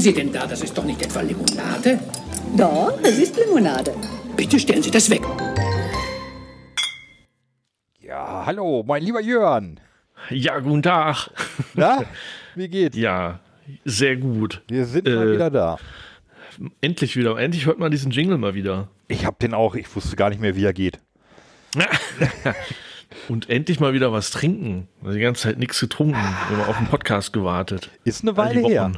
Sie 0.00 0.12
denn 0.12 0.32
da? 0.32 0.46
Das 0.46 0.62
ist 0.62 0.76
doch 0.76 0.84
nicht 0.84 1.02
etwa 1.02 1.20
Limonade? 1.20 1.98
Doch, 2.56 2.98
es 3.02 3.18
ist 3.18 3.36
Limonade. 3.36 3.94
Bitte 4.36 4.58
stellen 4.58 4.82
Sie 4.82 4.90
das 4.90 5.08
weg. 5.10 5.22
Ja, 8.00 8.44
hallo, 8.46 8.82
mein 8.86 9.02
lieber 9.02 9.20
Jörn. 9.20 9.78
Ja, 10.30 10.58
guten 10.58 10.82
Tag. 10.82 11.30
Na, 11.74 12.02
wie 12.54 12.68
geht's? 12.68 12.96
Ja, 12.96 13.40
sehr 13.84 14.16
gut. 14.16 14.62
Wir 14.68 14.84
sind 14.86 15.06
mal 15.06 15.28
Äh, 15.28 15.34
wieder 15.34 15.50
da. 15.50 15.78
Endlich 16.80 17.16
wieder. 17.16 17.38
Endlich 17.38 17.66
hört 17.66 17.78
man 17.78 17.90
diesen 17.90 18.10
Jingle 18.10 18.36
mal 18.38 18.54
wieder. 18.54 18.88
Ich 19.08 19.24
hab 19.24 19.38
den 19.38 19.54
auch, 19.54 19.74
ich 19.74 19.94
wusste 19.94 20.16
gar 20.16 20.28
nicht 20.30 20.40
mehr, 20.40 20.56
wie 20.56 20.64
er 20.64 20.72
geht. 20.72 20.98
Und 23.28 23.48
endlich 23.48 23.80
mal 23.80 23.92
wieder 23.92 24.12
was 24.12 24.30
trinken. 24.30 24.88
Die 25.02 25.20
ganze 25.20 25.42
Zeit 25.42 25.58
nichts 25.58 25.80
getrunken. 25.80 26.18
Immer 26.52 26.68
auf 26.68 26.76
den 26.78 26.86
Podcast 26.86 27.32
gewartet. 27.32 27.90
Ist 28.04 28.22
eine 28.22 28.36
Weile 28.36 28.60
her. 28.60 28.92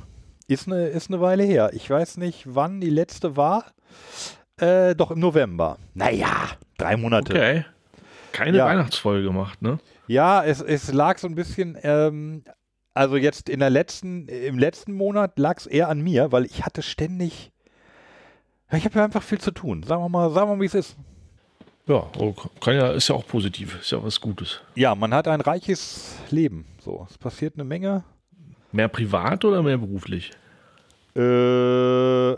Ist 0.49 0.67
eine, 0.67 0.87
ist 0.89 1.09
eine 1.11 1.21
Weile 1.21 1.45
her. 1.45 1.71
Ich 1.73 1.89
weiß 1.89 2.17
nicht, 2.19 2.45
wann 2.47 2.81
die 2.81 2.91
letzte 2.91 3.37
war. 3.37 3.67
Äh, 4.59 4.95
doch 4.95 5.11
im 5.11 5.21
November. 5.21 5.79
Naja, 5.95 6.49
drei 6.79 6.97
Monate. 6.97 7.33
Okay. 7.33 7.65
Keine 8.33 8.59
Ja. 8.59 8.67
Weihnachtsfolge 8.67 9.25
gemacht, 9.27 9.61
ne? 9.63 9.79
Ja, 10.07 10.43
es, 10.45 10.61
es 10.61 10.93
lag 10.93 11.19
so 11.19 11.27
ein 11.29 11.35
bisschen, 11.35 11.77
ähm, 11.83 12.45
also 12.95 13.17
jetzt 13.17 13.49
in 13.49 13.61
der 13.61 13.71
letzten, 13.71 14.27
im 14.29 14.59
letzten 14.59 14.93
Monat 14.93 15.39
lag 15.39 15.59
es 15.59 15.67
eher 15.67 15.89
an 15.89 16.01
mir, 16.01 16.33
weil 16.33 16.45
ich 16.45 16.65
hatte 16.65 16.83
ständig, 16.83 17.51
ich 18.73 18.85
habe 18.85 18.99
ja 18.99 19.05
einfach 19.05 19.23
viel 19.23 19.39
zu 19.41 19.51
tun. 19.51 19.83
Sagen 19.83 20.03
wir 20.03 20.09
mal, 20.09 20.31
sagen 20.31 20.51
wir 20.51 20.57
mal, 20.57 20.63
wie 20.63 20.67
es 20.67 20.75
ist. 20.75 20.97
Ja, 21.87 22.07
oh, 22.19 22.33
kann 22.61 22.75
ja, 22.77 22.93
ist 22.93 23.09
ja 23.09 23.17
auch 23.17 23.27
positiv. 23.27 23.81
Ist 23.81 23.91
ja 23.91 24.03
was 24.03 24.21
Gutes. 24.21 24.61
Ja, 24.77 24.95
man 24.95 25.13
hat 25.13 25.27
ein 25.29 25.41
reiches 25.41 26.15
Leben. 26.31 26.65
So, 26.81 27.07
es 27.11 27.19
passiert 27.19 27.55
eine 27.55 27.65
Menge. 27.65 28.05
Mehr 28.73 28.89
privat 28.89 29.45
oder 29.45 29.63
mehr 29.63 29.79
beruflich? 29.79 30.31
Äh, 31.15 32.37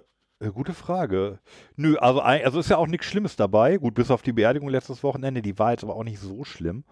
gute 0.50 0.74
Frage. 0.74 1.38
Nö, 1.76 1.96
also, 1.96 2.20
also 2.20 2.58
ist 2.58 2.70
ja 2.70 2.76
auch 2.76 2.86
nichts 2.86 3.06
Schlimmes 3.06 3.36
dabei. 3.36 3.76
Gut, 3.78 3.94
bis 3.94 4.10
auf 4.10 4.22
die 4.22 4.32
Beerdigung 4.32 4.68
letztes 4.68 5.02
Wochenende, 5.02 5.42
die 5.42 5.58
war 5.58 5.70
jetzt 5.70 5.84
aber 5.84 5.96
auch 5.96 6.04
nicht 6.04 6.18
so 6.18 6.44
schlimm. 6.44 6.84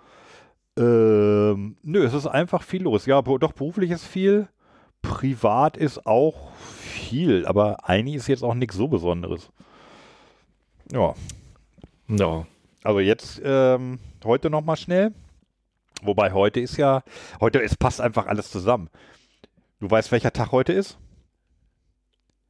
Ähm, 0.79 1.77
nö, 1.83 2.05
es 2.05 2.15
ist 2.15 2.27
einfach 2.27 2.63
viel 2.63 2.83
los. 2.83 3.07
Ja, 3.07 3.21
doch 3.23 3.53
beruflich 3.53 3.91
ist 3.91 4.07
viel. 4.07 4.49
Privat 5.03 5.77
ist 5.77 6.07
auch 6.07 6.53
viel, 6.55 7.45
aber 7.47 7.89
eigentlich 7.89 8.15
ist 8.17 8.29
jetzt 8.29 8.45
auch 8.45 8.55
nichts 8.55 8.77
so 8.77 8.87
Besonderes. 8.89 9.51
Ja, 10.93 11.15
Ja. 12.09 12.47
also 12.85 13.01
jetzt 13.01 13.41
ähm, 13.45 13.99
heute 14.25 14.49
noch 14.51 14.65
mal 14.65 14.77
schnell. 14.77 15.13
Wobei 16.03 16.33
heute 16.33 16.61
ist 16.61 16.77
ja, 16.77 17.03
heute, 17.41 17.63
es 17.63 17.77
passt 17.77 18.01
einfach 18.01 18.27
alles 18.27 18.51
zusammen. 18.51 18.89
Du 19.83 19.91
weißt, 19.91 20.13
welcher 20.13 20.33
Tag 20.33 20.53
heute 20.53 20.73
ist? 20.73 20.97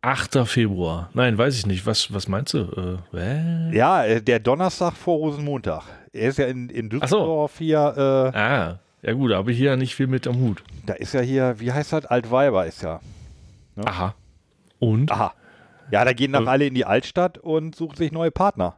8. 0.02 0.46
Februar. 0.46 1.08
Nein, 1.14 1.38
weiß 1.38 1.56
ich 1.56 1.64
nicht. 1.64 1.86
Was, 1.86 2.12
was 2.12 2.28
meinst 2.28 2.52
du? 2.52 3.00
Äh? 3.14 3.74
Ja, 3.74 4.04
äh, 4.04 4.20
der 4.20 4.38
Donnerstag 4.38 4.92
vor 4.92 5.16
Rosenmontag. 5.16 5.84
Er 6.12 6.28
ist 6.28 6.36
ja 6.36 6.44
in, 6.46 6.68
in 6.68 6.88
Ach 7.00 7.08
so. 7.08 7.16
Düsseldorf 7.16 7.56
hier, 7.56 7.78
äh, 8.34 8.38
Ah, 8.38 8.80
ja 9.00 9.12
gut, 9.14 9.30
da 9.30 9.36
habe 9.36 9.50
ich 9.50 9.56
hier 9.56 9.70
ja 9.70 9.76
nicht 9.76 9.94
viel 9.94 10.08
mit 10.08 10.26
am 10.26 10.36
Hut. 10.42 10.62
da 10.84 10.92
ist 10.92 11.14
ja 11.14 11.22
hier, 11.22 11.58
wie 11.58 11.72
heißt 11.72 11.94
das? 11.94 12.04
Altweiber 12.04 12.66
ist 12.66 12.82
ja. 12.82 13.00
Aha. 13.82 14.14
Und? 14.78 15.10
Aha. 15.10 15.32
Ja, 15.90 16.04
da 16.04 16.12
gehen 16.12 16.34
dann 16.34 16.48
Äh. 16.48 16.50
alle 16.50 16.66
in 16.66 16.74
die 16.74 16.84
Altstadt 16.84 17.38
und 17.38 17.74
suchen 17.74 17.96
sich 17.96 18.12
neue 18.12 18.30
Partner. 18.30 18.76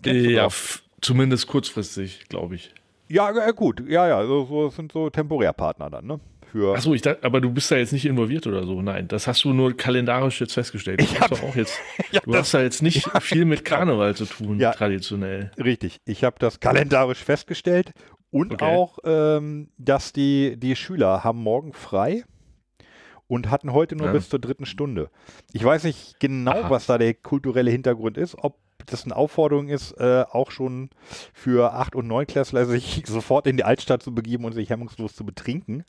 Du 0.00 0.10
ja, 0.10 0.48
zumindest 1.02 1.48
kurzfristig, 1.48 2.30
glaube 2.30 2.54
ich. 2.54 2.72
Ja, 3.08 3.28
äh, 3.46 3.52
gut. 3.52 3.86
Ja, 3.86 4.08
ja, 4.08 4.26
so, 4.26 4.46
so 4.46 4.64
das 4.68 4.76
sind 4.76 4.90
so 4.92 5.10
Temporärpartner 5.10 5.90
dann, 5.90 6.06
ne? 6.06 6.18
Für 6.52 6.74
Achso, 6.74 6.94
ich 6.94 7.02
dachte, 7.02 7.22
aber 7.24 7.40
du 7.40 7.50
bist 7.52 7.70
da 7.70 7.76
jetzt 7.76 7.92
nicht 7.92 8.04
involviert 8.06 8.46
oder 8.46 8.64
so. 8.64 8.82
Nein, 8.82 9.06
das 9.08 9.26
hast 9.26 9.44
du 9.44 9.52
nur 9.52 9.76
kalendarisch 9.76 10.40
jetzt 10.40 10.54
festgestellt. 10.54 11.00
Ich 11.02 11.20
hab- 11.20 11.30
doch 11.30 11.42
auch 11.42 11.54
jetzt. 11.54 11.78
Ja, 12.12 12.20
Du 12.20 12.32
das- 12.32 12.40
hast 12.40 12.54
da 12.54 12.62
jetzt 12.62 12.82
nicht 12.82 13.08
viel 13.22 13.44
mit 13.44 13.64
Karneval 13.64 14.16
zu 14.16 14.24
tun, 14.24 14.58
Ja. 14.58 14.72
traditionell. 14.72 15.52
Richtig. 15.58 15.98
Ich 16.04 16.24
habe 16.24 16.36
das 16.38 16.58
kalendarisch 16.60 17.22
festgestellt 17.22 17.92
und 18.30 18.54
Okay. 18.54 18.64
auch, 18.64 18.98
ähm, 19.04 19.68
dass 19.78 20.12
die, 20.12 20.56
die 20.56 20.74
Schüler 20.76 21.22
haben 21.24 21.38
morgen 21.42 21.72
frei 21.72 22.24
und 23.28 23.48
hatten 23.50 23.72
heute 23.72 23.94
nur 23.94 24.08
Ja. 24.08 24.12
bis 24.12 24.28
zur 24.28 24.40
dritten 24.40 24.66
Stunde. 24.66 25.08
Ich 25.52 25.62
weiß 25.64 25.84
nicht 25.84 26.18
genau, 26.18 26.62
Aha. 26.62 26.70
was 26.70 26.86
da 26.86 26.98
der 26.98 27.14
kulturelle 27.14 27.70
Hintergrund 27.70 28.18
ist, 28.18 28.34
ob 28.36 28.56
das 28.86 29.04
eine 29.04 29.14
Aufforderung 29.14 29.68
ist, 29.68 29.92
äh, 30.00 30.24
auch 30.32 30.50
schon 30.50 30.90
für 31.32 31.74
8- 31.74 31.94
und 31.94 32.08
9-Klässler 32.08 32.64
sich 32.66 33.04
sofort 33.06 33.46
in 33.46 33.56
die 33.56 33.62
Altstadt 33.64 34.02
zu 34.02 34.12
begeben 34.12 34.44
und 34.44 34.52
sich 34.52 34.70
hemmungslos 34.70 35.14
zu 35.14 35.24
betrinken. 35.24 35.84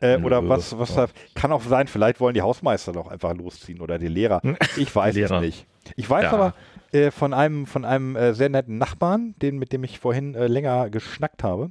Äh, 0.00 0.18
oder 0.18 0.48
was, 0.48 0.78
was 0.78 0.94
da, 0.94 1.08
kann 1.34 1.52
auch 1.52 1.62
sein, 1.62 1.86
vielleicht 1.86 2.20
wollen 2.20 2.34
die 2.34 2.42
Hausmeister 2.42 2.92
doch 2.92 3.08
einfach 3.08 3.34
losziehen 3.34 3.80
oder 3.80 3.98
die 3.98 4.08
Lehrer. 4.08 4.40
Ich 4.76 4.94
weiß 4.94 5.10
es 5.10 5.16
Lehrer. 5.16 5.40
nicht. 5.40 5.66
Ich 5.96 6.08
weiß 6.08 6.24
Ja. 6.24 6.32
aber 6.32 6.54
äh, 6.92 7.10
von 7.10 7.32
einem, 7.34 7.66
von 7.66 7.84
einem 7.84 8.16
äh, 8.16 8.34
sehr 8.34 8.48
netten 8.48 8.78
Nachbarn, 8.78 9.34
den, 9.42 9.58
mit 9.58 9.72
dem 9.72 9.84
ich 9.84 9.98
vorhin 10.00 10.34
äh, 10.34 10.46
länger 10.46 10.90
geschnackt 10.90 11.44
habe. 11.44 11.70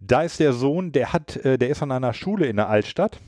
Da 0.00 0.22
ist 0.22 0.40
der 0.40 0.52
Sohn, 0.52 0.92
der 0.92 1.12
hat, 1.12 1.36
äh, 1.36 1.58
der 1.58 1.70
ist 1.70 1.82
an 1.82 1.90
einer 1.90 2.12
Schule 2.12 2.46
in 2.46 2.56
der 2.56 2.68
Altstadt. 2.68 3.18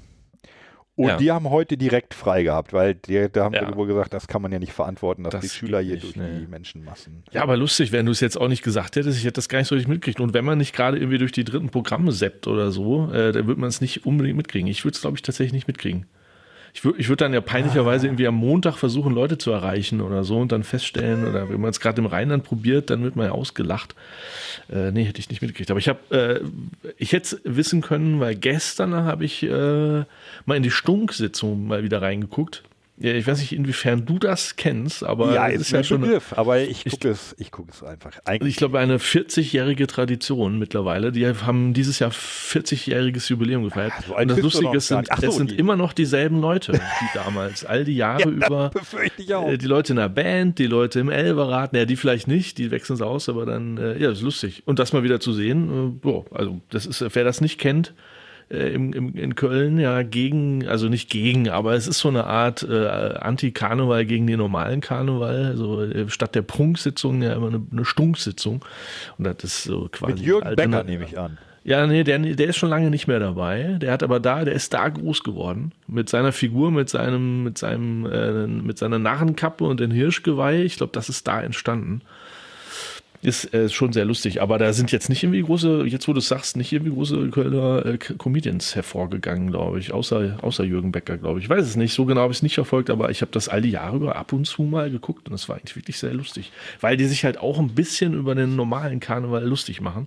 Und 0.96 1.08
Ja. 1.08 1.16
die 1.18 1.30
haben 1.30 1.50
heute 1.50 1.76
direkt 1.76 2.14
frei 2.14 2.42
gehabt, 2.42 2.72
weil 2.72 2.94
die, 2.94 3.28
da 3.30 3.44
haben 3.44 3.54
Ja. 3.54 3.68
sie 3.70 3.76
wohl 3.76 3.86
gesagt, 3.86 4.14
das 4.14 4.26
kann 4.28 4.40
man 4.40 4.50
ja 4.50 4.58
nicht 4.58 4.72
verantworten, 4.72 5.24
dass 5.24 5.32
Das 5.32 5.42
die 5.42 5.48
Schüler 5.50 5.80
hier 5.80 5.94
nicht, 5.94 6.04
durch 6.04 6.16
nee. 6.16 6.40
die 6.40 6.46
Menschenmassen. 6.46 7.22
Ja, 7.32 7.42
aber 7.42 7.58
lustig, 7.58 7.92
wenn 7.92 8.06
du 8.06 8.12
es 8.12 8.20
jetzt 8.20 8.40
auch 8.40 8.48
nicht 8.48 8.62
gesagt 8.62 8.96
hättest, 8.96 9.18
ich 9.18 9.24
hätte 9.24 9.34
das 9.34 9.50
gar 9.50 9.58
nicht 9.58 9.68
so 9.68 9.74
richtig 9.74 9.88
mitgekriegt. 9.90 10.20
Und 10.20 10.32
wenn 10.32 10.44
man 10.46 10.56
nicht 10.56 10.74
gerade 10.74 10.96
irgendwie 10.96 11.18
durch 11.18 11.32
die 11.32 11.44
dritten 11.44 11.68
Programme 11.68 12.12
seppt 12.12 12.46
oder 12.46 12.70
so, 12.70 13.10
äh, 13.12 13.32
dann 13.32 13.46
wird 13.46 13.58
man 13.58 13.68
es 13.68 13.82
nicht 13.82 14.06
unbedingt 14.06 14.38
mitkriegen. 14.38 14.68
Ich 14.68 14.84
würde 14.84 14.94
es, 14.94 15.02
glaube 15.02 15.16
ich, 15.16 15.22
tatsächlich 15.22 15.52
nicht 15.52 15.68
mitkriegen. 15.68 16.06
Ich 16.76 16.84
würde 16.84 17.00
ich 17.00 17.08
würd 17.08 17.22
dann 17.22 17.32
ja 17.32 17.40
peinlicherweise 17.40 18.06
irgendwie 18.06 18.26
am 18.26 18.34
Montag 18.34 18.76
versuchen, 18.76 19.14
Leute 19.14 19.38
zu 19.38 19.50
erreichen 19.50 20.02
oder 20.02 20.24
so 20.24 20.36
und 20.36 20.52
dann 20.52 20.62
feststellen, 20.62 21.26
oder 21.26 21.48
wenn 21.48 21.58
man 21.58 21.70
es 21.70 21.80
gerade 21.80 22.02
im 22.02 22.06
Rheinland 22.06 22.44
probiert, 22.44 22.90
dann 22.90 23.02
wird 23.02 23.16
man 23.16 23.24
ja 23.24 23.32
ausgelacht. 23.32 23.94
Äh, 24.70 24.90
nee, 24.90 25.04
hätte 25.04 25.18
ich 25.18 25.30
nicht 25.30 25.40
mitgekriegt. 25.40 25.70
Aber 25.70 25.80
ich 25.80 25.88
habe, 25.88 26.00
äh, 26.14 26.92
ich 26.98 27.14
hätte 27.14 27.40
wissen 27.44 27.80
können, 27.80 28.20
weil 28.20 28.34
gestern 28.34 28.92
habe 28.92 29.24
ich 29.24 29.42
äh, 29.42 30.04
mal 30.44 30.54
in 30.54 30.62
die 30.62 30.70
Stunk-Sitzung 30.70 31.66
mal 31.66 31.82
wieder 31.82 32.02
reingeguckt. 32.02 32.62
Ja, 32.98 33.12
ich 33.12 33.26
weiß 33.26 33.40
nicht, 33.40 33.52
inwiefern 33.52 34.06
du 34.06 34.18
das 34.18 34.56
kennst, 34.56 35.04
aber 35.04 35.34
ja, 35.34 35.48
es 35.50 35.60
ist 35.62 35.70
ja 35.70 35.84
schon 35.84 36.00
Begriff, 36.00 36.32
aber 36.34 36.60
ich 36.60 36.82
gucke 36.86 37.10
es, 37.10 37.34
ich 37.38 37.50
gucke 37.50 37.70
es 37.70 37.82
einfach. 37.82 38.12
Eigentlich, 38.24 38.54
ich 38.54 38.56
glaube, 38.56 38.78
eine 38.78 38.96
40-jährige 38.96 39.86
Tradition 39.86 40.58
mittlerweile. 40.58 41.12
Die 41.12 41.26
haben 41.26 41.74
dieses 41.74 41.98
Jahr 41.98 42.10
40-jähriges 42.10 43.28
Jubiläum 43.30 43.64
gefeiert. 43.64 43.92
so 44.06 44.14
alt 44.14 44.30
Und 44.30 44.36
das 44.36 44.42
Lustige 44.42 44.76
ist, 44.76 44.88
sind, 44.88 45.06
so, 45.14 45.26
es 45.26 45.36
sind 45.36 45.50
die- 45.50 45.56
immer 45.56 45.76
noch 45.76 45.92
dieselben 45.92 46.40
Leute, 46.40 46.72
wie 46.72 46.78
damals. 47.14 47.64
All 47.64 47.84
die 47.84 47.96
Jahre 47.96 48.28
über. 48.30 48.70
befürchte 48.70 49.22
ich 49.22 49.34
auch. 49.34 49.46
Äh, 49.48 49.58
Die 49.58 49.66
Leute 49.66 49.92
in 49.92 49.96
der 49.98 50.08
Band, 50.08 50.58
die 50.58 50.66
Leute 50.66 51.00
im 51.00 51.10
Elberrad, 51.10 51.72
naja, 51.72 51.84
die 51.84 51.96
vielleicht 51.96 52.28
nicht, 52.28 52.56
die 52.58 52.70
wechseln 52.70 52.94
es 52.94 53.02
aus, 53.02 53.28
aber 53.28 53.44
dann, 53.46 53.76
äh, 53.76 53.98
ja, 53.98 54.08
das 54.08 54.18
ist 54.18 54.24
lustig. 54.24 54.62
Und 54.66 54.78
das 54.78 54.92
mal 54.92 55.02
wieder 55.02 55.20
zu 55.20 55.32
sehen, 55.32 55.68
äh, 55.68 55.90
boah, 56.00 56.24
also 56.32 56.60
das 56.70 56.86
ist, 56.86 57.04
wer 57.14 57.24
das 57.24 57.40
nicht 57.40 57.58
kennt, 57.58 57.92
äh, 58.48 58.72
im, 58.72 58.92
im, 58.92 59.14
in 59.14 59.34
Köln 59.34 59.78
ja 59.78 60.02
gegen, 60.02 60.68
also 60.68 60.88
nicht 60.88 61.10
gegen, 61.10 61.48
aber 61.48 61.74
es 61.74 61.88
ist 61.88 61.98
so 61.98 62.08
eine 62.08 62.24
Art 62.24 62.62
äh, 62.62 62.86
Anti-Karneval 62.86 64.06
gegen 64.06 64.26
den 64.26 64.38
normalen 64.38 64.80
Karneval. 64.80 65.46
Also 65.46 65.82
äh, 65.82 66.08
statt 66.08 66.34
der 66.34 66.42
Prunksitzung 66.42 67.22
ja 67.22 67.32
immer 67.32 67.48
eine, 67.48 67.66
eine 67.72 67.84
Stunksitzung. 67.84 68.64
Und 69.18 69.24
das 69.24 69.42
ist 69.42 69.64
so 69.64 69.88
quasi. 69.90 70.12
Mit 70.12 70.22
Jürgen 70.22 70.54
Becker 70.54 70.84
nehme 70.84 71.04
ich 71.04 71.18
an. 71.18 71.38
ja, 71.64 71.86
nee, 71.88 72.04
der, 72.04 72.20
der 72.20 72.46
ist 72.46 72.56
schon 72.56 72.70
lange 72.70 72.90
nicht 72.90 73.08
mehr 73.08 73.18
dabei. 73.18 73.78
Der 73.80 73.92
hat 73.92 74.04
aber 74.04 74.20
da, 74.20 74.44
der 74.44 74.54
ist 74.54 74.72
da 74.72 74.88
groß 74.88 75.24
geworden. 75.24 75.72
Mit 75.88 76.08
seiner 76.08 76.30
Figur, 76.30 76.70
mit 76.70 76.88
seinem, 76.88 77.42
mit 77.42 77.58
seinem, 77.58 78.06
äh, 78.06 78.46
mit 78.46 78.78
seiner 78.78 79.00
Narrenkappe 79.00 79.64
und 79.64 79.80
den 79.80 79.90
Hirschgeweih. 79.90 80.62
Ich 80.62 80.76
glaube, 80.76 80.92
das 80.92 81.08
ist 81.08 81.26
da 81.26 81.40
entstanden. 81.42 82.02
Ist 83.26 83.52
äh, 83.52 83.68
schon 83.68 83.92
sehr 83.92 84.04
lustig, 84.04 84.40
aber 84.40 84.56
da 84.56 84.72
sind 84.72 84.92
jetzt 84.92 85.08
nicht 85.08 85.24
irgendwie 85.24 85.42
große, 85.42 85.82
jetzt 85.86 86.06
wo 86.06 86.12
du 86.12 86.20
es 86.20 86.28
sagst, 86.28 86.56
nicht 86.56 86.72
irgendwie 86.72 86.92
große 86.92 87.28
Kölner 87.30 87.84
äh, 87.84 87.98
Comedians 87.98 88.76
hervorgegangen, 88.76 89.50
glaube 89.50 89.80
ich. 89.80 89.90
Außer, 89.90 90.38
außer 90.42 90.62
Jürgen 90.62 90.92
Becker, 90.92 91.18
glaube 91.18 91.40
ich. 91.40 91.46
Ich 91.46 91.50
weiß 91.50 91.66
es 91.66 91.74
nicht, 91.74 91.92
so 91.92 92.04
genau 92.04 92.20
habe 92.20 92.30
ich 92.30 92.38
es 92.38 92.42
nicht 92.44 92.54
verfolgt, 92.54 92.88
aber 92.88 93.10
ich 93.10 93.22
habe 93.22 93.32
das 93.32 93.48
all 93.48 93.62
die 93.62 93.70
Jahre 93.72 93.96
über 93.96 94.14
ab 94.14 94.32
und 94.32 94.44
zu 94.44 94.62
mal 94.62 94.92
geguckt 94.92 95.26
und 95.26 95.32
das 95.32 95.48
war 95.48 95.56
eigentlich 95.56 95.74
wirklich 95.74 95.98
sehr 95.98 96.14
lustig. 96.14 96.52
Weil 96.80 96.96
die 96.96 97.06
sich 97.06 97.24
halt 97.24 97.38
auch 97.38 97.58
ein 97.58 97.74
bisschen 97.74 98.14
über 98.14 98.36
den 98.36 98.54
normalen 98.54 99.00
Karneval 99.00 99.44
lustig 99.44 99.80
machen. 99.80 100.06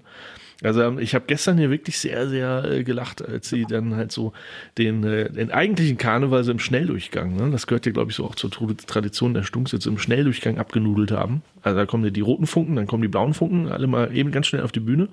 Also 0.61 0.81
ähm, 0.81 0.99
ich 0.99 1.15
habe 1.15 1.25
gestern 1.27 1.57
hier 1.57 1.69
wirklich 1.69 1.97
sehr, 1.99 2.27
sehr 2.27 2.65
äh, 2.65 2.83
gelacht, 2.83 3.25
als 3.25 3.49
sie 3.49 3.65
dann 3.65 3.95
halt 3.95 4.11
so 4.11 4.33
den, 4.77 5.03
äh, 5.03 5.31
den 5.31 5.51
eigentlichen 5.51 5.97
Karneval 5.97 6.43
so 6.43 6.51
im 6.51 6.59
Schnelldurchgang, 6.59 7.35
ne? 7.35 7.49
das 7.51 7.65
gehört 7.65 7.85
ja 7.85 7.91
glaube 7.93 8.11
ich 8.11 8.17
so 8.17 8.25
auch 8.25 8.35
zur 8.35 8.51
Tradition 8.51 9.33
der 9.33 9.43
Stunksitze, 9.43 9.87
im 9.87 9.97
Schnelldurchgang 9.97 10.57
abgenudelt 10.57 11.11
haben. 11.11 11.43
Also 11.61 11.77
da 11.77 11.85
kommen 11.85 12.03
ja 12.03 12.09
die 12.09 12.21
roten 12.21 12.45
Funken, 12.45 12.75
dann 12.75 12.87
kommen 12.87 13.01
die 13.01 13.07
blauen 13.07 13.33
Funken, 13.33 13.69
alle 13.69 13.87
mal 13.87 14.15
eben 14.15 14.31
ganz 14.31 14.47
schnell 14.47 14.63
auf 14.63 14.71
die 14.71 14.81
Bühne. 14.81 15.07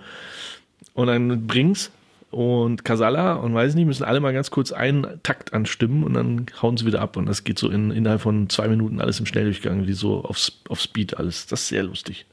Und 0.95 1.07
dann 1.07 1.47
Brings 1.47 1.93
und 2.31 2.85
Casala 2.85 3.35
und 3.35 3.55
weiß 3.55 3.75
nicht, 3.77 3.87
müssen 3.87 4.05
alle 4.05 4.21
mal 4.21 4.33
ganz 4.33 4.51
kurz 4.51 4.73
einen 4.73 5.07
Takt 5.23 5.53
anstimmen 5.53 6.03
und 6.03 6.15
dann 6.15 6.47
hauen 6.61 6.77
sie 6.77 6.87
wieder 6.87 7.01
ab. 7.01 7.17
Und 7.17 7.27
das 7.27 7.45
geht 7.45 7.59
so 7.59 7.71
in, 7.71 7.91
innerhalb 7.91 8.21
von 8.21 8.49
zwei 8.49 8.67
Minuten 8.69 9.01
alles 9.01 9.21
im 9.21 9.27
Schnelldurchgang, 9.27 9.87
wie 9.87 9.93
so 9.93 10.25
auf, 10.25 10.51
auf 10.69 10.81
Speed 10.81 11.19
alles. 11.19 11.47
Das 11.47 11.63
ist 11.63 11.69
sehr 11.69 11.85
lustig. 11.85 12.27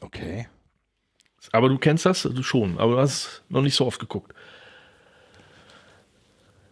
Okay. 0.00 0.46
Aber 1.52 1.68
du 1.68 1.78
kennst 1.78 2.06
das 2.06 2.26
schon, 2.40 2.78
aber 2.78 2.92
du 2.92 2.98
hast 2.98 3.42
noch 3.48 3.62
nicht 3.62 3.74
so 3.74 3.86
oft 3.86 4.00
geguckt. 4.00 4.34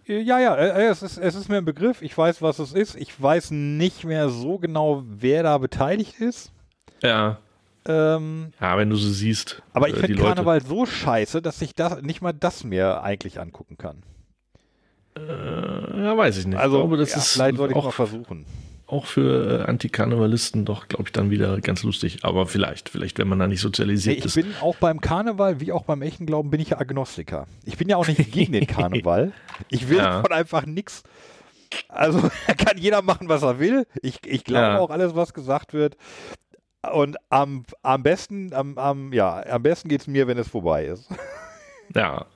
Ja, 0.06 0.40
ja, 0.40 0.56
äh, 0.56 0.88
es 0.88 1.02
ist, 1.02 1.18
es 1.18 1.34
ist 1.36 1.48
mir 1.48 1.58
ein 1.58 1.64
Begriff. 1.64 2.02
Ich 2.02 2.16
weiß, 2.16 2.42
was 2.42 2.58
es 2.58 2.72
ist. 2.72 2.96
Ich 2.96 3.20
weiß 3.22 3.52
nicht 3.52 4.04
mehr 4.04 4.28
so 4.28 4.58
genau, 4.58 5.04
wer 5.06 5.44
da 5.44 5.56
beteiligt 5.58 6.18
ist. 6.18 6.50
Ja. 7.00 7.38
Ähm, 7.86 8.52
Ja, 8.60 8.76
wenn 8.76 8.90
du 8.90 8.96
so 8.96 9.08
siehst. 9.08 9.62
aber 9.72 9.88
ich 9.88 9.94
äh, 9.96 10.00
finde 10.00 10.22
Karneval 10.22 10.62
so 10.62 10.84
scheiße, 10.84 11.40
dass 11.40 11.62
ich 11.62 11.74
das, 11.74 12.02
nicht 12.02 12.22
mal 12.22 12.32
das 12.32 12.64
mir 12.64 13.02
eigentlich 13.02 13.38
angucken 13.38 13.78
kann. 13.78 14.02
Äh, 15.16 16.02
ja, 16.02 16.16
weiß 16.16 16.38
ich 16.38 16.46
nicht. 16.46 16.58
Also, 16.58 16.78
ich 16.78 16.80
glaube, 16.82 16.96
das 16.96 17.12
ja, 17.12 17.18
ist 17.18 17.32
vielleicht 17.32 17.56
sollte 17.56 17.74
ich 17.74 17.82
mal 17.82 17.88
auch, 17.88 17.92
versuchen. 17.94 18.46
Auch 18.92 19.06
für 19.06 19.60
äh, 19.60 19.62
Antikarnevalisten 19.64 20.64
doch, 20.64 20.88
glaube 20.88 21.04
ich, 21.06 21.12
dann 21.12 21.30
wieder 21.30 21.60
ganz 21.60 21.82
lustig. 21.82 22.18
Aber 22.22 22.46
vielleicht, 22.46 22.88
vielleicht, 22.88 23.18
wenn 23.18 23.28
man 23.28 23.38
da 23.38 23.46
nicht 23.46 23.58
Nee, 23.58 23.62
sozialisiert 23.62 24.18
ich 24.18 24.24
ist. 24.26 24.34
bin 24.34 24.54
auch 24.60 24.76
beim 24.76 25.00
Karneval, 25.00 25.60
wie 25.60 25.72
auch 25.72 25.84
beim 25.84 26.02
echten 26.02 26.26
Glauben, 26.26 26.50
bin 26.50 26.60
ich 26.60 26.70
ja 26.70 26.78
Agnostiker. 26.80 27.46
Ich 27.64 27.76
bin 27.76 27.88
ja 27.88 27.96
auch 27.96 28.06
nicht 28.08 28.32
gegen 28.32 28.52
den 28.52 28.66
Karneval. 28.68 29.32
Ich 29.68 29.88
will 29.88 29.98
Ja. 29.98 30.16
davon 30.22 30.32
einfach 30.32 30.66
nichts. 30.66 31.02
Also 31.88 32.18
kann 32.58 32.76
jeder 32.78 33.02
machen, 33.02 33.28
was 33.28 33.42
er 33.42 33.58
will. 33.60 33.86
Ich, 34.02 34.18
ich 34.26 34.44
glaube 34.44 34.62
Ja. 34.62 34.78
auch 34.78 34.90
alles, 34.90 35.14
was 35.14 35.32
gesagt 35.34 35.72
wird. 35.72 35.96
Und 36.92 37.16
am, 37.28 37.64
am 37.82 38.02
besten, 38.02 38.52
am, 38.54 38.78
am, 38.78 39.12
ja, 39.12 39.44
am 39.46 39.62
besten 39.62 39.88
geht 39.88 40.00
es 40.00 40.06
mir, 40.06 40.26
wenn 40.26 40.38
es 40.38 40.48
vorbei 40.48 40.86
ist. 40.86 41.08
Ja. 41.94 42.26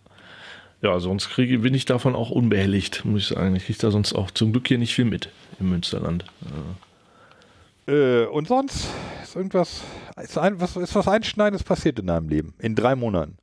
Ja, 0.82 0.98
sonst 0.98 1.30
kriege, 1.30 1.60
bin 1.60 1.72
ich 1.72 1.84
davon 1.86 2.14
auch 2.14 2.30
unbehelligt, 2.30 3.04
muss 3.04 3.22
ich 3.22 3.28
sagen. 3.28 3.54
Ich 3.56 3.64
kriege 3.66 3.78
da 3.78 3.90
sonst 3.90 4.12
auch 4.12 4.30
zum 4.32 4.52
Glück 4.52 4.68
hier 4.68 4.76
nicht 4.78 4.92
viel 4.94 5.04
mit 5.06 5.30
im 5.60 5.70
Münsterland. 5.70 6.24
Äh, 7.86 8.24
und 8.26 8.48
sonst 8.48 8.88
ist 9.22 9.36
irgendwas, 9.36 9.82
ist, 10.22 10.38
ein, 10.38 10.60
was, 10.60 10.76
ist 10.76 10.94
was 10.94 11.08
Einschneidendes 11.08 11.64
passiert 11.64 11.98
in 11.98 12.06
deinem 12.06 12.28
Leben? 12.28 12.54
In 12.58 12.74
drei 12.74 12.94
Monaten. 12.94 13.36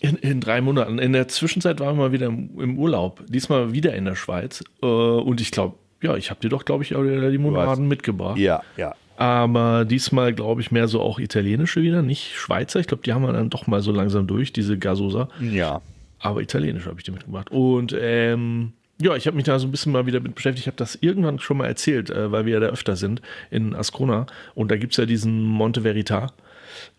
In, 0.00 0.16
in 0.16 0.40
drei 0.40 0.60
Monaten. 0.60 0.98
In 0.98 1.12
der 1.12 1.26
Zwischenzeit 1.28 1.80
waren 1.80 1.96
wir 1.96 2.04
mal 2.04 2.12
wieder 2.12 2.26
im, 2.26 2.60
im 2.60 2.78
Urlaub. 2.78 3.24
Diesmal 3.28 3.72
wieder 3.72 3.94
in 3.94 4.04
der 4.04 4.14
Schweiz. 4.14 4.62
Äh, 4.82 4.86
und 4.86 5.40
ich 5.40 5.50
glaube, 5.50 5.76
ja, 6.02 6.16
ich 6.16 6.30
habe 6.30 6.40
dir 6.40 6.48
doch, 6.48 6.64
glaube 6.64 6.84
ich, 6.84 6.94
auch 6.94 7.02
die 7.02 7.38
Monaden 7.38 7.88
mitgebracht. 7.88 8.38
Ja, 8.38 8.62
ja. 8.76 8.94
Aber 9.16 9.84
diesmal, 9.84 10.32
glaube 10.32 10.60
ich, 10.60 10.70
mehr 10.70 10.86
so 10.86 11.00
auch 11.00 11.18
italienische 11.18 11.82
wieder, 11.82 12.02
nicht 12.02 12.36
Schweizer. 12.36 12.78
Ich 12.78 12.86
glaube, 12.86 13.02
die 13.02 13.12
haben 13.12 13.22
wir 13.22 13.32
dann 13.32 13.50
doch 13.50 13.66
mal 13.66 13.80
so 13.80 13.90
langsam 13.90 14.28
durch, 14.28 14.52
diese 14.52 14.78
Gasosa. 14.78 15.28
Ja. 15.40 15.82
Aber 16.20 16.40
italienisch 16.40 16.86
habe 16.86 16.98
ich 16.98 17.04
die 17.04 17.10
mitgebracht. 17.10 17.50
Und 17.50 17.96
ähm, 17.98 18.74
ja, 19.00 19.14
ich 19.14 19.26
habe 19.26 19.36
mich 19.36 19.44
da 19.44 19.58
so 19.58 19.66
ein 19.66 19.70
bisschen 19.70 19.92
mal 19.92 20.06
wieder 20.06 20.20
mit 20.20 20.34
beschäftigt. 20.34 20.64
Ich 20.64 20.66
habe 20.66 20.76
das 20.76 20.96
irgendwann 21.00 21.38
schon 21.38 21.58
mal 21.58 21.66
erzählt, 21.66 22.10
äh, 22.10 22.32
weil 22.32 22.46
wir 22.46 22.54
ja 22.54 22.60
da 22.60 22.66
öfter 22.66 22.96
sind 22.96 23.22
in 23.50 23.74
Ascona. 23.74 24.26
Und 24.54 24.70
da 24.70 24.76
gibt 24.76 24.92
es 24.92 24.96
ja 24.96 25.06
diesen 25.06 25.42
Monte 25.42 25.82
Verita. 25.82 26.32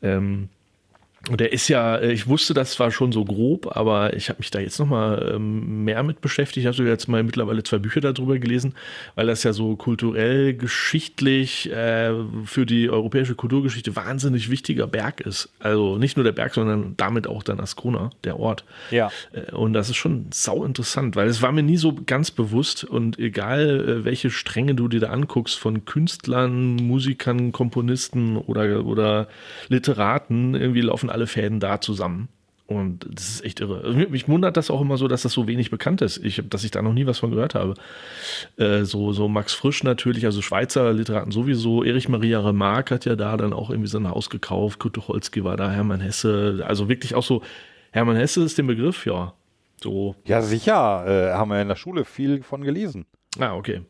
Ähm, 0.02 0.50
und 1.28 1.42
der 1.42 1.52
ist 1.52 1.68
ja, 1.68 1.98
äh, 1.98 2.14
ich 2.14 2.28
wusste 2.28 2.54
das 2.54 2.72
zwar 2.72 2.92
schon 2.92 3.12
so 3.12 3.26
grob, 3.26 3.76
aber 3.76 4.16
ich 4.16 4.30
habe 4.30 4.40
mich 4.40 4.52
da 4.52 4.60
jetzt 4.60 4.80
nochmal 4.80 5.34
ähm, 5.36 5.84
mehr 5.84 6.02
mit 6.04 6.22
beschäftigt. 6.22 6.66
Ich 6.66 6.66
habe 6.66 6.88
jetzt 6.88 7.08
mal 7.08 7.24
mittlerweile 7.24 7.62
zwei 7.64 7.78
Bücher 7.78 8.00
darüber 8.00 8.40
gelesen, 8.40 8.74
weil 9.16 9.28
das 9.28 9.44
ja 9.44 9.52
so 9.52 9.76
kulturell, 9.76 10.54
geschichtlich 10.54 11.70
äh, 11.72 12.14
für 12.46 12.66
die 12.66 12.90
europäische 12.90 13.36
Kulturgeschichte 13.36 13.96
wahnsinnig 13.98 14.50
wichtiger 14.50 14.88
Berg 14.88 15.20
ist. 15.20 15.50
Also 15.60 15.98
nicht 15.98 16.16
nur 16.16 16.24
der 16.24 16.32
Berg, 16.32 16.54
sondern 16.54 16.94
damit 16.96 17.28
auch 17.28 17.44
dann 17.44 17.60
Ascona, 17.60 18.12
der 18.24 18.40
Ort. 18.40 18.64
Ja. 18.90 19.12
Äh, 19.34 19.52
Und 19.52 19.74
das 19.74 19.90
ist 19.90 19.98
schon 19.98 20.28
sau 20.32 20.64
interessant, 20.64 21.18
weil 21.18 21.28
es 21.28 21.42
war 21.42 21.52
mir 21.52 21.64
nie 21.64 21.78
so 21.78 21.94
ganz 22.06 22.32
bewusst 22.32 22.86
und 22.86 23.20
egal 23.20 24.06
welche 24.06 24.30
Stränge 24.30 24.74
du 24.74 24.88
dir 24.88 25.02
da 25.02 25.10
anguckst 25.10 25.60
von 25.60 25.84
Künstlern, 25.84 26.76
Musikern, 26.78 27.52
Komponisten 27.52 28.38
oder, 28.38 28.86
oder 28.86 29.28
Literaten, 29.68 30.56
irgendwie 30.56 30.82
laufen 30.82 31.09
alle 31.10 31.28
Fäden 31.28 31.60
da 31.60 31.82
zusammen. 31.82 32.30
Und 32.68 33.08
das 33.12 33.28
ist 33.30 33.46
echt 33.46 33.62
irre. 33.62 33.82
Also 33.84 33.98
mich- 33.98 34.28
wundert 34.28 34.56
das 34.56 34.70
auch 34.70 34.80
immer 34.80 34.96
so, 34.98 35.08
dass 35.08 35.24
das 35.24 35.34
so 35.34 35.48
wenig 35.48 35.72
bekannt 35.72 36.04
ist. 36.04 36.18
Ich, 36.24 36.40
dass 36.48 36.64
ich 36.64 36.70
da 36.70 36.84
noch 36.84 36.94
nie 36.94 37.08
was 37.08 37.18
von 37.18 37.32
gehört 37.32 37.56
habe. 37.56 37.74
Äh, 38.58 38.84
so, 38.84 39.12
so 39.12 39.28
Max 39.28 39.56
Frisch 39.56 39.84
natürlich, 39.84 40.26
also 40.26 40.44
Schweizer 40.44 40.94
Literaten 40.94 41.32
sowieso. 41.32 41.84
Erich 41.84 42.10
Maria 42.10 42.40
Remarque 42.42 42.92
hat 42.94 43.06
ja 43.06 43.16
da 43.16 43.38
dann 43.38 43.54
auch 43.54 43.72
irgendwie 43.72 43.90
sein 43.90 44.08
Haus 44.08 44.30
gekauft. 44.30 44.78
Kurt 44.78 44.94
Tucholsky 44.94 45.44
war 45.44 45.58
da, 45.58 45.72
Hermann 45.72 46.00
Hesse. 46.00 46.64
Also 46.68 46.88
wirklich 46.90 47.16
auch 47.16 47.24
so, 47.24 47.42
Hermann 47.92 48.18
Hesse 48.18 48.44
ist 48.44 48.60
der 48.60 48.64
Begriff, 48.64 49.04
ja. 49.08 49.34
So, 49.82 50.14
Ja, 50.26 50.44
sicher. 50.44 51.06
Äh, 51.08 51.34
haben 51.34 51.50
wir 51.50 51.60
in 51.62 51.70
der 51.70 51.76
Schule 51.76 52.06
viel 52.06 52.44
von 52.44 52.62
gelesen. 52.62 53.08
Ah, 53.40 53.56
okay. 53.56 53.82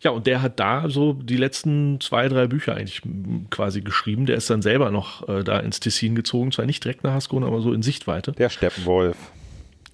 Ja, 0.00 0.10
und 0.10 0.26
der 0.26 0.42
hat 0.42 0.60
da 0.60 0.88
so 0.88 1.14
die 1.14 1.36
letzten 1.36 2.00
zwei, 2.00 2.28
drei 2.28 2.46
Bücher 2.46 2.74
eigentlich 2.74 3.02
quasi 3.50 3.80
geschrieben. 3.80 4.26
Der 4.26 4.36
ist 4.36 4.50
dann 4.50 4.62
selber 4.62 4.90
noch 4.90 5.28
äh, 5.28 5.42
da 5.42 5.58
ins 5.60 5.80
Tessin 5.80 6.14
gezogen, 6.14 6.52
zwar 6.52 6.66
nicht 6.66 6.84
direkt 6.84 7.04
nach 7.04 7.12
Haskona, 7.12 7.46
aber 7.46 7.60
so 7.60 7.72
in 7.72 7.82
Sichtweite. 7.82 8.32
Der 8.32 8.50
Steppenwolf. 8.50 9.16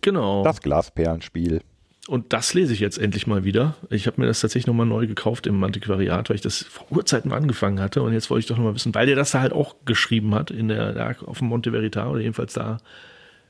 Genau. 0.00 0.42
Das 0.42 0.62
Glasperlenspiel. 0.62 1.60
Und 2.08 2.32
das 2.32 2.54
lese 2.54 2.72
ich 2.72 2.80
jetzt 2.80 2.98
endlich 2.98 3.26
mal 3.26 3.44
wieder. 3.44 3.76
Ich 3.88 4.06
habe 4.06 4.20
mir 4.20 4.26
das 4.26 4.40
tatsächlich 4.40 4.66
nochmal 4.66 4.86
neu 4.86 5.06
gekauft 5.06 5.46
im 5.46 5.62
Antiquariat, 5.62 6.28
weil 6.28 6.34
ich 6.34 6.42
das 6.42 6.64
vor 6.64 6.90
Urzeiten 6.90 7.30
mal 7.30 7.36
angefangen 7.36 7.78
hatte. 7.78 8.02
Und 8.02 8.12
jetzt 8.12 8.30
wollte 8.30 8.40
ich 8.40 8.46
doch 8.46 8.56
nochmal 8.56 8.74
wissen, 8.74 8.94
weil 8.94 9.06
der 9.06 9.16
das 9.16 9.30
da 9.30 9.40
halt 9.40 9.52
auch 9.52 9.76
geschrieben 9.84 10.34
hat, 10.34 10.50
in 10.50 10.68
der, 10.68 11.16
auf 11.26 11.38
dem 11.38 11.48
Monte 11.48 11.70
Verita 11.70 12.08
oder 12.08 12.20
jedenfalls 12.20 12.54
da 12.54 12.78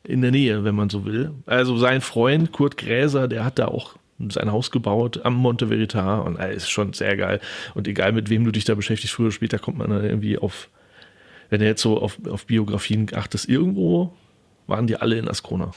in 0.02 0.20
der 0.20 0.30
Nähe, 0.30 0.64
wenn 0.64 0.74
man 0.74 0.90
so 0.90 1.06
will. 1.06 1.30
Also 1.46 1.78
sein 1.78 2.00
Freund 2.00 2.52
Kurt 2.52 2.76
Gräser, 2.76 3.28
der 3.28 3.44
hat 3.44 3.58
da 3.58 3.68
auch 3.68 3.94
sein 4.28 4.52
Haus 4.52 4.70
gebaut 4.70 5.20
am 5.24 5.34
Monte 5.34 5.68
Verita 5.68 6.18
und 6.18 6.36
er 6.36 6.50
ist 6.50 6.68
schon 6.68 6.92
sehr 6.92 7.16
geil. 7.16 7.40
Und 7.74 7.88
egal 7.88 8.12
mit 8.12 8.28
wem 8.28 8.44
du 8.44 8.50
dich 8.50 8.64
da 8.66 8.74
beschäftigst, 8.74 9.14
früher 9.14 9.26
oder 9.26 9.32
später 9.32 9.58
kommt 9.58 9.78
man 9.78 9.88
da 9.90 10.02
irgendwie 10.02 10.36
auf, 10.36 10.68
wenn 11.48 11.60
du 11.60 11.66
jetzt 11.66 11.80
so 11.80 11.98
auf, 12.00 12.18
auf 12.28 12.46
Biografien 12.46 13.06
achtest, 13.14 13.48
irgendwo 13.48 14.12
waren 14.66 14.86
die 14.86 14.96
alle 14.96 15.16
in 15.16 15.28
Ascona. 15.28 15.70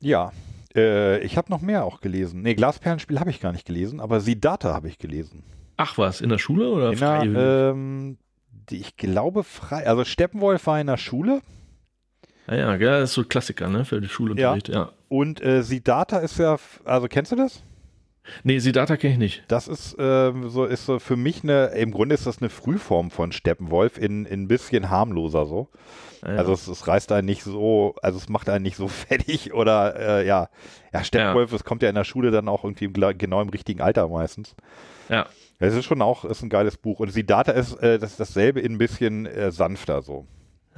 Ja. 0.00 0.32
Äh, 0.74 1.18
ich 1.24 1.36
habe 1.36 1.50
noch 1.50 1.60
mehr 1.60 1.84
auch 1.84 2.00
gelesen. 2.00 2.42
Nee, 2.42 2.54
Glasperlenspiel 2.54 3.18
habe 3.18 3.30
ich 3.30 3.40
gar 3.40 3.52
nicht 3.52 3.66
gelesen, 3.66 4.00
aber 4.00 4.20
Siddhartha 4.20 4.72
habe 4.72 4.88
ich 4.88 4.98
gelesen. 4.98 5.42
Ach 5.76 5.96
was, 5.98 6.20
in 6.20 6.28
der 6.28 6.38
Schule 6.38 6.70
oder 6.70 6.92
In 6.92 6.98
der, 6.98 7.08
freiwillig? 7.08 7.38
ähm, 7.42 8.18
die, 8.70 8.76
ich 8.78 8.96
glaube 8.96 9.44
frei. 9.44 9.86
Also 9.86 10.04
Steppenwolf 10.04 10.66
war 10.66 10.80
in 10.80 10.86
der 10.88 10.96
Schule 10.98 11.40
Ja, 12.48 12.54
ja, 12.56 12.76
gell, 12.76 13.00
das 13.00 13.10
ist 13.10 13.14
so 13.14 13.22
ein 13.22 13.28
Klassiker, 13.28 13.68
ne, 13.68 13.84
für 13.84 14.00
die 14.00 14.08
Schulunterricht, 14.08 14.68
ja. 14.68 14.90
und 15.08 15.42
äh, 15.42 15.62
Siddhartha 15.62 16.18
ist 16.18 16.38
ja, 16.38 16.56
also 16.84 17.06
kennst 17.08 17.32
du 17.32 17.36
das? 17.36 17.62
Nee, 18.44 18.58
Siddhartha 18.58 18.96
kenne 18.96 19.14
ich 19.14 19.18
nicht. 19.18 19.44
Das 19.48 19.68
ist 19.68 19.96
ähm, 19.98 20.48
so, 20.48 20.64
ist 20.64 20.86
so 20.86 20.98
für 20.98 21.16
mich 21.16 21.42
eine, 21.42 21.66
im 21.68 21.90
Grunde 21.90 22.14
ist 22.14 22.26
das 22.26 22.40
eine 22.40 22.50
Frühform 22.50 23.10
von 23.10 23.32
Steppenwolf 23.32 23.98
in, 23.98 24.26
in 24.26 24.42
ein 24.42 24.48
bisschen 24.48 24.90
harmloser 24.90 25.46
so. 25.46 25.68
Ja, 26.22 26.32
ja. 26.32 26.38
Also 26.38 26.52
es, 26.52 26.66
es 26.66 26.86
reißt 26.86 27.12
einen 27.12 27.26
nicht 27.26 27.42
so, 27.42 27.94
also 28.02 28.18
es 28.18 28.28
macht 28.28 28.48
einen 28.48 28.62
nicht 28.62 28.76
so 28.76 28.88
fertig 28.88 29.54
oder 29.54 30.20
äh, 30.20 30.26
ja. 30.26 30.48
Ja, 30.92 31.04
Steppenwolf, 31.04 31.50
das 31.50 31.64
kommt 31.64 31.82
ja 31.82 31.88
in 31.88 31.94
der 31.94 32.04
Schule 32.04 32.30
dann 32.30 32.48
auch 32.48 32.64
irgendwie 32.64 32.86
im, 32.86 33.18
genau 33.18 33.40
im 33.40 33.48
richtigen 33.50 33.80
Alter 33.80 34.08
meistens. 34.08 34.54
ja. 35.08 35.26
Es 35.60 35.74
ist 35.74 35.86
schon 35.86 36.02
auch, 36.02 36.24
ist 36.24 36.42
ein 36.42 36.50
geiles 36.50 36.76
Buch. 36.76 37.00
Und 37.00 37.10
Siddhartha 37.10 37.50
ist 37.50 37.74
äh, 37.82 37.98
das, 37.98 38.16
dasselbe 38.16 38.60
in 38.60 38.74
ein 38.74 38.78
bisschen 38.78 39.26
äh, 39.26 39.50
sanfter 39.50 40.02
so. 40.02 40.24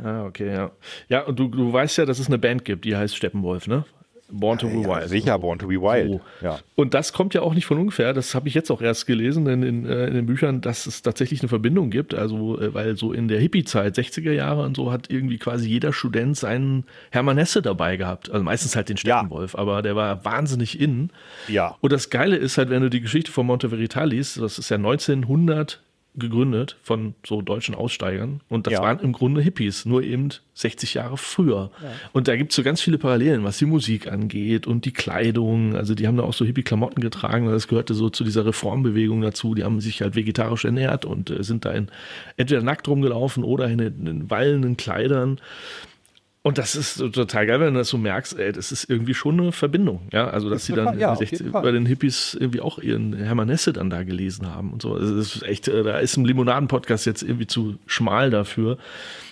Ah, 0.02 0.24
okay, 0.24 0.52
ja. 0.52 0.70
Ja, 1.08 1.22
und 1.26 1.38
du, 1.38 1.48
du 1.48 1.72
weißt 1.72 1.98
ja, 1.98 2.06
dass 2.06 2.18
es 2.18 2.28
eine 2.28 2.38
Band 2.38 2.64
gibt, 2.64 2.86
die 2.86 2.96
heißt 2.96 3.14
Steppenwolf, 3.14 3.66
ne? 3.66 3.84
Born 4.32 4.58
to 4.58 4.68
be 4.68 4.80
Ja, 4.82 4.88
Wild. 5.00 5.08
sicher, 5.08 5.38
Born 5.38 5.58
to 5.58 5.66
be 5.66 5.74
Wild. 5.80 6.08
So. 6.10 6.20
Ja. 6.46 6.58
Und 6.74 6.94
das 6.94 7.12
kommt 7.12 7.34
ja 7.34 7.42
auch 7.42 7.54
nicht 7.54 7.66
von 7.66 7.78
ungefähr, 7.78 8.12
das 8.12 8.34
habe 8.34 8.48
ich 8.48 8.54
jetzt 8.54 8.70
auch 8.70 8.80
erst 8.80 9.06
gelesen 9.06 9.46
in, 9.46 9.62
in, 9.62 9.86
äh, 9.86 10.06
in 10.06 10.14
den 10.14 10.26
Büchern, 10.26 10.60
dass 10.60 10.86
es 10.86 11.02
tatsächlich 11.02 11.40
eine 11.40 11.48
Verbindung 11.48 11.90
gibt. 11.90 12.14
Also, 12.14 12.60
äh, 12.60 12.72
weil 12.74 12.96
so 12.96 13.12
in 13.12 13.28
der 13.28 13.40
Hippie-Zeit, 13.40 13.96
60er 13.96 14.32
Jahre 14.32 14.62
und 14.64 14.76
so, 14.76 14.92
hat 14.92 15.10
irgendwie 15.10 15.38
quasi 15.38 15.68
jeder 15.68 15.92
Student 15.92 16.36
seinen 16.36 16.84
Hermann 17.10 17.38
Hesse 17.38 17.62
dabei 17.62 17.96
gehabt. 17.96 18.30
Also 18.30 18.44
meistens 18.44 18.76
halt 18.76 18.88
den 18.88 18.96
Steppenwolf, 18.96 19.54
aber 19.54 19.82
der 19.82 19.96
war 19.96 20.24
wahnsinnig 20.24 20.80
in. 20.80 21.10
Ja. 21.48 21.76
Und 21.80 21.92
das 21.92 22.10
Geile 22.10 22.36
ist 22.36 22.58
halt, 22.58 22.70
wenn 22.70 22.82
du 22.82 22.90
die 22.90 23.00
Geschichte 23.00 23.30
von 23.32 23.46
Monte 23.46 23.68
Verita 23.68 24.04
liest, 24.04 24.40
das 24.40 24.58
ist 24.58 24.70
ja 24.70 24.76
1900 24.76 25.80
gegründet 26.16 26.76
von 26.82 27.14
so 27.24 27.40
deutschen 27.40 27.74
Aussteigern. 27.74 28.40
Und 28.48 28.66
das 28.66 28.74
Ja. 28.74 28.82
waren 28.82 28.98
im 29.00 29.12
Grunde 29.12 29.40
Hippies, 29.40 29.84
nur 29.86 30.02
eben 30.02 30.30
60 30.54 30.94
Jahre 30.94 31.16
früher. 31.16 31.70
Und 32.12 32.28
da 32.28 32.36
gibt 32.36 32.50
es 32.52 32.56
so 32.56 32.62
ganz 32.62 32.80
viele 32.80 32.98
Parallelen, 32.98 33.44
was 33.44 33.58
die 33.58 33.64
Musik 33.66 34.10
angeht 34.10 34.66
und 34.66 34.84
die 34.84 34.92
Kleidung. 34.92 35.76
Also 35.76 35.94
die 35.94 36.06
haben 36.06 36.16
da 36.16 36.24
auch 36.24 36.32
so 36.34 36.44
Hippie-Klamotten 36.44 37.00
getragen, 37.00 37.46
weil 37.46 37.52
das 37.54 37.68
gehörte 37.68 37.94
so 37.94 38.10
zu 38.10 38.24
dieser 38.24 38.44
Reformbewegung 38.44 39.20
dazu. 39.20 39.54
Die 39.54 39.64
haben 39.64 39.80
sich 39.80 40.02
halt 40.02 40.16
vegetarisch 40.16 40.64
ernährt 40.64 41.04
und 41.04 41.30
äh, 41.30 41.42
sind 41.44 41.64
da 41.64 41.70
in, 41.72 41.88
entweder 42.36 42.62
nackt 42.62 42.88
rumgelaufen 42.88 43.44
oder 43.44 43.68
in, 43.68 43.78
in 43.78 44.28
wallenden 44.30 44.76
Kleidern. 44.76 45.40
Und 46.42 46.56
das 46.56 46.74
ist 46.74 46.96
total 46.96 47.46
geil, 47.46 47.60
wenn 47.60 47.74
du 47.74 47.80
das 47.80 47.90
so 47.90 47.98
merkst, 47.98 48.38
ey, 48.38 48.50
das 48.50 48.72
ist 48.72 48.88
irgendwie 48.88 49.12
schon 49.12 49.38
eine 49.38 49.52
Verbindung, 49.52 50.08
ja. 50.10 50.28
Also, 50.28 50.48
dass 50.48 50.64
sie 50.64 50.72
dann 50.72 50.98
ja, 50.98 51.08
in 51.08 51.12
auf 51.12 51.18
60 51.18 51.38
jeden 51.38 51.52
Fall. 51.52 51.62
bei 51.62 51.70
den 51.70 51.84
Hippies 51.84 52.34
irgendwie 52.38 52.62
auch 52.62 52.78
ihren 52.78 53.12
Hermann 53.12 53.50
Hesse 53.50 53.74
dann 53.74 53.90
da 53.90 54.04
gelesen 54.04 54.46
haben 54.46 54.72
und 54.72 54.80
so. 54.80 54.94
Also, 54.94 55.16
das 55.16 55.36
ist 55.36 55.42
echt, 55.42 55.68
äh, 55.68 55.82
da 55.82 55.98
ist 55.98 56.16
ein 56.16 56.24
Limonaden-Podcast 56.24 57.04
jetzt 57.04 57.22
irgendwie 57.22 57.46
zu 57.46 57.76
schmal 57.84 58.30
dafür. 58.30 58.78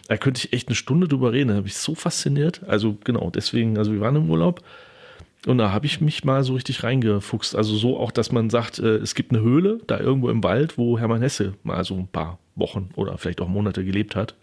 Da 0.08 0.18
könnte 0.18 0.40
ich 0.44 0.52
echt 0.52 0.68
eine 0.68 0.74
Stunde 0.74 1.08
drüber 1.08 1.32
reden. 1.32 1.48
Da 1.48 1.54
habe 1.54 1.66
ich 1.66 1.76
so 1.76 1.94
fasziniert. 1.94 2.60
Also, 2.66 2.98
genau, 3.04 3.30
deswegen, 3.30 3.78
also 3.78 3.90
wir 3.92 4.00
waren 4.00 4.16
im 4.16 4.28
Urlaub. 4.28 4.62
Und 5.46 5.56
da 5.56 5.72
habe 5.72 5.86
ich 5.86 6.02
mich 6.02 6.24
mal 6.24 6.42
so 6.44 6.54
richtig 6.54 6.82
reingefuchst. 6.82 7.56
Also 7.56 7.74
so 7.76 7.98
auch, 7.98 8.10
dass 8.10 8.32
man 8.32 8.50
sagt, 8.50 8.80
äh, 8.80 8.96
es 8.96 9.14
gibt 9.14 9.32
eine 9.32 9.40
Höhle 9.40 9.78
da 9.86 9.98
irgendwo 9.98 10.28
im 10.28 10.42
Wald, 10.44 10.76
wo 10.76 10.98
Hermann 10.98 11.22
Hesse 11.22 11.54
mal 11.62 11.84
so 11.84 11.94
ein 11.94 12.08
paar 12.08 12.38
Wochen 12.54 12.90
oder 12.96 13.16
vielleicht 13.16 13.40
auch 13.40 13.48
Monate 13.48 13.82
gelebt 13.84 14.14
hat. 14.16 14.34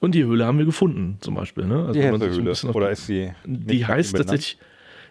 Und 0.00 0.14
die 0.14 0.24
Höhle 0.24 0.46
haben 0.46 0.58
wir 0.58 0.66
gefunden, 0.66 1.18
zum 1.20 1.34
Beispiel. 1.34 1.66
Ne? 1.66 1.86
Also 1.86 1.92
Die 1.92 2.08
auf- 2.08 2.74
Oder 2.74 2.90
ist 2.90 3.06
sie. 3.06 3.32
die 3.44 3.86
heißt 3.86 4.16
tatsächlich, 4.16 4.58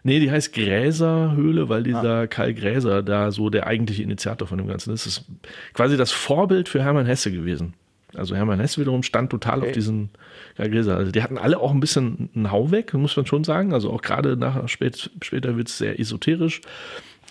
Nee, 0.03 0.21
die 0.21 0.31
heißt 0.31 0.53
Gräserhöhle, 0.53 1.67
weil 1.67 1.83
dieser 1.83 2.21
ah. 2.21 2.27
Karl 2.27 2.53
Gräser 2.53 3.03
da 3.03 3.29
so 3.31 3.49
der 3.49 3.67
eigentliche 3.67 4.03
Initiator 4.03 4.47
von 4.47 4.57
dem 4.57 4.67
Ganzen 4.67 4.93
ist. 4.93 5.05
Das 5.05 5.17
ist 5.17 5.25
quasi 5.73 5.97
das 5.97 6.11
Vorbild 6.11 6.69
für 6.69 6.81
Hermann 6.81 7.05
Hesse 7.05 7.29
gewesen. 7.29 7.73
Also 8.15 8.33
Hermann 8.33 8.61
Hesse 8.61 8.79
wiederum 8.79 9.03
stand 9.03 9.29
total 9.31 9.59
okay. 9.59 9.67
auf 9.67 9.73
diesen 9.73 10.09
Karl 10.55 10.69
Gräser. 10.69 10.95
Also 10.95 11.11
die 11.11 11.21
hatten 11.21 11.37
alle 11.37 11.59
auch 11.59 11.73
ein 11.73 11.81
bisschen 11.81 12.29
einen 12.33 12.51
Hau 12.51 12.71
weg, 12.71 12.93
muss 12.93 13.17
man 13.17 13.25
schon 13.25 13.43
sagen. 13.43 13.73
Also 13.73 13.91
auch 13.91 14.01
gerade 14.01 14.37
nach 14.37 14.69
spät, 14.69 15.11
später 15.21 15.57
wird 15.57 15.67
es 15.67 15.77
sehr 15.77 15.99
esoterisch. 15.99 16.61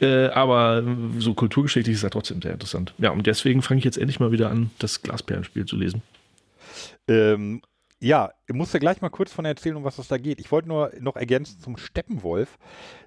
Äh, 0.00 0.26
aber 0.26 0.82
so 1.18 1.32
kulturgeschichtlich 1.32 1.94
ist 1.94 2.02
er 2.02 2.10
trotzdem 2.10 2.42
sehr 2.42 2.52
interessant. 2.52 2.92
Ja, 2.98 3.10
und 3.10 3.26
deswegen 3.26 3.62
fange 3.62 3.78
ich 3.78 3.84
jetzt 3.84 3.96
endlich 3.96 4.20
mal 4.20 4.32
wieder 4.32 4.50
an, 4.50 4.70
das 4.78 5.00
Glasperlenspiel 5.00 5.64
zu 5.64 5.76
lesen. 5.76 6.02
Ähm, 7.08 7.62
ja, 7.98 8.30
ich 8.46 8.54
muss 8.54 8.72
ja 8.72 8.78
gleich 8.78 9.00
mal 9.00 9.08
kurz 9.08 9.32
von 9.32 9.44
erzählen, 9.44 9.76
um 9.76 9.84
was 9.84 9.98
es 9.98 10.08
da 10.08 10.18
geht. 10.18 10.38
Ich 10.38 10.52
wollte 10.52 10.68
nur 10.68 10.92
noch 11.00 11.16
ergänzen 11.16 11.60
zum 11.60 11.76
Steppenwolf. 11.76 12.58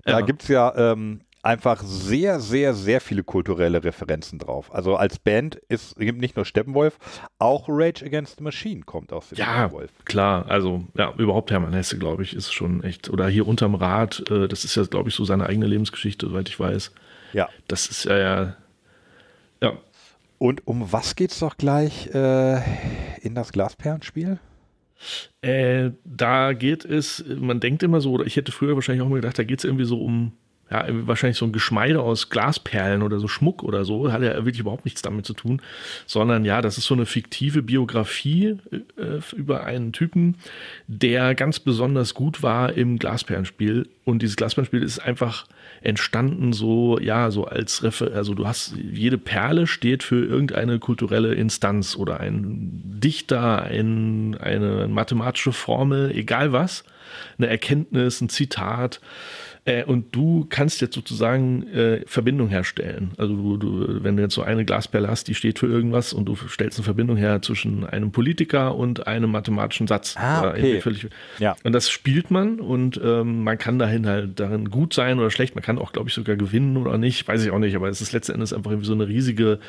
Da 0.04 0.20
ja. 0.20 0.26
gibt 0.26 0.42
es 0.42 0.48
ja 0.48 0.74
ähm, 0.76 1.22
einfach 1.42 1.82
sehr, 1.84 2.40
sehr, 2.40 2.74
sehr 2.74 3.00
viele 3.00 3.24
kulturelle 3.24 3.84
Referenzen 3.84 4.40
drauf. 4.40 4.74
Also 4.74 4.96
als 4.96 5.20
Band 5.20 5.56
ist 5.70 5.96
gibt 5.98 6.20
nicht 6.20 6.36
nur 6.36 6.46
Steppenwolf, 6.46 6.98
auch 7.38 7.66
Rage 7.68 8.04
Against 8.06 8.38
the 8.38 8.44
Machine 8.44 8.82
kommt 8.82 9.14
aus 9.14 9.30
dem 9.30 9.38
ja, 9.38 9.46
Steppenwolf. 9.46 9.92
Klar, 10.06 10.46
also 10.50 10.84
ja, 10.96 11.14
überhaupt 11.18 11.52
Hermann 11.52 11.74
Hesse, 11.74 11.98
glaube 11.98 12.24
ich, 12.24 12.36
ist 12.36 12.52
schon 12.52 12.84
echt. 12.84 13.10
Oder 13.10 13.28
hier 13.28 13.48
unterm 13.48 13.76
Rad, 13.76 14.24
äh, 14.30 14.48
das 14.48 14.66
ist 14.66 14.76
ja, 14.76 14.84
glaube 14.84 15.10
ich, 15.10 15.16
so 15.16 15.24
seine 15.24 15.46
eigene 15.46 15.68
Lebensgeschichte, 15.68 16.28
soweit 16.28 16.50
ich 16.50 16.60
weiß. 16.60 16.92
Ja. 17.34 17.48
Das 17.68 17.88
ist 17.88 18.06
ja, 18.06 18.18
ja, 18.18 18.56
ja. 19.62 19.74
Und 20.40 20.66
um 20.66 20.92
was 20.92 21.16
geht's 21.16 21.40
doch 21.40 21.58
gleich 21.58 22.08
äh, 22.16 22.62
in 23.22 23.36
das 23.36 23.52
Glasperlenspiel? 23.52 24.40
Äh, 25.42 25.92
da 26.06 26.54
geht 26.54 26.86
es, 26.86 27.24
man 27.28 27.60
denkt 27.60 27.84
immer 27.84 28.02
so, 28.02 28.14
oder 28.14 28.26
ich 28.26 28.38
hätte 28.38 28.52
früher 28.52 28.76
wahrscheinlich 28.76 29.04
auch 29.04 29.10
mal 29.10 29.16
gedacht, 29.16 29.38
da 29.38 29.44
geht 29.44 29.60
es 29.60 29.66
irgendwie 29.66 29.86
so 29.86 30.02
um, 30.02 30.32
ja, 30.72 30.86
wahrscheinlich 30.88 31.38
so 31.38 31.46
ein 31.46 31.52
Geschmeide 31.52 32.02
aus 32.02 32.30
Glasperlen 32.30 33.02
oder 33.02 33.20
so 33.20 33.28
Schmuck 33.28 33.64
oder 33.64 33.84
so, 33.84 34.12
hat 34.12 34.22
ja 34.22 34.34
wirklich 34.36 34.60
überhaupt 34.60 34.86
nichts 34.86 35.02
damit 35.02 35.26
zu 35.26 35.34
tun, 35.34 35.62
sondern 36.06 36.46
ja, 36.46 36.62
das 36.62 36.78
ist 36.78 36.86
so 36.86 36.94
eine 36.94 37.06
fiktive 37.06 37.62
Biografie 37.62 38.58
äh, 38.72 39.20
über 39.36 39.66
einen 39.66 39.92
Typen, 39.92 40.38
der 40.88 41.36
ganz 41.36 41.60
besonders 41.60 42.14
gut 42.14 42.44
war 42.44 42.74
im 42.74 42.98
Glasperlenspiel. 42.98 43.90
Und 44.06 44.22
dieses 44.22 44.38
Glasperlenspiel 44.38 44.84
ist 44.84 45.00
einfach 45.00 45.48
entstanden 45.82 46.54
so, 46.54 47.00
ja, 47.00 47.32
so 47.32 47.46
als 47.46 47.84
Refer 47.84 48.14
also 48.14 48.34
du 48.34 48.48
hast, 48.48 48.76
jede 48.78 49.18
Perle 49.18 49.68
steht 49.68 50.04
für 50.04 50.26
irgendeine 50.26 50.80
kulturelle 50.80 51.34
Instanz 51.34 51.96
oder 51.96 52.20
ein 52.20 52.82
Dichter, 52.84 53.64
ein, 53.64 54.38
eine 54.38 54.88
mathematische 54.88 55.52
Formel, 55.52 56.12
egal 56.12 56.52
was, 56.52 56.84
eine 57.38 57.48
Erkenntnis, 57.48 58.22
ein 58.22 58.30
Zitat, 58.30 59.00
äh, 59.70 59.84
und 59.84 60.16
du 60.16 60.48
kannst 60.50 60.82
jetzt 60.82 60.96
sozusagen 60.96 61.68
äh, 61.68 62.02
Verbindung 62.08 62.48
herstellen. 62.50 63.12
Also 63.18 63.36
du, 63.36 63.58
du, 63.58 64.04
wenn 64.04 64.18
du 64.18 64.24
jetzt 64.24 64.34
so 64.34 64.42
eine 64.42 64.66
Glasperle 64.66 65.08
hast, 65.08 65.28
die 65.28 65.36
steht 65.36 65.60
für 65.60 65.68
irgendwas 65.68 66.12
und 66.12 66.26
du 66.26 66.36
stellst 66.36 66.80
eine 66.80 66.86
Verbindung 66.86 67.18
her 67.18 67.42
zwischen 67.44 67.86
einem 67.86 68.12
Politiker 68.12 68.76
und 68.76 69.06
einem 69.06 69.30
mathematischen 69.30 69.86
Satz. 69.86 70.16
Ah, 70.18 70.50
okay. 70.50 70.82
Völlig, 70.82 71.08
ja. 71.38 71.56
Und 71.64 71.74
das 71.74 71.90
spielt 71.90 72.32
man 72.32 72.60
und 72.60 73.00
ähm, 73.04 73.44
man 73.44 73.60
kann 73.60 73.78
dahin 73.78 74.08
halt 74.08 74.40
darin 74.40 74.72
gut 74.72 74.94
sein 74.94 75.20
oder 75.20 75.30
schlecht. 75.30 75.54
Man 75.54 75.64
kann 75.64 75.78
auch, 75.78 75.92
glaube 75.92 76.10
ich, 76.10 76.16
sogar 76.16 76.36
gewinnen 76.36 76.76
oder 76.76 76.98
nicht. 76.98 77.28
Weiß 77.28 77.44
ich 77.44 77.52
auch 77.52 77.60
nicht, 77.60 77.76
aber 77.76 77.90
es 77.90 78.02
ist 78.02 78.12
letzten 78.12 78.34
Endes 78.34 78.54
einfach 78.54 78.72
irgendwie 78.72 78.88
so 78.88 78.94
eine 78.94 79.08
riesige 79.08 79.60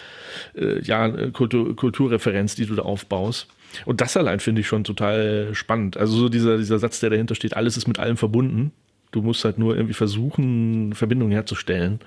äh, 0.57 0.81
ja, 0.83 1.31
Kultur, 1.31 1.77
Kulturreferenz, 1.77 2.55
die 2.55 2.65
du 2.65 2.75
da 2.75 2.83
aufbaust. 2.83 3.49
Und 3.85 4.01
das 4.01 4.17
allein 4.17 4.41
finde 4.41 4.63
ich 4.63 4.67
schon 4.67 4.83
total 4.83 5.51
spannend. 5.53 5.99
Also 5.99 6.17
so 6.17 6.29
dieser, 6.31 6.57
dieser 6.57 6.79
Satz, 6.79 7.01
der 7.01 7.11
dahinter 7.11 7.35
steht, 7.35 7.55
alles 7.55 7.77
ist 7.77 7.87
mit 7.87 7.99
allem 7.99 8.17
verbunden. 8.17 8.73
Du 9.11 9.23
musst 9.23 9.45
halt 9.45 9.59
nur 9.59 9.75
irgendwie 9.75 9.95
versuchen, 9.95 10.95
Verbindungen 10.95 11.33
herzustellen. 11.33 12.01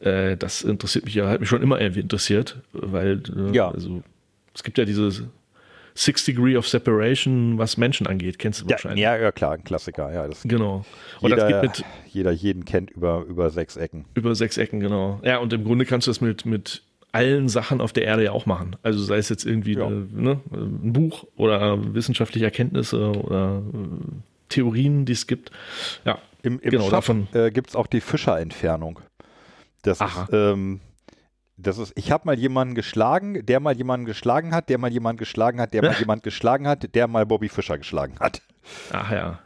Äh, 0.00 0.36
das 0.36 0.62
interessiert 0.62 1.04
mich 1.04 1.14
ja, 1.14 1.28
hat 1.28 1.40
mich 1.40 1.48
schon 1.48 1.62
immer 1.62 1.80
irgendwie 1.80 2.00
interessiert, 2.00 2.58
weil 2.72 3.22
äh, 3.36 3.54
ja. 3.54 3.70
also, 3.70 4.02
es 4.54 4.62
gibt 4.62 4.78
ja 4.78 4.84
diese 4.84 5.28
Six 5.94 6.24
Degree 6.24 6.56
of 6.56 6.66
Separation, 6.68 7.58
was 7.58 7.76
Menschen 7.76 8.06
angeht, 8.06 8.38
kennst 8.38 8.62
du 8.62 8.70
wahrscheinlich. 8.70 9.02
Ja, 9.02 9.16
ja 9.16 9.32
klar, 9.32 9.52
ein 9.52 9.64
Klassiker, 9.64 10.12
ja. 10.12 10.26
Das 10.26 10.42
genau. 10.44 10.84
Und 11.20 11.30
jeder, 11.30 11.48
das 11.48 11.48
geht 11.48 11.62
mit 11.62 11.84
jeder 12.08 12.30
jeden 12.30 12.64
kennt 12.64 12.90
über, 12.90 13.24
über 13.28 13.50
sechs 13.50 13.76
Ecken. 13.76 14.04
Über 14.14 14.34
sechs 14.34 14.56
Ecken, 14.56 14.80
genau. 14.80 15.20
Ja, 15.22 15.38
und 15.38 15.52
im 15.52 15.64
Grunde 15.64 15.84
kannst 15.84 16.06
du 16.06 16.10
das 16.10 16.20
mit, 16.20 16.46
mit 16.46 16.82
allen 17.12 17.48
Sachen 17.48 17.80
auf 17.80 17.92
der 17.92 18.04
Erde 18.04 18.24
ja 18.24 18.32
auch 18.32 18.46
machen. 18.46 18.76
Also 18.82 19.02
sei 19.02 19.16
es 19.16 19.28
jetzt 19.28 19.44
irgendwie 19.44 19.74
ja. 19.74 19.86
eine, 19.86 20.06
ne, 20.12 20.40
ein 20.52 20.92
Buch 20.92 21.26
oder 21.36 21.94
wissenschaftliche 21.94 22.46
Erkenntnisse 22.46 23.10
oder 23.10 23.62
äh, 23.74 24.12
Theorien, 24.50 25.06
die 25.06 25.14
es 25.14 25.26
gibt. 25.26 25.50
Ja, 26.04 26.18
im, 26.42 26.60
im 26.60 26.70
genau, 26.70 26.90
davon 26.90 27.28
äh, 27.32 27.50
gibt 27.50 27.70
es 27.70 27.76
auch 27.76 27.86
die 27.86 28.00
Fischerentfernung. 28.00 29.00
Das 29.82 30.00
Aha. 30.00 30.24
ist, 30.24 30.32
ähm, 30.32 30.80
das 31.56 31.78
ist, 31.78 31.92
ich 31.96 32.10
habe 32.10 32.26
mal 32.26 32.38
jemanden 32.38 32.74
geschlagen, 32.74 33.44
der 33.44 33.60
mal 33.60 33.74
jemanden 33.76 34.06
geschlagen 34.06 34.54
hat, 34.54 34.68
der 34.68 34.78
mal 34.78 34.92
jemanden 34.92 35.18
geschlagen 35.18 35.60
hat, 35.60 35.74
der 35.74 35.82
mal 35.82 35.94
jemanden 35.98 36.22
geschlagen 36.22 36.66
hat, 36.66 36.94
der 36.94 37.06
mal 37.06 37.26
Bobby 37.26 37.48
Fischer 37.48 37.78
geschlagen 37.78 38.18
hat. 38.18 38.42
Ach 38.92 39.10
ja. 39.10 39.38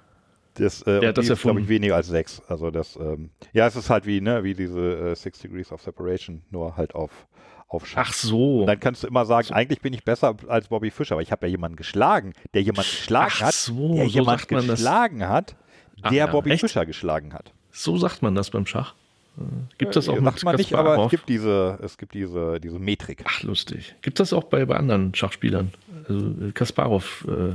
Das, 0.55 0.83
äh, 0.83 1.01
der 1.01 1.09
hat 1.09 1.19
das 1.19 1.29
ist, 1.29 1.43
glaube 1.43 1.61
ich, 1.61 1.69
weniger 1.69 1.97
als 1.97 2.07
sechs. 2.07 2.41
Also 2.47 2.71
das, 2.71 2.97
ähm, 2.97 3.31
ja, 3.53 3.67
es 3.67 3.75
ist 3.75 3.91
halt 3.91 4.07
wie, 4.07 4.21
ne, 4.21 4.45
wie 4.45 4.55
diese 4.55 5.11
äh, 5.11 5.17
Six 5.17 5.41
Degrees 5.41 5.73
of 5.73 5.83
Separation, 5.83 6.43
nur 6.51 6.77
halt 6.77 6.95
auf 6.95 7.27
auf 7.69 7.85
Ach 7.97 8.13
so. 8.13 8.61
Und 8.61 8.67
dann 8.67 8.81
kannst 8.81 9.03
du 9.03 9.07
immer 9.07 9.25
sagen, 9.25 9.49
so. 9.49 9.55
eigentlich 9.55 9.81
bin 9.81 9.93
ich 9.93 10.05
besser 10.05 10.37
als 10.49 10.69
Bobby 10.69 10.91
Fischer, 10.91 11.15
aber 11.15 11.23
ich 11.23 11.33
habe 11.33 11.47
ja 11.47 11.51
jemanden 11.51 11.77
geschlagen, 11.77 12.33
der 12.55 12.63
jemanden 12.63 12.91
geschlagen 12.91 13.33
Ach 13.37 13.43
hat, 13.43 13.55
so, 13.55 13.95
der 13.95 14.05
so 14.05 14.11
jemanden 14.11 14.47
geschlagen 14.47 15.19
das. 15.21 15.29
hat, 15.29 15.57
der 15.97 16.05
Ach, 16.05 16.13
ja, 16.13 16.27
Bobby 16.27 16.51
echt? 16.51 16.61
Fischer 16.61 16.87
geschlagen 16.87 17.33
hat. 17.33 17.53
So 17.71 17.97
sagt 17.97 18.23
man 18.23 18.35
das 18.35 18.51
beim 18.51 18.67
Schach. 18.67 18.95
Äh, 19.39 19.43
gibt 19.79 19.97
das 19.97 20.09
auch 20.09 20.17
äh, 20.17 20.21
mit 20.21 20.25
sagt 20.25 20.45
man 20.45 20.57
nicht, 20.57 20.75
aber 20.75 21.05
es 21.05 21.11
gibt 21.11 21.29
diese, 21.29 21.79
es 21.83 21.99
gibt 21.99 22.15
diese, 22.15 22.61
diese 22.61 22.79
Metrik. 22.79 23.25
Ach, 23.27 23.43
lustig. 23.43 23.95
Gibt 24.03 24.21
das 24.21 24.33
auch 24.33 24.45
bei, 24.45 24.65
bei 24.65 24.77
anderen 24.77 25.15
Schachspielern? 25.15 25.73
Also 26.09 26.27
äh, 26.29 26.53
Kasparov. 26.53 27.27
Äh, 27.29 27.55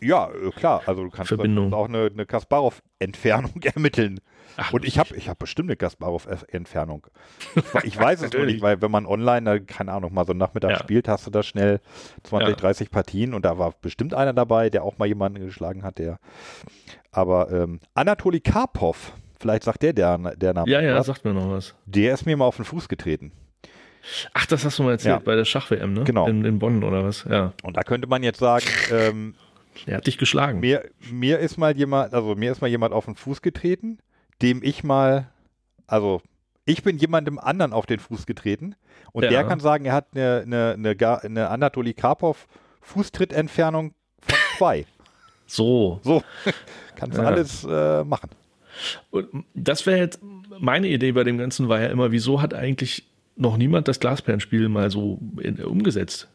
ja, 0.00 0.30
klar. 0.54 0.82
Also 0.86 1.04
du 1.04 1.10
kannst 1.10 1.28
Verbindung. 1.28 1.72
auch 1.72 1.88
eine, 1.88 2.10
eine 2.12 2.26
Kasparov-Entfernung 2.26 3.62
ermitteln. 3.62 4.20
Ach, 4.56 4.72
und 4.72 4.84
ich 4.84 4.98
habe 4.98 5.16
ich 5.16 5.28
hab 5.28 5.38
bestimmt 5.38 5.68
eine 5.68 5.76
Kasparov-Entfernung. 5.76 7.06
Ich, 7.84 7.98
weiß 7.98 8.22
es 8.22 8.32
nur 8.32 8.46
nicht, 8.46 8.62
weil 8.62 8.82
wenn 8.82 8.90
man 8.90 9.06
online, 9.06 9.60
keine 9.62 9.92
Ahnung, 9.92 10.12
mal 10.12 10.26
so 10.26 10.32
Nachmittag 10.32 10.70
ja. 10.70 10.78
spielt, 10.78 11.08
hast 11.08 11.26
du 11.26 11.30
da 11.30 11.42
schnell 11.42 11.80
20, 12.24 12.48
ja. 12.48 12.54
30 12.56 12.90
Partien 12.90 13.34
und 13.34 13.44
da 13.44 13.58
war 13.58 13.74
bestimmt 13.80 14.14
einer 14.14 14.32
dabei, 14.32 14.70
der 14.70 14.84
auch 14.84 14.98
mal 14.98 15.06
jemanden 15.06 15.44
geschlagen 15.44 15.82
hat, 15.82 15.98
der. 15.98 16.18
Aber 17.12 17.50
ähm, 17.50 17.80
Anatoli 17.94 18.40
Karpov, 18.40 19.12
vielleicht 19.38 19.64
sagt 19.64 19.82
der 19.82 19.92
der, 19.92 20.18
der 20.36 20.54
Name. 20.54 20.70
Ja, 20.70 20.80
ja, 20.80 20.96
was, 20.96 21.06
sagt 21.06 21.24
mir 21.24 21.32
noch 21.32 21.50
was. 21.50 21.74
Der 21.86 22.14
ist 22.14 22.26
mir 22.26 22.36
mal 22.36 22.46
auf 22.46 22.56
den 22.56 22.64
Fuß 22.64 22.88
getreten. 22.88 23.32
Ach, 24.32 24.46
das 24.46 24.64
hast 24.64 24.78
du 24.78 24.82
mal 24.82 24.92
erzählt 24.92 25.16
ja. 25.16 25.22
bei 25.24 25.34
der 25.34 25.44
Schach-WM, 25.44 25.92
ne? 25.92 26.04
Genau. 26.04 26.26
In, 26.26 26.44
in, 26.44 26.58
Bonn 26.58 26.82
oder 26.82 27.04
was? 27.04 27.24
Ja. 27.28 27.52
Und 27.62 27.76
da 27.76 27.82
könnte 27.82 28.08
man 28.08 28.22
jetzt 28.22 28.38
sagen, 28.38 28.64
ähm, 28.92 29.34
er 29.86 29.98
hat 29.98 30.06
dich 30.06 30.18
geschlagen. 30.18 30.60
Mir, 30.60 30.90
mir 31.10 31.38
ist 31.38 31.56
mal 31.56 31.76
jemand, 31.76 32.14
also 32.14 32.34
mir 32.34 32.52
ist 32.52 32.60
mal 32.60 32.68
jemand 32.68 32.92
auf 32.92 33.06
den 33.06 33.14
Fuß 33.16 33.42
getreten 33.42 33.98
dem 34.42 34.62
ich 34.62 34.84
mal, 34.84 35.28
also 35.86 36.22
ich 36.64 36.82
bin 36.82 36.98
jemandem 36.98 37.38
anderen 37.38 37.72
auf 37.72 37.86
den 37.86 37.98
Fuß 37.98 38.26
getreten 38.26 38.74
und 39.12 39.24
ja. 39.24 39.30
der 39.30 39.44
kann 39.44 39.60
sagen, 39.60 39.84
er 39.84 39.92
hat 39.92 40.08
eine, 40.14 40.42
eine, 40.44 40.74
eine, 40.74 41.22
eine 41.22 41.48
Anatoli 41.48 41.94
Karpov 41.94 42.46
Fußtrittentfernung 42.80 43.94
von 44.20 44.38
zwei. 44.58 44.86
So. 45.46 46.00
So. 46.02 46.22
Kannst 46.96 47.18
du 47.18 47.22
ja. 47.22 47.28
alles 47.28 47.66
äh, 47.68 48.04
machen. 48.04 48.30
Und 49.10 49.44
das 49.54 49.84
wäre 49.84 49.98
jetzt 49.98 50.20
meine 50.58 50.88
Idee 50.88 51.12
bei 51.12 51.24
dem 51.24 51.38
Ganzen 51.38 51.68
war 51.68 51.80
ja 51.80 51.88
immer, 51.88 52.12
wieso 52.12 52.40
hat 52.40 52.54
eigentlich 52.54 53.04
noch 53.36 53.56
niemand 53.56 53.88
das 53.88 54.00
Glasperlenspiel 54.00 54.68
mal 54.68 54.90
so 54.90 55.18
in, 55.40 55.62
umgesetzt? 55.62 56.28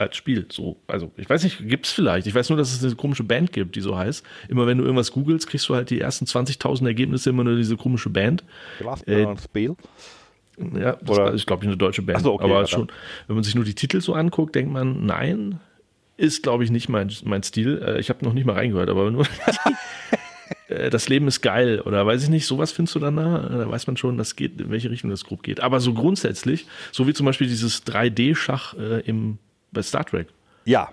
Als 0.00 0.16
Spiel. 0.16 0.46
So, 0.50 0.76
also 0.86 1.12
ich 1.16 1.28
weiß 1.28 1.44
nicht, 1.44 1.68
gibt 1.68 1.86
es 1.86 1.92
vielleicht. 1.92 2.26
Ich 2.26 2.34
weiß 2.34 2.48
nur, 2.48 2.58
dass 2.58 2.72
es 2.72 2.82
eine 2.82 2.94
komische 2.94 3.22
Band 3.22 3.52
gibt, 3.52 3.76
die 3.76 3.80
so 3.80 3.96
heißt. 3.96 4.24
Immer 4.48 4.66
wenn 4.66 4.78
du 4.78 4.84
irgendwas 4.84 5.12
googelst, 5.12 5.46
kriegst 5.46 5.68
du 5.68 5.74
halt 5.74 5.90
die 5.90 6.00
ersten 6.00 6.24
20.000 6.24 6.86
Ergebnisse 6.86 7.30
immer 7.30 7.44
nur 7.44 7.56
diese 7.56 7.76
komische 7.76 8.08
Band. 8.08 8.42
Äh, 9.06 9.26
Spiel. 9.36 9.76
Ja, 10.74 10.96
das 10.96 11.18
Oder? 11.18 11.32
ist, 11.32 11.46
glaube 11.46 11.64
ich, 11.64 11.68
eine 11.68 11.76
deutsche 11.76 12.02
Band. 12.02 12.22
So, 12.22 12.34
okay, 12.34 12.44
Aber 12.44 12.60
ja, 12.60 12.66
schon, 12.66 12.88
wenn 13.26 13.36
man 13.36 13.44
sich 13.44 13.54
nur 13.54 13.64
die 13.64 13.74
Titel 13.74 14.00
so 14.00 14.14
anguckt, 14.14 14.54
denkt 14.54 14.72
man, 14.72 15.04
nein, 15.04 15.60
ist, 16.16 16.42
glaube 16.42 16.64
ich, 16.64 16.70
nicht 16.70 16.88
mein, 16.88 17.12
mein 17.24 17.42
Stil. 17.42 17.82
Äh, 17.84 18.00
ich 18.00 18.08
habe 18.08 18.24
noch 18.24 18.32
nicht 18.32 18.46
mal 18.46 18.54
reingehört, 18.54 18.88
aber 18.88 19.10
nur 19.10 19.26
äh, 20.68 20.90
das 20.90 21.08
Leben 21.08 21.28
ist 21.28 21.42
geil 21.42 21.80
oder 21.80 22.06
weiß 22.06 22.22
ich 22.22 22.28
nicht, 22.30 22.46
sowas 22.46 22.72
findest 22.72 22.94
du 22.94 23.00
dann 23.00 23.16
da, 23.16 23.38
da 23.38 23.70
weiß 23.70 23.86
man 23.86 23.96
schon, 23.96 24.16
das 24.16 24.36
geht, 24.36 24.60
in 24.60 24.70
welche 24.70 24.90
Richtung 24.90 25.10
das 25.10 25.24
grob 25.24 25.42
geht. 25.42 25.60
Aber 25.60 25.80
so 25.80 25.94
grundsätzlich, 25.94 26.66
so 26.92 27.06
wie 27.06 27.14
zum 27.14 27.26
Beispiel 27.26 27.48
dieses 27.48 27.86
3D-Schach 27.86 28.74
äh, 28.78 29.00
im 29.00 29.38
bei 29.72 29.82
Star 29.82 30.04
Trek. 30.04 30.28
Ja. 30.64 30.90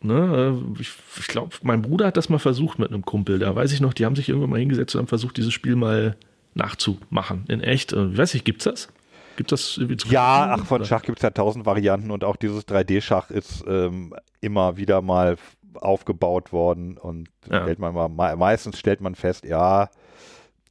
Ne, 0.00 0.54
äh, 0.76 0.80
ich, 0.80 0.92
ich 1.18 1.26
glaube, 1.28 1.56
mein 1.62 1.80
Bruder 1.80 2.06
hat 2.06 2.16
das 2.16 2.28
mal 2.28 2.38
versucht 2.38 2.78
mit 2.78 2.90
einem 2.90 3.02
Kumpel. 3.04 3.38
Da 3.38 3.54
weiß 3.56 3.72
ich 3.72 3.80
noch, 3.80 3.94
die 3.94 4.04
haben 4.04 4.16
sich 4.16 4.28
irgendwann 4.28 4.50
mal 4.50 4.60
hingesetzt 4.60 4.94
und 4.94 5.00
haben 5.00 5.08
versucht, 5.08 5.36
dieses 5.38 5.52
Spiel 5.54 5.76
mal 5.76 6.16
nachzumachen. 6.52 7.44
In 7.48 7.60
echt. 7.62 7.92
Äh, 7.92 8.08
ich 8.08 8.18
weiß 8.18 8.34
nicht, 8.34 8.44
gibt's 8.44 8.64
das? 8.64 8.88
Gibt 9.36 9.50
das 9.50 9.80
Ja, 10.08 10.56
ach, 10.56 10.66
von 10.66 10.84
Schach 10.84 11.02
gibt 11.02 11.18
es 11.18 11.22
ja 11.22 11.30
tausend 11.30 11.66
Varianten 11.66 12.10
und 12.10 12.22
auch 12.22 12.36
dieses 12.36 12.68
3D-Schach 12.68 13.30
ist 13.30 13.64
ähm, 13.66 14.14
immer 14.40 14.76
wieder 14.76 15.02
mal 15.02 15.36
aufgebaut 15.74 16.52
worden 16.52 16.98
und 16.98 17.28
ja. 17.50 17.62
stellt 17.62 17.80
man 17.80 17.94
mal, 17.94 18.36
meistens 18.36 18.78
stellt 18.78 19.00
man 19.00 19.16
fest, 19.16 19.44
ja, 19.44 19.88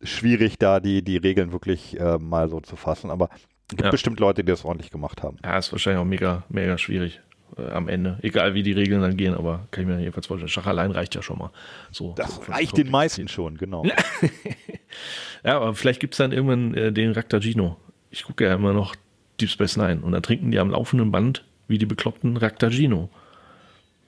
schwierig, 0.02 0.60
da 0.60 0.80
die, 0.80 1.04
die 1.04 1.18
Regeln 1.18 1.52
wirklich 1.52 2.00
äh, 2.00 2.18
mal 2.20 2.48
so 2.50 2.62
zu 2.62 2.76
fassen. 2.78 3.10
Aber 3.10 3.30
es 3.34 3.70
gibt 3.70 3.82
Ja. 3.82 3.90
bestimmt 3.90 4.20
Leute, 4.20 4.44
die 4.44 4.52
das 4.52 4.64
ordentlich 4.64 4.92
gemacht 4.92 5.24
haben. 5.24 5.38
Ja, 5.44 5.58
ist 5.58 5.72
wahrscheinlich 5.72 6.00
auch 6.02 6.06
mega, 6.06 6.44
mega 6.50 6.78
schwierig 6.78 7.20
äh, 7.58 7.72
am 7.72 7.88
Ende. 7.88 8.18
Egal 8.22 8.54
wie 8.54 8.64
die 8.64 8.72
Regeln 8.72 9.02
dann 9.02 9.18
gehen, 9.18 9.34
aber 9.34 9.68
kann 9.72 9.84
ich 9.84 9.88
mir 9.90 10.00
jedenfalls 10.00 10.28
vorstellen. 10.28 10.50
Schach 10.50 10.66
allein 10.68 10.92
reicht 10.92 11.16
ja 11.16 11.22
schon 11.22 11.38
mal. 11.38 11.52
So, 11.92 12.14
Das 12.16 12.36
so 12.36 12.42
reicht 12.52 12.78
den 12.78 12.90
meisten 12.92 13.28
schon, 13.28 13.58
genau. 13.58 13.84
Ja, 15.44 15.58
aber 15.58 15.74
vielleicht 15.76 16.00
gibt 16.00 16.14
es 16.14 16.18
dann 16.20 16.32
irgendwann 16.32 16.74
äh, 16.76 16.92
den 16.92 17.12
Raktagino. 17.12 17.78
Ich 18.12 18.24
gucke 18.24 18.46
ja 18.46 18.54
immer 18.56 18.74
noch 18.74 18.96
Deep 19.42 19.50
Space 19.50 19.78
Nine 19.78 20.02
und 20.02 20.12
da 20.12 20.22
trinken 20.22 20.52
die 20.52 20.60
am 20.60 20.70
laufenden 20.70 21.12
Band 21.12 21.44
wie 21.68 21.78
die 21.78 21.86
bekloppten 21.86 22.38
Raktagino. 22.38 23.10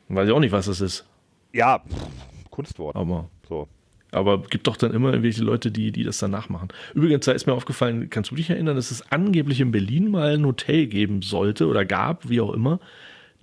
Weiß 0.08 0.28
ich 0.28 0.34
auch 0.34 0.40
nicht, 0.40 0.52
was 0.52 0.68
das 0.68 0.82
ist. 0.82 1.06
Ja, 1.52 1.80
pff, 1.80 2.50
Kunstwort. 2.52 2.96
Aber, 2.96 3.28
So. 3.50 3.68
aber 4.12 4.44
gibt 4.44 4.68
doch 4.68 4.78
dann 4.78 4.94
immer 4.94 5.10
irgendwelche 5.10 5.44
Leute, 5.44 5.72
die, 5.72 5.92
die 5.92 6.04
das 6.04 6.20
dann 6.20 6.32
nachmachen. 6.32 6.68
Übrigens, 6.94 7.26
da 7.26 7.32
ist 7.32 7.48
mir 7.48 7.54
aufgefallen, 7.54 8.10
kannst 8.10 8.30
du 8.32 8.36
dich 8.36 8.50
erinnern, 8.50 8.76
dass 8.76 8.92
es 8.92 9.12
angeblich 9.12 9.60
in 9.60 9.72
Berlin 9.72 10.12
mal 10.12 10.36
ein 10.36 10.46
Hotel 10.46 10.86
geben 10.88 11.22
sollte 11.22 11.68
oder 11.68 11.84
gab, 11.86 12.30
wie 12.30 12.40
auch 12.40 12.54
immer, 12.54 12.80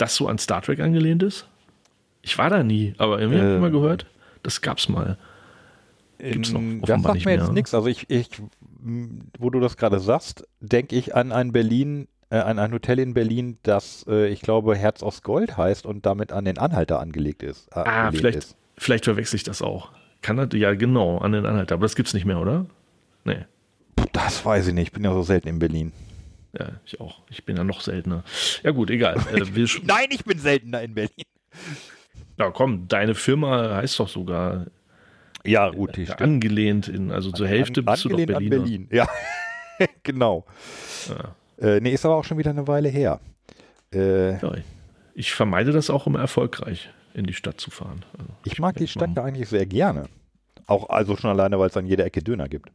das 0.03 0.15
so 0.17 0.27
an 0.29 0.39
Star 0.39 0.61
Trek 0.63 0.81
angelehnt 0.81 1.23
ist? 1.23 1.47
Ich 2.23 2.37
war 2.39 2.51
da 2.51 2.63
nie, 2.63 2.95
aber 2.99 3.21
irgendwie 3.21 3.39
hab 3.41 3.47
ich 3.49 3.55
Äh. 3.57 3.61
mal 3.61 3.71
gehört, 3.71 4.07
das 4.43 4.61
gab's 4.61 4.89
mal. 4.89 5.17
Gibt's 6.19 6.53
noch 6.53 6.61
Ähm, 6.61 6.83
das 6.85 7.03
sagt 7.03 7.25
mir 7.25 7.33
jetzt 7.35 7.53
nichts. 7.53 7.75
Also 7.75 7.89
ich, 7.89 8.09
ich, 8.09 8.29
wo 9.39 9.51
du 9.51 9.59
das 9.61 9.77
gerade 9.77 9.99
sagst, 9.99 10.47
denke 10.61 10.95
ich 10.97 11.15
an 11.17 11.33
ein 11.33 11.51
Berlin, 11.53 12.07
äh, 12.31 12.37
an 12.39 12.59
ein 12.61 12.73
Hotel 12.73 12.99
in 13.01 13.13
Berlin, 13.15 13.59
das 13.65 14.05
äh, 14.09 14.29
ich 14.29 14.41
glaube 14.41 14.77
Herz 14.77 15.03
aus 15.03 15.23
Gold 15.23 15.57
heißt 15.57 15.85
und 15.85 16.07
damit 16.07 16.31
an 16.33 16.45
den 16.45 16.59
Anhalter 16.59 17.01
angelegt 17.01 17.43
ist. 17.43 17.67
Äh, 17.75 17.81
Ah, 17.81 18.11
vielleicht, 18.13 18.39
Ist. 18.39 18.57
vielleicht 18.79 19.05
verwechsel 19.05 19.37
ich 19.37 19.43
das 19.43 19.63
auch. 19.63 19.91
Kann 20.23 20.37
das, 20.37 20.49
ja, 20.55 20.75
genau, 20.75 21.19
an 21.19 21.33
den 21.33 21.45
Anhalter. 21.45 21.75
Aber 21.75 21.83
das 21.87 21.97
gibt's 21.97 22.15
nicht 22.15 22.25
mehr, 22.25 22.39
oder? 22.39 22.67
Nee. 23.25 23.45
Das 24.13 24.45
weiß 24.47 24.69
ich 24.69 24.75
nicht. 24.75 24.89
Ich 24.89 24.93
bin 24.93 25.03
ja 25.05 25.13
so 25.13 25.23
selten 25.23 25.49
in 25.49 25.59
Berlin. 25.59 25.93
Ja, 26.59 26.69
ich 26.85 27.01
auch. 27.01 27.21
Ich 27.31 27.45
bin 27.45 27.57
ja 27.57 27.65
noch 27.65 27.81
seltener. 27.81 28.25
Ja, 28.63 28.71
gut, 28.73 28.91
egal. 28.91 29.17
Äh, 29.33 29.67
Nein, 29.85 30.07
ich 30.11 30.25
bin 30.25 30.39
seltener 30.39 30.83
in 30.83 30.95
Berlin. 30.95 31.25
ja, 32.39 32.51
komm, 32.51 32.89
deine 32.89 33.15
Firma 33.15 33.77
heißt 33.77 33.99
doch 34.01 34.09
sogar 34.09 34.67
Ja, 35.45 35.71
gut, 35.71 35.97
äh, 35.99 36.07
angelehnt 36.19 36.89
in, 36.89 37.11
also 37.11 37.31
zur 37.33 37.47
Hälfte 37.49 37.81
An- 37.81 37.87
bist 37.87 38.05
du 38.05 38.09
doch 38.11 38.19
angelehnt 38.19 38.37
an 38.37 38.49
Berliner. 38.51 38.63
Berlin. 38.65 38.89
Ja, 38.91 39.09
genau. 40.03 40.45
Äh, 41.59 41.81
nee, 41.81 41.91
ist 41.93 42.05
aber 42.05 42.17
auch 42.17 42.25
schon 42.25 42.39
wieder 42.39 42.51
eine 42.51 42.67
Weile 42.69 42.89
her. 42.89 43.21
Äh, 43.95 44.39
Ja, 44.41 44.53
ich 45.15 45.33
vermeide 45.33 45.73
das 45.73 45.91
auch 45.91 46.07
immer 46.07 46.21
erfolgreich, 46.21 46.91
in 47.15 47.25
die 47.27 47.35
Stadt 47.35 47.61
zu 47.61 47.71
fahren. 47.71 48.05
Also, 48.19 48.31
ich 48.45 48.59
mag 48.59 48.77
die 48.77 48.89
Stadt 48.89 49.11
ja 49.17 49.25
eigentlich 49.25 49.49
sehr 49.49 49.67
gerne. 49.67 50.05
Auch 50.67 50.89
also 50.91 51.17
schon 51.17 51.31
alleine, 51.31 51.59
weil 51.59 51.69
es 51.69 51.77
an 51.77 51.87
jeder 51.87 52.05
Ecke 52.07 52.23
Döner 52.23 52.49
gibt. 52.49 52.71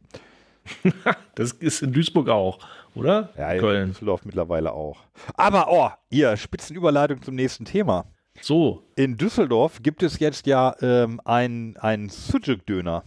das 1.34 1.52
ist 1.52 1.82
in 1.82 1.92
Duisburg 1.92 2.28
auch, 2.28 2.58
oder? 2.98 3.30
Ja, 3.38 3.52
in 3.52 3.60
Köln. 3.60 3.88
Düsseldorf 3.88 4.24
mittlerweile 4.24 4.72
auch. 4.72 4.98
Aber, 5.34 5.66
oh, 5.70 5.90
hier, 6.10 6.36
Spitzenüberleitung 6.36 7.22
zum 7.22 7.34
nächsten 7.34 7.64
Thema. 7.64 8.06
So, 8.40 8.84
In 8.96 9.16
Düsseldorf 9.16 9.82
gibt 9.82 10.02
es 10.02 10.18
jetzt 10.20 10.46
ja 10.46 10.74
ähm, 10.80 11.20
einen 11.24 11.76
ein 11.78 12.08
Sucuk-Döner. 12.08 13.02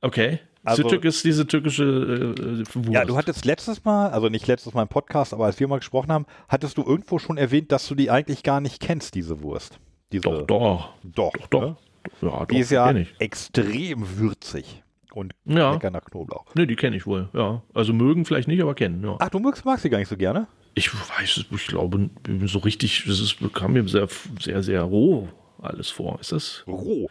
okay. 0.00 0.40
Also- 0.62 0.82
Sucuk 0.82 1.06
ist 1.06 1.24
diese 1.24 1.46
türkische 1.46 1.84
äh, 1.84 2.74
Wurst. 2.74 2.88
Ja, 2.90 3.06
du 3.06 3.16
hattest 3.16 3.46
letztes 3.46 3.82
Mal, 3.86 4.10
also 4.10 4.28
nicht 4.28 4.46
letztes 4.46 4.74
Mal 4.74 4.82
im 4.82 4.88
Podcast, 4.88 5.32
aber 5.32 5.46
als 5.46 5.58
wir 5.58 5.66
mal 5.68 5.78
gesprochen 5.78 6.12
haben, 6.12 6.26
hattest 6.48 6.76
du 6.76 6.82
irgendwo 6.84 7.18
schon 7.18 7.38
erwähnt, 7.38 7.72
dass 7.72 7.88
du 7.88 7.94
die 7.94 8.10
eigentlich 8.10 8.42
gar 8.42 8.60
nicht 8.60 8.78
kennst, 8.78 9.14
diese 9.14 9.42
Wurst. 9.42 9.78
Diese, 10.12 10.22
doch, 10.22 10.42
doch, 10.46 10.92
Doch, 11.02 11.32
doch. 11.48 11.60
Ne? 11.62 11.76
Ja, 12.20 12.44
Die 12.44 12.54
doch, 12.54 12.60
ist 12.60 12.70
ja 12.70 12.94
extrem 13.18 14.18
würzig 14.18 14.82
und 15.14 15.34
Ja. 15.44 15.72
lecker 15.72 15.90
nach 15.90 16.04
Knoblauch. 16.04 16.54
Ne, 16.54 16.66
die 16.66 16.76
kenne 16.76 16.96
ich 16.96 17.06
wohl, 17.06 17.28
ja. 17.32 17.62
Also 17.74 17.92
mögen 17.92 18.24
vielleicht 18.24 18.48
nicht, 18.48 18.62
aber 18.62 18.74
kennen, 18.74 19.02
ja. 19.04 19.16
Ach, 19.18 19.28
du 19.28 19.38
magst, 19.38 19.64
magst 19.64 19.82
sie 19.82 19.90
gar 19.90 19.98
nicht 19.98 20.08
so 20.08 20.16
gerne? 20.16 20.46
Ich 20.74 20.92
weiß 20.94 21.36
es, 21.38 21.46
ich 21.50 21.66
glaube, 21.66 22.10
so 22.44 22.58
richtig, 22.60 23.04
das 23.06 23.20
ist, 23.20 23.36
kam 23.52 23.72
mir 23.72 23.86
sehr, 23.88 24.08
sehr, 24.38 24.62
sehr 24.62 24.82
roh 24.82 25.28
alles 25.60 25.90
vor. 25.90 26.18
Ist 26.20 26.32
das? 26.32 26.64
Roh. 26.66 27.08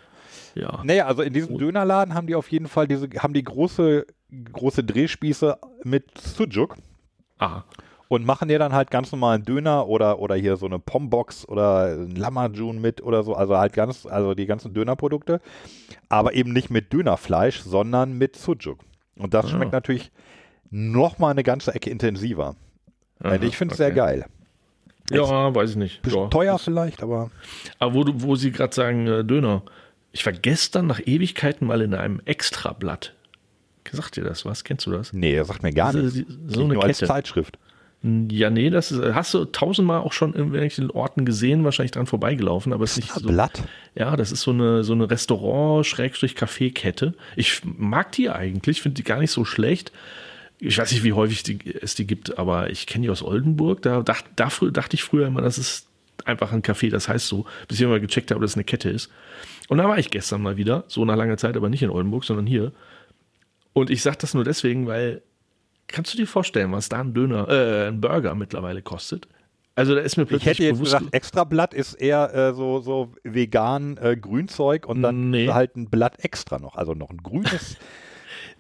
Ja. 0.56 0.82
Naja, 0.84 1.06
also 1.06 1.22
in 1.22 1.34
diesem 1.34 1.58
Dönerladen 1.58 2.14
haben 2.14 2.28
die 2.28 2.36
auf 2.36 2.52
jeden 2.52 2.68
Fall 2.68 2.88
diese, 2.88 3.08
haben 3.20 3.34
die 3.34 3.44
große, 3.44 4.06
große 4.52 4.84
Drehspieße 4.84 5.58
mit 5.84 6.06
Sujuk 6.18 6.76
Ah, 7.38 7.64
und 8.10 8.26
machen 8.26 8.48
dir 8.50 8.60
dann 8.60 8.74
halt 8.74 8.92
ganz 8.92 9.12
normalen 9.14 9.44
Döner 9.46 9.88
oder, 9.88 10.20
oder 10.20 10.36
hier 10.36 10.58
so 10.58 10.66
eine 10.66 10.80
Pombox 10.80 11.48
oder 11.48 11.86
ein 11.96 12.16
Lamajun 12.16 12.82
mit 12.82 13.02
oder 13.02 13.24
so, 13.24 13.36
also 13.36 13.56
halt 13.58 13.72
ganz, 13.74 14.06
also 14.06 14.34
die 14.34 14.46
ganzen 14.48 14.74
Dönerprodukte, 14.74 15.40
aber 16.10 16.34
eben 16.34 16.52
nicht 16.52 16.70
mit 16.70 16.92
Dönerfleisch, 16.92 17.62
sondern 17.62 18.18
mit 18.18 18.36
Sujuk. 18.36 18.80
Und 19.16 19.34
das 19.34 19.46
Ah. 19.46 19.50
schmeckt 19.50 19.72
natürlich 19.72 20.12
noch 20.72 21.20
mal 21.20 21.32
eine 21.32 21.44
ganze 21.44 21.74
Ecke 21.74 21.90
intensiver. 21.90 22.56
aha, 23.24 23.36
ich 23.36 23.56
finde 23.58 23.74
es 23.74 23.80
okay. 23.80 23.88
sehr 23.90 23.92
geil. 23.92 24.26
Ja, 25.12 25.54
weiß 25.56 25.72
ich 25.72 25.76
nicht. 25.76 26.06
Ja. 26.08 26.28
teuer 26.28 26.60
vielleicht, 26.60 27.02
aber 27.02 27.32
Aber 27.80 27.94
wo, 27.96 28.04
du, 28.04 28.14
wo 28.22 28.36
Sie 28.36 28.52
gerade 28.52 28.74
sagen, 28.76 29.08
äh, 29.08 29.24
Döner. 29.24 29.64
Ich 30.12 30.26
war 30.26 30.34
gestern 30.34 30.88
nach 30.88 31.00
Ewigkeiten 31.06 31.68
mal 31.68 31.82
in 31.82 31.94
einem 31.94 32.20
Extrablatt. 32.26 33.14
Sagt 33.92 34.18
dir 34.18 34.24
das 34.24 34.46
was? 34.46 34.64
Kennst 34.64 34.86
du 34.86 34.92
das? 34.92 35.14
nee, 35.14 35.36
das 35.36 35.48
sagt 35.48 35.64
mir 35.64 35.74
gar 35.74 35.88
Also, 35.88 36.00
nichts. 36.00 36.14
Klingt 36.26 36.52
so 36.56 36.64
eine 36.64 36.78
Kette. 36.80 37.06
Zeitschrift. 37.08 37.58
Ja, 38.02 38.50
nee, 38.50 38.70
das 38.70 38.94
ist, 38.94 39.14
hast 39.14 39.34
du 39.34 39.44
tausendmal 39.44 40.00
auch 40.00 40.14
schon 40.14 40.32
in 40.32 40.38
irgendwelchen 40.38 40.90
Orten 40.90 41.26
gesehen, 41.26 41.66
wahrscheinlich 41.66 41.92
dran 41.92 42.06
vorbeigelaufen, 42.06 42.72
aber 42.72 42.86
es 42.86 42.92
ist 42.92 43.04
nicht 43.04 43.14
so. 43.14 43.28
Blatt. 43.28 43.62
Ja, 43.94 44.16
das 44.16 44.32
ist 44.32 44.42
so 44.42 44.52
eine, 44.52 44.86
so 44.86 44.94
eine 44.94 45.12
Restaurant-Kaffeekette. 45.12 47.14
Ich 47.36 47.62
mag 47.66 48.14
die 48.14 48.30
eigentlich, 48.30 48.82
finde 48.82 48.96
die 48.96 49.04
gar 49.04 49.20
nicht 49.20 49.32
so 49.32 49.44
schlecht. 49.44 49.92
Ich 50.60 50.78
weiß 50.78 50.94
nicht, 50.94 51.04
wie 51.04 51.14
häufig 51.14 51.44
die, 51.44 51.60
es 51.82 51.96
die 51.96 52.08
gibt, 52.08 52.38
aber 52.38 52.70
ich 52.70 52.88
kenne 52.88 53.04
die 53.04 53.10
aus 53.10 53.22
Oldenburg. 53.22 53.82
Da, 53.82 54.02
da 54.02 54.48
frü- 54.48 54.72
dachte 54.72 54.96
ich 54.96 55.04
früher 55.04 55.28
immer, 55.28 55.42
das 55.42 55.58
ist 55.58 55.88
einfach 56.26 56.54
ein 56.54 56.62
Café, 56.62 56.90
das 56.90 57.10
heißt 57.10 57.28
so, 57.28 57.46
bis 57.68 57.80
ich 57.80 57.88
mal 57.88 58.00
gecheckt 58.00 58.32
habe, 58.32 58.42
dass 58.42 58.52
es 58.52 58.58
eine 58.58 58.66
Kette 58.66 58.90
ist. 58.90 59.10
Und 59.68 59.78
da 59.78 59.88
war 59.88 59.98
ich 59.98 60.10
gestern 60.10 60.42
mal 60.42 60.58
wieder, 60.58 60.84
so 60.88 61.06
nach 61.06 61.16
langer 61.16 61.38
Zeit, 61.38 61.58
aber 61.58 61.70
nicht 61.70 61.84
in 61.84 61.90
Oldenburg, 61.90 62.24
sondern 62.24 62.46
hier. 62.46 62.72
Und 63.74 63.90
ich 63.90 64.02
sage 64.02 64.18
das 64.20 64.34
nur 64.34 64.44
deswegen, 64.44 64.88
weil, 64.88 65.22
kannst 65.90 66.14
du 66.14 66.18
dir 66.18 66.28
vorstellen, 66.28 66.72
was 66.72 66.88
da 66.90 67.00
ein 67.02 67.14
Döner, 67.14 67.48
äh, 67.50 67.88
ein 67.90 68.00
Burger 68.02 68.36
mittlerweile 68.36 68.82
kostet? 68.82 69.28
Also 69.76 69.96
da 69.96 70.02
ist 70.02 70.18
mir 70.18 70.24
Ich 70.24 70.30
plötzlich 70.30 70.50
hätte 70.50 70.64
jetzt 70.64 70.74
bewusst, 70.78 70.94
gesagt, 70.98 71.14
Extrablatt 71.14 71.74
ist 71.74 71.94
eher 71.94 72.34
äh, 72.34 72.54
so, 72.54 72.80
so 72.82 73.14
vegan 73.24 73.98
äh, 73.98 74.18
Grünzeug 74.18 74.86
und 74.86 75.02
dann 75.02 75.30
Nee. 75.30 75.48
halt 75.50 75.76
ein 75.78 75.90
Blatt 75.90 76.20
extra 76.24 76.60
noch. 76.60 76.76
Also 76.76 76.94
noch 76.94 77.10
ein 77.10 77.18
grünes. 77.24 77.78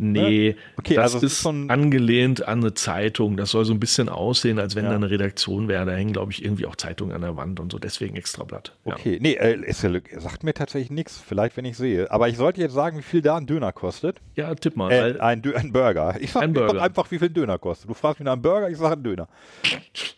Nee, 0.01 0.55
Okay, 0.77 0.95
das 0.95 1.13
also 1.15 1.25
ist 1.25 1.45
ein- 1.45 1.69
angelehnt 1.69 2.47
an 2.47 2.61
eine 2.61 2.73
Zeitung. 2.73 3.35
Das 3.35 3.51
soll 3.51 3.65
so 3.65 3.73
ein 3.73 3.81
bisschen 3.81 4.07
aussehen, 4.07 4.57
als 4.57 4.75
wenn 4.77 4.85
Ja. 4.85 4.91
da 4.91 4.95
eine 4.95 5.09
Redaktion 5.09 5.67
wäre. 5.67 5.85
Da 5.85 5.91
hängen, 5.91 6.13
glaube 6.13 6.31
ich, 6.31 6.41
irgendwie 6.43 6.65
auch 6.67 6.77
Zeitungen 6.77 7.13
an 7.13 7.21
der 7.21 7.35
Wand 7.35 7.59
und 7.59 7.71
so. 7.71 7.79
Deswegen 7.79 8.15
Extrablatt. 8.15 8.77
Ja. 8.85 8.93
Okay, 8.93 9.19
nee, 9.21 9.33
äh, 9.33 9.59
ist 9.59 9.83
ja, 9.83 9.91
sagt 10.17 10.43
mir 10.43 10.53
tatsächlich 10.53 10.89
nichts. 10.89 11.17
Vielleicht, 11.19 11.57
wenn 11.57 11.65
ich 11.65 11.75
sehe. 11.75 12.09
Aber 12.11 12.29
ich 12.29 12.37
sollte 12.37 12.61
jetzt 12.61 12.71
sagen, 12.73 12.97
wie 12.97 13.01
viel 13.01 13.21
da 13.21 13.35
ein 13.35 13.45
Döner 13.45 13.73
kostet. 13.73 14.21
ja, 14.35 14.55
tipp 14.55 14.77
mal. 14.77 14.89
Äh, 14.91 15.19
ein, 15.19 15.41
Dö 15.41 15.53
ein 15.53 15.73
Burger. 15.73 16.15
Ich 16.21 16.31
sag 16.31 16.43
Ein 16.43 16.53
Burger. 16.53 16.81
einfach, 16.81 17.11
wie 17.11 17.19
viel 17.19 17.27
ein 17.27 17.33
Döner 17.33 17.57
kostet. 17.57 17.89
Du 17.89 17.93
fragst 17.93 18.21
mich 18.21 18.25
nach 18.25 18.33
einem 18.33 18.41
Burger, 18.41 18.69
ich 18.69 18.77
sage 18.77 18.93
einen 18.93 19.03
Döner. 19.03 19.27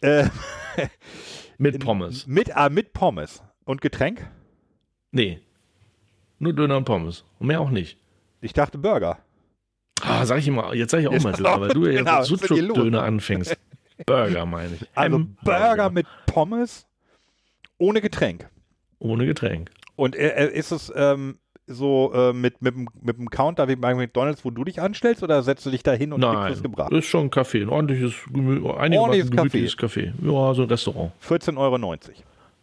Äh, 0.01 0.25
mit 1.57 1.79
Pommes. 1.83 2.27
mit, 2.27 2.55
ah, 2.55 2.69
mit 2.69 2.93
Pommes. 2.93 3.41
Und 3.65 3.81
Getränk? 3.81 4.27
Nee. 5.11 5.39
Nur 6.39 6.53
Döner 6.53 6.77
und 6.77 6.85
Pommes. 6.85 7.23
Und 7.39 7.47
mehr 7.47 7.61
auch 7.61 7.71
nicht. 7.71 7.97
Ich 8.41 8.53
dachte 8.53 8.77
Burger. 8.77 9.17
Ah, 10.03 10.25
sag 10.25 10.39
ich 10.39 10.47
immer, 10.47 10.73
jetzt 10.73 10.91
sag 10.91 10.99
ich 10.99 11.07
auch 11.07 11.11
Jetzt 11.13 11.23
mal 11.23 11.33
Döner, 11.33 11.49
auch- 11.55 11.61
weil 11.61 11.69
du 11.69 11.85
ja 11.87 11.99
genau, 11.99 12.19
jetzt 12.19 12.29
los? 12.31 12.39
Sucuk-Döner 12.41 13.03
anfängst. 13.03 13.57
Burger 14.05 14.45
meine 14.45 14.75
ich. 14.75 14.87
Also 14.95 15.17
Ein 15.17 15.37
Burger 15.43 15.89
mit 15.91 16.07
Pommes 16.25 16.87
ohne 17.77 18.01
Getränk. 18.01 18.49
Ohne 18.99 19.25
Getränk. 19.25 19.71
Und 19.95 20.15
äh, 20.15 20.29
äh, 20.47 20.53
ist 20.57 20.71
es 20.71 20.91
ähm, 20.95 21.37
so 21.67 22.11
äh, 22.13 22.33
mit, 22.33 22.61
mit, 22.61 22.75
mit 23.03 23.17
dem 23.17 23.29
Counter 23.29 23.67
wie 23.67 23.75
bei 23.75 23.93
McDonalds, 23.93 24.43
wo 24.43 24.49
du 24.49 24.63
dich 24.63 24.81
anstellst, 24.81 25.21
oder 25.23 25.43
setzt 25.43 25.65
du 25.65 25.69
dich 25.71 25.83
da 25.83 25.91
hin 25.93 26.13
und 26.13 26.21
kriegst 26.21 26.33
Nein, 26.35 26.53
es 26.53 26.63
gebracht? 26.63 26.91
ist 26.91 27.05
schon 27.05 27.27
ein 27.27 27.29
Kaffee. 27.29 27.61
Ein 27.61 27.69
ordentliches, 27.69 28.13
Ordentliches 28.33 29.31
gemütliches 29.31 29.77
Café. 29.77 30.13
Ja, 30.21 30.53
so 30.53 30.63
ein 30.63 30.67
Restaurant. 30.69 31.11
14,90 31.27 31.57
Euro. 31.57 31.99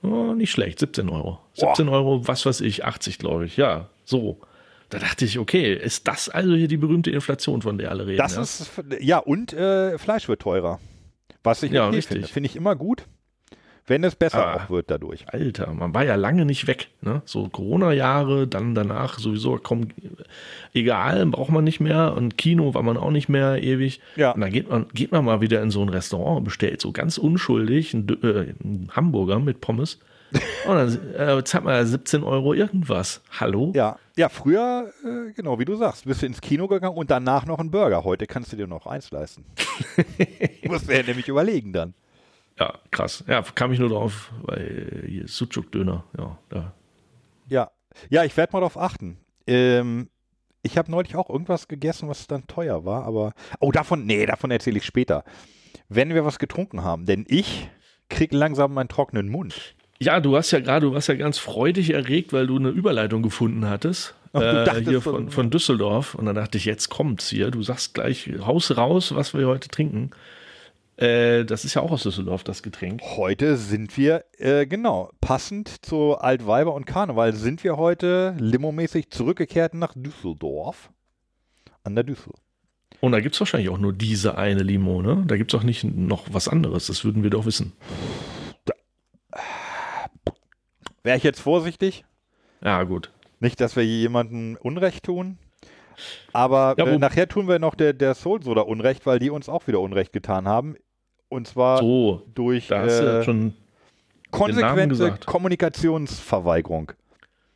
Oh, 0.02 0.34
nicht 0.34 0.50
schlecht, 0.50 0.78
17 0.80 1.08
Euro. 1.08 1.38
17 1.54 1.88
Euro, 1.88 2.26
was 2.26 2.46
weiß 2.46 2.60
ich, 2.60 2.84
80, 2.84 3.18
glaube 3.18 3.46
ich. 3.46 3.56
Ja, 3.56 3.86
so. 4.04 4.38
Da 4.90 4.98
dachte 4.98 5.24
ich, 5.24 5.38
okay, 5.38 5.74
ist 5.74 6.08
das 6.08 6.28
also 6.28 6.54
hier 6.54 6.68
die 6.68 6.76
berühmte 6.78 7.10
Inflation, 7.10 7.60
von 7.62 7.76
der 7.78 7.90
alle 7.90 8.06
reden? 8.06 8.18
Das 8.18 8.36
ja? 8.36 8.42
ist, 8.42 8.70
ja, 9.00 9.18
und 9.18 9.52
äh, 9.52 9.98
Fleisch 9.98 10.28
wird 10.28 10.40
teurer. 10.42 10.80
Was 11.44 11.62
ich 11.62 11.72
Ja, 11.72 11.86
okay 11.86 11.96
richtig. 11.96 12.14
finde. 12.16 12.28
Finde 12.28 12.46
ich 12.48 12.56
immer 12.56 12.74
gut, 12.74 13.04
wenn 13.86 14.02
es 14.04 14.16
besser 14.16 14.46
Ah. 14.46 14.54
auch 14.64 14.70
wird 14.70 14.90
dadurch. 14.90 15.26
Alter, 15.28 15.72
man 15.72 15.94
war 15.94 16.04
ja 16.04 16.14
lange 16.14 16.44
nicht 16.44 16.66
weg. 16.66 16.88
Ne? 17.00 17.22
So 17.26 17.48
Corona-Jahre, 17.48 18.46
dann 18.46 18.74
danach 18.74 19.18
sowieso, 19.18 19.58
komm, 19.62 19.88
egal, 20.74 21.24
braucht 21.26 21.50
man 21.50 21.64
nicht 21.64 21.80
mehr. 21.80 22.14
Und 22.14 22.36
Kino 22.38 22.74
war 22.74 22.82
man 22.82 22.96
auch 22.96 23.10
nicht 23.10 23.28
mehr 23.28 23.62
ewig. 23.62 24.00
Ja. 24.16 24.32
Und 24.32 24.40
dann 24.40 24.50
geht 24.52 24.68
man, 24.70 24.86
geht 24.94 25.12
man 25.12 25.24
mal 25.24 25.40
wieder 25.40 25.62
in 25.62 25.70
so 25.70 25.82
ein 25.82 25.88
Restaurant 25.88 26.38
und 26.38 26.44
bestellt 26.44 26.80
so 26.80 26.92
ganz 26.92 27.18
unschuldig 27.18 27.94
einen, 27.94 28.08
äh, 28.22 28.54
einen 28.62 28.88
Hamburger 28.94 29.38
mit 29.38 29.60
Pommes 29.60 29.98
Und 30.66 30.76
dann 30.76 31.38
äh, 31.38 31.44
zahlt 31.44 31.64
man 31.64 31.86
17 31.86 32.22
Euro 32.22 32.52
irgendwas. 32.52 33.22
Hallo? 33.38 33.72
Ja, 33.74 33.98
ja 34.16 34.28
früher, 34.28 34.92
äh, 35.04 35.32
genau 35.32 35.58
wie 35.58 35.64
du 35.64 35.76
sagst, 35.76 36.04
bist 36.04 36.22
du 36.22 36.26
ins 36.26 36.40
Kino 36.40 36.68
gegangen 36.68 36.96
und 36.96 37.10
danach 37.10 37.46
noch 37.46 37.58
einen 37.58 37.70
Burger. 37.70 38.04
Heute 38.04 38.26
kannst 38.26 38.52
du 38.52 38.56
dir 38.56 38.66
noch 38.66 38.86
eins 38.86 39.10
leisten. 39.10 39.44
Musst 40.64 40.88
du 40.88 40.96
ja 40.96 41.02
nämlich 41.02 41.28
überlegen 41.28 41.72
dann. 41.72 41.94
Ja, 42.58 42.74
krass. 42.90 43.24
Ja, 43.26 43.42
kam 43.42 43.72
ich 43.72 43.78
nur 43.78 43.88
drauf, 43.88 44.32
weil 44.42 45.04
hier 45.06 45.28
Sucuk-Döner, 45.28 46.04
ja, 46.18 46.38
da. 46.48 46.74
Ja, 47.48 47.70
ja, 48.10 48.24
ich 48.24 48.36
werde 48.36 48.52
mal 48.52 48.60
darauf 48.60 48.76
achten. 48.76 49.16
Ähm, 49.46 50.10
ich 50.62 50.76
habe 50.76 50.90
neulich 50.90 51.16
auch 51.16 51.30
irgendwas 51.30 51.68
gegessen, 51.68 52.08
was 52.08 52.26
dann 52.26 52.46
teuer 52.46 52.84
war, 52.84 53.04
aber. 53.04 53.32
Oh, 53.60 53.70
davon, 53.70 54.04
nee, 54.06 54.26
davon 54.26 54.50
erzähle 54.50 54.78
ich 54.78 54.84
später. 54.84 55.24
Wenn 55.88 56.12
wir 56.12 56.24
was 56.24 56.38
getrunken 56.38 56.82
haben, 56.82 57.06
denn 57.06 57.24
ich 57.28 57.70
krieg 58.10 58.32
langsam 58.32 58.74
meinen 58.74 58.88
trockenen 58.88 59.28
Mund. 59.28 59.76
Ja, 60.00 60.20
du 60.20 60.36
hast 60.36 60.50
ja 60.52 60.60
gerade, 60.60 60.86
du 60.86 60.94
warst 60.94 61.08
ja 61.08 61.14
ganz 61.14 61.38
freudig 61.38 61.90
erregt, 61.90 62.32
weil 62.32 62.46
du 62.46 62.56
eine 62.56 62.68
Überleitung 62.68 63.22
gefunden 63.22 63.68
hattest. 63.68 64.14
Ach, 64.32 64.40
du 64.40 64.46
äh, 64.46 64.84
hier 64.84 65.00
von, 65.00 65.30
von 65.30 65.50
Düsseldorf. 65.50 66.14
Und 66.14 66.26
dann 66.26 66.36
dachte 66.36 66.58
ich, 66.58 66.64
jetzt 66.64 66.88
kommt's 66.88 67.30
hier. 67.30 67.50
Du 67.50 67.62
sagst 67.62 67.94
gleich, 67.94 68.30
Haus 68.40 68.76
raus, 68.76 69.14
was 69.14 69.34
wir 69.34 69.46
heute 69.46 69.68
trinken. 69.68 70.10
Äh, 70.96 71.44
das 71.44 71.64
ist 71.64 71.74
ja 71.74 71.82
auch 71.82 71.90
aus 71.90 72.02
Düsseldorf, 72.02 72.44
das 72.44 72.62
Getränk. 72.62 73.00
Heute 73.02 73.56
sind 73.56 73.96
wir, 73.96 74.24
äh, 74.36 74.66
genau, 74.66 75.10
passend 75.20 75.84
zu 75.84 76.16
Altweiber 76.16 76.74
und 76.74 76.86
Karneval, 76.86 77.34
sind 77.34 77.62
wir 77.64 77.76
heute 77.76 78.34
limomäßig 78.38 79.10
zurückgekehrt 79.10 79.74
nach 79.74 79.94
Düsseldorf. 79.96 80.90
An 81.84 81.94
der 81.94 82.04
Düssel. 82.04 82.32
Und 83.00 83.12
da 83.12 83.20
gibt's 83.20 83.38
wahrscheinlich 83.38 83.70
auch 83.70 83.78
nur 83.78 83.92
diese 83.92 84.36
eine 84.36 84.62
Limo, 84.62 85.00
ne? 85.00 85.22
Da 85.26 85.36
gibt's 85.36 85.54
auch 85.54 85.62
nicht 85.62 85.84
noch 85.84 86.26
was 86.32 86.48
anderes. 86.48 86.88
Das 86.88 87.04
würden 87.04 87.22
wir 87.22 87.30
doch 87.30 87.46
wissen. 87.46 87.72
Wäre 91.02 91.16
ich 91.16 91.22
jetzt 91.24 91.40
vorsichtig? 91.40 92.04
Ja, 92.62 92.82
gut. 92.84 93.12
Nicht, 93.40 93.60
dass 93.60 93.76
wir 93.76 93.82
hier 93.84 93.98
jemandem 93.98 94.56
Unrecht 94.60 95.04
tun. 95.04 95.38
Aber 96.32 96.74
Ja, 96.78 96.86
äh, 96.86 96.98
nachher 96.98 97.28
tun 97.28 97.48
wir 97.48 97.58
noch 97.58 97.74
der, 97.74 97.92
der 97.92 98.14
Soul 98.14 98.42
Soda 98.42 98.62
Unrecht, 98.62 99.06
weil 99.06 99.18
die 99.18 99.30
uns 99.30 99.48
auch 99.48 99.66
wieder 99.66 99.80
Unrecht 99.80 100.12
getan 100.12 100.46
haben. 100.46 100.76
Und 101.28 101.46
zwar 101.48 101.78
So, 101.78 102.22
durch 102.34 102.70
äh, 102.70 103.22
konsequente. 104.30 105.18
Kommunikationsverweigerung. 105.26 106.92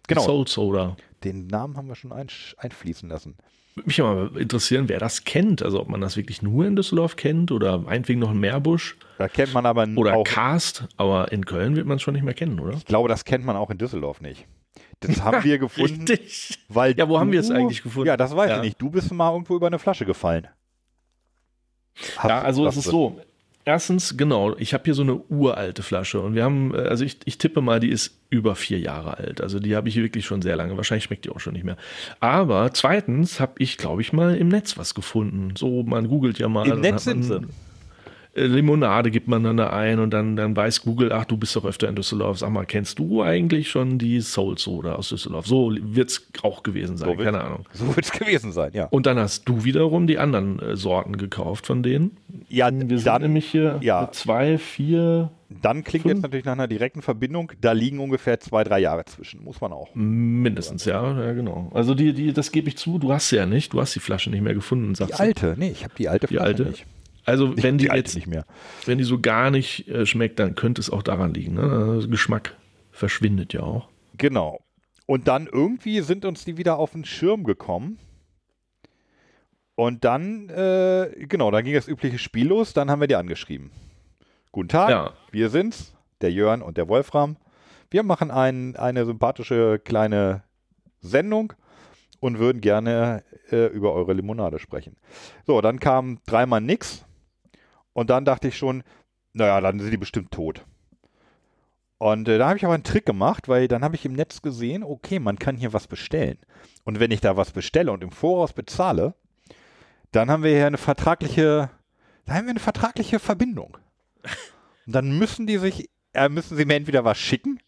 Genau, 0.09 0.22
Soul 0.22 0.48
Soda. 0.48 0.96
den 1.24 1.46
Namen 1.46 1.76
haben 1.76 1.88
wir 1.88 1.94
schon 1.94 2.12
einsch- 2.12 2.57
einfließen 2.59 3.09
lassen. 3.09 3.37
Würde 3.74 3.87
mich 3.87 4.00
aber 4.02 4.38
interessieren, 4.38 4.88
wer 4.88 4.98
das 4.98 5.24
kennt. 5.24 5.62
Also 5.62 5.80
ob 5.80 5.88
man 5.88 6.00
das 6.00 6.16
wirklich 6.16 6.42
nur 6.42 6.66
in 6.66 6.76
Düsseldorf 6.76 7.16
kennt 7.16 7.50
oder 7.52 7.78
meinetwegen 7.78 8.20
noch 8.20 8.30
in 8.32 8.38
Meerbusch 8.38 8.96
Da 9.18 9.28
kennt 9.28 9.54
man 9.54 9.64
aber 9.64 9.87
oder 9.96 10.14
auch, 10.16 10.24
Cast. 10.24 10.85
Aber 10.98 11.32
in 11.32 11.46
Köln 11.46 11.74
wird 11.76 11.87
man 11.87 11.96
es 11.96 12.02
schon 12.02 12.12
nicht 12.14 12.22
mehr 12.24 12.35
kennen, 12.35 12.61
oder? 12.61 12.74
ich 12.76 12.85
glaube, 12.85 13.08
das 13.08 13.24
kennt 13.24 13.44
man 13.46 13.56
auch 13.56 13.70
in 13.70 13.78
Düsseldorf 13.78 14.20
nicht. 14.20 14.46
Das 15.00 15.22
haben 15.22 15.42
wir 15.42 15.58
gefunden, 15.58 16.02
Richtig. 16.06 16.58
weil 16.68 16.94
Ja, 16.98 17.08
wo 17.08 17.18
haben 17.18 17.32
wir 17.32 17.40
du- 17.40 17.46
es 17.46 17.50
eigentlich 17.50 17.82
gefunden? 17.82 18.08
Ja, 18.08 18.16
das 18.18 18.37
weiß 18.37 18.50
Ja. 18.50 18.56
ich 18.56 18.62
nicht. 18.62 18.80
Du 18.82 18.90
bist 18.90 19.11
mal 19.12 19.32
irgendwo 19.32 19.56
über 19.56 19.66
eine 19.68 19.78
Flasche 19.78 20.04
gefallen. 20.04 20.48
Hast- 22.16 22.28
Ja, 22.28 22.40
also 22.42 22.66
es 22.66 22.76
ist 22.76 22.87
du- 22.87 22.90
so. 22.90 23.20
Erstens, 23.64 24.16
genau, 24.16 24.57
ich 24.57 24.75
habe 24.75 24.85
hier 24.85 24.94
so 24.94 25.03
eine 25.03 25.22
uralte 25.29 25.83
Flasche 25.83 26.20
und 26.20 26.35
wir 26.35 26.42
haben, 26.42 26.75
äh, 26.75 26.79
also 26.79 27.05
ich, 27.05 27.18
ich 27.25 27.38
tippe 27.38 27.61
mal, 27.61 27.79
die 27.79 27.90
ist 27.90 28.18
über 28.29 28.57
vier 28.57 28.81
Jahre 28.81 29.18
alt. 29.18 29.40
Also 29.40 29.61
die 29.61 29.77
habe 29.77 29.88
ich 29.88 29.96
wirklich 29.96 30.25
schon 30.27 30.42
sehr 30.42 30.57
lange. 30.57 30.77
Wahrscheinlich 30.77 31.05
schmeckt 31.05 31.25
die 31.25 31.31
auch 31.31 31.38
schon 31.38 31.53
nicht 31.53 31.64
mehr. 31.64 31.77
Aber 32.18 32.72
zweitens 32.72 33.38
habe 33.38 33.53
ich, 33.59 33.77
glaube 33.77 34.01
ich, 34.03 34.12
mal 34.12 34.35
im 34.35 34.48
Netz 34.48 34.77
was 34.79 34.94
gefunden. 34.94 35.55
So, 35.57 35.85
man 35.85 36.09
googelt 36.09 36.38
ja 36.38 36.48
mal. 36.48 36.66
Im 36.66 36.81
Netz 36.81 37.05
sind 37.05 37.22
sie. 37.22 37.40
Äh, 38.35 38.47
Limonade 38.47 39.11
gibt 39.11 39.29
man 39.29 39.42
dann 39.45 39.57
da 39.57 39.71
ein 39.71 39.99
und 39.99 40.11
dann, 40.11 40.37
dann 40.37 40.57
weiß 40.57 40.83
Google, 40.83 41.12
ach, 41.12 41.25
du 41.27 41.37
bist 41.37 41.55
doch 41.57 41.64
öfter 41.64 41.88
in 41.88 41.95
Düsseldorf. 41.97 42.38
Sag 42.38 42.51
mal, 42.51 42.64
kennst 42.64 42.99
du 42.99 43.23
eigentlich 43.23 43.68
schon 43.71 43.99
die 43.99 44.21
Soul 44.21 44.57
Soda 44.59 44.95
aus 44.95 45.11
Düsseldorf? 45.11 45.47
So 45.47 45.73
wird 45.81 46.11
es 46.11 46.27
auch 46.42 46.62
gewesen 46.62 46.97
sein, 46.97 47.09
So 47.11 47.18
wird's- 47.18 47.25
keine 47.25 47.45
Ahnung. 47.45 47.66
So 47.73 47.88
wird 47.95 48.05
es 48.07 48.12
gewesen 48.12 48.53
sein, 48.53 48.71
ja. 48.75 48.87
Und 48.87 49.07
dann 49.07 49.18
hast 49.18 49.49
du 49.49 49.64
wiederum 49.64 50.07
die 50.07 50.18
anderen 50.18 50.59
äh, 50.61 50.77
Sorten 50.77 51.16
gekauft 51.18 51.66
von 51.66 51.83
denen. 51.83 52.16
Ja, 52.49 52.71
Wir 52.73 52.99
sind 52.99 53.07
dann, 53.07 53.23
nämlich 53.23 53.51
hier 53.51 53.79
ja. 53.83 54.09
zwei, 54.12 54.57
vier, 54.59 55.31
dann 55.62 55.85
klingt 55.85 56.03
fünf- 56.05 56.14
jetzt 56.14 56.23
natürlich 56.23 56.45
nach 56.47 56.53
einer 56.53 56.68
direkten 56.68 57.03
Verbindung. 57.03 57.53
Da 57.61 57.73
liegen 57.73 57.99
ungefähr 58.01 58.40
zwei, 58.40 58.64
drei 58.64 58.81
Jahre 58.81 59.05
zwischen, 59.05 59.42
muss 59.45 59.61
man 59.61 59.73
auch. 59.73 59.88
mindestens, 59.95 60.85
ja, 60.87 61.21
ja, 61.21 61.33
genau. 61.33 61.71
Also 61.75 61.95
die, 61.95 62.12
die, 62.14 62.33
das 62.33 62.53
gebe 62.53 62.68
ich 62.68 62.77
zu, 62.79 62.99
du 62.99 63.12
hast 63.12 63.29
sie 63.29 63.37
ja 63.37 63.47
nicht, 63.47 63.73
du 63.73 63.81
hast 63.81 63.95
die 63.95 64.01
Flasche 64.01 64.31
nicht 64.31 64.42
mehr 64.42 64.55
gefunden, 64.55 64.95
sagst 64.95 65.12
Die 65.14 65.16
du. 65.18 65.23
alte, 65.23 65.55
nee, 65.59 65.71
ich 65.71 65.85
habe 65.85 65.95
die 65.99 66.09
alte 66.09 66.27
Die 66.27 66.35
Flasche 66.35 66.47
alte? 66.47 66.64
nicht. 66.64 66.87
Also 67.24 67.56
wenn 67.62 67.78
die, 67.78 67.88
die 67.88 67.94
jetzt, 67.94 68.14
nicht 68.14 68.26
mehr. 68.26 68.44
wenn 68.85 68.98
die 68.98 69.04
so 69.04 69.20
gar 69.20 69.50
nicht 69.50 69.88
äh, 69.88 70.06
schmeckt, 70.06 70.38
dann 70.38 70.54
könnte 70.54 70.80
es 70.80 70.90
auch 70.90 71.02
daran 71.02 71.32
liegen. 71.35 71.54
Ne? 71.54 72.06
Geschmack 72.08 72.56
verschwindet 72.90 73.52
ja 73.52 73.61
auch. 73.61 73.88
Genau. 74.18 74.61
Und 75.06 75.28
dann 75.28 75.46
irgendwie 75.46 76.00
sind 76.00 76.24
uns 76.24 76.44
die 76.44 76.56
wieder 76.56 76.78
auf 76.78 76.92
den 76.92 77.04
Schirm 77.04 77.44
gekommen. 77.44 77.98
Und 79.74 80.04
dann, 80.04 80.48
äh, 80.50 81.11
genau, 81.28 81.50
dann 81.50 81.64
ging 81.64 81.74
das 81.74 81.88
übliche 81.88 82.18
Spiel 82.18 82.48
los. 82.48 82.72
Dann 82.72 82.90
haben 82.90 83.00
wir 83.00 83.08
die 83.08 83.16
angeschrieben. 83.16 83.70
Guten 84.52 84.68
Tag, 84.68 84.90
Ja. 84.90 85.12
wir 85.30 85.48
sind's, 85.48 85.94
der 86.20 86.30
Jörn 86.30 86.61
und 86.62 86.76
der 86.76 86.88
Wolfram. 86.88 87.37
Wir 87.90 88.02
machen 88.02 88.30
ein, 88.30 88.76
eine 88.76 89.04
sympathische 89.04 89.78
kleine 89.78 90.42
Sendung 91.00 91.52
und 92.20 92.38
würden 92.38 92.61
gerne 92.61 93.24
äh, 93.50 93.66
über 93.66 93.92
eure 93.94 94.12
Limonade 94.12 94.58
sprechen. 94.58 94.96
So, 95.46 95.61
dann 95.61 95.80
kam 95.80 96.20
dreimal 96.26 96.61
nix. 96.61 97.04
Und 97.92 98.11
dann 98.11 98.24
dachte 98.24 98.48
ich 98.48 98.57
schon, 98.57 98.83
naja, 99.33 99.61
dann 99.61 99.78
sind 99.78 99.90
die 99.90 99.96
bestimmt 99.96 100.31
tot. 100.31 100.64
Und 101.98 102.28
äh, 102.28 102.38
da 102.38 102.48
habe 102.48 102.57
ich 102.57 102.64
aber 102.64 102.74
einen 102.74 102.83
Trick 102.83 103.07
gemacht, 103.07 103.48
weil 103.48 103.68
dann 103.68 103.85
habe 103.85 103.94
ich 103.94 104.05
im 104.05 104.14
Netz 104.14 104.42
gesehen, 104.42 104.83
okay, 104.83 105.20
man 105.20 105.38
kann 105.38 105.57
hier 105.57 105.72
was 105.72 105.87
bestellen. 105.87 106.38
Und 106.85 106.98
wenn 106.98 107.12
ich 107.12 107.20
da 107.20 107.37
was 107.37 107.52
bestelle 107.52 107.92
und 107.92 108.02
im 108.02 108.11
Voraus 108.11 108.52
bezahle, 108.52 109.14
dann 110.11 110.31
haben 110.31 110.42
wir 110.42 110.50
hier 110.50 110.66
eine 110.66 110.78
vertragliche, 110.78 111.70
da 112.26 112.35
haben 112.35 112.46
wir 112.46 112.50
eine 112.50 112.61
vertragliche 112.61 113.18
Verbindung. 113.18 113.78
Und 114.87 114.94
dann 114.96 115.16
müssen 115.16 115.46
die 115.46 115.59
sich, 115.59 115.90
äh, 116.12 116.28
müssen 116.28 116.57
sie 116.57 116.64
mir 116.64 116.74
entweder 116.74 117.05
was 117.05 117.18
schicken 117.18 117.61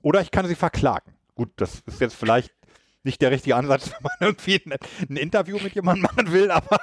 oder 0.00 0.20
ich 0.20 0.30
kann 0.30 0.46
sie 0.46 0.54
verklagen. 0.54 1.12
Gut, 1.34 1.50
das 1.56 1.82
ist 1.86 2.00
jetzt 2.00 2.14
vielleicht 2.14 2.54
nicht 3.02 3.20
der 3.20 3.32
richtige 3.32 3.56
Ansatz, 3.56 3.90
wenn 3.90 4.02
man 4.02 4.12
irgendwie 4.20 4.62
ein, 4.64 4.74
ein 5.10 5.16
Interview 5.16 5.58
mit 5.60 5.74
jemandem 5.74 6.02
machen 6.02 6.30
will, 6.30 6.52
aber 6.52 6.78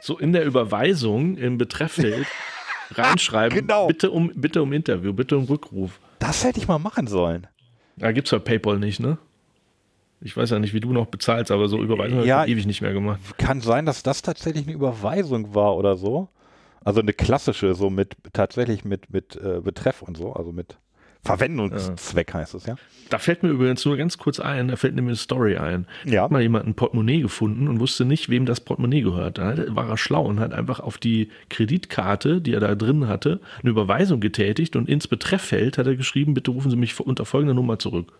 So 0.00 0.18
in 0.18 0.32
der 0.32 0.44
Überweisung 0.44 1.36
im 1.36 1.58
Betrefffeld 1.58 2.26
reinschreiben, 2.92 3.58
Genau. 3.58 3.86
bitte, 3.86 4.10
um, 4.10 4.32
bitte 4.34 4.62
um 4.62 4.72
Interview, 4.72 5.12
bitte 5.12 5.36
um 5.36 5.44
Rückruf. 5.44 5.98
das 6.18 6.44
hätte 6.44 6.58
ich 6.58 6.68
mal 6.68 6.78
machen 6.78 7.06
sollen. 7.06 7.46
Da 7.96 8.12
gibt 8.12 8.26
es 8.28 8.32
ja 8.32 8.38
PayPal 8.38 8.78
nicht, 8.78 9.00
ne? 9.00 9.18
Ich 10.20 10.36
weiß 10.36 10.50
ja 10.50 10.58
nicht, 10.58 10.72
wie 10.72 10.80
du 10.80 10.92
noch 10.92 11.06
bezahlst, 11.06 11.50
aber 11.50 11.68
so 11.68 11.82
Überweisung 11.82 12.24
Ja. 12.24 12.38
habe 12.38 12.46
ich 12.48 12.52
ewig 12.54 12.66
nicht 12.66 12.80
mehr 12.80 12.92
gemacht. 12.92 13.20
Kann 13.38 13.60
sein, 13.60 13.86
dass 13.86 14.02
das 14.02 14.22
tatsächlich 14.22 14.64
eine 14.66 14.74
Überweisung 14.74 15.54
war 15.54 15.76
oder 15.76 15.96
so. 15.96 16.28
Also 16.84 17.00
eine 17.00 17.12
klassische, 17.12 17.74
so 17.74 17.90
mit 17.90 18.16
tatsächlich 18.32 18.84
mit, 18.84 19.12
mit 19.12 19.36
äh, 19.36 19.60
Betreff 19.60 20.00
und 20.02 20.16
so, 20.16 20.32
also 20.32 20.52
mit 20.52 20.78
Verwendungszweck 21.24 22.34
heißt 22.34 22.54
es, 22.54 22.66
ja. 22.66 22.76
Da 23.08 23.18
fällt 23.18 23.42
mir 23.42 23.50
übrigens 23.50 23.84
nur 23.84 23.96
ganz 23.96 24.18
kurz 24.18 24.40
ein, 24.40 24.68
da 24.68 24.76
fällt 24.76 24.94
mir 24.94 25.02
eine 25.02 25.14
Story 25.14 25.56
ein. 25.56 25.86
Ja. 26.04 26.24
Hat 26.24 26.30
mal 26.30 26.42
jemand 26.42 26.66
ein 26.66 26.74
Portemonnaie 26.74 27.20
gefunden 27.20 27.68
und 27.68 27.78
wusste 27.78 28.04
nicht, 28.04 28.28
wem 28.28 28.46
das 28.46 28.60
Portemonnaie 28.60 29.02
gehört. 29.02 29.38
Da 29.38 29.54
war 29.68 29.88
er 29.88 29.98
schlau 29.98 30.24
und 30.26 30.40
hat 30.40 30.52
einfach 30.52 30.80
auf 30.80 30.98
die 30.98 31.30
Kreditkarte, 31.48 32.40
die 32.40 32.54
er 32.54 32.60
da 32.60 32.74
drin 32.74 33.06
hatte, 33.06 33.40
eine 33.60 33.70
Überweisung 33.70 34.20
getätigt 34.20 34.74
und 34.74 34.88
ins 34.88 35.06
Betrefffeld 35.06 35.78
hat 35.78 35.86
er 35.86 35.94
geschrieben, 35.94 36.34
bitte 36.34 36.50
rufen 36.50 36.70
Sie 36.70 36.76
mich 36.76 36.98
unter 36.98 37.24
folgender 37.24 37.54
Nummer 37.54 37.78
zurück. 37.78 38.12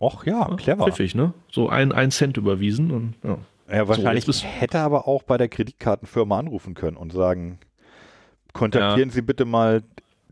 Och 0.00 0.26
ja, 0.26 0.54
clever. 0.56 0.84
Pfiffig, 0.84 1.14
ne? 1.14 1.32
So 1.50 1.68
ein, 1.68 1.92
ein 1.92 2.10
Cent 2.10 2.36
überwiesen 2.36 2.90
und 2.90 3.14
ja. 3.24 3.38
Ja, 3.70 3.86
wahrscheinlich 3.86 4.24
So, 4.24 4.32
hätte 4.44 4.78
er 4.78 4.84
aber 4.84 5.06
auch 5.06 5.22
bei 5.22 5.36
der 5.36 5.48
Kreditkartenfirma 5.48 6.38
anrufen 6.38 6.74
können 6.74 6.96
und 6.96 7.12
sagen, 7.12 7.58
kontaktieren 8.52 9.10
Sie 9.10 9.22
bitte 9.22 9.44
mal 9.44 9.82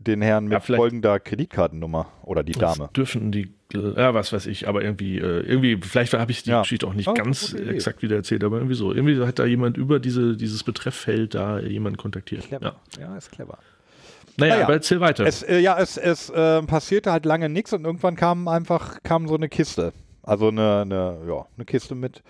den 0.07 0.21
Herrn 0.21 0.45
mit 0.45 0.53
Ja, 0.53 0.59
folgender 0.59 1.19
Kreditkartennummer 1.19 2.07
oder 2.23 2.43
die 2.43 2.53
Das 2.53 2.77
Dame. 2.77 2.89
dürfen 2.95 3.31
die, 3.31 3.53
ja, 3.73 4.13
was 4.13 4.31
weiß 4.33 4.45
ich, 4.47 4.67
aber 4.67 4.83
irgendwie, 4.83 5.17
äh, 5.19 5.41
irgendwie, 5.41 5.77
vielleicht 5.81 6.13
habe 6.13 6.31
ich 6.31 6.43
die 6.43 6.49
Ja. 6.51 6.61
Geschichte 6.61 6.87
auch 6.87 6.93
nicht 6.93 7.07
Oh, 7.07 7.13
ganz 7.13 7.53
exakt 7.53 8.01
wieder 8.01 8.15
erzählt, 8.15 8.43
aber 8.43 8.57
irgendwie 8.57 8.75
so. 8.75 8.93
Irgendwie 8.93 9.21
hat 9.25 9.39
da 9.39 9.45
jemand 9.45 9.77
über 9.77 9.99
diese, 9.99 10.35
dieses 10.37 10.63
Betrefffeld 10.63 11.35
da 11.35 11.59
jemand 11.59 11.97
kontaktiert. 11.97 12.43
Clever. 12.47 12.75
Ja. 12.97 13.01
Ja, 13.01 13.17
ist 13.17 13.31
clever. 13.31 13.57
Naja, 14.37 14.53
Naja. 14.53 14.65
aber 14.65 14.73
erzähl 14.73 14.99
weiter. 14.99 15.25
Es, 15.25 15.41
äh, 15.43 15.59
ja, 15.59 15.79
es, 15.79 15.97
es 15.97 16.29
äh, 16.29 16.61
passierte 16.63 17.11
halt 17.11 17.25
lange 17.25 17.49
nichts 17.49 17.73
und 17.73 17.85
irgendwann 17.85 18.15
kam 18.15 18.47
einfach 18.47 19.01
kam 19.03 19.27
so 19.27 19.35
eine 19.35 19.49
Kiste. 19.49 19.93
Also 20.23 20.49
eine, 20.49 20.81
eine, 20.81 21.17
ja, 21.27 21.45
eine 21.55 21.65
Kiste 21.65 21.95
mit, 21.95 22.21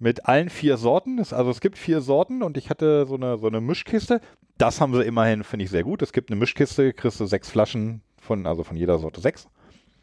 mit 0.00 0.26
allen 0.26 0.48
vier 0.48 0.76
Sorten. 0.76 1.18
Es, 1.18 1.32
also 1.32 1.50
es 1.50 1.60
gibt 1.60 1.78
vier 1.78 2.00
Sorten 2.00 2.42
und 2.42 2.56
ich 2.56 2.70
hatte 2.70 3.06
so 3.06 3.14
eine, 3.14 3.38
so 3.38 3.46
eine 3.46 3.60
Mischkiste. 3.60 4.20
Das 4.58 4.80
haben 4.80 4.94
sie 4.94 5.04
immerhin, 5.04 5.44
finde 5.44 5.64
ich 5.64 5.70
sehr 5.70 5.84
gut. 5.84 6.02
Es 6.02 6.12
gibt 6.12 6.30
eine 6.30 6.40
Mischkiste, 6.40 6.92
kriegst 6.92 7.20
du 7.20 7.26
sechs 7.26 7.48
Flaschen 7.50 8.00
von, 8.20 8.46
also 8.46 8.64
von 8.64 8.76
jeder 8.76 8.98
Sorte 8.98 9.20
sechs. 9.20 9.46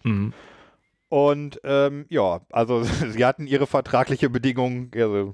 Mhm. 0.04 0.34
Und 1.10 1.60
ähm, 1.64 2.06
ja, 2.10 2.42
also 2.52 2.84
sie 3.10 3.26
hatten 3.26 3.48
ihre 3.48 3.68
vertragliche 3.68 4.30
Bedingung, 4.30 4.92
also 4.96 5.34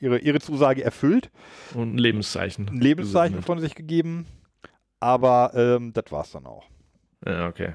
ihre, 0.00 0.18
ihre 0.18 0.40
Zusage 0.40 0.82
erfüllt, 0.84 1.30
Und 1.74 1.94
ein 1.94 1.98
Lebenszeichen. 1.98 2.68
ein 2.68 2.80
Lebenszeichen 2.80 3.42
von 3.42 3.58
sich 3.58 3.74
gegeben. 3.74 4.26
Aber 5.00 5.52
ähm, 5.54 5.92
das 5.92 6.04
war's 6.10 6.32
dann 6.32 6.46
auch. 6.46 6.64
Ja, 7.24 7.48
okay. 7.48 7.74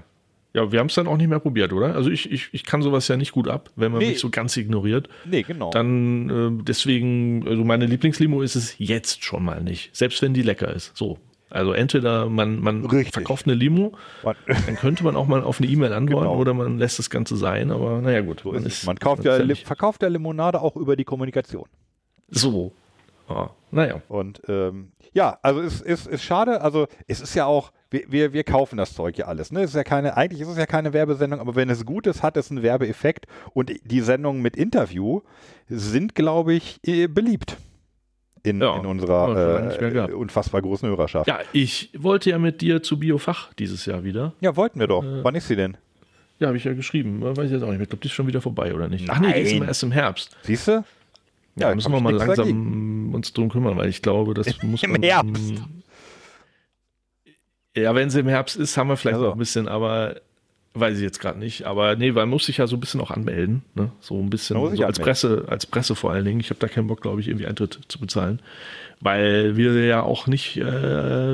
Ja, 0.58 0.72
wir 0.72 0.80
haben 0.80 0.88
es 0.88 0.96
dann 0.96 1.08
auch 1.08 1.17
nicht 1.17 1.28
mehr 1.28 1.39
probiert, 1.39 1.72
oder? 1.72 1.93
Also 1.96 2.10
ich, 2.10 2.32
ich, 2.32 2.50
ich 2.52 2.63
kann 2.63 2.82
sowas 2.82 3.08
ja 3.08 3.15
nicht 3.15 3.32
gut 3.32 3.48
ab, 3.48 3.70
wenn 3.76 3.91
man 3.91 4.00
Nee. 4.02 4.10
mich 4.10 4.20
so 4.20 4.30
ganz 4.32 4.58
ignoriert. 4.58 5.08
Nee, 5.24 5.43
genau. 5.43 5.70
Dann 5.70 6.30
äh, 6.60 6.63
deswegen, 6.63 7.48
also 7.48 7.63
meine 7.63 7.86
Lieblingslimo 7.86 8.41
ist 8.41 8.56
es 8.56 8.74
jetzt 8.80 9.24
schon 9.24 9.43
mal 9.46 9.62
nicht. 9.63 9.96
Selbst 9.96 10.20
wenn 10.24 10.34
die 10.34 10.41
lecker 10.41 10.74
ist. 10.74 10.98
So. 10.98 11.20
Also 11.52 11.74
entweder 11.74 12.28
man, 12.28 12.60
man 12.60 12.84
Richtig. 12.86 13.13
verkauft 13.13 13.46
eine 13.46 13.54
Limo, 13.54 13.93
Man- 14.24 14.36
dann 14.65 14.76
könnte 14.78 15.04
man 15.04 15.15
auch 15.15 15.28
mal 15.28 15.43
auf 15.43 15.62
eine 15.62 15.70
E-Mail 15.70 15.93
antworten 15.93 16.26
Genau. 16.28 16.38
oder 16.39 16.54
man 16.56 16.80
lässt 16.80 16.98
das 16.98 17.10
Ganze 17.12 17.38
sein, 17.38 17.70
aber 17.72 18.02
naja 18.02 18.22
gut. 18.22 18.41
so 18.43 18.52
ist 18.54 18.65
es. 18.65 18.80
ist- 18.80 18.86
Man 18.88 18.98
kauft 18.98 19.24
ja, 19.26 19.38
verkauft 19.63 20.02
ja 20.02 20.10
Limonade 20.10 20.60
auch 20.60 20.76
über 20.76 20.96
die 20.96 21.04
Kommunikation. 21.06 21.65
So. 22.30 22.74
Ja, 23.30 23.50
naja. 23.72 24.02
Und 24.08 24.42
ähm, 24.48 24.92
ja, 25.13 25.38
also 25.42 25.62
es 25.62 25.82
ist, 25.82 26.08
ist 26.08 26.24
schade, 26.24 26.62
also 26.62 26.88
es 27.08 27.22
ist 27.22 27.36
ja 27.36 27.46
auch, 27.46 27.72
wir, 27.90 28.04
wir, 28.10 28.34
wir 28.34 28.44
kaufen 28.44 28.78
das 28.78 28.94
Zeug 28.94 29.18
ja 29.18 29.26
alles. 29.26 29.52
Ne? 29.52 29.62
Es 29.62 29.72
ist 29.72 29.76
ja 29.76 29.84
keine, 29.84 30.16
eigentlich 30.18 30.42
ist 30.42 30.48
es 30.48 30.58
ja 30.58 30.66
keine 30.66 30.94
Werbesendung, 30.94 31.40
aber 31.40 31.56
wenn 31.56 31.70
es 31.70 31.86
gut 31.86 32.08
ist, 32.08 32.24
hat 32.24 32.38
es 32.38 32.52
einen 32.52 32.63
Werbeeffekt. 32.63 33.26
Und 33.54 33.72
die 33.84 34.02
Sendungen 34.02 34.42
mit 34.42 34.56
Interview 34.56 35.22
sind, 35.68 36.16
glaube 36.16 36.54
ich, 36.54 36.80
eh 36.86 37.08
beliebt 37.08 37.58
in, 38.44 38.62
Ja, 38.62 38.78
in 38.78 38.86
unserer 38.86 39.72
äh, 40.10 40.13
unfassbar 40.13 40.62
großen 40.62 40.88
Hörerschaft. 40.88 41.28
Ja, 41.28 41.40
ich 41.54 41.92
wollte 41.98 42.30
ja 42.30 42.40
mit 42.40 42.62
dir 42.62 42.84
zu 42.84 43.00
Biofach 43.00 43.54
dieses 43.54 43.86
Jahr 43.86 44.04
wieder. 44.04 44.34
Ja, 44.40 44.56
wollten 44.56 44.80
wir 44.80 44.88
doch. 44.88 45.04
Äh, 45.04 45.24
Wann 45.24 45.36
ist 45.36 45.48
sie 45.48 45.56
denn? 45.56 45.78
Ja, 46.40 46.48
habe 46.48 46.58
ich 46.58 46.63
ja 46.63 46.74
geschrieben. 46.74 47.22
Weiß 47.22 47.46
ich 47.46 47.52
jetzt 47.52 47.63
auch 47.63 47.68
nicht 47.68 47.78
mehr. 47.78 47.82
Ich 47.82 47.90
glaube, 47.90 48.02
die 48.02 48.08
ist 48.08 48.13
schon 48.13 48.28
wieder 48.28 48.42
vorbei, 48.42 48.74
oder 48.74 48.88
nicht? 48.88 49.10
Ach 49.10 49.20
nee, 49.20 49.34
die 49.34 49.40
ist 49.40 49.48
Nein. 49.48 49.58
immer 49.58 49.68
erst 49.68 49.84
im 49.84 49.92
Herbst. 49.92 50.38
Siehst 50.44 50.68
du? 50.68 50.84
Ja, 51.60 51.74
müssen 51.74 51.91
wir 51.91 52.00
mal 52.00 52.13
langsam 52.13 52.36
dagegen. 52.46 53.13
uns 53.15 53.34
drum 53.34 53.50
kümmern, 53.50 53.78
weil 53.78 53.89
ich 53.89 54.02
glaube, 54.02 54.34
das 54.34 54.48
muss 54.63 54.84
Im 54.84 54.91
man. 54.91 55.02
Herbst. 55.04 55.54
Ja, 57.76 57.93
wenn 57.93 58.10
sie 58.10 58.20
im 58.22 58.28
Herbst 58.28 58.56
ist, 58.58 58.76
haben 58.78 58.88
wir 58.89 58.98
vielleicht 58.98 59.15
Also. 59.15 59.28
noch 59.28 59.36
ein 59.36 59.39
bisschen, 59.39 59.67
aber 59.67 60.22
weiß 60.80 60.98
ich 60.98 61.04
jetzt 61.04 61.20
gerade 61.20 61.40
nicht. 61.40 61.66
Aber 61.66 61.96
nee, 61.96 62.16
weil 62.16 62.24
man 62.24 62.30
muss 62.30 62.46
sich 62.46 62.58
ja 62.58 62.68
so 62.68 62.76
ein 62.76 62.80
bisschen 62.80 63.02
auch 63.02 63.12
anmelden. 63.12 63.63
Ne? 63.76 63.92
So 64.00 64.20
ein 64.20 64.30
bisschen 64.30 64.56
so 64.76 64.84
als. 64.84 65.00
Presse, 65.00 65.46
als 65.48 65.66
Presse 65.66 65.96
vor 65.96 66.12
allen 66.12 66.26
Dingen. 66.26 66.40
Ich 66.40 66.50
habe 66.50 66.60
da 66.60 66.68
keinen 66.68 66.88
Bock, 66.88 67.02
glaube 67.02 67.22
ich, 67.22 67.28
irgendwie 67.28 67.48
Eintritt 67.48 67.80
zu 67.88 68.00
bezahlen. 68.00 68.40
Weil 69.00 69.56
wir 69.58 69.86
ja 69.86 70.02
auch 70.02 70.26
nicht, 70.26 70.58
äh, 70.58 70.63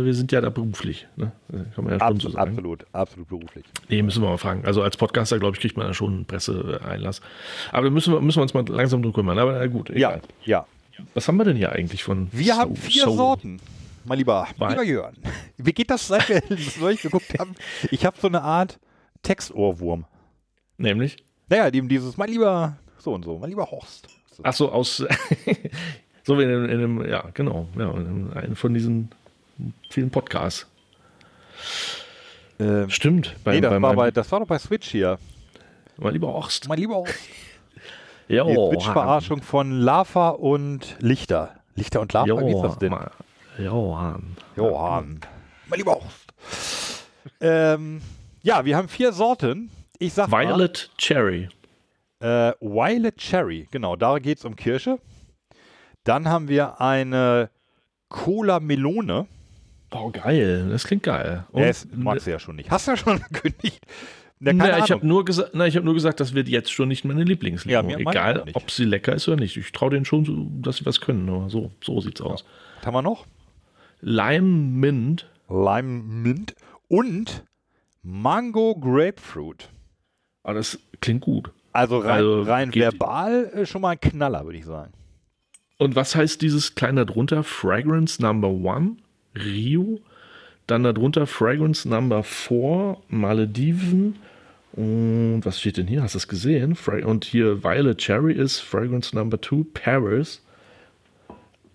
wir 0.03 0.13
sind 0.13 0.33
ja 0.33 0.41
da 0.41 0.49
beruflich. 0.49 1.07
Ne? 1.15 1.31
Kann 1.75 1.85
man 1.85 1.93
ja 1.93 1.99
schon 1.99 2.19
so 2.19 2.27
Absolut, 2.27 2.33
sagen. 2.35 2.51
absolut, 2.51 2.85
absolut 2.91 3.29
beruflich. 3.29 3.65
Nee, 3.87 4.01
müssen 4.01 4.21
wir 4.21 4.29
mal 4.29 4.37
fragen. 4.37 4.65
Also 4.65 4.81
als 4.83 4.97
Podcaster, 4.97 5.39
glaube 5.39 5.55
ich, 5.55 5.61
kriegt 5.61 5.77
man 5.77 5.87
da 5.87 5.93
schon 5.93 6.13
einen 6.13 6.25
Presseeinlass. 6.25 7.21
Aber 7.71 7.85
da 7.85 7.89
müssen 7.89 8.13
wir, 8.13 8.19
müssen 8.19 8.39
wir 8.39 8.43
uns 8.43 8.53
mal 8.53 8.65
langsam 8.67 9.01
drum 9.01 9.13
kümmern. 9.13 9.39
Aber 9.39 9.53
na 9.53 9.65
gut, 9.67 9.89
Ja, 9.91 10.09
egal. 10.09 10.21
ja. 10.43 10.65
Was 11.13 11.27
haben 11.27 11.37
wir 11.37 11.45
denn 11.45 11.55
hier 11.55 11.71
eigentlich 11.71 12.03
von 12.03 12.27
Wir 12.33 12.53
So- 12.55 12.59
haben 12.59 12.75
vier 12.75 13.03
So? 13.05 13.15
Sorten. 13.15 13.59
Mein 14.05 14.17
lieber, 14.17 14.45
Weil- 14.57 14.71
lieber 14.71 14.83
Jörn. 14.83 15.15
Wie 15.57 15.71
geht 15.71 15.89
das, 15.89 16.07
seit 16.09 16.27
wir 16.27 16.41
das 16.41 16.75
neulich 16.81 17.01
geguckt 17.01 17.39
haben? 17.39 17.55
Ich 17.91 18.05
habe 18.05 18.17
so 18.21 18.27
eine 18.27 18.41
Art 18.41 18.77
Textohrwurm. 19.23 20.05
Nämlich? 20.77 21.17
Naja, 21.49 21.71
dem 21.71 21.89
dieses, 21.89 22.17
mein 22.17 22.29
lieber 22.29 22.77
so 22.99 23.13
und 23.13 23.25
so, 23.25 23.37
mein 23.39 23.49
lieber 23.49 23.69
Horst. 23.69 24.07
Ach 24.43 24.53
so, 24.53 24.71
aus. 24.71 24.97
so 26.23 26.37
wie 26.39 26.43
in, 26.43 26.49
einem- 26.49 26.65
in 26.65 26.71
einem, 26.79 27.09
ja, 27.09 27.25
genau. 27.33 27.67
Ja, 27.77 27.91
in 27.91 28.31
einem 28.33 28.55
von 28.55 28.73
diesen 28.73 29.09
vielen 29.89 30.09
Podcasts. 30.09 30.67
Ähm, 32.59 32.89
Stimmt. 32.89 33.35
Bei, 33.43 33.53
nee, 33.55 33.61
das, 33.61 33.71
bei 33.71 33.81
war 33.81 33.93
bei, 33.95 34.11
das 34.11 34.31
war 34.31 34.39
doch 34.39 34.47
bei 34.47 34.57
Switch 34.59 34.89
hier. 34.89 35.17
mein 35.97 36.13
lieber 36.13 36.27
Horst. 36.27 36.67
Mein 36.67 36.79
lieber 36.79 36.95
Horst. 36.95 37.13
Ja, 38.29 38.45
Die 38.45 38.53
Switch-Verarschung 38.55 39.41
von 39.41 39.81
Lava 39.81 40.29
und 40.29 40.95
Lichter. 41.01 41.55
Lichter 41.75 41.99
und 41.99 42.13
Lava, 42.13 42.39
wie 42.47 42.53
ist 42.53 42.61
das 42.61 42.79
denn? 42.79 42.95
Johann. 43.59 44.37
Johann. 44.55 45.19
Mein 45.67 45.77
lieber 45.79 45.95
Horst. 45.95 47.03
ähm, 47.41 48.01
ja, 48.43 48.63
wir 48.65 48.77
haben 48.77 48.87
vier 48.87 49.11
Sorten. 49.11 49.71
Ich 49.99 50.13
sag 50.13 50.29
mal, 50.29 50.45
Violet 50.47 50.91
Cherry. 50.97 51.49
Äh, 52.19 52.51
Violet 52.61 53.17
Cherry, 53.17 53.67
genau, 53.71 53.95
da 53.95 54.19
geht 54.19 54.37
es 54.37 54.45
um 54.45 54.55
Kirsche. 54.55 54.99
Dann 56.03 56.27
haben 56.27 56.47
wir 56.49 56.79
eine 56.81 57.49
Cola 58.09 58.59
Melone. 58.59 59.25
Oh, 59.91 60.09
geil. 60.11 60.67
Das 60.69 60.85
klingt 60.85 61.03
geil. 61.03 61.45
Und- 61.51 61.61
Ja, 61.61 61.67
das 61.67 61.87
magst 61.95 62.27
du 62.27 62.31
ja 62.31 62.39
schon 62.39 62.55
nicht. 62.57 62.69
Hast 62.69 62.87
du 62.87 62.91
ja 62.91 62.97
schon 62.97 63.19
gekündigt. 63.31 63.85
Ja, 64.39 64.51
Na, 64.51 64.65
ich 64.65 64.73
Ahnung. 64.73 64.89
habe 64.89 65.07
nur, 65.07 65.25
na, 65.53 65.67
ich 65.67 65.77
hab 65.77 65.83
nur 65.85 65.93
gesagt, 65.93 66.19
das 66.19 66.33
wird 66.33 66.49
jetzt 66.49 66.69
schon 66.71 66.89
nicht 66.89 67.05
meine 67.05 67.23
Lieblingslimo. 67.23 67.89
Ja, 67.89 67.97
Egal, 67.97 68.43
ob 68.55 68.71
sie 68.71 68.83
lecker 68.83 69.13
ist 69.13 69.27
oder 69.29 69.37
nicht. 69.37 69.55
Ich 69.55 69.71
traue 69.71 69.91
denen 69.91 70.03
schon, 70.03 70.25
so, 70.25 70.47
dass 70.61 70.77
sie 70.77 70.85
was 70.85 70.99
können. 70.99 71.29
Aber 71.29 71.49
so, 71.49 71.71
so 71.81 72.01
sieht's 72.01 72.19
aus. 72.19 72.43
Was 72.79 72.85
haben 72.87 72.93
wir 72.95 73.01
noch? 73.01 73.25
Lime 74.01 74.41
Mint. 74.41 75.29
Lime 75.47 76.03
Mint 76.03 76.55
und 76.89 77.43
Mango 78.03 78.75
Grapefruit. 78.75 79.69
Aber 80.43 80.55
das 80.55 80.77
klingt 81.01 81.21
gut. 81.21 81.51
Also 81.71 81.99
rein, 81.99 82.09
Also 82.11 82.41
rein 82.43 82.73
verbal 82.73 83.45
äh, 83.53 83.65
schon 83.65 83.81
mal 83.81 83.91
ein 83.91 83.99
Knaller, 83.99 84.45
würde 84.45 84.59
ich 84.59 84.65
sagen. 84.65 84.93
Und 85.77 85.95
was 85.95 86.15
heißt 86.15 86.41
dieses 86.41 86.75
kleine 86.75 87.05
darunter? 87.05 87.43
Fragrance 87.43 88.21
Number 88.21 88.49
One, 88.49 88.97
Rio. 89.35 89.99
Dann 90.67 90.83
darunter 90.83 91.25
Fragrance 91.27 91.87
Number 91.87 92.23
Four, 92.23 93.01
Malediven. 93.09 94.17
Und 94.73 95.41
was 95.43 95.59
steht 95.59 95.77
denn 95.77 95.87
hier? 95.87 96.03
Hast 96.03 96.15
du 96.15 96.17
es 96.19 96.27
gesehen? 96.27 96.77
Und 97.05 97.25
hier 97.25 97.63
Violet 97.63 97.97
Cherry 97.97 98.33
ist 98.33 98.59
Fragrance 98.59 99.15
Number 99.15 99.39
Two, 99.39 99.65
Paris. 99.73 100.41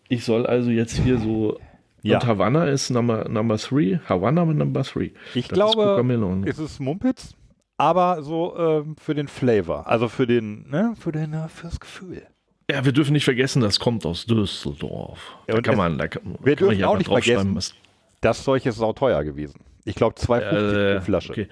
Ich 0.09 0.25
soll 0.25 0.47
also 0.47 0.71
jetzt 0.71 0.99
hier 0.99 1.19
so. 1.19 1.61
Ja. 2.03 2.19
Und 2.19 2.27
Havanna 2.27 2.65
ist 2.67 2.91
Number, 2.91 3.29
number 3.29 3.59
Three. 3.59 3.99
Havanna 4.09 4.45
Number 4.45 4.83
Three. 4.85 5.11
Ich 5.35 5.49
Das 5.49 5.59
ist 5.71 5.75
glaube, 5.75 6.45
es 6.47 6.59
ist 6.59 6.81
Mumpitz, 6.81 7.35
aber 7.77 8.23
so 8.23 8.57
ähm, 8.57 8.97
für 8.97 9.15
den 9.15 9.29
Flavor. 9.29 9.87
Also 9.87 10.09
für 10.09 10.27
den, 10.27 10.69
ne, 10.71 10.95
für 10.99 11.13
den, 11.13 11.33
äh, 11.33 11.49
fürs 11.49 11.81
Gefühl. 11.81 12.23
Ja, 12.71 12.85
wir 12.85 12.93
dürfen 12.93 13.13
nicht 13.15 13.25
vergessen, 13.25 13.63
das 13.63 13.81
kommt 13.81 14.05
aus 14.05 14.27
Düsseldorf. 14.27 15.37
Ja, 15.49 15.55
da 15.55 15.61
kann 15.63 15.75
es- 15.75 15.79
man, 15.79 15.99
da 15.99 16.07
kann, 16.09 16.23
wir 16.25 16.33
kann 16.35 16.35
man 16.43 16.57
dürfen 16.57 16.77
hier 16.77 16.89
auch 16.91 16.99
nicht 16.99 17.09
vergessen, 17.09 17.55
was 17.57 17.75
Das 18.21 18.45
Zeug 18.45 18.65
ist 18.67 18.77
sauteuer 18.77 19.25
gewesen. 19.25 19.61
Ich 19.89 19.95
glaube 19.95 20.17
2,50 20.17 20.41
Äh, 20.41 20.95
pro 20.99 21.05
Flasche. 21.05 21.33
Okay. 21.33 21.49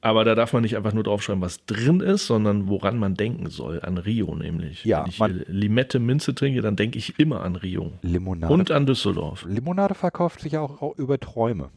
Aber 0.00 0.24
da 0.24 0.34
darf 0.34 0.52
man 0.52 0.62
nicht 0.62 0.76
einfach 0.76 0.92
nur 0.94 1.02
draufschreiben, 1.02 1.42
was 1.42 1.64
drin 1.66 2.00
ist, 2.00 2.26
sondern 2.26 2.68
woran 2.68 2.96
man 2.98 3.14
denken 3.14 3.50
soll. 3.50 3.80
An 3.82 3.98
Rio 3.98 4.34
nämlich. 4.34 4.84
Ja, 4.84 5.02
Wenn 5.02 5.10
ich 5.10 5.18
man- 5.18 5.34
hier 5.34 5.44
Limette 5.48 5.98
Minze 5.98 6.34
trinke, 6.34 6.62
dann 6.62 6.76
denke 6.76 6.96
ich 6.98 7.18
immer 7.18 7.42
an 7.42 7.56
Rio. 7.56 7.92
Limonade. 8.02 8.52
Und 8.52 8.70
an 8.70 8.86
Düsseldorf. 8.86 9.44
Limonade 9.46 9.94
verkauft 9.94 10.40
sich 10.40 10.56
auch, 10.56 10.80
auch 10.80 10.96
über 10.96 11.18
Träume. 11.18 11.70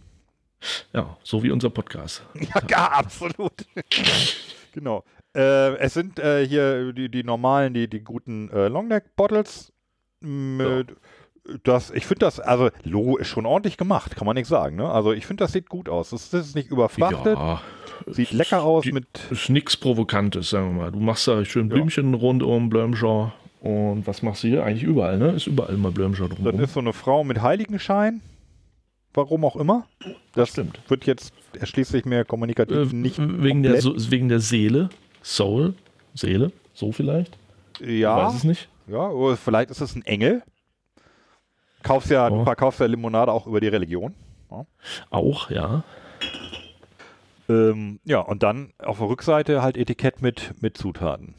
Ja, 0.94 1.18
so 1.24 1.44
wie 1.44 1.52
unser 1.52 1.70
Podcast. 1.70 2.24
Ja, 2.40 2.62
ja 2.70 2.92
absolut. 2.92 3.66
genau. 4.72 5.04
Äh, 5.36 5.76
es 5.78 5.94
sind 5.96 6.20
äh, 6.20 6.48
hier 6.48 6.94
die, 6.94 7.10
die 7.10 7.24
normalen, 7.24 7.74
die, 7.74 7.90
die 7.90 8.00
guten 8.02 8.50
äh, 8.52 8.68
Longneck-Bottles. 8.70 9.74
Mit, 10.22 10.96
das, 11.64 11.92
ich 11.92 12.06
finde 12.06 12.26
das, 12.26 12.40
also 12.40 12.70
Logo 12.84 13.18
ist 13.18 13.28
schon 13.28 13.46
ordentlich 13.46 13.78
gemacht, 13.78 14.16
kann 14.16 14.26
man 14.26 14.36
nicht 14.36 14.48
sagen. 14.48 14.78
Ne? 14.78 14.90
Also 14.90 15.12
ich 15.12 15.26
finde, 15.26 15.44
das 15.44 15.52
sieht 15.52 15.70
gut 15.70 15.90
aus. 15.90 16.12
Das, 16.12 16.30
das 16.30 16.48
ist 16.48 16.56
nicht 16.56 16.70
überfrachtet, 16.72 17.38
Ja, 17.38 17.62
sieht 18.08 18.32
lecker 18.32 18.64
aus 18.64 18.84
die- 18.84 18.92
mit. 18.94 19.06
ist 19.30 19.50
nichts 19.50 19.76
Provokantes, 19.78 20.50
sagen 20.50 20.76
wir 20.76 20.84
mal. 20.84 20.92
Du 20.92 21.00
machst 21.00 21.28
da 21.28 21.44
schön 21.44 21.68
Blümchen 21.70 22.14
rund 22.14 22.44
um 22.44 22.70
Blömscher. 22.70 23.34
Und 23.62 24.06
was 24.08 24.22
machst 24.22 24.44
du 24.44 24.48
hier? 24.50 24.64
Eigentlich 24.66 24.84
überall, 24.84 25.18
ne? 25.18 25.32
Ist 25.32 25.48
überall 25.48 25.78
mal 25.78 25.92
Blömscher 25.92 26.28
Dann 26.28 26.36
drumherum. 26.38 26.60
ist 26.62 26.74
so 26.74 26.80
eine 26.82 26.92
Frau 26.94 27.24
mit 27.24 27.42
Heiligenschein. 27.42 28.22
Warum 29.14 29.46
auch 29.46 29.56
immer. 29.56 29.86
Das 30.34 30.50
stimmt. 30.50 30.80
wird 30.90 31.06
jetzt 31.06 31.34
erschließt 31.60 31.92
sich 31.92 32.04
mir 32.04 32.26
kommunikativ 32.26 32.92
Äh, 32.92 32.96
nicht 32.96 33.20
wegen, 33.20 33.64
der, 33.64 33.74
komplett. 33.74 34.02
so, 34.02 34.12
wegen 34.12 34.28
der 34.28 34.40
Seele. 34.40 34.90
Soul. 35.22 35.76
Seele. 36.16 36.52
So 36.74 36.92
vielleicht? 36.92 37.38
Ich 37.80 38.00
ja, 38.00 38.18
weiß 38.28 38.34
es 38.36 38.44
nicht. 38.44 38.70
ja, 38.88 39.08
oder 39.10 39.38
vielleicht 39.38 39.70
ist 39.70 39.82
es 39.82 39.96
ein 39.96 40.04
Engel. 40.06 40.42
Kaufst 41.84 42.10
ja, 42.10 42.28
Oh. 42.30 42.38
du 42.40 42.44
verkaufst 42.46 42.80
ja 42.80 42.86
Limonade 42.88 43.32
auch 43.32 43.46
über 43.48 43.60
die 43.62 43.68
Religion. 43.68 44.14
Auch, 45.10 45.50
ja. 45.50 45.84
Ähm, 47.50 48.00
ja, 48.06 48.20
und 48.20 48.44
dann 48.44 48.72
auf 48.80 49.00
der 49.00 49.10
Rückseite 49.10 49.62
halt 49.62 49.78
Etikett 49.78 50.22
mit, 50.22 50.54
mit 50.62 50.78
Zutaten. 50.78 51.36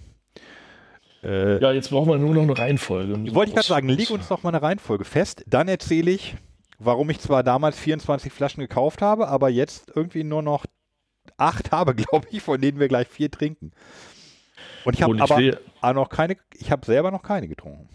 Äh, 1.23 1.61
Ja, 1.61 1.73
jetzt 1.73 1.91
brauchen 1.91 2.11
wir 2.11 2.19
nur 2.19 2.35
noch 2.35 2.43
eine 2.43 2.59
Reihenfolge. 2.59 3.35
Wollte 3.35 3.51
ich 3.51 3.55
gerade 3.55 3.67
sagen, 3.67 3.89
leg 3.89 4.11
uns 4.11 4.29
doch 4.29 4.43
mal 4.43 4.51
eine 4.51 4.61
Reihenfolge 4.63 5.05
fest. 5.05 5.45
Dann 5.47 5.69
erzähle 5.69 6.11
ich, 6.11 6.37
warum 6.79 7.09
ich 7.09 7.21
zwar 7.21 7.43
damals 7.43 7.79
24 7.79 8.33
Flaschen 8.33 8.61
gekauft 8.61 9.01
habe, 9.01 9.29
aber 9.29 9.49
jetzt 9.49 9.93
irgendwie 9.95 10.25
nur 10.25 10.43
noch 10.43 10.67
acht 11.39 11.73
habe, 11.73 11.95
glaube 11.95 12.27
ich, 12.31 12.43
von 12.43 12.61
denen 12.61 12.79
wir 12.79 12.89
gleich 12.89 13.09
vier 13.09 13.31
trinken. 13.31 13.73
Und 14.85 14.95
ich 14.95 15.03
habe 15.03 15.17
aber 15.23 15.39
will- 15.39 15.59
auch 15.81 15.95
noch 15.95 16.11
keine, 16.11 16.37
ich 16.55 16.71
habe 16.71 16.85
selber 16.85 17.11
noch 17.11 17.23
keine 17.23 17.49
getrunken. 17.49 17.89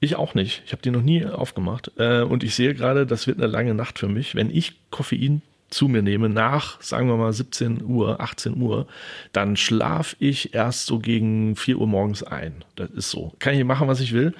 Ich 0.00 0.16
auch 0.16 0.34
nicht. 0.34 0.62
Ich 0.66 0.72
habe 0.72 0.82
die 0.82 0.90
noch 0.90 1.02
nie 1.02 1.24
aufgemacht. 1.24 1.92
Äh, 1.96 2.22
und 2.22 2.42
ich 2.42 2.54
sehe 2.54 2.74
gerade, 2.74 3.06
das 3.06 3.26
wird 3.26 3.38
eine 3.38 3.46
lange 3.46 3.74
Nacht 3.74 3.98
für 3.98 4.08
mich. 4.08 4.34
Wenn 4.34 4.50
ich 4.50 4.74
Koffein 4.90 5.42
zu 5.74 5.88
mir 5.88 6.02
nehme, 6.02 6.28
nach, 6.28 6.80
sagen 6.80 7.08
wir 7.08 7.16
mal, 7.16 7.32
17 7.32 7.84
Uhr, 7.84 8.20
18 8.20 8.60
Uhr, 8.60 8.86
dann 9.32 9.56
schlafe 9.56 10.14
ich 10.20 10.54
erst 10.54 10.86
so 10.86 11.00
gegen 11.00 11.56
4 11.56 11.78
Uhr 11.78 11.88
morgens 11.88 12.22
ein. 12.22 12.64
Das 12.76 12.90
ist 12.90 13.10
so. 13.10 13.32
Kann 13.40 13.54
ich 13.54 13.64
machen, 13.64 13.88
was 13.88 14.00
ich 14.00 14.12
will. 14.12 14.34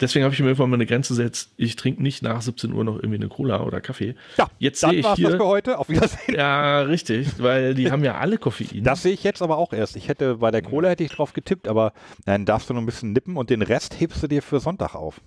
Deswegen 0.00 0.24
habe 0.24 0.32
ich 0.32 0.40
mir 0.40 0.46
irgendwann 0.46 0.70
mal 0.70 0.76
eine 0.76 0.86
Grenze 0.86 1.14
gesetzt. 1.14 1.50
Ich 1.56 1.74
trinke 1.74 2.02
nicht 2.02 2.22
nach 2.22 2.40
17 2.40 2.72
Uhr 2.72 2.84
noch 2.84 2.96
irgendwie 2.96 3.16
eine 3.16 3.28
Cola 3.28 3.62
oder 3.62 3.80
Kaffee. 3.80 4.14
Ja, 4.38 4.48
jetzt 4.58 4.80
sehe 4.80 4.92
ich 4.92 5.04
war's 5.04 5.18
das 5.20 5.28
hier. 5.28 5.36
für 5.36 5.46
heute. 5.46 5.78
Auf 5.78 5.88
Wiedersehen. 5.88 6.36
Ja, 6.36 6.82
richtig, 6.82 7.28
weil 7.38 7.74
die 7.74 7.90
haben 7.90 8.04
ja 8.04 8.18
alle 8.18 8.38
Koffein. 8.38 8.84
Das 8.84 9.02
sehe 9.02 9.12
ich 9.12 9.24
jetzt 9.24 9.42
aber 9.42 9.58
auch 9.58 9.72
erst. 9.72 9.96
Ich 9.96 10.08
hätte 10.08 10.36
bei 10.36 10.52
der 10.52 10.62
Cola 10.62 10.90
hätte 10.90 11.02
ich 11.02 11.10
drauf 11.10 11.32
getippt, 11.32 11.66
aber 11.66 11.92
dann 12.24 12.44
darfst 12.44 12.70
du 12.70 12.74
noch 12.74 12.80
ein 12.80 12.86
bisschen 12.86 13.12
nippen 13.12 13.36
und 13.36 13.50
den 13.50 13.62
Rest 13.62 13.98
hebst 13.98 14.22
du 14.22 14.28
dir 14.28 14.40
für 14.42 14.60
Sonntag 14.60 14.94
auf. 14.94 15.20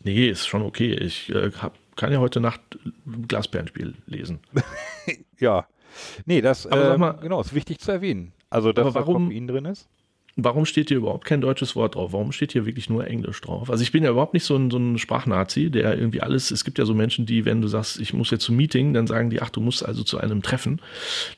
nee, 0.00 0.28
ist 0.28 0.46
schon 0.46 0.62
okay. 0.62 0.94
Ich 0.94 1.28
äh, 1.30 1.50
hab, 1.52 1.74
kann 1.96 2.12
ja 2.12 2.18
heute 2.18 2.40
Nacht 2.40 2.60
Glasperlenspiel 3.28 3.94
lesen. 4.06 4.40
Ja. 5.38 5.66
Nee, 6.26 6.40
das 6.40 6.66
Aber 6.66 6.82
sag 6.86 6.94
ähm, 6.94 7.00
mal- 7.00 7.12
genau, 7.20 7.40
ist 7.40 7.54
wichtig 7.54 7.78
zu 7.80 7.92
erwähnen. 7.92 8.32
Also, 8.50 8.72
dass 8.72 8.86
Aber 8.86 8.94
warum- 9.06 9.28
da 9.28 9.34
Koffein 9.34 9.46
drin 9.48 9.64
ist. 9.66 9.88
Warum 10.36 10.66
steht 10.66 10.88
hier 10.88 10.96
überhaupt 10.96 11.24
kein 11.24 11.40
deutsches 11.40 11.76
Wort 11.76 11.94
drauf? 11.94 12.12
Warum 12.12 12.32
steht 12.32 12.50
hier 12.50 12.66
wirklich 12.66 12.90
nur 12.90 13.06
Englisch 13.06 13.40
drauf? 13.40 13.70
Also 13.70 13.84
ich 13.84 13.92
bin 13.92 14.02
ja 14.02 14.10
überhaupt 14.10 14.34
nicht 14.34 14.44
so 14.44 14.56
ein, 14.56 14.68
so 14.68 14.78
ein 14.78 14.98
Sprachnazi, 14.98 15.70
der 15.70 15.96
irgendwie 15.96 16.22
alles, 16.22 16.50
es 16.50 16.64
gibt 16.64 16.78
ja 16.78 16.84
so 16.84 16.92
Menschen, 16.92 17.24
die, 17.24 17.44
wenn 17.44 17.60
du 17.60 17.68
sagst, 17.68 18.00
ich 18.00 18.12
muss 18.12 18.32
jetzt 18.32 18.44
zum 18.44 18.56
Meeting, 18.56 18.94
dann 18.94 19.06
sagen 19.06 19.30
die, 19.30 19.40
ach, 19.40 19.50
du 19.50 19.60
musst 19.60 19.84
also 19.84 20.02
zu 20.02 20.18
einem 20.18 20.42
Treffen. 20.42 20.80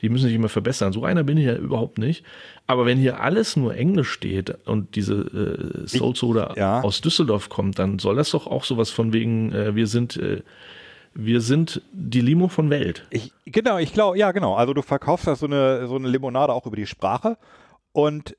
Die 0.01 0.09
müssen 0.09 0.25
sich 0.25 0.33
immer 0.33 0.49
verbessern. 0.49 0.93
So 0.93 1.03
einer 1.03 1.23
bin 1.23 1.37
ich 1.37 1.45
ja 1.45 1.55
überhaupt 1.55 1.99
nicht. 1.99 2.23
Aber 2.65 2.87
wenn 2.87 2.97
hier 2.97 3.21
alles 3.21 3.55
nur 3.55 3.75
Englisch 3.75 4.09
steht 4.09 4.57
und 4.65 4.95
diese 4.95 5.83
äh, 5.83 5.87
Soul 5.87 6.15
Soda 6.15 6.53
ja. 6.57 6.81
aus 6.81 7.01
Düsseldorf 7.01 7.49
kommt, 7.49 7.77
dann 7.77 7.99
soll 7.99 8.15
das 8.15 8.31
doch 8.31 8.47
auch 8.47 8.63
sowas 8.63 8.89
von 8.89 9.13
wegen, 9.13 9.51
äh, 9.51 9.75
wir 9.75 9.85
sind, 9.85 10.17
äh, 10.17 10.41
wir 11.13 11.41
sind 11.41 11.83
die 11.93 12.21
Limo 12.21 12.47
von 12.47 12.71
Welt. 12.71 13.05
Ich, 13.11 13.31
genau, 13.45 13.77
ich 13.77 13.93
glaube, 13.93 14.17
ja, 14.17 14.31
genau. 14.31 14.55
Also 14.55 14.73
du 14.73 14.81
verkaufst 14.81 15.27
da 15.27 15.35
so 15.35 15.45
eine, 15.45 15.87
so 15.87 15.95
eine 15.97 16.07
Limonade 16.07 16.51
auch 16.51 16.65
über 16.65 16.75
die 16.75 16.87
Sprache 16.87 17.37
und 17.91 18.35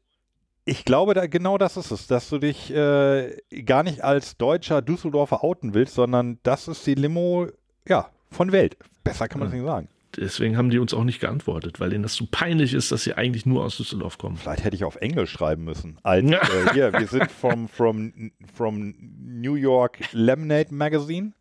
ich 0.69 0.85
glaube, 0.85 1.15
da, 1.15 1.27
genau 1.27 1.57
das 1.57 1.79
ist 1.79 1.91
es, 1.91 2.07
dass 2.07 2.29
du 2.29 2.39
dich 2.39 2.71
äh, 2.71 3.35
gar 3.65 3.83
nicht 3.83 4.05
als 4.05 4.37
deutscher 4.37 4.83
Düsseldorfer 4.83 5.43
outen 5.43 5.73
willst, 5.73 5.95
sondern 5.95 6.39
das 6.43 6.69
ist 6.69 6.87
die 6.87 6.95
Limo, 6.95 7.47
ja, 7.89 8.11
von 8.31 8.53
Welt. 8.53 8.77
Besser 9.03 9.29
kann 9.29 9.39
man 9.39 9.49
es 9.49 9.55
nicht 9.55 9.65
sagen. 9.65 9.89
Deswegen 10.17 10.59
haben 10.59 10.69
die 10.69 10.79
uns 10.79 10.93
auch 10.93 11.05
nicht 11.05 11.21
geantwortet, 11.21 11.81
weil 11.81 11.91
denen 11.91 12.03
das 12.03 12.15
so 12.15 12.27
peinlich 12.31 12.75
ist, 12.75 12.93
dass 12.93 13.05
sie 13.05 13.15
eigentlich 13.15 13.47
nur 13.47 13.65
aus 13.65 13.79
Düsseldorf 13.79 14.19
kommen. 14.19 14.37
Vielleicht 14.37 14.65
hätte 14.65 14.77
ich 14.77 14.85
auf 14.85 14.97
Englisch 14.97 15.31
schreiben 15.31 15.65
müssen. 15.65 15.99
Als, 16.03 16.25
äh, 16.31 16.73
hier, 16.75 16.93
wir 16.93 17.07
sind 17.07 17.31
from, 17.31 17.69
from, 17.69 18.33
from 18.55 18.95
New 19.21 19.55
York 19.55 20.01
Lemonade 20.13 20.75
Magazine. 20.75 21.33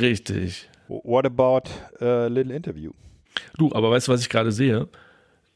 Richtig. 0.00 0.68
What 0.88 1.24
about 1.24 1.70
a 2.04 2.26
little 2.26 2.54
interview? 2.54 2.92
Du, 3.58 3.72
aber 3.72 3.92
weißt 3.92 4.08
du, 4.08 4.12
was 4.12 4.22
ich 4.22 4.28
gerade 4.28 4.50
sehe? 4.50 4.88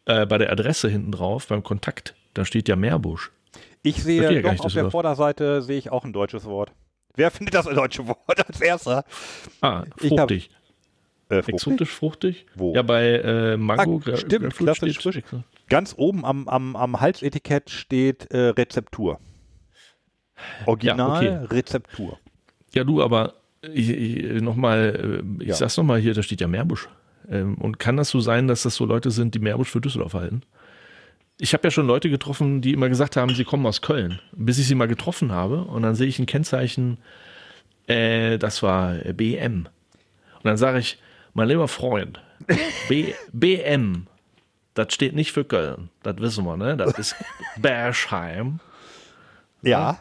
Äh, 0.05 0.27
bei 0.27 0.39
der 0.39 0.53
Adresse 0.53 0.89
hinten 0.89 1.13
drauf, 1.13 1.49
beim 1.49 1.63
Kontakt, 1.63 2.15
da 2.35 2.45
steht 2.45 2.69
ja 2.69 2.77
Meerbusch. 2.77 3.31
Ich 3.83 3.95
Verstehe 3.97 4.29
sehe 4.29 4.43
gar 4.43 4.43
doch 4.43 4.51
nicht, 4.53 4.61
auf 4.61 4.73
der 4.73 4.83
Düsseldorf. 4.85 4.93
Vorderseite 4.93 5.63
sehe 5.63 5.79
ich 5.79 5.91
auch 5.91 6.05
ein 6.05 6.13
deutsches 6.13 6.45
Wort. 6.45 6.73
Wer 7.17 7.31
findet 7.31 7.55
das 7.55 7.65
deutsche 7.67 8.07
Wort 8.07 8.47
als 8.49 8.61
erster? 8.61 9.05
Ah, 9.61 9.85
Ich 10.01 10.11
hab- 10.13 10.19
fruchtig. 10.19 10.51
Äh, 11.29 11.37
fruchtig? 11.43 11.55
Exotisch 11.55 11.91
fruchtig? 11.91 12.47
Wo? 12.55 12.75
Ja, 12.75 12.83
bei 12.83 13.05
äh, 13.21 13.57
Mango. 13.57 14.01
Ah, 14.11 14.17
stimmt, 14.17 14.55
klassisch 14.55 14.97
steht- 14.99 15.25
frisch. 15.25 15.41
Ganz 15.69 15.95
oben 15.97 16.25
am, 16.25 16.49
am, 16.49 16.75
am 16.77 17.01
Halsetikett 17.01 17.71
steht 17.71 18.31
äh, 18.33 18.49
Rezeptur. 18.49 19.19
Original 20.67 21.25
Ja, 21.25 21.43
Rezeptur. 21.45 22.19
Ja, 22.75 22.85
du, 22.85 23.03
aber 23.03 23.35
ich, 23.63 23.91
ich, 23.91 24.41
nochmal, 24.43 25.23
äh, 25.39 25.43
ich 25.43 25.49
Ja. 25.49 25.55
sag's 25.55 25.77
nochmal 25.77 26.01
hier, 26.01 26.15
da 26.15 26.23
steht 26.23 26.41
ja 26.41 26.49
Meerbusch. 26.49 26.89
Ähm, 27.29 27.57
und 27.59 27.79
kann 27.79 27.97
das 27.97 28.09
so 28.09 28.21
sein, 28.21 28.49
dass 28.49 28.63
das 28.63 28.75
so 28.75 28.85
Leute 28.85 29.11
sind, 29.11 29.35
die 29.35 29.39
Meerbusch 29.39 29.71
für 29.71 29.81
Düsseldorf 29.81 30.15
halten? 30.15 30.43
Ich 31.41 31.55
habe 31.55 31.67
ja 31.67 31.71
schon 31.71 31.87
Leute 31.87 32.11
getroffen, 32.11 32.61
die 32.61 32.73
immer 32.73 32.89
gesagt 32.89 33.17
haben, 33.17 33.35
sie 33.35 33.45
kommen 33.45 33.65
aus 33.67 33.81
Köln. 33.81 34.21
Bis 34.33 34.59
ich 34.59 34.67
sie 34.67 34.75
mal 34.75 34.89
getroffen 34.89 35.33
habe 35.33 35.63
und 35.63 35.83
dann 35.83 35.95
sehe 35.95 36.07
ich 36.07 36.19
ein 36.19 36.27
Kennzeichen, 36.27 36.99
äh, 37.87 38.39
das 38.39 38.63
war 38.63 39.05
äh, 39.05 39.13
BM. 39.15 39.67
Und 40.37 40.45
dann 40.45 40.57
sage 40.57 40.79
ich, 40.79 40.99
mein 41.33 41.49
lieber 41.49 41.67
Freund, 41.67 42.21
B, 42.89 43.15
BM, 43.33 44.07
das 44.75 44.93
steht 44.93 45.15
nicht 45.15 45.33
für 45.33 45.45
Köln. 45.45 45.91
Das 46.03 46.19
wissen 46.19 46.45
wir, 46.45 46.57
ne? 46.57 46.77
Das 46.77 46.99
ist 46.99 47.17
Berschheim. 47.57 48.61
Ja. 49.63 49.99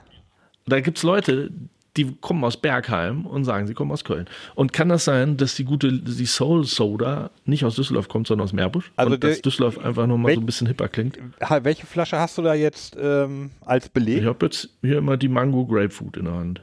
Da 0.66 0.82
gibt 0.82 0.98
es 0.98 1.04
Leute, 1.04 1.52
die 1.98 2.16
kommen 2.22 2.44
aus 2.44 2.58
Bergheim 2.58 3.26
und 3.26 3.44
sagen, 3.46 3.66
sie 3.68 3.74
kommen 3.74 3.92
aus 3.92 4.04
Köln. 4.04 4.28
Und 4.56 4.74
kann 4.74 4.90
das 4.90 5.06
sein, 5.06 5.38
dass 5.38 5.56
die 5.56 5.66
gute, 5.66 5.92
die 5.92 6.26
Soul 6.26 6.64
Soda 6.66 7.32
nicht 7.46 7.66
aus 7.66 7.76
Düsseldorf 7.76 8.08
kommt, 8.08 8.28
sondern 8.28 8.46
aus 8.46 8.54
Meerbusch? 8.54 8.92
Also 8.96 9.14
und 9.14 9.24
dass 9.24 9.36
der- 9.36 9.42
Düsseldorf 9.42 9.78
einfach 9.80 10.06
nochmal 10.08 10.34
so 10.36 10.40
ein 10.40 10.46
bisschen 10.46 10.68
hipper 10.68 10.88
klingt? 10.88 11.18
Welche 11.64 11.86
Flasche 11.86 12.20
hast 12.20 12.38
du 12.38 12.42
da 12.44 12.54
jetzt 12.54 12.96
ähm, 13.02 13.52
als 13.62 13.90
Beleg? 13.90 14.20
Ich 14.22 14.26
habe 14.26 14.46
jetzt 14.46 14.70
hier 14.82 15.00
immer 15.00 15.18
die 15.18 15.28
Mango 15.30 15.66
Grapefruit 15.66 16.18
in 16.18 16.26
der 16.26 16.34
Hand. 16.36 16.62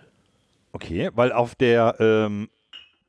Okay, 0.73 1.11
weil 1.15 1.33
auf 1.33 1.55
der 1.55 1.97
ähm, 1.99 2.49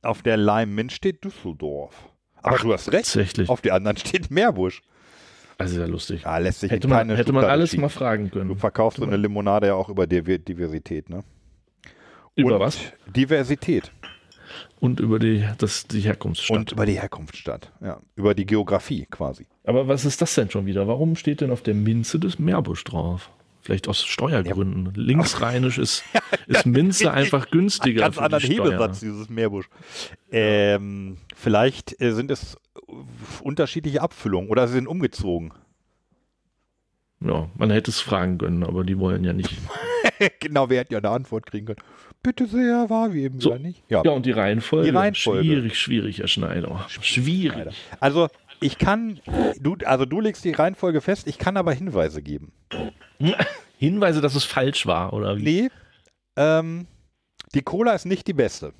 auf 0.01 0.21
der 0.21 0.37
Lime 0.37 0.67
Mint 0.67 0.91
steht 0.93 1.23
Düsseldorf. 1.23 1.93
Aber 2.41 2.55
Ach, 2.57 2.61
du 2.61 2.73
hast 2.73 2.87
recht. 2.91 3.05
tatsächlich. 3.05 3.49
Auf 3.49 3.61
der 3.61 3.73
anderen 3.75 3.97
steht 3.97 4.31
Meerbusch. 4.31 4.81
Also 5.57 5.75
sehr 5.75 5.87
lustig. 5.87 6.21
Ja, 6.23 6.37
lässt 6.37 6.59
sich 6.61 6.71
hätte 6.71 6.87
man, 6.87 7.09
hätte 7.09 7.33
man 7.33 7.43
alles 7.45 7.75
mal 7.75 7.89
fragen 7.89 8.25
Du 8.29 8.37
können. 8.39 8.55
verkaufst 8.57 8.99
so 8.99 9.05
eine 9.05 9.17
Limonade 9.17 9.67
ja 9.67 9.73
auch 9.73 9.89
über 9.89 10.05
Diver- 10.05 10.37
Diversität, 10.37 11.09
ne? 11.09 11.23
Über 12.37 12.53
Und 12.53 12.59
was? 12.61 12.79
Diversität. 13.07 13.91
Und 14.79 14.99
über 14.99 15.17
die, 15.17 15.43
das, 15.57 15.87
die 15.87 16.01
Herkunftsstadt. 16.01 16.57
Und 16.57 16.71
über 16.71 16.85
die 16.85 16.99
Herkunftsstadt. 16.99 17.71
Ja, 17.81 17.99
über 18.15 18.35
die 18.35 18.45
Geografie 18.45 19.07
quasi. 19.09 19.47
Aber 19.63 19.87
was 19.87 20.05
ist 20.05 20.21
das 20.21 20.35
denn 20.35 20.51
schon 20.51 20.67
wieder? 20.67 20.87
Warum 20.87 21.15
steht 21.15 21.41
denn 21.41 21.49
auf 21.49 21.63
der 21.63 21.73
Minze 21.73 22.19
des 22.19 22.37
Meerbusch 22.37 22.83
drauf? 22.83 23.31
Vielleicht 23.61 23.87
aus 23.87 24.05
Steuergründen. 24.05 24.93
Linksrheinisch 24.93 25.79
ist, 25.79 26.03
ist 26.47 26.67
Minze 26.67 27.11
einfach 27.11 27.49
günstiger. 27.49 28.01
Ganz 28.01 28.15
für 28.15 28.21
die 28.21 28.25
anderen 28.25 28.43
Steuer. 28.43 28.65
Hebesatz, 28.65 28.99
dieses 28.99 29.29
Meerbusch. 29.29 29.67
Ähm, 30.31 31.17
vielleicht 31.35 31.99
äh, 31.99 32.11
sind 32.11 32.29
es 32.29 32.55
unterschiedliche 33.41 34.01
Abfüllungen 34.01 34.49
oder 34.49 34.67
sie 34.67 34.75
sind 34.75 34.87
umgezogen. 34.87 35.53
Ja, 37.19 37.49
man 37.55 37.71
hätte 37.71 37.89
es 37.89 37.99
fragen 37.99 38.37
können, 38.37 38.63
aber 38.63 38.83
die 38.83 38.99
wollen 38.99 39.23
ja 39.23 39.33
nicht. 39.33 39.51
genau, 40.39 40.69
wer 40.69 40.81
hätte 40.81 40.93
ja 40.93 40.99
eine 40.99 41.09
Antwort 41.09 41.47
kriegen 41.47 41.65
können? 41.65 41.81
Bitte 42.23 42.45
sehr, 42.47 42.89
war 42.89 43.13
wie 43.13 43.23
eben 43.23 43.39
So. 43.39 43.51
wieder 43.51 43.59
nicht. 43.59 43.83
Ja. 43.89 44.01
Ja, 44.03 44.11
und 44.11 44.25
die 44.25 44.31
Reihenfolge. 44.31 44.89
Die 44.91 44.95
Reihenfolge. 44.97 45.43
Schwierig, 45.43 45.79
schwierig, 45.79 46.19
Herr 46.19 46.27
Schneider. 46.27 46.85
Schwierig. 46.89 47.75
Also 47.99 48.27
ich 48.59 48.77
kann, 48.77 49.19
du, 49.59 49.75
also 49.85 50.05
du 50.05 50.19
legst 50.19 50.43
die 50.43 50.51
Reihenfolge 50.51 50.99
fest, 51.01 51.27
ich 51.27 51.37
kann 51.37 51.57
aber 51.57 51.71
Hinweise 51.73 52.21
geben. 52.21 52.51
Hinweise, 53.77 54.21
dass 54.21 54.35
es 54.35 54.43
falsch 54.43 54.85
war, 54.87 55.13
oder 55.13 55.37
wie? 55.37 55.43
Nee, 55.43 55.69
ähm, 56.35 56.87
die 57.53 57.61
Cola 57.61 57.93
ist 57.93 58.05
nicht 58.05 58.27
die 58.27 58.33
beste. 58.33 58.73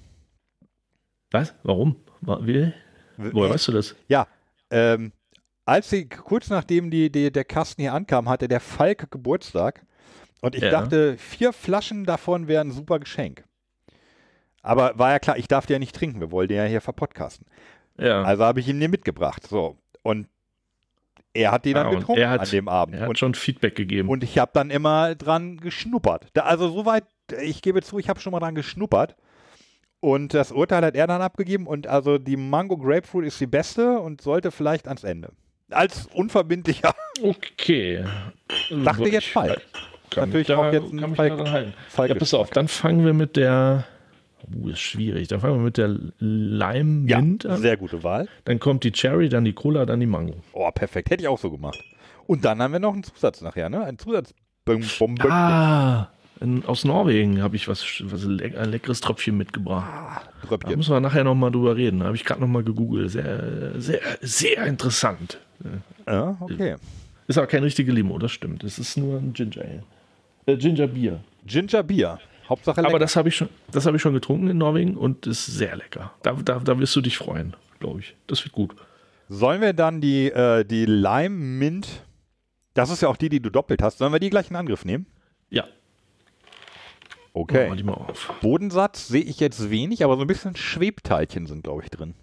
Was? 1.32 1.54
Warum? 1.64 1.96
Wa- 2.22 2.40
Wie? 2.42 2.72
Woher 3.18 3.50
weißt 3.52 3.68
du 3.70 3.72
das? 3.74 3.96
Ja, 4.08 4.28
ähm, 4.72 5.12
als 5.66 5.90
sie 5.90 6.08
kurz 6.08 6.50
nachdem 6.50 6.90
die, 6.92 7.12
die, 7.12 7.32
der 7.32 7.46
Kasten 7.46 7.82
hier 7.82 7.94
ankam, 7.94 8.30
hatte 8.30 8.48
der 8.48 8.60
Falk 8.60 9.10
Geburtstag 9.12 9.86
und 10.42 10.56
ich 10.56 10.62
Ja. 10.64 10.70
dachte, 10.72 11.18
vier 11.18 11.54
Flaschen 11.54 12.06
davon 12.06 12.48
wären 12.48 12.70
ein 12.70 12.72
super 12.72 13.00
Geschenk. 13.00 13.44
Aber 14.62 14.98
war 14.98 15.12
ja 15.12 15.20
klar, 15.20 15.38
ich 15.38 15.48
darf 15.48 15.66
die 15.66 15.74
ja 15.74 15.80
nicht 15.80 15.96
trinken, 15.96 16.20
wir 16.20 16.32
wollten 16.32 16.54
ja 16.54 16.66
hier 16.66 16.82
verpodcasten. 16.82 17.46
Ja. 17.98 18.24
Also 18.24 18.44
habe 18.44 18.60
ich 18.60 18.68
ihn 18.68 18.80
dir 18.80 18.90
mitgebracht. 18.90 19.44
So, 19.48 19.78
und 20.04 20.28
er 21.34 21.52
hat 21.52 21.66
die 21.66 21.74
dann 21.74 21.88
Ah, 21.88 21.92
getrunken 21.92 22.22
er 22.22 22.30
hat- 22.32 22.42
an 22.42 22.50
dem 22.50 22.68
Abend. 22.68 22.96
er 22.96 23.02
hat 23.04 23.10
und, 23.10 23.18
schon 23.20 23.34
Feedback 23.36 23.76
gegeben. 23.76 24.10
und 24.10 24.24
ich 24.24 24.38
habe 24.38 24.52
dann 24.54 24.70
immer 24.70 25.16
dran 25.16 25.58
geschnuppert. 25.58 26.28
Da, 26.34 26.42
also 26.44 26.70
soweit, 26.70 27.06
ich 27.42 27.62
gebe 27.62 27.82
zu, 27.82 27.98
ich 28.00 28.10
habe 28.10 28.20
schon 28.20 28.32
mal 28.32 28.40
dran 28.40 28.56
geschnuppert. 28.56 29.16
Und 30.00 30.36
das 30.36 30.52
Urteil 30.52 30.84
hat 30.86 30.96
er 30.96 31.08
dann 31.08 31.22
abgegeben. 31.24 31.66
Und 31.66 31.88
also 31.88 32.20
die 32.20 32.38
Mango 32.38 32.78
Grapefruit 32.78 33.26
ist 33.26 33.40
die 33.42 33.48
beste 33.48 34.00
und 34.00 34.22
sollte 34.22 34.52
vielleicht 34.52 34.88
ans 34.88 35.04
Ende. 35.04 35.32
Als 35.72 36.06
unverbindlicher. 36.14 36.94
okay. 37.24 38.06
Dachte 38.84 39.10
jetzt 39.10 39.28
Falk. 39.28 39.62
Kann 40.10 40.30
Natürlich 40.30 40.48
da, 40.48 40.58
auch 40.58 40.72
jetzt 40.74 40.90
kann 40.98 41.10
mich 41.10 41.18
Falk- 41.18 41.38
da 41.38 41.52
halten. 41.52 41.74
Falk 41.90 42.10
Ja, 42.10 42.16
pass 42.16 42.34
auf, 42.34 42.50
dann 42.52 42.68
fangen 42.68 43.06
wir 43.06 43.14
mit 43.14 43.36
der. 43.36 43.86
Uh, 44.56 44.70
ist 44.70 44.80
schwierig. 44.80 45.28
Dann 45.28 45.42
fangen 45.42 45.56
wir 45.56 45.64
mit 45.64 45.78
der 45.78 45.98
Lime 46.20 47.10
Ja, 47.10 47.20
Mint 47.20 47.46
an. 47.46 47.60
sehr 47.60 47.76
gute 47.76 48.04
Wahl. 48.04 48.28
Dann 48.46 48.60
kommt 48.60 48.84
die 48.84 48.92
Cherry, 48.92 49.28
dann 49.30 49.44
die 49.44 49.54
Cola, 49.54 49.86
dann 49.86 50.00
die 50.00 50.06
Mango. 50.06 50.36
Oh, 50.54 50.70
perfekt. 50.72 51.10
Hätte 51.10 51.24
ich 51.24 51.28
auch 51.28 51.40
so 51.40 51.52
gemacht. 51.52 51.84
Und 52.28 52.46
dann 52.46 52.62
haben 52.62 52.72
wir 52.72 52.80
noch 52.80 52.94
einen 52.94 53.04
Zusatz 53.04 53.42
nachher, 53.42 53.70
ne? 53.70 53.84
Ein 53.84 53.98
Zusatz. 53.98 54.34
Ah, 55.30 56.08
in, 56.40 56.66
aus 56.66 56.84
Norwegen 56.86 57.42
habe 57.42 57.56
ich 57.56 57.68
was, 57.68 57.84
was 58.04 58.24
leck, 58.26 58.58
ein 58.58 58.70
leckeres 58.70 59.02
Tröpfchen 59.02 59.38
mitgebracht. 59.38 59.88
Da 60.42 60.48
Tröpfchen. 60.48 60.78
müssen 60.78 60.92
wir 60.94 61.00
nachher 61.00 61.24
nochmal 61.24 61.52
drüber 61.52 61.76
reden. 61.76 62.00
Da 62.00 62.06
habe 62.08 62.16
ich 62.16 62.24
gerade 62.26 62.42
nochmal 62.42 62.64
gegoogelt. 62.64 63.10
Sehr, 63.12 63.80
sehr, 63.80 64.00
sehr 64.22 64.66
interessant. 64.66 65.40
Ja, 66.06 66.38
okay. 66.40 66.76
Ist 67.28 67.38
aber 67.38 67.48
kein 67.48 67.64
richtige 67.64 67.92
Limo, 67.92 68.18
das 68.20 68.32
stimmt. 68.32 68.64
Es 68.64 68.78
ist 68.78 68.98
nur 68.98 69.18
ein 69.20 69.34
Ginger 69.34 69.62
Ale. 69.62 69.84
Äh, 70.48 70.58
Ginger 70.58 70.88
Bier. 70.88 71.20
Ginger 71.46 71.84
Bier. 71.84 72.20
Hauptsache 72.50 72.80
Aber 72.80 72.88
lecker. 72.88 73.00
das 73.00 73.16
habe 73.16 73.30
ich 73.30 73.36
schon, 73.36 73.50
das 73.72 73.86
habe 73.86 73.98
ich 73.98 74.02
schon 74.02 74.14
getrunken 74.14 74.48
in 74.50 74.58
Norwegen 74.58 74.96
und 74.96 75.28
ist 75.28 75.46
sehr 75.46 75.76
lecker. 75.76 76.14
Da, 76.24 76.34
da, 76.34 76.60
da 76.60 76.80
wirst 76.80 76.96
du 76.96 77.02
dich 77.02 77.18
freuen. 77.18 77.56
glaube 77.80 78.00
ich. 78.00 78.16
Das 78.26 78.44
wird 78.46 78.54
gut. 78.54 78.76
Sollen 79.30 79.60
wir 79.62 79.74
dann 79.74 80.00
die, 80.00 80.32
äh, 80.32 80.64
die 80.64 80.86
Lime 80.86 81.30
Mint, 81.36 82.04
das 82.74 82.90
ist 82.90 83.02
ja 83.02 83.10
auch 83.10 83.18
die, 83.18 83.28
die 83.28 83.42
du 83.42 83.50
doppelt 83.50 83.82
hast, 83.82 83.98
sollen 83.98 84.14
wir 84.14 84.20
die 84.20 84.30
gleich 84.30 84.50
in 84.50 84.56
Angriff 84.56 84.86
nehmen? 84.86 85.06
Ja. 85.50 85.66
Okay. 87.34 87.68
Mal 87.68 87.76
die 87.76 87.84
mal 87.84 87.94
auf. 87.94 88.34
Bodensatz 88.42 89.10
sehe 89.10 89.22
ich 89.22 89.42
jetzt 89.42 89.70
wenig, 89.70 90.04
aber 90.06 90.16
so 90.16 90.22
ein 90.22 90.28
bisschen 90.28 90.56
Schwebteilchen 90.56 91.46
sind, 91.46 91.64
glaube 91.66 91.84
ich, 91.84 91.90
drin. 91.90 92.16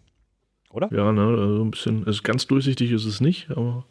Oder? 0.70 0.88
Ja, 0.90 1.12
ne, 1.12 1.20
also 1.20 1.62
ein 1.62 1.70
bisschen, 1.70 2.04
also 2.06 2.22
ganz 2.22 2.46
durchsichtig 2.46 2.90
ist 2.90 3.04
es 3.04 3.20
nicht, 3.20 3.50
aber 3.50 3.84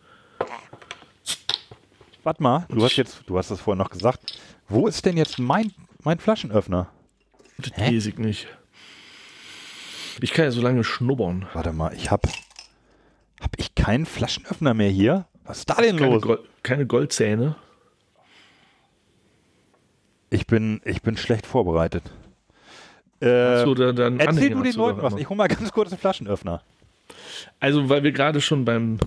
Warte 2.23 2.41
mal, 2.41 2.65
du 2.69 2.83
hast 2.83 2.95
jetzt, 2.95 3.23
du 3.27 3.37
hast 3.37 3.51
das 3.51 3.59
vorhin 3.59 3.79
noch 3.79 3.89
gesagt. 3.89 4.39
Wo 4.69 4.87
ist 4.87 5.05
denn 5.05 5.17
jetzt 5.17 5.39
mein, 5.39 5.73
mein 6.03 6.19
Flaschenöffner? 6.19 6.89
das 7.57 7.77
weiß 7.77 8.05
ich 8.07 8.17
nicht. 8.17 8.47
Ich 10.21 10.31
kann 10.31 10.45
ja 10.45 10.51
so 10.51 10.61
lange 10.61 10.83
schnuppern. 10.83 11.47
Warte 11.53 11.73
mal, 11.73 11.93
ich 11.93 12.11
hab, 12.11 12.27
hab 13.41 13.57
ich 13.57 13.75
keinen 13.75 14.05
Flaschenöffner 14.05 14.73
mehr 14.73 14.89
hier? 14.89 15.25
Was 15.43 15.59
ist 15.59 15.69
da 15.69 15.75
denn 15.75 15.97
Keine, 15.97 16.11
los? 16.13 16.21
Gold, 16.21 16.41
keine 16.63 16.85
Goldzähne. 16.85 17.55
Ich 20.29 20.47
bin, 20.47 20.81
ich 20.85 21.01
bin 21.01 21.17
schlecht 21.17 21.45
vorbereitet. 21.45 22.03
Äh, 23.19 23.27
Hast 23.57 23.65
du 23.65 23.75
da 23.75 23.91
dann 23.91 24.19
erzähl 24.19 24.29
Anhänger 24.29 24.55
du 24.55 24.63
den 24.63 24.75
Leuten 24.75 25.01
was. 25.01 25.15
Ich 25.15 25.29
hol 25.29 25.37
mal 25.37 25.47
ganz 25.47 25.71
kurz 25.71 25.89
den 25.89 25.99
Flaschenöffner. 25.99 26.61
Also, 27.59 27.89
weil 27.89 28.03
wir 28.03 28.11
gerade 28.11 28.41
schon 28.41 28.65
beim 28.65 28.97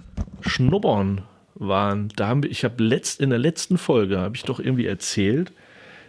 Schnuppern 0.41 1.23
waren, 1.59 2.09
da 2.17 2.29
haben 2.29 2.43
wir, 2.43 2.51
ich 2.51 2.65
habe 2.65 2.83
letzt, 2.83 3.21
in 3.21 3.31
der 3.31 3.39
letzten 3.39 3.79
Folge 3.79 4.19
habe 4.19 4.37
ich 4.37 4.43
doch 4.43 4.61
irgendwie 4.61 4.87
erzählt, 4.87 5.53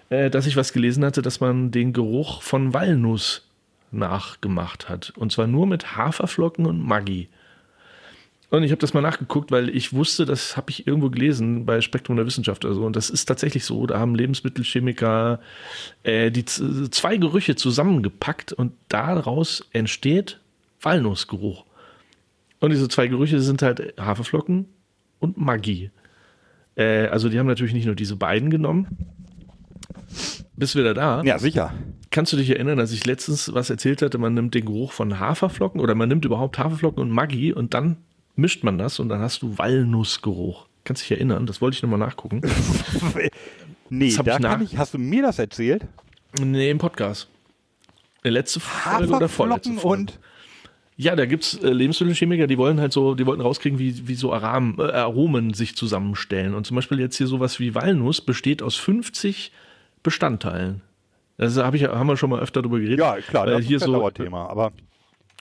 äh, 0.10 0.30
dass 0.30 0.46
ich 0.46 0.56
was 0.56 0.74
gelesen 0.74 1.04
hatte, 1.06 1.22
dass 1.22 1.40
man 1.40 1.72
den 1.72 1.94
Geruch 1.94 2.42
von 2.42 2.74
Walnuss 2.74 3.48
nachgemacht 3.92 4.90
hat. 4.90 5.14
Und 5.16 5.32
zwar 5.32 5.48
nur 5.48 5.66
mit 5.66 5.96
Haferflocken 5.96 6.66
und 6.66 6.86
Maggi. 6.86 7.30
Und 8.50 8.64
ich 8.64 8.72
habe 8.72 8.80
das 8.80 8.94
mal 8.94 9.02
nachgeguckt, 9.02 9.52
weil 9.52 9.70
ich 9.70 9.92
wusste, 9.92 10.26
das 10.26 10.56
habe 10.56 10.72
ich 10.72 10.88
irgendwo 10.88 11.10
gelesen 11.10 11.66
bei 11.66 11.82
Spektrum 11.82 12.16
der 12.16 12.26
Wissenschaft 12.26 12.64
oder 12.64 12.76
so. 12.76 12.86
Und 12.86 12.96
das 12.96 13.10
ist 13.10 13.26
tatsächlich 13.26 13.66
so. 13.66 13.86
Da 13.86 14.00
haben 14.00 14.16
Lebensmittelchemiker 14.16 15.42
äh, 16.04 16.32
die 16.32 16.46
zwei 16.46 17.18
Gerüche 17.18 17.56
zusammengepackt 17.56 18.54
und 18.54 18.72
daraus 18.88 19.66
entsteht 19.74 20.40
Walnussgeruch. 20.82 21.66
Und 22.60 22.72
diese 22.72 22.88
zwei 22.88 23.08
Gerüche 23.08 23.42
sind 23.42 23.62
halt 23.62 23.94
Haferflocken 24.00 24.66
und 25.20 25.38
Maggi. 25.38 25.92
Äh, 26.76 27.08
also 27.08 27.30
die 27.30 27.40
haben 27.40 27.48
natürlich 27.48 27.74
nicht 27.74 27.86
nur 27.86 27.96
diese 27.96 28.16
beiden 28.16 28.50
genommen. 28.50 28.88
Bist 30.56 30.76
du 30.76 30.80
wieder 30.80 30.94
da? 30.94 31.22
Ja, 31.24 31.38
sicher. 31.40 31.74
Kannst 32.10 32.34
du 32.34 32.38
dich 32.38 32.50
erinnern, 32.50 32.78
dass 32.78 32.92
ich 32.92 33.06
letztens 33.06 33.54
was 33.54 33.70
erzählt 33.70 34.02
hatte, 34.02 34.18
man 34.18 34.34
nimmt 34.34 34.56
den 34.56 34.66
Geruch 34.66 34.92
von 34.92 35.20
Haferflocken 35.20 35.82
oder 35.82 35.94
man 35.96 36.10
nimmt 36.10 36.26
überhaupt 36.26 36.58
Haferflocken 36.58 37.02
und 37.02 37.12
Maggi 37.12 37.54
und 37.54 37.74
dann 37.74 37.98
mischt 38.36 38.64
man 38.64 38.78
das 38.78 39.00
und 39.00 39.10
dann 39.10 39.20
hast 39.22 39.42
du 39.42 39.58
Walnussgeruch. 39.58 40.68
Kannst 40.84 41.04
dich 41.04 41.12
erinnern? 41.12 41.46
Das 41.46 41.62
wollte 41.62 41.76
ich 41.76 41.84
nochmal 41.84 42.00
nachgucken. 42.00 42.42
Nee, 43.90 44.14
da 44.22 44.34
ich 44.36 44.40
nach- 44.40 44.60
ich, 44.60 44.78
hast 44.78 44.94
du 44.94 44.98
mir 44.98 45.22
das 45.22 45.40
erzählt? 45.40 45.88
nee, 46.42 46.70
im 46.70 46.78
Podcast. 46.78 47.30
Der 48.26 48.32
letzte 48.32 48.60
Folge 48.60 49.14
oder 49.14 49.30
vorletzte 49.30 49.72
Folge. 49.76 50.02
und 50.02 50.20
Ja, 51.00 51.16
da 51.16 51.28
gibt's 51.28 51.54
äh, 51.54 51.70
Lebensmittelchemiker, 51.70 52.48
die 52.48 52.58
wollen 52.58 52.80
halt 52.80 52.92
so, 52.92 53.14
die 53.14 53.28
wollten 53.28 53.42
rauskriegen, 53.42 53.78
wie, 53.78 54.08
wie 54.08 54.16
so 54.16 54.34
Aram, 54.34 54.78
äh, 54.80 54.92
Aromen 54.92 55.54
sich 55.54 55.76
zusammenstellen. 55.76 56.56
Und 56.56 56.66
zum 56.66 56.76
Beispiel 56.76 57.00
jetzt 57.00 57.18
hier 57.18 57.28
sowas 57.28 57.60
wie 57.60 57.76
Walnuss 57.76 58.20
besteht 58.20 58.64
aus 58.64 58.76
50 58.76 59.52
Bestandteilen. 60.02 60.82
Das 61.38 61.56
hab 61.58 61.76
ich, 61.76 61.84
haben 61.84 62.08
wir 62.08 62.18
schon 62.18 62.32
mal 62.32 62.40
öfter 62.40 62.64
drüber 62.64 62.80
geredet. 62.80 63.00
ja, 63.00 63.18
klar, 63.18 63.46
weil 63.46 63.62
das 63.62 63.70
ist 63.70 63.84
ein 63.84 63.92
so, 63.92 63.94
Dauerthema, 63.94 64.48
aber 64.48 64.72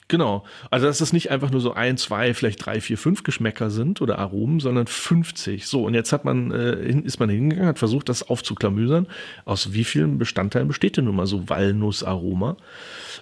Genau. 0.09 0.45
Also, 0.71 0.85
dass 0.85 0.99
das 0.99 1.11
nicht 1.11 1.31
einfach 1.31 1.51
nur 1.51 1.59
so 1.59 1.73
ein, 1.73 1.97
zwei, 1.97 2.33
vielleicht 2.33 2.65
drei, 2.65 2.79
vier, 2.79 2.97
fünf 2.97 3.23
Geschmäcker 3.23 3.69
sind 3.69 4.01
oder 4.01 4.19
Aromen, 4.19 4.61
sondern 4.61 4.87
50. 4.87 5.67
So, 5.67 5.85
und 5.85 5.93
jetzt 5.93 6.13
hat 6.13 6.23
man, 6.23 6.51
äh, 6.51 6.89
ist 7.01 7.19
man 7.19 7.29
hingegangen, 7.29 7.67
hat 7.67 7.79
versucht, 7.79 8.07
das 8.07 8.23
aufzuklamüsern. 8.23 9.07
Aus 9.43 9.73
wie 9.73 9.83
vielen 9.83 10.17
Bestandteilen 10.17 10.69
besteht 10.69 10.95
denn 10.95 11.05
nun 11.05 11.15
mal 11.15 11.27
so 11.27 11.49
Walnussaroma? 11.49 12.55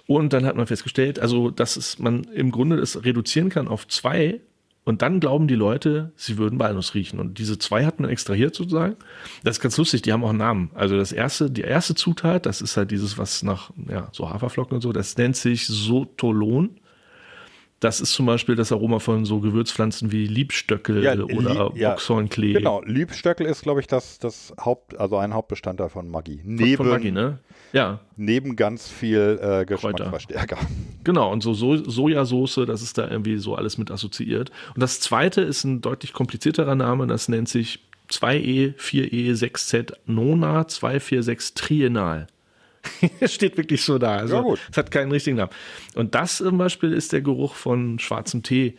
Und 0.06 0.32
dann 0.32 0.46
hat 0.46 0.54
man 0.54 0.68
festgestellt, 0.68 1.18
also, 1.18 1.50
dass 1.50 1.76
es, 1.76 1.98
man 1.98 2.22
im 2.24 2.52
Grunde 2.52 2.76
es 2.76 3.04
reduzieren 3.04 3.48
kann 3.48 3.66
auf 3.66 3.88
zwei. 3.88 4.40
Und 4.86 5.02
dann 5.02 5.18
glauben 5.18 5.48
die 5.48 5.56
Leute, 5.56 6.12
sie 6.14 6.38
würden 6.38 6.58
Walnuss 6.60 6.94
riechen. 6.94 7.18
Und 7.18 7.38
diese 7.38 7.58
zwei 7.58 7.84
hat 7.84 7.98
man 7.98 8.08
extrahiert 8.08 8.54
sozusagen. 8.54 8.94
Das 9.42 9.56
ist 9.56 9.60
ganz 9.60 9.76
lustig, 9.76 10.02
die 10.02 10.12
haben 10.12 10.22
auch 10.22 10.28
einen 10.30 10.38
Namen. 10.38 10.70
Also 10.74 10.96
das 10.96 11.10
erste, 11.10 11.50
die 11.50 11.62
erste 11.62 11.96
Zutat, 11.96 12.46
das 12.46 12.62
ist 12.62 12.76
halt 12.76 12.92
dieses, 12.92 13.18
was 13.18 13.42
nach, 13.42 13.70
ja, 13.90 14.08
so 14.12 14.30
Haferflocken 14.30 14.76
und 14.76 14.82
so, 14.82 14.92
das 14.92 15.16
nennt 15.16 15.36
sich 15.36 15.66
Sotolon. 15.66 16.76
Das 17.80 18.00
ist 18.00 18.12
zum 18.14 18.24
Beispiel 18.26 18.54
das 18.54 18.70
Aroma 18.72 19.00
von 19.00 19.24
so 19.26 19.40
Gewürzpflanzen 19.40 20.10
wie 20.12 20.26
Liebstöckel 20.26 21.02
Ja, 21.02 21.12
oder 21.14 21.70
Lie- 21.72 21.80
ja, 21.80 21.90
Boxhornklee. 21.90 22.54
genau. 22.54 22.80
Liebstöckel 22.84 23.44
ist, 23.44 23.62
glaube 23.62 23.80
ich, 23.80 23.86
das, 23.86 24.18
das 24.18 24.54
Haupt, 24.58 24.98
also 24.98 25.18
ein 25.18 25.34
Hauptbestandteil 25.34 25.88
von 25.90 26.08
Maggi. 26.08 26.40
Neben, 26.44 26.76
von 26.76 26.88
Maggi, 26.88 27.10
ne? 27.12 27.40
Ja, 27.72 28.00
neben 28.16 28.56
ganz 28.56 28.88
viel 28.88 29.38
äh, 29.42 29.64
Geschmacksverstärker. 29.64 30.58
genau. 31.04 31.32
Und 31.32 31.42
so, 31.42 31.52
so 31.52 31.76
Sojasauce, 31.76 32.60
das 32.66 32.82
ist 32.82 32.96
da 32.98 33.08
irgendwie 33.08 33.38
so 33.38 33.54
alles 33.54 33.76
mit 33.78 33.90
assoziiert. 33.90 34.50
Und 34.74 34.82
das 34.82 35.00
zweite 35.00 35.42
ist 35.42 35.64
ein 35.64 35.80
deutlich 35.80 36.12
komplizierterer 36.12 36.74
Name, 36.74 37.06
das 37.06 37.28
nennt 37.28 37.48
sich 37.48 37.80
E, 38.06 38.12
2E, 38.12 38.74
4E, 38.76 39.32
6Z 39.32 39.94
Nona 40.06 40.68
246 40.68 41.54
Trienal. 41.54 42.28
Steht 43.26 43.56
wirklich 43.56 43.82
so 43.82 43.98
da. 43.98 44.16
Also, 44.16 44.36
Ja, 44.36 44.42
gut. 44.42 44.60
Es 44.70 44.76
hat 44.76 44.90
keinen 44.90 45.10
richtigen 45.10 45.36
Namen. 45.36 45.50
Und 45.94 46.14
das 46.14 46.36
zum 46.38 46.56
Beispiel 46.58 46.92
ist 46.92 47.12
der 47.12 47.20
Geruch 47.20 47.54
von 47.54 47.98
schwarzem 47.98 48.42
Tee 48.42 48.76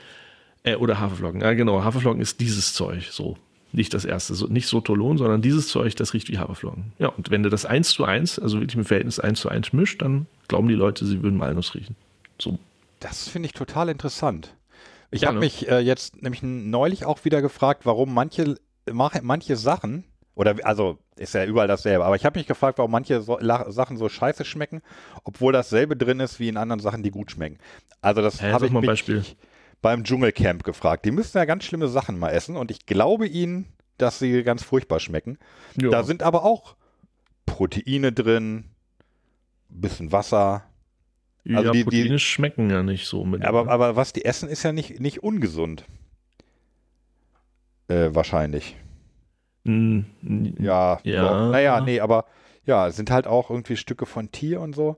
äh, 0.63 0.75
oder 0.75 0.99
Haferflocken. 0.99 1.41
Ja, 1.41 1.53
genau. 1.53 1.83
Haferflocken 1.83 2.21
ist 2.21 2.39
dieses 2.39 2.73
Zeug. 2.73 3.09
So. 3.11 3.38
Nicht 3.74 3.93
das 3.93 4.05
erste. 4.05 4.34
So, 4.34 4.47
nicht 4.47 4.68
Sotolon, 4.68 5.18
sondern 5.18 5.41
dieses 5.41 5.68
Zeug, 5.68 5.95
das 5.95 6.13
riecht 6.13 6.30
wie 6.30 6.38
Haferflocken. 6.38 6.93
Ja, 6.99 7.09
und 7.09 7.30
wenn 7.32 7.43
du 7.43 7.49
das 7.49 7.65
eins 7.65 7.89
zu 7.89 8.05
eins, 8.05 8.39
also 8.39 8.59
wirklich 8.59 8.78
mit 8.78 8.88
Verhältnis 8.88 9.20
eins 9.20 9.41
zu 9.41 9.49
eins 9.49 9.74
mischt, 9.74 10.01
dann 10.01 10.26
glauben 10.47 10.68
die 10.68 10.74
Leute, 10.76 11.05
sie 11.05 11.22
würden 11.22 11.39
Walnuss 11.39 11.76
riechen. 11.76 11.95
So. 12.39 12.59
Das 12.99 13.28
finde 13.28 13.47
ich 13.47 13.53
total 13.53 13.89
interessant. 13.89 14.55
Ich 15.11 15.22
Ja, 15.22 15.28
habe 15.28 15.39
ne? 15.39 15.45
mich 15.45 15.68
äh, 15.70 15.80
jetzt 15.80 16.22
nämlich 16.22 16.43
neulich 16.43 17.05
auch 17.05 17.24
wieder 17.26 17.41
gefragt, 17.41 17.86
warum 17.86 18.13
manche, 18.13 18.55
manche 18.91 19.55
Sachen, 19.55 20.05
oder 20.36 20.55
also 20.63 20.97
ist 21.15 21.34
ja 21.34 21.45
überall 21.45 21.68
dasselbe, 21.68 22.05
aber 22.05 22.15
ich 22.15 22.26
habe 22.26 22.38
mich 22.39 22.47
gefragt, 22.47 22.78
warum 22.78 22.91
manche 22.91 23.22
so, 23.22 23.39
Sachen 23.70 23.97
so 23.97 24.07
scheiße 24.07 24.45
schmecken, 24.45 24.82
obwohl 25.24 25.51
dasselbe 25.51 25.95
drin 25.97 26.20
ist 26.20 26.39
wie 26.39 26.47
in 26.49 26.57
anderen 26.57 26.80
Sachen, 26.80 27.03
die 27.03 27.11
gut 27.11 27.32
schmecken. 27.32 27.57
Also 28.01 28.22
das 28.22 28.41
Hä, 28.41 28.51
habe 28.51 28.65
ich 28.65 28.72
mal 28.72 28.80
ein 28.80 28.82
mich 28.82 28.89
Beispiel. 28.91 29.24
Beim 29.82 30.03
Dschungelcamp 30.03 30.63
gefragt. 30.63 31.05
Die 31.05 31.11
müssen 31.11 31.38
ja 31.38 31.45
ganz 31.45 31.63
schlimme 31.65 31.88
Sachen 31.88 32.17
mal 32.19 32.30
essen 32.32 32.57
und 32.57 32.71
ich 32.71 32.86
glaube 32.86 33.28
ihnen, 33.28 33.65
dass 33.97 34.19
sie 34.19 34.43
ganz 34.43 34.63
furchtbar 34.63 34.99
schmecken. 34.99 35.38
Ja. 35.80 35.89
Da 35.89 36.03
sind 36.03 36.23
aber 36.23 36.43
auch 36.43 36.75
Proteine 37.45 38.11
drin, 38.11 38.65
bisschen 39.69 40.11
Wasser, 40.11 40.63
ja, 41.43 41.57
also 41.59 41.71
die- 41.71 41.80
die- 41.80 41.84
Proteine 41.84 42.19
schmecken 42.19 42.69
ja 42.69 42.84
nicht 42.84 43.05
so 43.07 43.23
mit. 43.23 43.43
Aber, 43.45 43.69
aber 43.69 43.95
was 43.95 44.13
die 44.13 44.25
essen, 44.25 44.49
ist 44.49 44.63
ja 44.63 44.71
nicht, 44.73 44.99
nicht 44.99 45.23
ungesund. 45.23 45.86
Äh, 47.88 48.09
wahrscheinlich. 48.13 48.75
Mm, 49.63 50.01
Ja. 50.59 50.99
Ja. 51.03 51.49
Naja, 51.49 51.82
nee, 51.82 51.99
aber 51.99 52.25
ja, 52.65 52.88
es 52.88 52.97
sind 52.97 53.11
halt 53.11 53.28
auch 53.28 53.49
irgendwie 53.49 53.78
Stücke 53.78 54.05
von 54.05 54.32
Tier 54.32 54.59
und 54.61 54.75
so. 54.75 54.97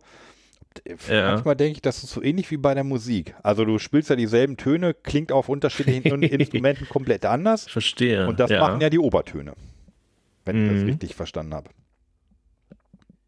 Ja. 1.10 1.32
Manchmal 1.32 1.56
denke 1.56 1.74
ich, 1.78 1.82
das 1.82 2.04
ist 2.04 2.12
so 2.12 2.22
ähnlich 2.22 2.50
wie 2.52 2.58
bei 2.58 2.74
der 2.74 2.84
Musik. 2.84 3.36
Also 3.44 3.66
du 3.66 3.80
spielst 3.80 4.10
ja 4.10 4.16
dieselben 4.16 4.56
Töne, 4.56 4.94
klingt 4.94 5.32
auf 5.32 5.50
unterschiedlichen 5.50 6.04
In- 6.24 6.24
Instrumenten 6.24 6.88
komplett 6.88 7.26
anders. 7.26 7.68
Verstehe. 7.68 8.28
Und 8.28 8.40
das 8.40 8.50
ja. 8.52 8.60
machen 8.62 8.80
ja 8.82 8.90
die 8.90 9.00
Obertöne. 9.00 9.54
Wenn 10.46 10.64
ich 10.66 10.72
das 10.74 10.82
Mhm. 10.84 10.90
richtig 10.90 11.16
verstanden 11.16 11.54
habe. 11.54 11.70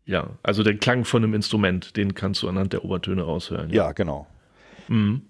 Ja, 0.05 0.29
also 0.43 0.63
der 0.63 0.77
Klang 0.77 1.05
von 1.05 1.23
einem 1.23 1.33
Instrument, 1.33 1.95
den 1.97 2.13
kannst 2.15 2.41
du 2.43 2.49
anhand 2.49 2.73
der 2.73 2.83
Obertöne 2.83 3.23
raushören. 3.23 3.69
Ja, 3.71 3.91
genau. 3.91 4.27
Mhm. 4.87 5.23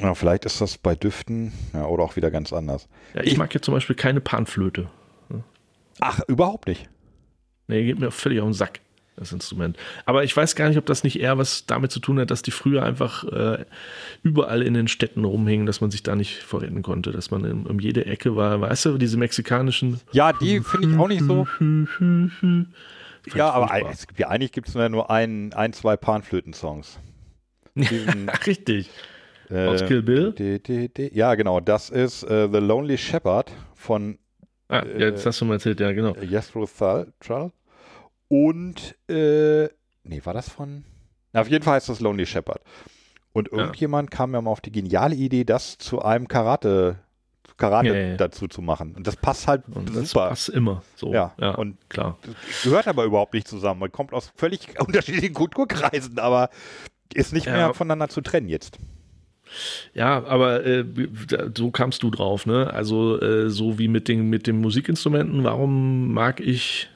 Ja, 0.00 0.14
vielleicht 0.14 0.44
ist 0.44 0.60
das 0.60 0.76
bei 0.78 0.94
Düften 0.94 1.52
ja, 1.72 1.86
oder 1.86 2.02
auch 2.02 2.16
wieder 2.16 2.30
ganz 2.30 2.52
anders. 2.52 2.88
ja 3.14 3.22
ich, 3.22 3.32
Ich- 3.32 3.38
mag 3.38 3.52
jetzt 3.54 3.64
zum 3.64 3.74
Beispiel 3.74 3.96
keine 3.96 4.20
Panflöte. 4.20 4.88
Ach, 6.00 6.20
überhaupt 6.28 6.68
nicht. 6.68 6.90
Nee, 7.68 7.84
geht 7.84 7.98
mir 7.98 8.10
völlig 8.10 8.40
auf 8.40 8.46
den 8.48 8.52
Sack, 8.52 8.80
das 9.16 9.32
Instrument. 9.32 9.76
Aber 10.04 10.24
ich 10.24 10.36
weiß 10.36 10.54
gar 10.56 10.68
nicht, 10.68 10.78
ob 10.78 10.86
das 10.86 11.02
nicht 11.04 11.18
eher 11.18 11.38
was 11.38 11.66
damit 11.66 11.90
zu 11.90 12.00
tun 12.00 12.18
hat, 12.20 12.30
dass 12.30 12.42
die 12.42 12.50
früher 12.50 12.82
einfach 12.82 13.24
äh, 13.24 13.64
überall 14.22 14.62
in 14.62 14.74
den 14.74 14.88
Städten 14.88 15.24
rumhingen, 15.24 15.66
dass 15.66 15.80
man 15.80 15.90
sich 15.90 16.02
da 16.02 16.14
nicht 16.14 16.42
vorretten 16.42 16.82
konnte, 16.82 17.12
dass 17.12 17.30
man 17.30 17.44
in, 17.44 17.66
um 17.66 17.80
jede 17.80 18.06
Ecke 18.06 18.36
war. 18.36 18.60
Weißt 18.60 18.84
du, 18.84 18.98
diese 18.98 19.16
mexikanischen. 19.16 20.00
Ja, 20.12 20.32
die 20.32 20.60
finde 20.60 20.88
ich 20.90 20.96
auch 20.98 21.08
nicht 21.08 21.22
so. 21.24 21.46
Ja, 23.34 23.50
aber 23.50 23.90
es 23.90 24.06
ja, 24.16 24.28
eigentlich 24.28 24.52
gibt 24.52 24.68
es 24.68 24.74
nur 24.74 25.10
ein, 25.10 25.52
ein 25.54 25.72
zwei 25.72 25.96
Panflöten-Songs. 25.96 26.98
Richtig. 28.46 28.90
äh, 29.50 29.66
Aus 29.66 29.84
Kill 29.84 30.02
Bill. 30.02 30.32
di- 30.32 30.62
di- 30.62 30.88
di- 30.88 31.10
Ja, 31.14 31.34
genau. 31.34 31.60
Das 31.60 31.90
ist 31.90 32.22
äh, 32.24 32.48
The 32.50 32.58
Lonely 32.58 32.98
Shepherd 32.98 33.52
von 33.74 34.18
Ah, 34.68 34.84
ja, 34.84 35.06
jetzt 35.06 35.24
hast 35.24 35.40
du 35.40 35.44
mal 35.44 35.54
erzählt, 35.54 35.78
ja, 35.78 35.92
genau. 35.92 36.16
Jethro 36.16 36.66
Tull. 37.20 37.52
Und, 38.28 38.94
äh, 39.08 39.68
nee, 40.04 40.20
war 40.24 40.34
das 40.34 40.48
von? 40.48 40.84
Na, 41.32 41.40
auf 41.42 41.48
jeden 41.48 41.64
Fall 41.64 41.74
heißt 41.76 41.88
das 41.88 42.00
Lonely 42.00 42.26
Shepherd. 42.26 42.60
Und 43.32 43.52
irgendjemand 43.52 44.10
kam 44.10 44.32
ja 44.32 44.40
mal 44.40 44.50
auf 44.50 44.60
die 44.62 44.72
geniale 44.72 45.14
Idee, 45.14 45.44
das 45.44 45.76
zu 45.78 46.00
einem 46.02 46.26
Karate, 46.26 46.96
Karate 47.58 47.88
Ja, 47.88 47.94
ja, 47.94 48.06
ja. 48.08 48.16
dazu 48.16 48.48
zu 48.48 48.62
machen. 48.62 48.94
Und 48.96 49.06
das 49.06 49.16
passt 49.16 49.46
halt 49.46 49.62
Und 49.72 49.94
das 49.94 50.10
super. 50.10 50.28
passt 50.30 50.48
immer 50.48 50.82
so. 50.94 51.12
Ja, 51.12 51.34
ja 51.38 51.50
und- 51.54 51.76
klar. 51.90 52.18
Gehört 52.64 52.88
aber 52.88 53.04
überhaupt 53.04 53.34
nicht 53.34 53.46
zusammen. 53.48 53.80
Man 53.80 53.92
kommt 53.92 54.12
aus 54.12 54.32
völlig 54.36 54.68
unterschiedlichen 54.80 55.34
Kulturkreisen, 55.34 56.18
aber 56.18 56.50
ist 57.14 57.32
nicht 57.32 57.46
Ja. 57.46 57.52
mehr 57.52 57.74
voneinander 57.74 58.08
zu 58.08 58.20
trennen 58.22 58.48
jetzt. 58.48 58.78
Ja, 59.94 60.24
aber 60.24 60.66
äh, 60.66 60.84
so 61.56 61.70
kamst 61.70 62.02
du 62.02 62.10
drauf, 62.10 62.46
ne? 62.46 62.72
Also 62.72 63.20
äh, 63.20 63.48
so 63.48 63.78
wie 63.78 63.86
mit 63.88 64.08
den, 64.08 64.28
mit 64.28 64.46
den 64.48 64.60
Musikinstrumenten, 64.60 65.44
warum 65.44 66.12
mag 66.12 66.40
ich 66.40 66.88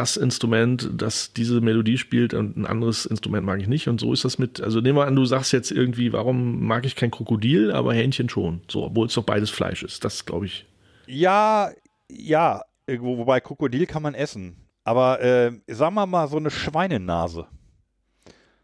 das 0.00 0.16
Instrument, 0.16 0.88
das 0.94 1.34
diese 1.34 1.60
Melodie 1.60 1.98
spielt 1.98 2.32
und 2.32 2.56
ein 2.56 2.64
anderes 2.64 3.04
Instrument 3.04 3.44
mag 3.44 3.60
ich 3.60 3.68
nicht 3.68 3.86
und 3.86 4.00
so 4.00 4.14
ist 4.14 4.24
das 4.24 4.38
mit, 4.38 4.58
also 4.58 4.80
nehmen 4.80 4.96
wir 4.96 5.06
an, 5.06 5.14
du 5.14 5.26
sagst 5.26 5.52
jetzt 5.52 5.70
irgendwie, 5.70 6.14
warum 6.14 6.64
mag 6.66 6.86
ich 6.86 6.96
kein 6.96 7.10
Krokodil, 7.10 7.70
aber 7.70 7.92
Hähnchen 7.92 8.30
schon, 8.30 8.62
so, 8.66 8.84
obwohl 8.84 9.08
es 9.08 9.14
doch 9.14 9.24
beides 9.24 9.50
Fleisch 9.50 9.82
ist, 9.82 10.02
das 10.02 10.24
glaube 10.24 10.46
ich. 10.46 10.66
Ja, 11.06 11.70
ja, 12.10 12.62
wobei 12.88 13.40
Krokodil 13.40 13.84
kann 13.84 14.02
man 14.02 14.14
essen. 14.14 14.56
Aber 14.84 15.20
äh, 15.20 15.52
sagen 15.66 15.94
wir 15.94 16.06
mal 16.06 16.28
so 16.28 16.38
eine 16.38 16.50
Schweinenase. 16.50 17.46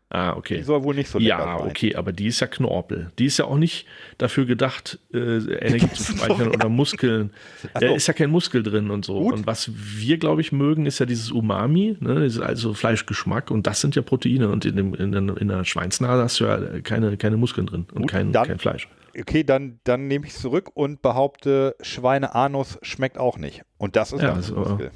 Ah, 0.08 0.32
Die 0.32 0.38
okay. 0.38 0.62
soll 0.62 0.84
wohl 0.84 0.94
nicht 0.94 1.10
so 1.10 1.18
lecker 1.18 1.28
Ja, 1.40 1.58
sein. 1.58 1.68
okay, 1.68 1.96
aber 1.96 2.12
die 2.12 2.28
ist 2.28 2.38
ja 2.38 2.46
Knorpel. 2.46 3.10
Die 3.18 3.26
ist 3.26 3.38
ja 3.38 3.46
auch 3.46 3.56
nicht 3.58 3.86
dafür 4.18 4.46
gedacht, 4.46 5.00
äh, 5.12 5.18
Energie 5.18 5.90
zu 5.92 6.12
speichern 6.16 6.48
oder 6.48 6.68
Muskeln. 6.68 7.32
Da 7.74 7.88
so. 7.88 7.94
ist 7.96 8.06
ja 8.06 8.14
kein 8.14 8.30
Muskel 8.30 8.62
drin 8.62 8.90
und 8.92 9.04
so. 9.04 9.18
Gut. 9.18 9.34
Und 9.34 9.46
was 9.48 9.68
wir, 9.74 10.16
glaube 10.18 10.42
ich, 10.42 10.52
mögen, 10.52 10.86
ist 10.86 11.00
ja 11.00 11.06
dieses 11.06 11.32
Umami, 11.32 11.96
ne? 11.98 12.30
also 12.40 12.72
Fleischgeschmack. 12.72 13.50
Und 13.50 13.66
das 13.66 13.80
sind 13.80 13.96
ja 13.96 14.02
Proteine. 14.02 14.48
Und 14.48 14.64
in, 14.64 14.76
dem, 14.76 14.94
in, 14.94 15.10
der, 15.10 15.36
in 15.38 15.48
der 15.48 15.64
Schweinsnase 15.64 16.22
hast 16.22 16.38
du 16.38 16.44
ja 16.44 16.80
keine, 16.82 17.16
keine 17.16 17.36
Muskeln 17.36 17.66
drin 17.66 17.86
und 17.92 18.02
Gut, 18.02 18.10
kein, 18.12 18.30
dann- 18.30 18.46
kein 18.46 18.58
Fleisch. 18.60 18.88
Okay, 19.18 19.42
dann, 19.44 19.80
dann 19.84 20.06
nehme 20.08 20.26
ich 20.26 20.34
es 20.34 20.40
zurück 20.42 20.70
und 20.74 21.00
behaupte, 21.02 21.74
Schweineanus 21.80 22.78
schmeckt 22.82 23.18
auch 23.18 23.38
nicht. 23.38 23.62
Und 23.78 23.96
das 23.96 24.12
ist 24.12 24.22
Ja, 24.22 24.34
dann 24.34 24.44
aber- 24.56 24.68
Muskel. 24.70 24.90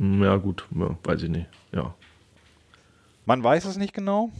Ja, 0.00 0.36
gut, 0.36 0.66
ja, 0.74 0.96
weiß 1.04 1.22
ich 1.22 1.28
nicht. 1.30 1.46
Man 3.24 3.42
weiß 3.42 3.64
es 3.64 3.76
nicht 3.76 3.94
genau. 3.94 4.30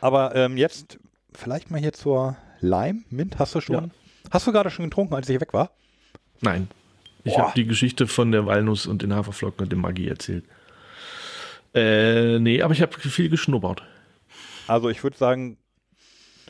Aber 0.00 0.34
ähm, 0.34 0.56
jetzt 0.56 0.98
vielleicht 1.32 1.70
mal 1.70 1.80
hier 1.80 1.92
zur 1.92 2.36
Lime. 2.60 3.02
Mint 3.10 3.38
hast 3.38 3.54
du 3.54 3.60
schon? 3.60 3.84
Ja. 3.86 3.90
Hast 4.30 4.46
du 4.46 4.52
gerade 4.52 4.70
schon 4.70 4.84
getrunken, 4.86 5.14
als 5.14 5.28
ich 5.28 5.40
weg 5.40 5.52
war? 5.52 5.70
Nein. 6.40 6.68
Ich 7.24 7.38
habe 7.38 7.52
die 7.56 7.64
Geschichte 7.64 8.06
von 8.06 8.32
der 8.32 8.44
Walnuss 8.46 8.86
und 8.86 9.02
den 9.02 9.14
Haferflocken 9.14 9.64
und 9.64 9.72
dem 9.72 9.80
Maggi 9.80 10.08
erzählt. 10.08 10.44
Äh, 11.74 12.38
nee, 12.38 12.62
aber 12.62 12.74
ich 12.74 12.82
habe 12.82 12.92
viel 12.98 13.30
geschnuppert. 13.30 13.82
Also 14.66 14.90
ich 14.90 15.02
würde 15.02 15.16
sagen, 15.16 15.56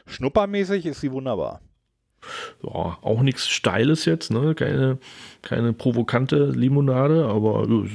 schnuppermäßig 0.06 0.86
ist 0.86 1.00
sie 1.00 1.12
wunderbar. 1.12 1.60
Ja, 2.62 2.98
auch 3.02 3.22
nichts 3.22 3.48
Steiles 3.48 4.04
jetzt, 4.04 4.30
ne? 4.30 4.54
Keine, 4.54 4.98
keine 5.42 5.72
provokante 5.72 6.46
Limonade, 6.50 7.26
aber 7.26 7.62
ist 7.84 7.90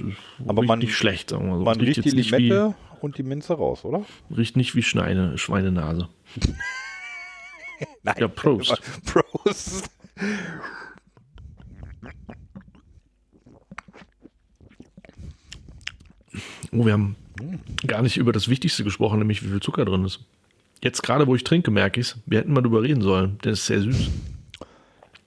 Aber 0.48 0.62
riecht 0.62 0.68
man- 0.68 0.80
nicht 0.80 0.96
schlecht, 0.96 1.30
sagen 1.32 1.48
wir 1.50 1.58
so. 1.58 1.64
Man 1.64 1.76
Es 1.80 1.82
riecht 1.82 1.98
die 2.06 2.10
jetzt 2.10 2.16
nicht 2.16 2.32
Limette 2.32 2.76
und 3.02 3.18
die 3.18 3.24
Minze 3.24 3.54
raus, 3.54 3.86
oder? 3.86 4.04
Wie, 4.30 4.36
riecht 4.36 4.56
nicht 4.58 4.76
wie 4.76 4.84
Schweine, 4.84 5.38
Schweinenase. 5.38 6.10
Nein. 8.04 8.16
Ja, 8.20 8.28
Prost. 8.28 8.82
Prost. 9.06 9.90
Oh, 16.72 16.86
wir 16.86 16.94
haben 16.94 17.16
gar 17.88 18.02
nicht 18.02 18.18
über 18.18 18.32
das 18.32 18.48
Wichtigste 18.50 18.84
gesprochen, 18.84 19.20
nämlich 19.20 19.44
wie 19.44 19.48
viel 19.48 19.60
Zucker 19.62 19.86
drin 19.86 20.06
ist. 20.06 20.20
Jetzt 20.82 21.04
gerade, 21.04 21.28
wo 21.28 21.36
ich 21.36 21.44
trinke, 21.44 21.72
merke 21.72 22.00
ich 22.00 22.08
es. 22.08 22.18
Wir 22.26 22.40
hätten 22.40 22.54
mal 22.54 22.62
drüber 22.62 22.82
reden 22.84 23.02
sollen. 23.02 23.38
Der 23.44 23.54
ist 23.54 23.66
sehr 23.66 23.82
süß. 23.82 24.10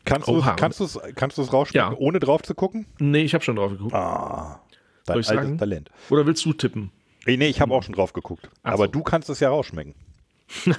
Kannst 0.05 0.27
du 0.29 0.39
es 0.39 0.45
kannst 1.17 1.39
du's, 1.39 1.53
rausschmecken, 1.53 1.93
Ja. 1.93 1.97
ohne 1.97 2.19
drauf 2.19 2.43
zu 2.43 2.55
gucken? 2.55 2.87
Nee, 2.99 3.23
ich 3.23 3.35
habe 3.35 3.45
schon 3.45 3.57
drauf 3.57 3.71
geguckt. 3.71 3.95
Ah, 3.95 4.61
dein 5.07 5.17
altes 5.17 5.29
sagen? 5.29 5.59
Talent. 5.59 5.91
Oder 6.11 6.27
willst 6.27 6.45
du 6.45 6.53
tippen? 6.53 6.91
Nee, 7.27 7.37
nee, 7.37 7.49
ich 7.49 7.61
habe 7.61 7.73
auch 7.73 7.85
schon 7.85 7.95
drauf 7.95 8.13
geguckt. 8.13 8.51
Ach 8.65 8.73
Aber 8.73 8.87
so. 8.87 8.91
du 8.93 9.03
kannst 9.03 9.29
es 9.31 9.41
ja 9.41 9.49
rausschmecken. 9.51 9.95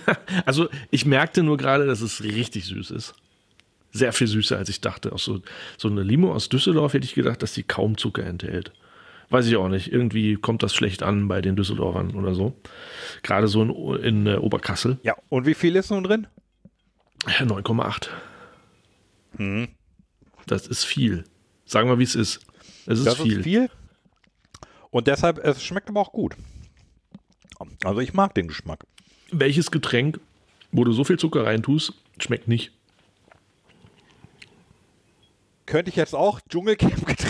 Also, 0.46 0.68
ich 0.92 1.06
merkte 1.06 1.42
nur 1.42 1.58
gerade, 1.58 1.86
dass 1.88 2.02
es 2.02 2.22
richtig 2.24 2.66
süß 2.66 2.92
ist. 2.92 3.16
Sehr 3.92 4.12
viel 4.14 4.28
süßer, 4.28 4.58
als 4.58 4.70
ich 4.70 4.82
dachte. 4.82 5.14
Auch 5.14 5.20
so, 5.20 5.42
so 5.78 5.88
eine 5.88 6.04
Limo 6.04 6.34
aus 6.34 6.50
Düsseldorf 6.50 6.94
hätte 6.94 7.06
ich 7.06 7.14
gedacht, 7.14 7.42
dass 7.42 7.54
die 7.54 7.64
kaum 7.64 7.98
Zucker 7.98 8.24
enthält. 8.26 8.72
Weiß 9.30 9.48
ich 9.48 9.56
auch 9.56 9.70
nicht. 9.70 9.92
Irgendwie 9.92 10.36
kommt 10.36 10.64
das 10.64 10.74
schlecht 10.74 11.04
an 11.04 11.28
bei 11.28 11.42
den 11.42 11.56
Düsseldorfern 11.56 12.16
oder 12.16 12.36
so. 12.36 12.54
Gerade 13.24 13.48
so 13.48 13.64
in, 13.64 14.04
in 14.04 14.28
äh, 14.28 14.36
Oberkassel. 14.36 15.00
Ja, 15.04 15.16
und 15.30 15.46
wie 15.46 15.54
viel 15.54 15.76
ist 15.76 15.90
nun 15.90 16.04
drin? 16.04 16.28
Ja, 17.28 17.46
9,8. 17.46 18.10
Das 20.46 20.68
ist 20.68 20.84
viel. 20.84 21.24
Sagen 21.66 21.90
wir, 21.90 22.00
wie 22.00 22.04
es 22.04 22.16
ist. 22.16 22.42
Es 22.86 23.00
ist 23.00 23.08
das 23.08 23.22
viel. 23.22 23.38
ist 23.38 23.44
viel. 23.44 23.70
Und 24.92 25.08
deshalb, 25.08 25.40
es 25.40 25.64
schmeckt 25.64 25.90
aber 25.90 26.02
auch 26.02 26.12
gut. 26.12 26.36
Also 27.84 28.00
ich 28.02 28.14
mag 28.14 28.36
den 28.36 28.48
Geschmack. 28.48 28.86
Welches 29.32 29.72
Getränk, 29.72 30.20
wo 30.72 30.84
du 30.84 30.92
so 30.92 31.04
viel 31.04 31.18
Zucker 31.18 31.46
reintust, 31.46 31.94
schmeckt 32.20 32.48
nicht? 32.48 32.72
Könnte 35.66 35.90
ich 35.90 35.96
jetzt 35.96 36.14
auch 36.14 36.40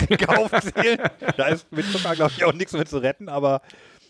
Dschungelcamp-Getränke 0.08 0.54
aufzählen. 0.56 1.00
da 1.36 1.46
ist 1.48 1.70
mit 1.72 1.86
Zucker, 1.86 2.14
glaube 2.14 2.32
ich, 2.36 2.44
auch 2.44 2.52
nichts 2.52 2.72
mehr 2.72 2.86
zu 2.86 2.98
retten, 2.98 3.28
aber 3.28 3.62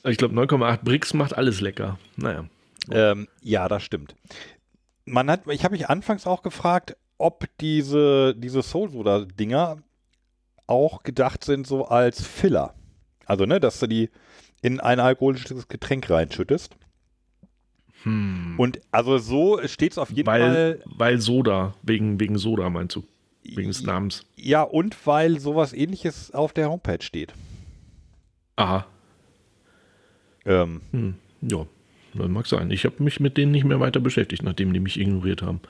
Ich 0.04 0.16
glaube, 0.16 0.34
9,8 0.34 0.78
Brix 0.84 1.14
macht 1.14 1.36
alles 1.36 1.60
lecker. 1.60 1.98
Naja. 2.16 2.44
ähm, 2.90 3.28
ja, 3.42 3.68
das 3.68 3.82
stimmt. 3.82 4.14
Man 5.04 5.30
hat, 5.30 5.46
ich 5.48 5.64
habe 5.64 5.72
mich 5.72 5.88
anfangs 5.88 6.26
auch 6.26 6.42
gefragt, 6.42 6.96
ob 7.18 7.46
diese, 7.60 8.34
diese 8.36 8.62
Soul 8.62 8.90
Soda-Dinger 8.90 9.76
auch 10.66 11.02
gedacht 11.02 11.44
sind 11.44 11.66
so 11.66 11.86
als 11.86 12.26
Filler. 12.26 12.74
Also, 13.26 13.44
ne, 13.46 13.60
dass 13.60 13.78
du 13.80 13.86
die 13.86 14.10
in 14.62 14.80
ein 14.80 14.98
alkoholisches 15.00 15.68
Getränk 15.68 16.08
reinschüttest. 16.10 16.76
Und 18.06 18.80
also 18.90 19.16
so 19.16 19.60
steht 19.66 19.92
es 19.92 19.98
auf 19.98 20.10
jeden 20.10 20.26
Weil, 20.26 20.40
Fall. 20.42 20.82
weil 20.84 21.20
Soda, 21.22 21.74
wegen, 21.82 22.20
wegen 22.20 22.36
Soda 22.36 22.68
meinst 22.68 22.96
du? 22.96 23.04
Wegen 23.44 23.68
des 23.68 23.82
Namens. 23.82 24.24
Ja, 24.36 24.62
und 24.62 24.96
weil 25.06 25.38
sowas 25.38 25.72
ähnliches 25.72 26.32
auf 26.32 26.52
der 26.52 26.70
Homepage 26.70 27.02
steht. 27.02 27.32
Aha. 28.56 28.86
Ähm, 30.46 30.80
Hm. 30.92 31.14
Ja, 31.42 31.66
das 32.14 32.28
mag 32.28 32.46
sein. 32.46 32.70
Ich 32.70 32.84
habe 32.84 33.02
mich 33.02 33.20
mit 33.20 33.36
denen 33.36 33.52
nicht 33.52 33.64
mehr 33.64 33.80
weiter 33.80 34.00
beschäftigt, 34.00 34.42
nachdem 34.42 34.72
die 34.72 34.80
mich 34.80 34.98
ignoriert 34.98 35.42
haben. 35.42 35.60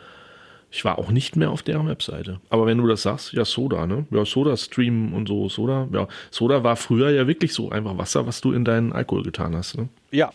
Ich 0.71 0.85
war 0.85 0.99
auch 0.99 1.11
nicht 1.11 1.37
mehr 1.37 1.51
auf 1.51 1.63
deren 1.63 1.87
Webseite. 1.89 2.41
Aber 2.51 2.67
wenn 2.67 2.79
du 2.79 2.87
das 2.87 3.03
sagst, 3.03 3.33
ja, 3.33 3.45
Soda, 3.45 3.87
ne? 3.87 4.07
Ja, 4.11 4.25
Soda 4.25 4.57
Stream 4.57 5.15
und 5.15 5.29
so, 5.29 5.49
Soda. 5.49 5.89
Ja, 5.93 6.09
Soda 6.31 6.65
war 6.65 6.77
früher 6.77 7.11
ja 7.11 7.27
wirklich 7.29 7.53
so 7.55 7.71
einfach 7.71 7.97
Wasser, 7.97 8.27
was 8.27 8.41
du 8.41 8.53
in 8.53 8.65
deinen 8.65 8.93
Alkohol 8.93 9.23
getan 9.23 9.55
hast. 9.55 9.77
Ne? 9.77 9.89
ja, 10.11 10.33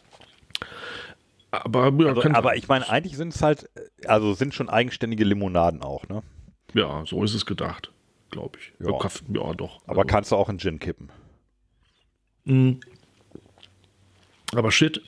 Aber, 1.52 1.92
ja, 2.00 2.08
also, 2.14 2.30
aber 2.30 2.56
ich 2.56 2.68
meine, 2.68 2.88
eigentlich 2.90 3.18
sind 3.18 3.34
es 3.34 3.42
halt, 3.42 3.70
also 4.06 4.34
sind 4.34 4.54
schon 4.54 4.70
eigenständige 4.70 5.24
Limonaden 5.26 5.82
auch, 5.82 6.08
ne? 6.08 6.22
Ja, 6.74 7.04
so 7.06 7.24
ist 7.24 7.34
es 7.34 7.46
gedacht, 7.46 7.92
glaube 8.32 8.58
ich. 8.60 8.74
Ja. 8.86 8.92
Ja, 8.92 8.98
Kaff- 9.00 9.24
ja 9.28 9.54
doch. 9.54 9.82
Aber 9.88 10.02
Also, 10.02 10.08
kannst 10.08 10.32
du 10.32 10.36
auch 10.36 10.50
in 10.50 10.60
Gin 10.60 10.80
kippen. 10.80 11.10
Mhm. 12.46 12.80
Aber 14.56 14.72
shit, 14.72 15.02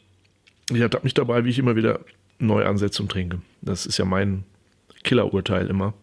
ich 0.69 0.79
ertappe 0.79 1.03
mich 1.03 1.13
dabei, 1.13 1.43
wie 1.45 1.49
ich 1.49 1.59
immer 1.59 1.75
wieder 1.75 1.99
neu 2.39 2.65
ansetze 2.65 3.01
und 3.01 3.11
trinke. 3.11 3.41
Das 3.61 3.85
ist 3.85 3.97
ja 3.97 4.05
mein 4.05 4.43
Killerurteil 5.03 5.67
immer. 5.67 5.93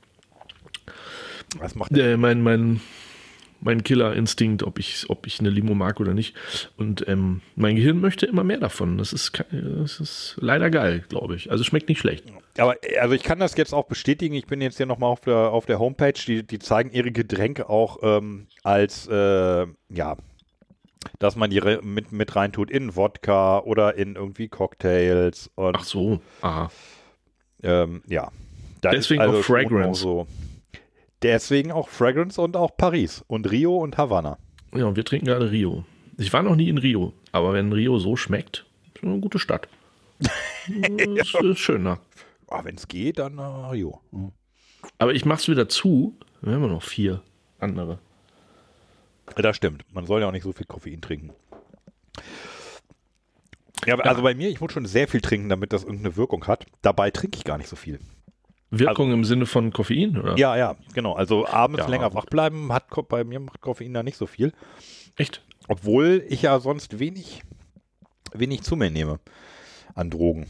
Was 1.59 1.75
macht 1.75 1.93
Äh, 1.97 2.17
mein, 2.17 2.43
mein, 2.43 2.81
mein 3.61 3.83
Killerinstinkt, 3.83 4.63
ob 4.63 4.79
ich, 4.79 5.07
ob 5.09 5.27
ich 5.27 5.41
eine 5.41 5.51
Limo 5.51 5.75
mag 5.75 6.01
oder 6.01 6.15
nicht. 6.15 6.37
Und 6.77 7.07
ähm, 7.09 7.41
mein 7.57 7.77
Gehirn 7.77 8.01
möchte 8.01 8.27
immer 8.27 8.45
mehr 8.45 8.59
davon. 8.59 8.99
Das 8.99 9.13
ist, 9.13 9.33
das 9.51 10.01
ist 10.01 10.37
leider 10.41 10.71
geil, 10.71 11.05
glaube 11.09 11.35
ich. 11.35 11.51
Also 11.51 11.65
schmeckt 11.65 11.89
nicht 11.89 11.99
schlecht. 11.99 12.25
Aber 12.57 12.77
also 13.01 13.15
ich 13.15 13.23
kann 13.23 13.39
das 13.39 13.57
jetzt 13.57 13.73
auch 13.73 13.87
bestätigen. 13.87 14.35
Ich 14.35 14.47
bin 14.47 14.61
jetzt 14.61 14.77
hier 14.77 14.87
nochmal 14.87 15.11
auf 15.11 15.21
der, 15.21 15.37
auf 15.37 15.67
der 15.67 15.79
Homepage. 15.79 16.13
Die, 16.27 16.47
die 16.47 16.59
zeigen 16.59 16.91
ihre 16.91 17.11
Getränke 17.13 17.69
auch 17.69 17.99
ähm, 18.03 18.47
als, 18.63 19.07
äh, 19.09 19.67
ja, 19.89 20.17
dass 21.19 21.37
man 21.37 21.51
die 21.51 21.61
mit, 21.83 22.13
mit 22.13 22.37
reintut 22.37 22.71
in 22.71 22.97
Wodka 22.97 23.61
oder 23.61 23.97
in 23.97 24.17
irgendwie 24.17 24.49
Cocktails. 24.49 25.51
Und 25.55 25.77
Ach 25.77 25.85
so, 25.85 26.21
aha. 26.43 26.71
ähm, 27.63 28.03
ja. 28.07 28.31
Da 28.81 28.91
Deswegen 28.91 29.23
ist 29.23 29.29
auch 29.29 29.43
Fragrance. 29.43 30.01
So. 30.01 30.27
Deswegen 31.23 31.73
auch 31.73 31.89
Fragrance 31.89 32.41
und 32.41 32.57
auch 32.57 32.77
Paris 32.77 33.25
und 33.27 33.51
Rio 33.51 33.77
und 33.77 33.97
Havanna. 33.99 34.39
Ja, 34.75 34.87
und 34.87 34.97
wir 34.97 35.05
trinken 35.05 35.27
gerade 35.27 35.51
Rio. 35.51 35.85
Ich 36.17 36.33
war 36.33 36.43
noch 36.43 36.57
nie 36.57 36.69
in 36.69 36.79
Rio, 36.79 37.13
aber 37.33 37.53
wenn 37.53 37.73
Rio 37.73 37.99
so 37.99 38.17
schmeckt, 38.17 38.67
ist 38.95 39.05
eine 39.05 39.21
gute 39.21 39.39
Stadt. 39.39 39.69
das 40.21 41.35
ist 41.43 41.59
schöner. 41.59 42.01
Ah, 42.49 42.65
Wenn 42.65 42.77
es 42.77 42.89
geht, 42.89 43.19
dann 43.19 43.39
äh, 43.39 43.43
Rio. 43.43 44.01
Aber 44.99 45.13
ich 45.13 45.25
mach's 45.25 45.49
wieder 45.49 45.69
zu. 45.69 46.17
Wir 46.41 46.55
haben 46.55 46.63
ja 46.63 46.69
noch 46.69 46.83
vier 46.83 47.23
andere. 47.59 47.99
Das 49.37 49.57
stimmt. 49.57 49.85
Man 49.93 50.07
soll 50.07 50.23
ja 50.23 50.29
auch 50.29 50.33
nicht 50.33 50.45
so 50.45 50.53
viel 50.53 50.67
Koffein 50.67 51.01
trinken. 51.01 51.31
Ja, 53.87 53.97
also 53.99 54.23
bei 54.23 54.35
mir, 54.35 54.49
ich 54.49 54.61
muss 54.61 54.73
schon 54.73 54.87
sehr 54.87 55.09
viel 55.09 55.21
trinken, 55.21 55.49
damit 55.49 55.73
das 55.73 55.85
irgendeine 55.85 56.17
Wirkung 56.17 56.47
hat. 56.47 56.67
Dabei 56.83 57.11
trinke 57.11 57.39
ich 57.39 57.45
gar 57.45 57.59
nicht 57.59 57.69
so 57.69 57.77
viel. 57.77 58.01
Wirkung 58.71 59.13
im 59.13 59.25
Sinne 59.25 59.47
von 59.47 59.73
Koffein, 59.73 60.19
oder? 60.19 60.37
Ja, 60.37 60.57
ja, 60.57 60.77
genau. 60.95 61.15
Also 61.15 61.47
abends 61.47 61.81
Ja. 61.81 61.89
länger 61.89 62.13
wach 62.15 62.27
bleiben, 62.27 62.73
hat 62.73 62.85
bei 63.09 63.25
mir 63.25 63.41
macht 63.41 63.61
Koffein 63.61 63.95
da 63.95 64.03
nicht 64.03 64.17
so 64.17 64.27
viel. 64.27 64.53
Echt? 65.17 65.43
Obwohl 65.69 66.25
ich 66.29 66.43
ja 66.43 66.59
sonst 66.61 66.99
wenig, 66.99 67.43
wenig 68.33 68.63
zu 68.63 68.77
mir 68.77 68.91
nehme 68.91 69.21
an 69.95 70.11
Drogen. 70.11 70.47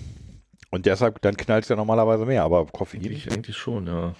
Und 0.70 0.84
deshalb, 0.86 1.22
dann 1.22 1.36
knallt 1.36 1.62
es 1.64 1.68
ja 1.70 1.76
normalerweise 1.76 2.26
mehr, 2.26 2.42
aber 2.42 2.66
Koffein. 2.66 3.04
Ich 3.04 3.30
eigentlich 3.32 3.56
schon, 3.56 3.86
ja. 3.86 4.14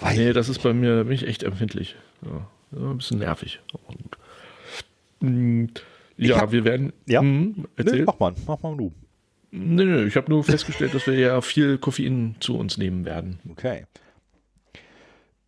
Weiß 0.00 0.16
Nee, 0.16 0.32
das 0.32 0.48
ist 0.48 0.62
bei 0.62 0.72
mir, 0.72 0.96
da 0.98 1.02
bin 1.02 1.12
ich 1.12 1.26
echt 1.26 1.42
empfindlich. 1.42 1.96
Ja, 2.24 2.46
ein 2.72 2.96
bisschen 2.98 3.18
nervig. 3.18 3.60
Gut. 3.86 4.16
Mm, 5.20 5.66
Ja, 6.16 6.40
hab- 6.40 6.52
wir 6.52 6.64
werden. 6.64 6.92
Ja? 7.06 7.20
Mm, 7.22 7.54
Nee, 7.56 7.64
erzähl. 7.76 8.04
mach 8.04 8.18
mal, 8.18 8.34
mach 8.46 8.62
mal 8.62 8.76
du. 8.76 8.92
Nee, 9.50 9.84
nee, 9.84 10.04
ich 10.04 10.16
habe 10.16 10.30
nur 10.30 10.44
festgestellt, 10.44 10.94
dass 10.94 11.06
wir 11.06 11.18
ja 11.18 11.40
viel 11.40 11.78
Koffein 11.78 12.36
zu 12.40 12.56
uns 12.58 12.76
nehmen 12.76 13.04
werden. 13.04 13.40
Okay. 13.50 13.84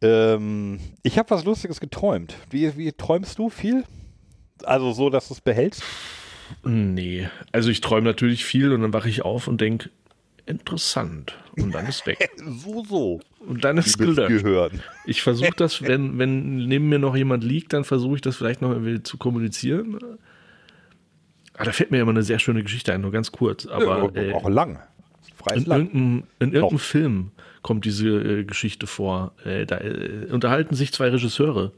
Ähm, 0.03 0.81
ich 1.03 1.19
habe 1.19 1.31
was 1.31 1.45
Lustiges 1.45 1.81
geträumt. 1.81 2.35
Wie, 2.51 2.77
wie 2.77 2.93
träumst 2.93 3.39
du 3.39 3.51
viel? 3.51 3.85
Also 4.65 4.93
so, 4.93 5.11
dass 5.11 5.29
du 5.29 5.35
es 5.35 5.41
behältst? 5.41 5.83
Nee, 6.65 7.29
also 7.53 7.71
ich 7.71 7.81
träume 7.81 8.07
natürlich 8.07 8.45
viel 8.45 8.73
und 8.73 8.83
dann 8.83 8.93
wache 8.93 9.09
ich 9.09 9.23
auf 9.23 9.47
und 9.47 9.61
denke, 9.61 9.91
interessant. 10.47 11.39
Und 11.57 11.73
dann 11.73 11.87
ist 11.87 12.07
weg. 12.07 12.31
So, 12.43 12.85
so. 12.85 13.21
Und 13.47 13.65
dann 13.65 13.79
ist 13.79 13.99
gelöscht. 13.99 14.29
gehören. 14.29 14.83
Ich 15.05 15.23
versuche 15.23 15.53
das, 15.57 15.83
wenn, 15.83 16.19
wenn 16.19 16.67
neben 16.67 16.89
mir 16.89 16.99
noch 16.99 17.17
jemand 17.17 17.45
liegt, 17.45 17.73
dann 17.73 17.85
versuche 17.85 18.17
ich 18.17 18.21
das 18.21 18.37
vielleicht 18.37 18.61
noch 18.61 18.71
irgendwie 18.71 19.03
zu 19.03 19.19
kommunizieren. 19.19 19.99
Ah, 21.61 21.65
da 21.65 21.73
fällt 21.73 21.91
mir 21.91 22.01
immer 22.01 22.11
eine 22.11 22.23
sehr 22.23 22.39
schöne 22.39 22.63
Geschichte 22.63 22.93
ein, 22.93 23.01
nur 23.03 23.13
ganz 23.13 23.33
kurz. 23.33 23.67
Aber 23.67 24.11
Ja, 24.15 24.23
äh, 24.23 24.33
auch 24.33 24.49
lang. 24.49 24.79
Freies 25.37 25.63
in 25.65 25.69
Land. 25.69 25.85
irgendeinem, 25.95 26.17
in 26.39 26.49
irgendeinem 26.53 26.73
Noch. 26.75 26.81
Film 26.81 27.31
kommt 27.63 27.85
diese 27.85 28.09
äh, 28.09 28.45
Geschichte 28.45 28.87
vor. 28.87 29.33
Äh, 29.45 29.67
da 29.67 29.79
äh, 29.79 30.27
unterhalten 30.31 30.75
sich 30.75 30.93
zwei 30.93 31.09
Regisseure. 31.11 31.73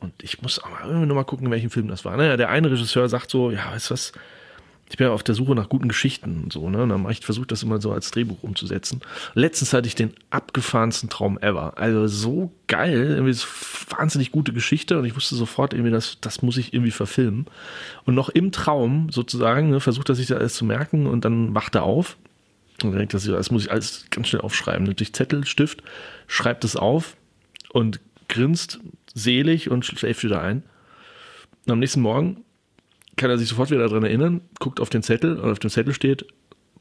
Und 0.00 0.12
ich 0.22 0.42
muss 0.42 0.58
aber 0.62 0.86
irgendwie 0.86 1.06
noch 1.06 1.14
mal 1.14 1.24
gucken, 1.24 1.46
in 1.46 1.52
welchem 1.52 1.70
Film 1.70 1.88
das 1.88 2.04
war. 2.04 2.16
Naja, 2.16 2.36
der 2.36 2.48
eine 2.50 2.70
Regisseur 2.70 3.08
sagt 3.08 3.30
so, 3.30 3.50
ja, 3.50 3.72
weißt 3.72 3.90
du 3.90 3.94
was, 3.94 4.12
ich 4.94 4.98
bin 4.98 5.08
ja 5.08 5.12
auf 5.12 5.24
der 5.24 5.34
Suche 5.34 5.56
nach 5.56 5.68
guten 5.68 5.88
Geschichten 5.88 6.44
und 6.44 6.52
so, 6.52 6.70
ne? 6.70 6.84
Und 6.84 6.90
dann 6.90 7.02
mach 7.02 7.10
ich 7.10 7.18
versuche 7.18 7.48
das 7.48 7.64
immer 7.64 7.80
so 7.80 7.90
als 7.90 8.12
Drehbuch 8.12 8.44
umzusetzen. 8.44 9.00
Letztens 9.34 9.72
hatte 9.72 9.88
ich 9.88 9.96
den 9.96 10.12
abgefahrensten 10.30 11.10
Traum 11.10 11.36
ever. 11.36 11.76
Also 11.78 12.06
so 12.06 12.52
geil, 12.68 13.08
irgendwie 13.10 13.32
so 13.32 13.48
wahnsinnig 13.88 14.30
gute 14.30 14.52
Geschichte 14.52 14.96
und 14.96 15.04
ich 15.04 15.16
wusste 15.16 15.34
sofort 15.34 15.72
irgendwie, 15.72 15.90
das, 15.90 16.18
das 16.20 16.42
muss 16.42 16.56
ich 16.58 16.72
irgendwie 16.72 16.92
verfilmen. 16.92 17.46
Und 18.04 18.14
noch 18.14 18.28
im 18.28 18.52
Traum 18.52 19.08
sozusagen, 19.10 19.70
ne, 19.70 19.80
versucht 19.80 20.10
er 20.10 20.14
sich 20.14 20.28
da 20.28 20.36
alles 20.36 20.54
zu 20.54 20.64
merken 20.64 21.08
und 21.08 21.24
dann 21.24 21.56
wacht 21.56 21.74
er 21.74 21.82
auf 21.82 22.16
und 22.84 22.92
denkt 22.92 23.18
sich, 23.18 23.32
das 23.32 23.50
muss 23.50 23.64
ich 23.64 23.72
alles 23.72 24.06
ganz 24.10 24.28
schnell 24.28 24.42
aufschreiben. 24.42 24.94
Sich 24.96 25.12
Zettel, 25.12 25.44
Stift, 25.44 25.82
schreibt 26.28 26.62
es 26.62 26.76
auf 26.76 27.16
und 27.72 27.98
grinst 28.28 28.78
selig 29.12 29.72
und 29.72 29.84
schläft 29.84 30.22
wieder 30.22 30.40
ein. 30.40 30.62
Und 31.66 31.72
am 31.72 31.80
nächsten 31.80 32.00
Morgen 32.00 32.44
kann 33.16 33.30
er 33.30 33.38
sich 33.38 33.48
sofort 33.48 33.70
wieder 33.70 33.88
daran 33.88 34.04
erinnern, 34.04 34.40
guckt 34.58 34.80
auf 34.80 34.90
den 34.90 35.02
Zettel 35.02 35.38
und 35.38 35.50
auf 35.50 35.58
dem 35.58 35.70
Zettel 35.70 35.94
steht 35.94 36.26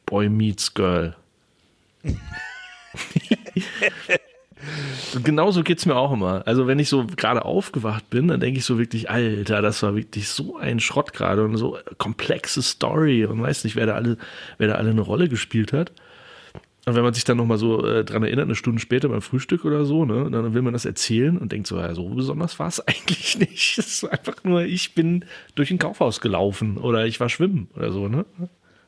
Boy 0.06 0.30
meets 0.30 0.74
Girl. 0.74 1.16
und 5.14 5.24
genauso 5.24 5.64
geht 5.64 5.80
es 5.80 5.86
mir 5.86 5.96
auch 5.96 6.12
immer. 6.12 6.44
Also 6.46 6.68
wenn 6.68 6.80
ich 6.80 6.90
so 6.90 7.06
gerade 7.06 7.46
aufgewacht 7.46 8.10
bin, 8.10 8.28
dann 8.28 8.40
denke 8.40 8.60
ich 8.60 8.66
so 8.66 8.78
wirklich, 8.78 9.10
Alter, 9.10 9.62
das 9.62 9.82
war 9.84 9.96
wirklich 9.96 10.28
so 10.28 10.58
ein 10.58 10.80
Schrott 10.80 11.14
gerade 11.14 11.44
und 11.44 11.56
so 11.58 11.78
komplexe 11.98 12.62
Story 12.62 13.26
und 13.26 13.42
weiß 13.42 13.64
nicht, 13.64 13.76
wer 13.76 13.86
da 13.86 13.94
alle, 13.96 14.18
wer 14.58 14.68
da 14.68 14.76
alle 14.76 14.90
eine 14.90 15.02
Rolle 15.02 15.30
gespielt 15.30 15.74
hat. 15.74 15.92
Und 16.86 16.96
wenn 16.96 17.04
man 17.04 17.14
sich 17.14 17.24
dann 17.24 17.38
nochmal 17.38 17.58
so 17.58 17.86
äh, 17.86 18.04
dran 18.04 18.24
erinnert, 18.24 18.46
eine 18.46 18.56
Stunde 18.56 18.82
später 18.82 19.08
beim 19.08 19.22
Frühstück 19.22 19.64
oder 19.64 19.86
so, 19.86 20.04
ne, 20.04 20.30
dann 20.30 20.54
will 20.54 20.62
man 20.62 20.74
das 20.74 20.84
erzählen 20.84 21.38
und 21.38 21.54
denkt 21.54 21.68
so, 21.68 21.78
ja, 21.78 21.96
so 21.96 22.10
besonders 22.10 22.60
war 22.60 22.68
es 22.68 22.80
eigentlich 22.88 23.38
nicht. 23.40 23.78
Es 23.78 24.04
ist 24.04 24.06
einfach 24.06 24.44
nur, 24.44 24.64
ich 24.64 24.94
bin 24.94 25.24
durch 25.56 25.72
ein 25.72 25.80
Kaufhaus 25.80 26.20
gelaufen 26.20 26.78
oder 26.78 27.06
ich 27.06 27.20
war 27.20 27.30
schwimmen 27.30 27.70
oder 27.76 27.92
so, 27.92 28.08
ne? 28.10 28.26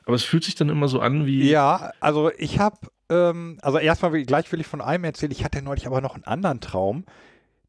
Aber 0.06 0.16
es 0.16 0.24
fühlt 0.24 0.44
sich 0.44 0.56
dann 0.56 0.70
immer 0.70 0.88
so 0.88 1.00
an 1.00 1.26
wie. 1.26 1.50
Ja, 1.50 1.92
also 2.00 2.32
ich 2.38 2.60
habe, 2.60 2.78
ähm, 3.10 3.58
also 3.62 3.80
erstmal 3.80 4.24
gleich 4.24 4.52
will 4.52 4.60
ich 4.60 4.68
von 4.68 4.82
einem 4.82 5.06
erzählen. 5.06 5.32
Ich 5.32 5.44
hatte 5.44 5.62
neulich 5.62 5.88
aber 5.88 6.02
noch 6.02 6.16
einen 6.16 6.26
anderen 6.26 6.60
Traum, 6.60 7.06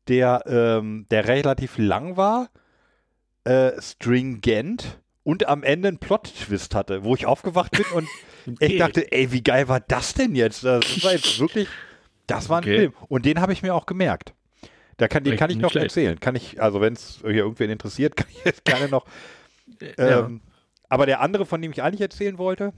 der, 0.08 0.42
ähm, 0.46 1.06
der 1.10 1.28
relativ 1.28 1.78
lang 1.78 2.16
war, 2.16 2.50
äh, 3.44 3.80
stringent 3.80 5.00
und 5.22 5.48
am 5.48 5.62
Ende 5.62 5.88
einen 5.88 5.98
Plot-Twist 5.98 6.74
hatte, 6.74 7.04
wo 7.04 7.14
ich 7.14 7.26
aufgewacht 7.26 7.70
bin 7.70 7.86
und 7.94 8.08
Okay. 8.48 8.66
ich 8.66 8.78
dachte, 8.78 9.10
ey, 9.12 9.32
wie 9.32 9.42
geil 9.42 9.68
war 9.68 9.80
das 9.80 10.14
denn 10.14 10.34
jetzt? 10.34 10.64
Das 10.64 11.02
war 11.04 11.12
jetzt 11.12 11.38
wirklich, 11.40 11.68
das 12.26 12.48
war 12.48 12.58
ein 12.58 12.64
Okay. 12.64 12.78
Film. 12.78 12.92
Und 13.08 13.24
den 13.26 13.40
habe 13.40 13.52
ich 13.52 13.62
mir 13.62 13.74
auch 13.74 13.86
gemerkt. 13.86 14.34
Da 14.98 15.08
kann, 15.08 15.24
den 15.24 15.36
kann 15.36 15.50
ich 15.50 15.56
noch 15.58 15.70
schlecht. 15.72 15.84
erzählen. 15.86 16.18
Kann 16.20 16.36
ich, 16.36 16.62
also 16.62 16.80
wenn 16.80 16.94
es 16.94 17.18
hier 17.22 17.30
irgendwen 17.34 17.70
interessiert, 17.70 18.16
kann 18.16 18.26
ich 18.30 18.44
jetzt 18.44 18.64
gerne 18.64 18.88
noch 18.88 19.04
Ja. 19.98 20.20
ähm, 20.26 20.40
aber 20.88 21.04
der 21.06 21.20
andere, 21.20 21.44
von 21.46 21.60
dem 21.60 21.72
ich 21.72 21.82
eigentlich 21.82 22.00
erzählen 22.00 22.38
wollte, 22.38 22.72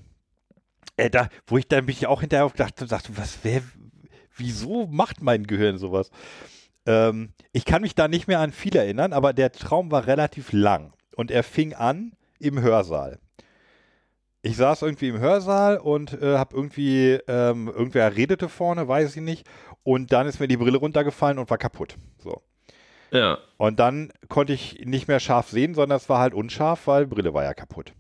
äh, 0.97 1.11
da, 1.11 1.29
wo 1.47 1.59
ich 1.59 1.69
dann 1.69 1.85
mich 1.85 2.07
auch 2.07 2.21
hinterher 2.23 2.45
auch 2.47 2.53
gedacht 2.53 2.81
und 2.83 2.91
dachte, 2.91 3.17
was, 3.17 3.39
wer, 3.43 3.63
wieso 4.37 4.87
macht 4.87 5.23
mein 5.23 5.47
Gehirn 5.47 5.79
sowas? 5.79 6.11
Ähm, 6.87 7.35
ich 7.53 7.65
kann 7.67 7.83
mich 7.83 7.95
da 7.95 8.09
nicht 8.09 8.27
mehr 8.27 8.41
an 8.41 8.51
viel 8.53 8.75
erinnern, 8.75 9.13
aber 9.13 9.33
der 9.33 9.53
Traum 9.53 9.91
war 9.91 10.07
relativ 10.07 10.53
lang 10.53 10.93
und 11.17 11.31
er 11.31 11.43
fing 11.45 11.75
an 11.75 12.13
im 12.41 12.61
Hörsaal. 12.61 13.19
Ich 14.43 14.57
saß 14.57 14.83
irgendwie 14.83 15.09
im 15.09 15.19
Hörsaal 15.19 15.79
und 15.79 16.21
äh, 16.23 16.39
habe 16.39 16.55
irgendwie, 16.55 17.19
ähm, 17.27 17.69
irgendwer 17.69 18.17
redete 18.17 18.49
vorne, 18.49 18.87
weiß 18.87 19.17
ich 19.17 19.23
nicht, 19.23 19.47
und 19.83 20.13
dann 20.13 20.27
ist 20.27 20.39
mir 20.39 20.49
die 20.49 20.57
Brille 20.57 20.79
runtergefallen 20.79 21.39
und 21.39 21.51
war 21.51 21.59
kaputt. 21.59 21.97
So. 22.19 22.43
ja. 23.11 23.39
Und 23.57 23.81
dann 23.81 24.13
konnte 24.29 24.53
ich 24.53 24.85
nicht 24.85 25.09
mehr 25.09 25.21
scharf 25.21 25.49
sehen, 25.49 25.75
sondern 25.75 25.97
es 25.97 26.09
war 26.09 26.21
halt 26.21 26.35
unscharf, 26.35 26.87
weil 26.87 27.07
Brille 27.07 27.35
war 27.35 27.45
ja 27.45 27.55
kaputt. 27.55 27.95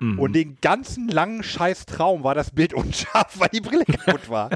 Mhm. 0.00 0.18
Und 0.18 0.32
den 0.32 0.58
ganzen 0.60 1.08
langen 1.08 1.42
scheiß 1.42 1.86
Traum 1.86 2.24
war 2.24 2.34
das 2.34 2.50
Bild 2.50 2.74
unscharf, 2.74 3.38
weil 3.38 3.48
die 3.48 3.60
Brille 3.60 3.84
kaputt 3.84 4.28
war. 4.28 4.50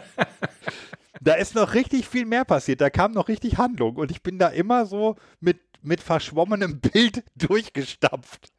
da 1.20 1.35
ist 1.35 1.55
noch 1.55 1.75
richtig 1.75 2.09
viel 2.09 2.27
mehr 2.27 2.45
passiert. 2.45 2.81
Da 2.81 2.91
kam 2.91 3.12
noch 3.12 3.29
richtig 3.29 3.59
Handlung. 3.59 3.97
Und 3.97 4.11
ich 4.11 4.23
bin 4.23 4.39
da 4.39 4.49
immer 4.49 4.87
so 4.87 5.16
mit, 5.41 5.61
mit 5.83 6.01
verschwommenem 6.01 6.81
Bild 6.81 7.25
durchgestapft. 7.37 8.53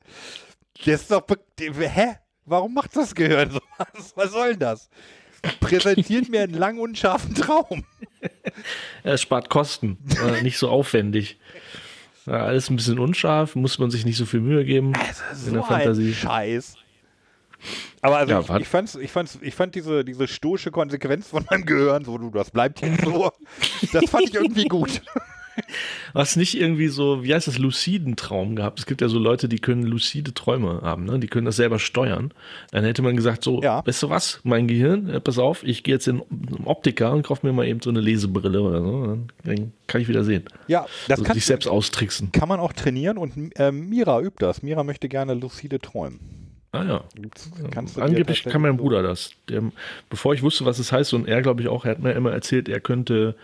Das 0.86 1.02
ist 1.02 1.12
doch. 1.12 1.26
Hä? 1.60 2.16
Warum 2.46 2.74
macht 2.74 2.96
das 2.96 3.16
Gehirn 3.16 3.52
so? 3.52 3.60
Was, 3.78 4.16
was 4.16 4.32
soll 4.32 4.52
denn 4.52 4.60
das? 4.60 4.90
Präsentiert 5.60 6.30
mir 6.30 6.44
einen 6.44 6.54
lang 6.54 6.80
unscharfen 6.80 7.36
Traum. 7.36 7.84
Es 9.04 9.22
spart 9.24 9.50
Kosten, 9.50 9.98
äh, 10.26 10.42
nicht 10.42 10.58
so 10.58 10.70
aufwendig. 10.70 11.38
Ja, 12.26 12.46
alles 12.46 12.70
ein 12.70 12.78
bisschen 12.78 13.00
unscharf, 13.00 13.56
muss 13.56 13.78
man 13.80 13.92
sich 13.92 14.06
nicht 14.06 14.18
so 14.18 14.26
viel 14.26 14.40
Mühe 14.40 14.64
geben 14.64 14.94
So 15.34 15.48
in 15.48 15.54
der 15.56 15.64
ein 15.64 15.68
Fantasie. 15.68 16.14
Scheiß. 16.14 16.76
Aber 18.02 18.18
also 18.18 18.34
Ja, 18.34 18.40
ich, 18.40 18.50
ich, 18.62 18.68
fand's, 18.68 18.96
ich, 18.96 19.12
fand's, 19.12 19.38
ich 19.42 19.56
fand 19.56 19.76
diese, 19.76 20.06
diese 20.06 20.28
stoische 20.28 20.72
Konsequenz 20.72 21.28
von 21.30 21.46
meinem 21.50 21.66
Gehirn, 21.66 22.06
so 22.06 22.18
du, 22.18 22.30
das 22.30 22.52
bleibt 22.52 22.82
jetzt 22.82 23.04
so, 23.04 23.32
das 23.92 24.10
fand 24.10 24.30
ich 24.30 24.36
irgendwie 24.36 24.66
gut. 24.66 25.02
Hast 26.14 26.36
nicht 26.38 26.60
irgendwie 26.60 26.88
so, 26.88 27.24
wie 27.24 27.34
heißt 27.34 27.48
das, 27.48 27.58
luciden 27.58 28.16
Traum 28.16 28.56
gehabt? 28.56 28.80
Es 28.80 28.86
gibt 28.86 29.02
ja 29.02 29.08
so 29.08 29.20
Leute, 29.20 29.48
die 29.50 29.60
können 29.60 29.84
lucide 29.84 30.34
Träume 30.34 30.82
haben, 30.82 31.06
ne? 31.06 31.20
Die 31.20 31.28
können 31.28 31.46
das 31.46 31.56
selber 31.56 31.80
steuern. 31.80 32.32
Dann 32.72 32.84
hätte 32.84 33.02
man 33.02 33.16
gesagt, 33.16 33.44
so, 33.44 33.62
Ja. 33.62 33.86
weißt 33.86 34.04
du 34.04 34.10
was, 34.10 34.40
mein 34.44 34.68
Gehirn, 34.68 35.10
äh, 35.10 35.20
pass 35.20 35.38
auf, 35.40 35.64
ich 35.64 35.84
gehe 35.84 35.96
jetzt 35.96 36.08
in 36.08 36.22
einen 36.22 36.66
Optiker 36.66 37.12
und 37.14 37.24
kaufe 37.24 37.46
mir 37.46 37.54
mal 37.54 37.66
eben 37.68 37.82
so 37.82 37.90
eine 37.90 38.00
Lesebrille 38.02 38.62
oder 38.62 38.82
so. 38.82 39.06
Dann, 39.08 39.28
dann 39.44 39.72
kann 39.88 40.02
ich 40.02 40.08
wieder 40.08 40.24
sehen. 40.24 40.44
Ja, 40.68 40.86
das 41.08 41.20
Also 41.20 41.24
kann, 41.24 41.36
dich 41.36 41.46
selbst 41.46 41.68
austricksen. 41.68 42.32
kann 42.32 42.50
man 42.50 42.60
auch 42.60 42.74
trainieren 42.74 43.18
und 43.18 43.52
äh, 43.60 43.72
Mira 43.72 44.20
übt 44.22 44.38
das. 44.40 44.64
Mira 44.64 44.84
möchte 44.84 45.10
gerne 45.10 45.34
lucide 45.34 45.80
träumen. 45.80 46.20
Ah 46.72 46.84
ja. 46.84 47.04
Kannst 47.70 47.98
du 47.98 48.02
Angeblich 48.02 48.44
kann 48.46 48.62
mein 48.64 48.78
Bruder 48.78 49.04
das. 49.04 49.32
Der, 49.48 49.62
bevor 50.10 50.34
ich 50.34 50.42
wusste, 50.42 50.66
was 50.66 50.80
es 50.80 50.92
heißt, 50.92 51.14
und 51.14 51.28
er 51.28 51.44
glaube 51.44 51.62
ich 51.62 51.68
auch, 51.68 51.86
er 51.86 51.92
hat 51.92 52.00
mir 52.00 52.14
immer 52.14 52.32
erzählt, 52.32 52.68
er 52.68 52.80
könnte, 52.80 53.36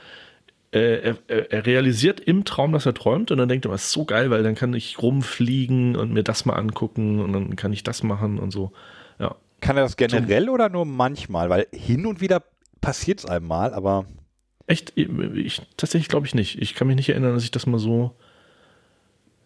äh, 0.71 0.99
er, 0.99 1.17
er 1.27 1.51
er 1.51 1.65
realisiert 1.65 2.19
im 2.19 2.45
Traum, 2.45 2.73
dass 2.73 2.85
er 2.85 2.93
träumt, 2.93 3.31
und 3.31 3.37
dann 3.37 3.49
denkt 3.49 3.65
er, 3.65 3.71
was 3.71 3.85
ist 3.85 3.91
so 3.91 4.05
geil, 4.05 4.29
weil 4.29 4.43
dann 4.43 4.55
kann 4.55 4.73
ich 4.73 5.01
rumfliegen 5.01 5.95
und 5.95 6.13
mir 6.13 6.23
das 6.23 6.45
mal 6.45 6.55
angucken 6.55 7.19
und 7.19 7.33
dann 7.33 7.55
kann 7.55 7.73
ich 7.73 7.83
das 7.83 8.03
machen 8.03 8.39
und 8.39 8.51
so. 8.51 8.71
Ja. 9.19 9.35
Kann 9.61 9.77
er 9.77 9.83
das 9.83 9.97
generell 9.97 10.49
oder 10.49 10.69
nur 10.69 10.85
manchmal? 10.85 11.49
Weil 11.49 11.67
hin 11.73 12.05
und 12.05 12.21
wieder 12.21 12.43
passiert 12.81 13.19
es 13.19 13.25
einem 13.25 13.47
mal, 13.47 13.73
aber 13.73 14.05
Echt, 14.69 14.93
ich 14.95 15.63
tatsächlich 15.77 16.09
glaube 16.09 16.27
ich 16.27 16.35
nicht. 16.35 16.61
Ich 16.61 16.75
kann 16.75 16.85
mich 16.85 16.95
nicht 16.95 17.09
erinnern, 17.09 17.33
dass 17.33 17.43
ich 17.43 17.49
das 17.49 17.65
mal 17.65 17.79
so 17.79 18.15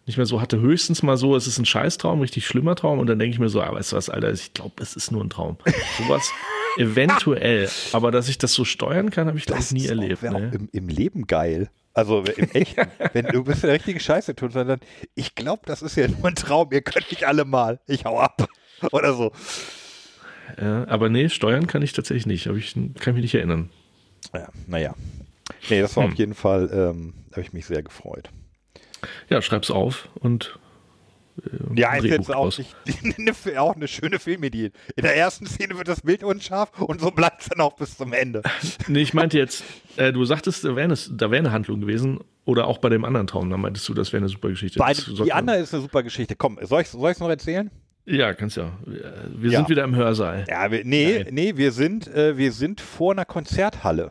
nicht 0.04 0.18
mehr 0.18 0.26
so 0.26 0.42
hatte. 0.42 0.60
Höchstens 0.60 1.02
mal 1.02 1.16
so, 1.16 1.34
es 1.34 1.46
ist 1.46 1.58
ein 1.58 1.64
Scheißtraum, 1.64 2.20
richtig 2.20 2.46
schlimmer 2.46 2.74
Traum, 2.74 2.98
und 2.98 3.06
dann 3.06 3.18
denke 3.18 3.32
ich 3.32 3.40
mir 3.40 3.48
so, 3.48 3.62
ah, 3.62 3.72
weißt 3.72 3.92
du 3.92 3.96
was, 3.96 4.10
Alter, 4.10 4.30
ich 4.30 4.52
glaube, 4.52 4.74
es 4.82 4.94
ist 4.94 5.10
nur 5.12 5.24
ein 5.24 5.30
Traum. 5.30 5.56
Sowas 5.98 6.30
eventuell, 6.76 7.68
aber 7.92 8.10
dass 8.10 8.28
ich 8.28 8.38
das 8.38 8.52
so 8.52 8.64
steuern 8.64 9.10
kann, 9.10 9.26
habe 9.28 9.38
ich 9.38 9.48
ich 9.48 9.70
nie 9.72 9.86
erlebt. 9.86 10.22
wär 10.22 10.32
Ne? 10.32 10.50
im, 10.54 10.68
im 10.72 10.88
Leben 10.88 11.26
geil. 11.26 11.70
Also 11.92 12.22
im 12.24 12.50
echten. 12.50 12.86
Wenn 13.12 13.26
du 13.26 13.44
bist 13.44 13.62
der 13.62 13.72
richtige 13.72 14.00
Scheiße 14.00 14.34
tun, 14.34 14.50
sondern 14.50 14.80
ich 15.14 15.34
glaube, 15.36 15.62
das 15.66 15.80
ist 15.82 15.96
ja 15.96 16.08
nur 16.08 16.26
ein 16.26 16.34
Traum. 16.34 16.70
Ihr 16.72 16.82
könnt 16.82 17.08
mich 17.10 17.26
alle 17.26 17.44
mal. 17.44 17.78
Ich 17.86 18.04
hau 18.04 18.18
ab. 18.18 18.48
Oder 18.92 19.14
so. 19.14 19.30
Ja, 20.60 20.86
aber 20.88 21.08
nee, 21.08 21.28
steuern 21.28 21.66
kann 21.66 21.82
ich 21.82 21.92
tatsächlich 21.92 22.26
nicht. 22.26 22.46
Hab 22.48 22.56
ich, 22.56 22.74
kann 23.00 23.14
mich 23.14 23.22
nicht 23.22 23.34
erinnern. 23.34 23.70
Ja, 24.32 24.48
naja. 24.66 24.94
Nee, 25.70 25.80
das 25.80 25.96
war 25.96 26.04
Hm. 26.04 26.12
auf 26.12 26.18
jeden 26.18 26.34
Fall, 26.34 26.68
ähm, 26.72 27.14
da 27.30 27.36
habe 27.36 27.42
ich 27.42 27.52
mich 27.52 27.66
sehr 27.66 27.82
gefreut. 27.82 28.30
Ja, 29.28 29.40
schreib's 29.42 29.70
auf 29.70 30.08
und 30.14 30.58
äh, 31.42 31.80
Ja, 31.80 31.94
ist 31.94 32.04
jetzt 32.04 32.34
auch, 32.34 32.56
nicht, 32.56 32.74
eine, 33.18 33.60
auch 33.60 33.74
eine 33.76 33.88
schöne 33.88 34.18
Filmidee. 34.18 34.70
In 34.96 35.02
der 35.02 35.16
ersten 35.16 35.46
Szene 35.46 35.76
wird 35.76 35.88
das 35.88 36.02
Bild 36.02 36.22
unscharf 36.24 36.80
und 36.80 37.00
so 37.00 37.10
bleibt 37.10 37.42
es 37.42 37.48
dann 37.48 37.60
auch 37.60 37.74
bis 37.76 37.96
zum 37.96 38.12
Ende. 38.12 38.42
Nee, 38.88 39.00
ich 39.02 39.14
meinte 39.14 39.38
jetzt, 39.38 39.64
äh, 39.96 40.12
du 40.12 40.24
sagtest, 40.24 40.64
da 40.64 40.76
wäre 40.76 40.84
eine, 40.84 40.94
da 41.12 41.30
wär 41.30 41.38
eine 41.38 41.52
Handlung 41.52 41.80
gewesen 41.80 42.20
oder 42.44 42.66
auch 42.66 42.78
bei 42.78 42.88
dem 42.90 43.04
anderen 43.04 43.26
Traum, 43.26 43.48
da 43.50 43.56
meintest 43.56 43.88
du, 43.88 43.94
das 43.94 44.12
wäre 44.12 44.20
eine 44.22 44.28
super 44.28 44.48
Geschichte. 44.50 44.78
Bei, 44.78 44.92
Das 44.92 45.04
sollte 45.04 45.24
die 45.24 45.32
andere 45.32 45.56
ist 45.58 45.72
eine 45.72 45.82
super 45.82 46.02
Geschichte. 46.02 46.36
Komm, 46.36 46.58
soll 46.62 46.82
ich 46.82 46.88
es 46.88 47.20
noch 47.20 47.28
erzählen? 47.28 47.70
Ja, 48.06 48.34
kannst 48.34 48.58
ja. 48.58 48.72
Wir, 48.84 49.14
wir 49.34 49.50
Ja. 49.50 49.58
sind 49.60 49.70
wieder 49.70 49.84
im 49.84 49.96
Hörsaal. 49.96 50.44
Ja, 50.48 50.70
wir, 50.70 50.84
nee, 50.84 51.22
Nein. 51.24 51.34
nee, 51.34 51.56
wir 51.56 51.72
sind, 51.72 52.06
äh, 52.08 52.36
wir 52.36 52.52
sind 52.52 52.82
vor 52.82 53.12
einer 53.12 53.24
Konzerthalle. 53.24 54.10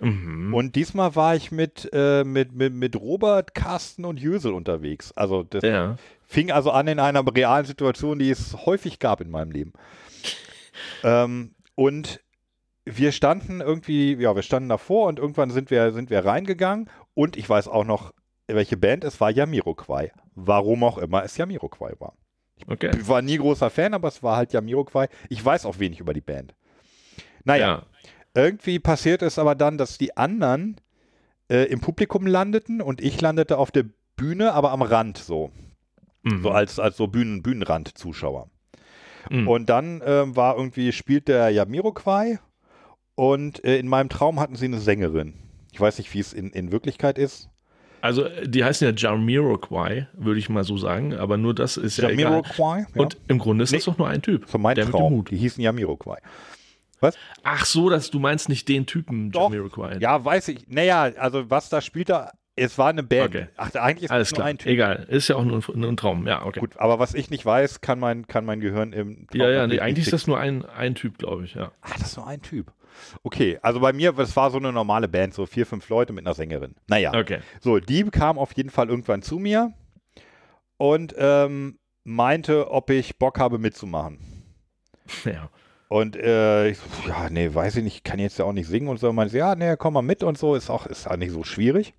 Mhm. 0.00 0.52
Und 0.54 0.74
diesmal 0.76 1.14
war 1.14 1.36
ich 1.36 1.52
mit, 1.52 1.88
äh, 1.92 2.24
mit, 2.24 2.52
mit, 2.52 2.72
mit 2.74 2.96
Robert, 2.96 3.54
Carsten 3.54 4.04
und 4.04 4.18
Jösel 4.18 4.52
unterwegs. 4.52 5.12
Also 5.12 5.44
das 5.44 5.62
Ja. 5.62 5.96
Fing 6.30 6.52
also 6.52 6.70
an 6.70 6.86
in 6.86 7.00
einer 7.00 7.24
realen 7.26 7.66
Situation, 7.66 8.20
die 8.20 8.30
es 8.30 8.56
häufig 8.64 9.00
gab 9.00 9.20
in 9.20 9.30
meinem 9.30 9.50
Leben. 9.50 9.72
ähm, 11.02 11.54
und 11.74 12.20
wir 12.84 13.12
standen 13.12 13.60
irgendwie, 13.60 14.14
ja, 14.14 14.34
wir 14.34 14.42
standen 14.42 14.68
davor 14.68 15.08
und 15.08 15.18
irgendwann 15.18 15.50
sind 15.50 15.70
wir, 15.70 15.92
sind 15.92 16.08
wir 16.08 16.24
reingegangen 16.24 16.88
und 17.14 17.36
ich 17.36 17.48
weiß 17.48 17.68
auch 17.68 17.84
noch, 17.84 18.12
welche 18.46 18.76
Band 18.76 19.04
es 19.04 19.20
war, 19.20 19.30
Jamiroquai. 19.30 20.12
Warum 20.34 20.84
auch 20.84 20.98
immer 20.98 21.24
es 21.24 21.36
Jamiroquai 21.36 21.94
war. 21.98 22.14
Okay. 22.68 22.90
Ich 22.98 23.08
war 23.08 23.22
nie 23.22 23.36
großer 23.38 23.70
Fan, 23.70 23.94
aber 23.94 24.08
es 24.08 24.22
war 24.22 24.36
halt 24.36 24.52
Jamiroquai. 24.52 25.08
Ich 25.28 25.44
weiß 25.44 25.66
auch 25.66 25.78
wenig 25.78 25.98
über 26.00 26.14
die 26.14 26.20
Band. 26.20 26.54
Naja, 27.44 27.66
Ja. 27.66 27.86
irgendwie 28.34 28.78
passiert 28.78 29.22
es 29.22 29.38
aber 29.38 29.54
dann, 29.54 29.78
dass 29.78 29.98
die 29.98 30.16
anderen 30.16 30.80
äh, 31.48 31.64
im 31.64 31.80
Publikum 31.80 32.26
landeten 32.26 32.80
und 32.80 33.00
ich 33.00 33.20
landete 33.20 33.58
auf 33.58 33.70
der 33.70 33.86
Bühne, 34.16 34.52
aber 34.52 34.70
am 34.72 34.82
Rand 34.82 35.18
so. 35.18 35.50
Mhm. 36.22 36.42
So 36.42 36.50
als, 36.50 36.78
als 36.78 36.96
so 36.96 37.06
Bühnen, 37.06 37.42
Bühnenrand-Zuschauer. 37.42 38.48
Mhm. 39.30 39.48
Und 39.48 39.68
dann 39.68 40.02
ähm, 40.04 40.36
war 40.36 40.56
irgendwie, 40.56 40.92
spielt 40.92 41.28
der 41.28 41.50
Jamiroquai 41.50 42.38
und 43.14 43.64
äh, 43.64 43.78
in 43.78 43.88
meinem 43.88 44.08
Traum 44.08 44.40
hatten 44.40 44.56
sie 44.56 44.66
eine 44.66 44.78
Sängerin. 44.78 45.34
Ich 45.72 45.80
weiß 45.80 45.98
nicht, 45.98 46.12
wie 46.14 46.20
es 46.20 46.32
in, 46.32 46.50
in 46.50 46.72
Wirklichkeit 46.72 47.18
ist. 47.18 47.48
Also, 48.02 48.24
äh, 48.24 48.48
die 48.48 48.64
heißen 48.64 48.86
ja 48.88 48.94
Jamiroquai, 48.94 50.08
würde 50.14 50.38
ich 50.40 50.48
mal 50.48 50.64
so 50.64 50.78
sagen, 50.78 51.14
aber 51.14 51.36
nur 51.36 51.54
das 51.54 51.76
ist 51.76 51.98
ja 51.98 52.08
egal. 52.08 52.32
Jamiroquai? 52.32 52.86
Ja. 52.94 53.02
Und 53.02 53.18
im 53.28 53.38
Grunde 53.38 53.64
ist 53.64 53.72
das 53.74 53.86
Nee. 53.86 53.92
doch 53.92 53.98
nur 53.98 54.08
ein 54.08 54.22
Typ. 54.22 54.48
so 54.48 54.56
mein 54.58 54.74
der 54.74 54.86
mit 54.86 54.94
dem 54.94 54.98
Traum. 54.98 55.12
Hut. 55.12 55.30
Die 55.30 55.36
hießen 55.36 55.62
Jamiroquai. 55.62 56.18
Ach 57.42 57.64
so, 57.64 57.88
dass 57.88 58.10
du 58.10 58.18
meinst 58.18 58.48
nicht 58.50 58.68
den 58.68 58.84
Typen. 58.86 59.30
Jamiroquai. 59.32 59.98
Ja, 60.00 60.22
weiß 60.22 60.48
ich. 60.48 60.68
Naja, 60.68 61.02
also 61.18 61.48
was 61.50 61.68
da 61.70 61.80
spielt 61.80 62.10
da, 62.10 62.32
es 62.60 62.78
war 62.78 62.88
eine 62.88 63.02
Band. 63.02 63.34
Okay. 63.34 63.46
Ach, 63.56 63.74
eigentlich 63.74 64.04
ist 64.04 64.10
Alles 64.10 64.28
es 64.28 64.32
nur 64.32 64.36
klar. 64.38 64.48
ein 64.48 64.58
Typ. 64.58 64.68
Egal. 64.72 65.06
Ist 65.08 65.28
ja 65.28 65.36
auch 65.36 65.44
nur 65.44 65.58
ein, 65.58 65.80
nur 65.80 65.90
ein 65.90 65.96
Traum. 65.96 66.26
Ja, 66.26 66.44
okay. 66.44 66.60
Gut, 66.60 66.76
aber 66.78 66.98
was 66.98 67.14
ich 67.14 67.30
nicht 67.30 67.44
weiß, 67.46 67.80
kann 67.80 67.98
mein, 67.98 68.26
kann 68.26 68.44
mein 68.44 68.60
Gehirn 68.60 68.92
im 68.92 69.26
Traum 69.28 69.40
Ja, 69.40 69.50
ja, 69.50 69.66
nee, 69.66 69.80
eigentlich 69.80 70.06
ist 70.06 70.12
das 70.12 70.26
nur 70.26 70.38
ein, 70.38 70.64
ein 70.64 70.94
Typ, 70.94 71.18
glaube 71.18 71.44
ich, 71.44 71.54
ja. 71.54 71.72
Ach, 71.80 71.94
das 71.98 72.08
ist 72.08 72.16
nur 72.16 72.26
ein 72.26 72.42
Typ. 72.42 72.72
Okay, 73.22 73.58
also 73.62 73.80
bei 73.80 73.92
mir, 73.92 74.12
das 74.12 74.36
war 74.36 74.50
so 74.50 74.58
eine 74.58 74.72
normale 74.72 75.08
Band, 75.08 75.32
so 75.32 75.46
vier, 75.46 75.64
fünf 75.64 75.88
Leute 75.88 76.12
mit 76.12 76.26
einer 76.26 76.34
Sängerin. 76.34 76.74
Naja, 76.88 77.14
Okay. 77.14 77.38
so, 77.60 77.78
die 77.78 78.04
kam 78.04 78.38
auf 78.38 78.52
jeden 78.56 78.70
Fall 78.70 78.88
irgendwann 78.88 79.22
zu 79.22 79.38
mir 79.38 79.72
und 80.76 81.14
ähm, 81.16 81.78
meinte, 82.04 82.70
ob 82.70 82.90
ich 82.90 83.18
Bock 83.18 83.38
habe 83.38 83.58
mitzumachen. 83.58 84.18
Ja. 85.24 85.48
Und 85.88 86.14
äh, 86.14 86.68
ich 86.68 86.78
so, 86.78 86.84
ja, 87.08 87.28
nee, 87.30 87.52
weiß 87.52 87.74
ich 87.76 87.82
nicht, 87.82 87.96
ich 87.96 88.04
kann 88.04 88.20
jetzt 88.20 88.38
ja 88.38 88.44
auch 88.44 88.52
nicht 88.52 88.68
singen 88.68 88.86
und 88.86 89.00
so. 89.00 89.08
Und 89.08 89.16
meinte, 89.16 89.36
ja, 89.36 89.56
nee, 89.56 89.74
komm 89.76 89.94
mal 89.94 90.02
mit 90.02 90.22
und 90.22 90.38
so, 90.38 90.54
ist 90.54 90.70
auch, 90.70 90.86
ist 90.86 91.10
auch 91.10 91.16
nicht 91.16 91.32
so 91.32 91.42
schwierig. 91.42 91.94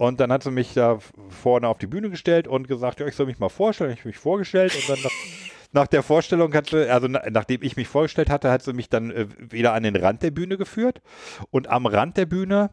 Und 0.00 0.18
dann 0.18 0.32
hat 0.32 0.42
sie 0.42 0.50
mich 0.50 0.72
da 0.72 0.98
vorne 1.28 1.68
auf 1.68 1.76
die 1.76 1.86
Bühne 1.86 2.08
gestellt 2.08 2.48
und 2.48 2.66
gesagt, 2.66 3.00
ja, 3.00 3.06
ich 3.06 3.14
soll 3.14 3.26
mich 3.26 3.38
mal 3.38 3.50
vorstellen. 3.50 3.92
Ich 3.92 3.98
habe 3.98 4.08
mich 4.08 4.16
vorgestellt 4.16 4.74
und 4.74 4.88
dann 4.88 5.02
nach, 5.02 5.10
nach 5.72 5.86
der 5.88 6.02
Vorstellung 6.02 6.54
hat 6.54 6.70
sie, 6.70 6.90
also 6.90 7.06
na, 7.06 7.20
nachdem 7.30 7.62
ich 7.62 7.76
mich 7.76 7.86
vorgestellt 7.86 8.30
hatte, 8.30 8.50
hat 8.50 8.62
sie 8.62 8.72
mich 8.72 8.88
dann 8.88 9.10
äh, 9.10 9.26
wieder 9.38 9.74
an 9.74 9.82
den 9.82 9.94
Rand 9.94 10.22
der 10.22 10.30
Bühne 10.30 10.56
geführt. 10.56 11.02
Und 11.50 11.68
am 11.68 11.84
Rand 11.84 12.16
der 12.16 12.24
Bühne, 12.24 12.70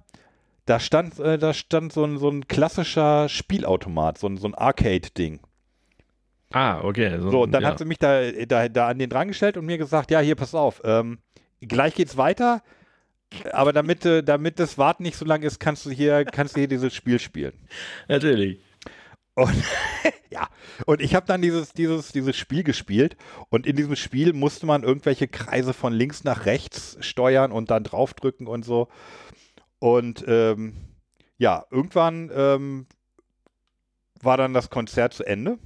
da 0.68 0.80
stand, 0.80 1.20
äh, 1.20 1.38
da 1.38 1.54
stand 1.54 1.92
so 1.92 2.06
ein, 2.06 2.18
so 2.18 2.30
ein 2.30 2.48
klassischer 2.48 3.28
Spielautomat, 3.28 4.18
so 4.18 4.28
ein, 4.28 4.38
so 4.38 4.48
ein 4.48 4.56
Arcade-Ding. 4.56 5.42
Ah, 6.54 6.80
okay. 6.82 7.20
So, 7.20 7.42
und 7.42 7.52
dann 7.52 7.64
ja. 7.64 7.68
hat 7.72 7.78
sie 7.78 7.84
mich 7.84 8.00
da, 8.00 8.32
da, 8.32 8.70
da 8.70 8.88
an 8.88 9.00
den 9.00 9.10
dran 9.10 9.28
gestellt 9.28 9.58
und 9.58 9.66
mir 9.66 9.78
gesagt, 9.78 10.12
ja, 10.12 10.22
hier, 10.22 10.36
pass 10.36 10.56
auf, 10.56 10.82
ähm, 10.86 11.20
gleich 11.60 11.94
geht's 11.94 12.16
weiter, 12.16 12.62
aber 13.52 13.74
damit, 13.74 14.06
äh, 14.06 14.24
damit 14.24 14.60
das 14.60 14.78
Warten 14.78 15.04
nicht 15.04 15.18
so 15.18 15.26
lang 15.26 15.42
ist, 15.44 15.60
kannst 15.60 15.86
du 15.86 15.90
hier, 15.90 16.26
kannst 16.26 16.56
du 16.56 16.60
hier 16.62 16.68
dieses 16.68 16.94
Spiel 16.96 17.20
spielen. 17.20 17.54
Natürlich. 18.08 18.60
Und 19.36 19.54
ja, 20.32 20.48
und 20.86 21.02
ich 21.02 21.14
habe 21.14 21.26
dann 21.28 21.42
dieses, 21.42 21.74
dieses, 21.74 22.12
dieses 22.12 22.36
Spiel 22.36 22.64
gespielt 22.64 23.18
und 23.50 23.68
in 23.68 23.76
diesem 23.76 23.96
Spiel 23.96 24.34
musste 24.34 24.66
man 24.66 24.84
irgendwelche 24.84 25.28
Kreise 25.28 25.74
von 25.74 25.94
links 25.94 26.24
nach 26.24 26.46
rechts 26.46 26.98
steuern 27.02 27.52
und 27.52 27.70
dann 27.70 27.84
draufdrücken 27.84 28.48
und 28.48 28.66
so. 28.66 28.88
Und 29.80 30.24
ähm, 30.28 30.74
ja, 31.38 31.66
irgendwann 31.70 32.32
ähm, 32.34 32.88
war 34.22 34.38
dann 34.38 34.54
das 34.54 34.70
Konzert 34.72 35.14
zu 35.14 35.24
Ende. 35.24 35.60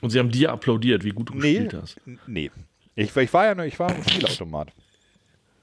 Und 0.00 0.10
sie 0.10 0.20
haben 0.20 0.30
dir 0.30 0.52
applaudiert, 0.52 1.02
wie 1.02 1.10
gut 1.10 1.30
du 1.30 1.34
Nee. 1.34 1.54
gespielt 1.54 1.74
hast. 1.74 2.00
Nee. 2.28 2.52
Ich, 2.94 3.16
ich 3.16 3.32
war 3.32 3.46
ja 3.46 3.54
nur, 3.56 3.64
ich 3.64 3.80
war 3.80 3.92
im 3.92 4.02
Spielautomat. 4.04 4.72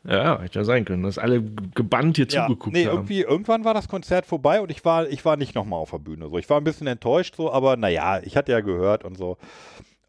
Ja, 0.08 0.40
hätte 0.40 0.60
ja 0.60 0.66
sein 0.66 0.86
können, 0.86 1.04
dass 1.04 1.18
alle 1.18 1.42
gebannt 1.42 2.18
hier 2.18 2.28
Ja, 2.30 2.46
zugeguckt 2.48 2.76
nee, 2.76 2.86
haben. 2.86 2.96
irgendwie, 2.96 3.22
irgendwann 3.22 3.66
war 3.66 3.74
das 3.74 3.88
Konzert 3.88 4.26
vorbei 4.26 4.62
und 4.62 4.70
ich 4.70 4.86
war, 4.86 5.08
ich 5.08 5.26
war 5.26 5.36
nicht 5.36 5.56
nochmal 5.56 5.80
auf 5.80 5.92
der 5.92 5.98
Bühne. 6.00 6.30
So. 6.30 6.38
Ich 6.38 6.50
war 6.50 6.60
ein 6.60 6.64
bisschen 6.64 6.88
enttäuscht, 6.88 7.36
so, 7.36 7.52
aber 7.52 7.76
naja, 7.76 8.22
ich 8.24 8.38
hatte 8.38 8.52
ja 8.52 8.60
gehört 8.62 9.04
und 9.04 9.18
so. 9.18 9.38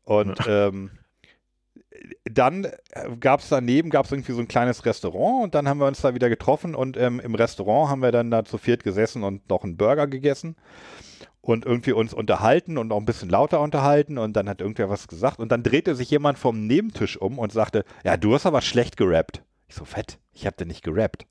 Und 0.05 0.39
ähm, 0.47 0.91
dann 2.25 2.67
gab 3.21 3.41
es 3.41 3.49
daneben, 3.49 3.91
gab 3.91 4.05
es 4.05 4.13
irgendwie 4.13 4.33
so 4.33 4.41
ein 4.41 4.49
kleines 4.49 4.85
Restaurant 4.85 5.45
und 5.45 5.55
dann 5.55 5.69
haben 5.69 5.79
wir 5.79 5.87
uns 5.87 6.03
da 6.03 6.15
wieder 6.15 6.29
getroffen 6.29 6.75
und 6.75 6.97
ähm, 6.97 7.21
im 7.21 7.35
Restaurant 7.35 7.91
haben 7.91 8.03
wir 8.03 8.13
dann 8.13 8.31
da 8.31 8.45
zu 8.45 8.59
viert 8.59 8.85
gesessen 8.85 9.25
und 9.25 9.49
noch 9.49 9.65
einen 9.65 9.77
Burger 9.79 10.07
gegessen 10.07 10.57
und 11.41 11.65
irgendwie 11.65 11.93
uns 11.93 12.13
unterhalten 12.13 12.77
und 12.77 12.93
auch 12.93 12.99
ein 12.99 13.07
bisschen 13.07 13.31
lauter 13.31 13.61
unterhalten 13.61 14.19
und 14.19 14.35
dann 14.35 14.49
hat 14.49 14.61
irgendwer 14.61 14.91
was 14.91 15.09
gesagt 15.09 15.39
und 15.39 15.51
dann 15.51 15.63
drehte 15.63 15.95
sich 15.95 16.11
jemand 16.11 16.39
vom 16.39 16.67
Nebentisch 16.67 17.17
um 17.17 17.39
und 17.39 17.53
sagte, 17.53 17.85
ja, 18.05 18.17
du 18.17 18.35
hast 18.35 18.47
aber 18.47 18.61
schlecht 18.61 18.97
gerappt. 18.97 19.43
Ich 19.69 19.75
so, 19.75 19.85
fett, 19.85 20.19
ich 20.33 20.47
hab 20.47 20.57
denn 20.57 20.69
nicht 20.69 20.83
gerappt. 20.85 21.27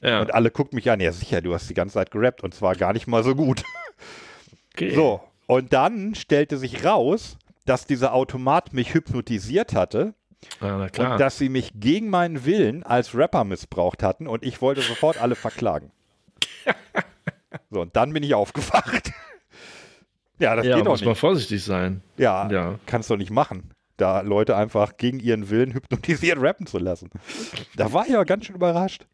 Ja, 0.00 0.20
Und 0.20 0.32
alle 0.32 0.50
gucken 0.50 0.76
mich 0.76 0.90
an, 0.90 0.98
ja 1.00 1.12
sicher, 1.12 1.40
du 1.42 1.52
hast 1.54 1.68
die 1.68 1.74
ganze 1.74 1.94
Zeit 1.94 2.10
gerappt 2.10 2.42
und 2.42 2.54
zwar 2.54 2.74
gar 2.74 2.92
nicht 2.94 3.06
mal 3.06 3.22
so 3.22 3.34
gut. 3.34 3.62
okay. 4.74 4.94
So, 4.94 5.20
und 5.46 5.72
dann 5.72 6.14
stellte 6.14 6.56
sich 6.56 6.84
raus, 6.84 7.36
dass 7.66 7.86
dieser 7.86 8.14
Automat 8.14 8.72
mich 8.72 8.94
hypnotisiert 8.94 9.74
hatte 9.74 10.14
Ja, 10.62 10.76
und 10.76 10.96
dass 10.96 11.36
sie 11.36 11.50
mich 11.50 11.72
gegen 11.74 12.08
meinen 12.08 12.46
Willen 12.46 12.82
als 12.82 13.14
Rapper 13.14 13.44
missbraucht 13.44 14.02
hatten 14.02 14.26
und 14.26 14.42
ich 14.42 14.62
wollte 14.62 14.80
sofort 14.80 15.20
alle 15.20 15.34
verklagen. 15.34 15.90
So, 17.72 17.80
und 17.80 17.96
dann 17.96 18.12
bin 18.12 18.22
ich 18.22 18.34
aufgewacht. 18.34 19.12
Ja, 20.38 20.56
das 20.56 20.64
ja, 20.64 20.76
geht 20.76 20.86
doch 20.86 20.92
muss 20.92 21.00
man 21.02 21.10
nicht. 21.10 21.18
vorsichtig 21.18 21.62
sein. 21.62 22.02
Ja, 22.16 22.48
Ja. 22.50 22.78
kannst 22.86 23.10
du 23.10 23.16
nicht 23.16 23.30
machen, 23.30 23.72
da 24.00 24.20
Leute 24.20 24.56
einfach 24.56 24.96
gegen 24.96 25.20
ihren 25.20 25.50
Willen 25.50 25.72
hypnotisiert 25.74 26.40
rappen 26.40 26.66
zu 26.66 26.78
lassen. 26.78 27.10
Da 27.76 27.92
war 27.92 28.06
ich 28.06 28.14
aber 28.14 28.24
ganz 28.24 28.46
schön 28.46 28.56
überrascht. 28.56 29.06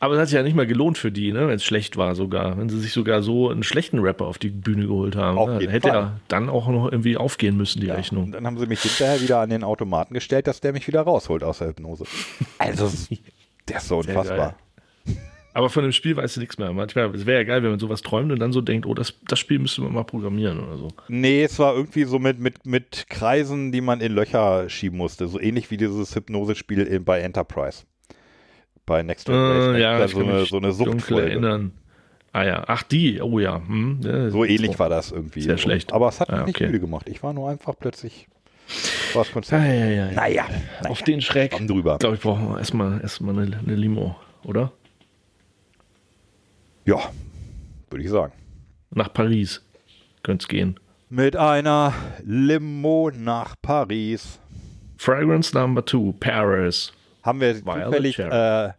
Aber 0.00 0.14
es 0.14 0.20
hat 0.20 0.28
sich 0.28 0.36
ja 0.36 0.42
nicht 0.42 0.56
mal 0.56 0.66
gelohnt 0.66 0.96
für 0.96 1.12
die, 1.12 1.30
ne, 1.32 1.48
wenn 1.48 1.56
es 1.56 1.64
schlecht 1.64 1.96
war 1.96 2.14
sogar. 2.14 2.56
Wenn 2.56 2.68
sie 2.70 2.80
sich 2.80 2.92
sogar 2.92 3.22
so 3.22 3.50
einen 3.50 3.62
schlechten 3.62 3.98
Rapper 3.98 4.24
auf 4.24 4.38
die 4.38 4.48
Bühne 4.48 4.86
geholt 4.86 5.16
haben. 5.16 5.36
Auf 5.36 5.48
ne, 5.50 5.70
hätte 5.70 5.88
Fall. 5.88 5.96
ja 5.96 6.12
dann 6.28 6.48
auch 6.48 6.66
noch 6.68 6.90
irgendwie 6.90 7.16
aufgehen 7.16 7.56
müssen, 7.56 7.80
die 7.80 7.90
Und 7.90 7.96
Rechnung. 7.96 8.32
dann 8.32 8.46
haben 8.46 8.58
sie 8.58 8.66
mich 8.66 8.80
hinterher 8.80 9.20
wieder 9.20 9.40
an 9.40 9.50
den 9.50 9.62
Automaten 9.62 10.14
gestellt, 10.14 10.46
dass 10.46 10.60
der 10.60 10.72
mich 10.72 10.86
wieder 10.86 11.02
rausholt 11.02 11.44
aus 11.44 11.58
der 11.58 11.68
Hypnose. 11.68 12.04
Also, 12.58 12.90
der 13.68 13.76
ist 13.76 13.88
so 13.88 14.00
Sehr 14.02 14.16
unfassbar. 14.16 14.54
Aber 15.56 15.70
von 15.70 15.84
dem 15.84 15.92
Spiel 15.92 16.16
weißt 16.16 16.36
du 16.36 16.40
nichts 16.40 16.58
mehr. 16.58 16.72
Manchmal, 16.72 17.14
es 17.14 17.26
wäre 17.26 17.38
ja 17.42 17.44
geil, 17.44 17.62
wenn 17.62 17.70
man 17.70 17.78
sowas 17.78 18.02
träumt 18.02 18.32
und 18.32 18.40
dann 18.40 18.52
so 18.52 18.60
denkt, 18.60 18.86
oh, 18.86 18.92
das, 18.94 19.14
das 19.28 19.38
Spiel 19.38 19.60
müsste 19.60 19.82
man 19.82 19.92
mal 19.92 20.02
programmieren 20.02 20.58
oder 20.58 20.76
so. 20.76 20.88
Nee, 21.08 21.44
es 21.44 21.58
war 21.60 21.74
irgendwie 21.76 22.04
so 22.04 22.18
mit, 22.18 22.40
mit, 22.40 22.66
mit 22.66 23.06
Kreisen, 23.08 23.70
die 23.70 23.80
man 23.80 24.00
in 24.00 24.12
Löcher 24.12 24.68
schieben 24.68 24.98
musste. 24.98 25.28
So 25.28 25.38
ähnlich 25.40 25.70
wie 25.70 25.76
dieses 25.76 26.14
Hypnosespiel 26.16 27.00
bei 27.00 27.20
Enterprise. 27.20 27.84
Bei 28.84 29.02
Next 29.04 29.26
Generation. 29.26 29.74
Äh, 29.76 29.80
ja, 29.80 30.04
ich 30.04 30.10
so, 30.10 30.18
eine, 30.20 30.44
so 30.44 30.56
eine 30.56 30.72
Suchtfolge. 30.72 31.30
erinnern. 31.30 31.72
Ah 32.32 32.44
ja, 32.44 32.64
ach 32.66 32.82
die, 32.82 33.22
oh 33.22 33.38
ja. 33.38 33.62
Hm, 33.64 34.00
ja 34.02 34.30
So 34.30 34.44
ähnlich 34.44 34.76
war 34.80 34.88
das 34.88 35.12
irgendwie. 35.12 35.42
Sehr 35.42 35.56
schlecht. 35.56 35.92
Aber 35.92 36.08
es 36.08 36.18
hat 36.20 36.30
mich 36.30 36.40
Ah, 36.40 36.44
nicht 36.46 36.56
okay. 36.56 36.66
müde 36.66 36.80
gemacht. 36.80 37.08
Ich 37.08 37.22
war 37.22 37.32
nur 37.32 37.48
einfach 37.48 37.74
plötzlich. 37.78 38.26
War 39.12 39.22
das 39.22 39.32
Konzept. 39.32 39.62
Ah, 39.62 39.66
ja, 39.66 39.84
ja, 39.84 39.90
ja. 40.06 40.10
Naja, 40.12 40.46
Auf 40.88 41.02
den 41.02 41.20
Schreck. 41.20 41.52
Drüber. 41.68 41.92
Ich 41.92 41.98
glaube, 42.00 42.16
ich 42.16 42.22
brauche 42.22 42.58
erstmal 42.58 43.00
erstmal 43.02 43.38
eine, 43.38 43.56
eine 43.56 43.76
Limo, 43.76 44.16
oder? 44.44 44.72
Ja, 46.84 46.98
würde 47.90 48.04
ich 48.04 48.10
sagen. 48.10 48.32
Nach 48.90 49.12
Paris 49.12 49.62
könnte 50.22 50.44
es 50.44 50.48
gehen. 50.48 50.78
Mit 51.08 51.36
einer 51.36 51.94
Limo 52.24 53.10
nach 53.14 53.54
Paris. 53.62 54.38
Fragrance 54.96 55.56
Number 55.56 55.84
Two, 55.84 56.12
Paris. 56.12 56.92
Haben 57.22 57.40
wir 57.40 57.64
Violet 57.64 57.84
zufällig, 57.86 58.18
äh, 58.18 58.72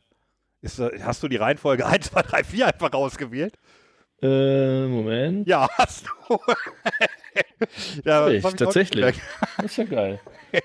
ist, 0.61 0.79
hast 0.79 1.23
du 1.23 1.27
die 1.27 1.37
Reihenfolge 1.37 1.85
1, 1.85 2.11
2, 2.11 2.21
3, 2.21 2.43
4 2.43 2.67
einfach 2.67 2.93
rausgewählt? 2.93 3.55
Äh, 4.21 4.87
Moment. 4.87 5.47
Ja, 5.47 5.67
hast 5.77 6.07
du. 6.27 6.39
ja, 8.03 8.27
ich, 8.29 8.43
tatsächlich. 8.43 9.15
Das 9.57 9.65
ist 9.65 9.77
ja 9.77 9.83
geil. 9.83 10.19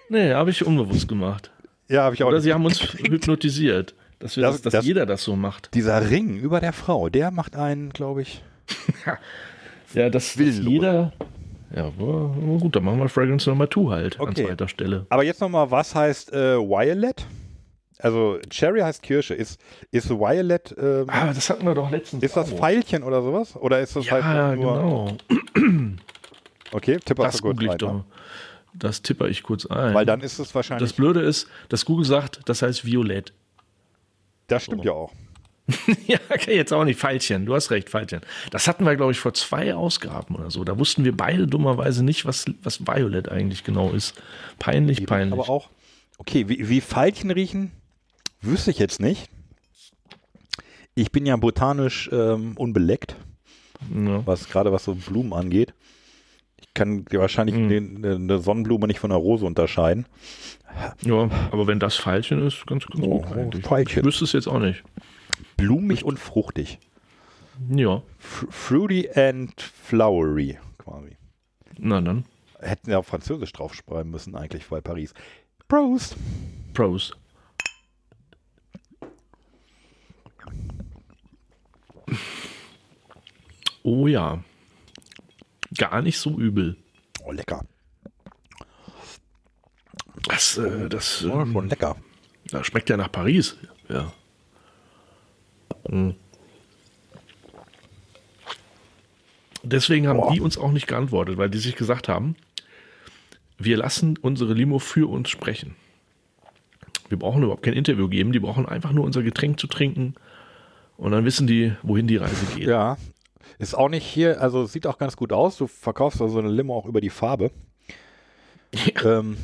Nee, 0.09 0.32
habe 0.32 0.51
ich 0.51 0.64
unbewusst 0.64 1.09
gemacht. 1.09 1.51
Ja, 1.88 2.05
habe 2.05 2.14
ich 2.14 2.22
auch 2.22 2.28
Oder 2.28 2.36
nicht 2.36 2.45
sie 2.45 2.55
haben 2.55 2.64
uns 2.64 2.80
hypnotisiert, 2.80 3.95
dass, 4.20 4.36
wir 4.36 4.42
Das- 4.44 4.54
das, 4.56 4.62
dass 4.62 4.72
das- 4.74 4.84
jeder 4.86 5.04
das 5.06 5.24
so 5.24 5.34
macht. 5.34 5.74
Dieser 5.74 6.08
Ring 6.10 6.36
über 6.36 6.60
der 6.60 6.72
Frau, 6.72 7.08
der 7.08 7.30
macht 7.32 7.56
einen, 7.56 7.90
glaube 7.90 8.22
ich. 8.22 8.42
Ja, 9.94 10.08
dass 10.08 10.38
Willenlos. 10.38 10.72
jeder. 10.72 11.12
Ja, 11.74 11.88
gut, 11.90 12.76
dann 12.76 12.84
machen 12.84 13.00
wir 13.00 13.08
Fragrance 13.08 13.48
Number 13.50 13.68
Two 13.68 13.90
halt 13.90 14.20
Okay. 14.20 14.28
an 14.28 14.36
zweiter 14.36 14.68
Stelle. 14.68 15.06
Aber 15.08 15.24
jetzt 15.24 15.40
nochmal, 15.40 15.68
was 15.72 15.94
heißt 15.96 16.32
äh, 16.32 16.56
Violet? 16.58 17.26
Also 17.98 18.38
Cherry 18.48 18.80
heißt 18.80 19.02
Kirsche. 19.02 19.34
Ist, 19.34 19.60
ist 19.90 20.08
Violet, 20.10 20.74
ähm, 20.78 21.06
Ah, 21.08 21.32
das 21.32 21.50
hatten 21.50 21.66
wir 21.66 21.74
doch 21.74 21.90
letztens. 21.90 22.22
ist 22.22 22.36
das 22.36 22.52
auch. 22.52 22.58
Pfeilchen 22.58 23.02
oder 23.02 23.20
sowas? 23.22 23.56
Oder 23.56 23.80
ist 23.80 23.96
das 23.96 24.08
halt 24.10 24.24
Ja, 24.24 24.54
nur... 24.54 25.06
genau. 25.16 25.16
Okay, 26.72 26.98
tipp 27.04 27.16
Das 27.16 27.42
kurz 27.42 27.60
ich 27.60 27.74
doch. 27.74 28.04
Das 28.74 29.02
tipper 29.02 29.26
ich 29.28 29.42
kurz 29.42 29.66
ein. 29.66 29.92
Weil 29.92 30.06
dann 30.06 30.20
ist 30.20 30.38
es 30.38 30.54
wahrscheinlich... 30.54 30.88
das 30.88 30.96
Blöde 30.96 31.20
ist, 31.20 31.48
dass 31.68 31.84
Google 31.84 32.04
sagt, 32.06 32.40
das 32.44 32.62
heißt 32.62 32.84
Violett. 32.84 33.32
Das 34.51 34.64
stimmt 34.64 34.84
ja 34.84 34.92
auch. 34.92 35.12
ja, 36.07 36.18
okay, 36.30 36.57
jetzt 36.57 36.72
auch 36.72 36.84
nicht. 36.84 36.98
Pfeilchen. 36.98 37.46
Du 37.46 37.55
hast 37.55 37.70
recht, 37.70 37.88
Pfeilchen. 37.90 38.20
Das 38.51 38.66
hatten 38.66 38.84
wir, 38.84 38.96
glaube 38.96 39.12
ich, 39.12 39.20
vor 39.20 39.34
zwei 39.34 39.74
Ausgaben 39.74 40.34
oder 40.34 40.51
so. 40.51 40.64
Da 40.64 40.78
wussten 40.78 41.05
wir 41.05 41.16
beide 41.16 41.46
dummerweise 41.46 42.05
nicht, 42.05 42.24
was, 42.24 42.46
was 42.62 42.86
Violet 42.86 43.28
eigentlich 43.28 43.64
genau 43.64 43.90
ist. 43.90 44.20
Peinlich, 44.59 45.07
peinlich. 45.07 45.38
Aber 45.38 45.48
auch... 45.48 45.68
Okay, 46.18 46.48
wie, 46.48 46.68
wie 46.68 46.80
Veilchen 46.82 47.30
riechen, 47.30 47.72
wüsste 48.42 48.70
ich 48.70 48.78
jetzt 48.78 49.01
nicht. 49.01 49.30
Ich 50.94 51.12
bin 51.12 51.24
ja 51.24 51.36
botanisch 51.36 52.11
ähm, 52.12 52.57
unbeleckt, 52.59 53.16
ja. 53.94 54.26
was 54.26 54.48
gerade 54.48 54.70
was 54.70 54.84
so 54.84 54.94
Blumen 54.94 55.32
angeht. 55.32 55.72
Ich 56.70 56.74
kann 56.74 57.04
wahrscheinlich 57.10 57.56
Mhm. 57.56 58.04
eine 58.04 58.38
Sonnenblume 58.38 58.86
nicht 58.86 59.00
von 59.00 59.10
einer 59.10 59.18
Rose 59.20 59.44
unterscheiden. 59.44 60.06
ja, 61.02 61.28
aber 61.50 61.66
wenn 61.66 61.80
das 61.80 61.96
Pfeilchen 61.96 62.46
ist, 62.46 62.64
ganz, 62.68 62.86
ganz 62.86 63.04
Oh, 63.04 63.18
gut 63.22 63.32
eigentlich. 63.36 63.64
Pfeilchen. 63.66 63.98
Ich 64.00 64.04
wüsste 64.06 64.24
es 64.24 64.32
jetzt 64.32 64.46
auch 64.46 64.60
nicht. 64.60 64.84
Blumig 65.56 66.04
und 66.04 66.18
fruchtig. 66.20 66.78
Ja, 67.68 68.02
Fr 68.18 68.46
fruity 68.50 69.10
and 69.14 69.60
flowery, 69.60 70.58
quasi. 70.78 71.16
na 71.76 72.00
dann. 72.00 72.24
Hätten 72.60 72.90
ja 72.90 72.98
auf 72.98 73.06
Französisch 73.08 73.52
draufschreiben 73.52 74.10
müssen, 74.10 74.36
eigentlich, 74.36 74.66
bei 74.68 74.80
Paris. 74.80 75.12
Prost! 75.66 76.14
Pros. 76.72 77.12
Oh 83.82 84.06
ja. 84.06 84.42
Gar 85.76 86.02
nicht 86.02 86.18
so 86.18 86.38
übel. 86.38 86.76
Oh, 87.24 87.32
lecker. 87.32 87.64
Das, 90.28 90.58
äh, 90.58 90.88
das, 90.88 91.24
Oh, 91.24 91.40
ähm, 91.40 91.52
schon 91.52 91.68
lecker. 91.68 91.96
das 92.50 92.66
schmeckt 92.66 92.90
ja 92.90 92.96
nach 92.96 93.10
Paris. 93.12 93.56
Ja. 93.88 94.12
Mm. 95.88 96.10
Deswegen 99.62 100.08
haben 100.08 100.18
Boah. 100.20 100.32
die 100.32 100.40
uns 100.40 100.56
auch 100.58 100.72
nicht 100.72 100.86
geantwortet, 100.86 101.36
weil 101.36 101.50
die 101.50 101.58
sich 101.58 101.76
gesagt 101.76 102.08
haben, 102.08 102.34
wir 103.58 103.76
lassen 103.76 104.16
unsere 104.20 104.54
Limo 104.54 104.78
für 104.78 105.08
uns 105.08 105.28
sprechen. 105.28 105.76
Wir 107.08 107.18
brauchen 107.18 107.42
überhaupt 107.42 107.62
kein 107.62 107.74
Interview 107.74 108.08
geben, 108.08 108.32
die 108.32 108.38
brauchen 108.40 108.66
einfach 108.66 108.92
nur 108.92 109.04
unser 109.04 109.22
Getränk 109.22 109.60
zu 109.60 109.66
trinken 109.66 110.14
und 110.96 111.12
dann 111.12 111.24
wissen 111.24 111.46
die, 111.46 111.72
wohin 111.82 112.06
die 112.06 112.16
Reise 112.16 112.46
geht. 112.56 112.68
Ja. 112.68 112.96
Ist 113.59 113.74
auch 113.74 113.88
nicht 113.88 114.07
hier, 114.07 114.40
also 114.40 114.66
sieht 114.66 114.86
auch 114.86 114.98
ganz 114.98 115.16
gut 115.16 115.32
aus. 115.32 115.57
Du 115.57 115.66
verkaufst 115.66 116.20
also 116.20 116.38
eine 116.38 116.51
Limo 116.51 116.76
auch 116.76 116.86
über 116.86 117.01
die 117.01 117.11
Farbe. 117.11 117.51
Ähm, 119.05 119.36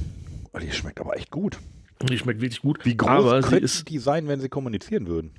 oh, 0.52 0.58
die 0.58 0.70
schmeckt 0.70 1.00
aber 1.00 1.16
echt 1.16 1.30
gut. 1.30 1.58
Die 2.02 2.18
schmeckt 2.18 2.40
wirklich 2.40 2.60
gut. 2.60 2.84
Wie 2.84 2.96
groß 2.96 3.08
aber 3.08 3.40
könnten 3.40 3.64
ist, 3.64 3.88
die 3.88 3.98
sein, 3.98 4.28
wenn 4.28 4.40
sie 4.40 4.48
kommunizieren 4.48 5.06
würden? 5.06 5.32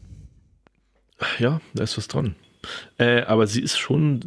ja, 1.39 1.61
da 1.73 1.83
ist 1.83 1.97
was 1.97 2.07
dran. 2.07 2.35
Äh, 2.97 3.21
aber 3.21 3.47
sie 3.47 3.61
ist 3.61 3.77
schon 3.77 4.21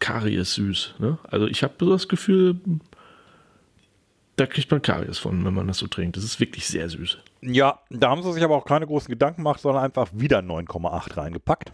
Karies 0.00 0.54
süß. 0.54 0.94
Ne? 0.98 1.18
Also 1.24 1.46
ich 1.46 1.62
habe 1.62 1.74
so 1.78 1.90
das 1.90 2.08
Gefühl, 2.08 2.60
da 4.36 4.46
kriegt 4.46 4.70
man 4.70 4.82
Karies 4.82 5.18
von, 5.18 5.44
wenn 5.44 5.54
man 5.54 5.66
das 5.66 5.78
so 5.78 5.86
trinkt. 5.86 6.16
Das 6.16 6.24
ist 6.24 6.40
wirklich 6.40 6.66
sehr 6.66 6.88
süß. 6.88 7.18
Ja, 7.42 7.80
da 7.90 8.10
haben 8.10 8.22
sie 8.22 8.32
sich 8.32 8.42
aber 8.42 8.56
auch 8.56 8.64
keine 8.64 8.86
großen 8.86 9.08
Gedanken 9.08 9.42
gemacht, 9.42 9.60
sondern 9.60 9.84
einfach 9.84 10.08
wieder 10.12 10.40
9,8 10.40 11.16
reingepackt. 11.16 11.72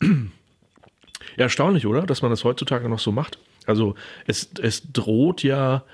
Ja, 1.36 1.44
erstaunlich, 1.44 1.86
oder? 1.86 2.02
Dass 2.02 2.22
man 2.22 2.30
das 2.30 2.44
heutzutage 2.44 2.88
noch 2.88 2.98
so 2.98 3.12
macht. 3.12 3.38
Also 3.66 3.94
es, 4.26 4.50
es 4.60 4.92
droht 4.92 5.42
ja 5.42 5.84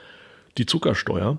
die 0.56 0.66
Zuckersteuer 0.66 1.38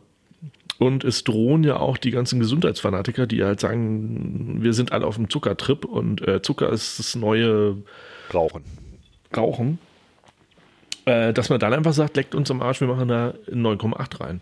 und 0.77 1.03
es 1.03 1.23
drohen 1.23 1.63
ja 1.63 1.77
auch 1.77 1.97
die 1.97 2.11
ganzen 2.11 2.39
Gesundheitsfanatiker, 2.39 3.27
die 3.27 3.43
halt 3.43 3.59
sagen, 3.59 4.59
wir 4.61 4.73
sind 4.73 4.91
alle 4.91 5.05
auf 5.05 5.15
dem 5.15 5.29
Zuckertrip 5.29 5.85
und 5.85 6.25
äh, 6.27 6.41
Zucker 6.41 6.69
ist 6.69 6.99
das 6.99 7.15
neue 7.15 7.77
Rauchen. 8.33 8.63
Rauchen. 9.35 9.79
Äh, 11.05 11.33
dass 11.33 11.49
man 11.49 11.59
dann 11.59 11.73
einfach 11.73 11.93
sagt, 11.93 12.15
leckt 12.15 12.35
uns 12.35 12.49
am 12.49 12.61
Arsch, 12.61 12.79
wir 12.79 12.87
machen 12.87 13.07
da 13.07 13.33
9,8 13.49 14.21
rein. 14.21 14.41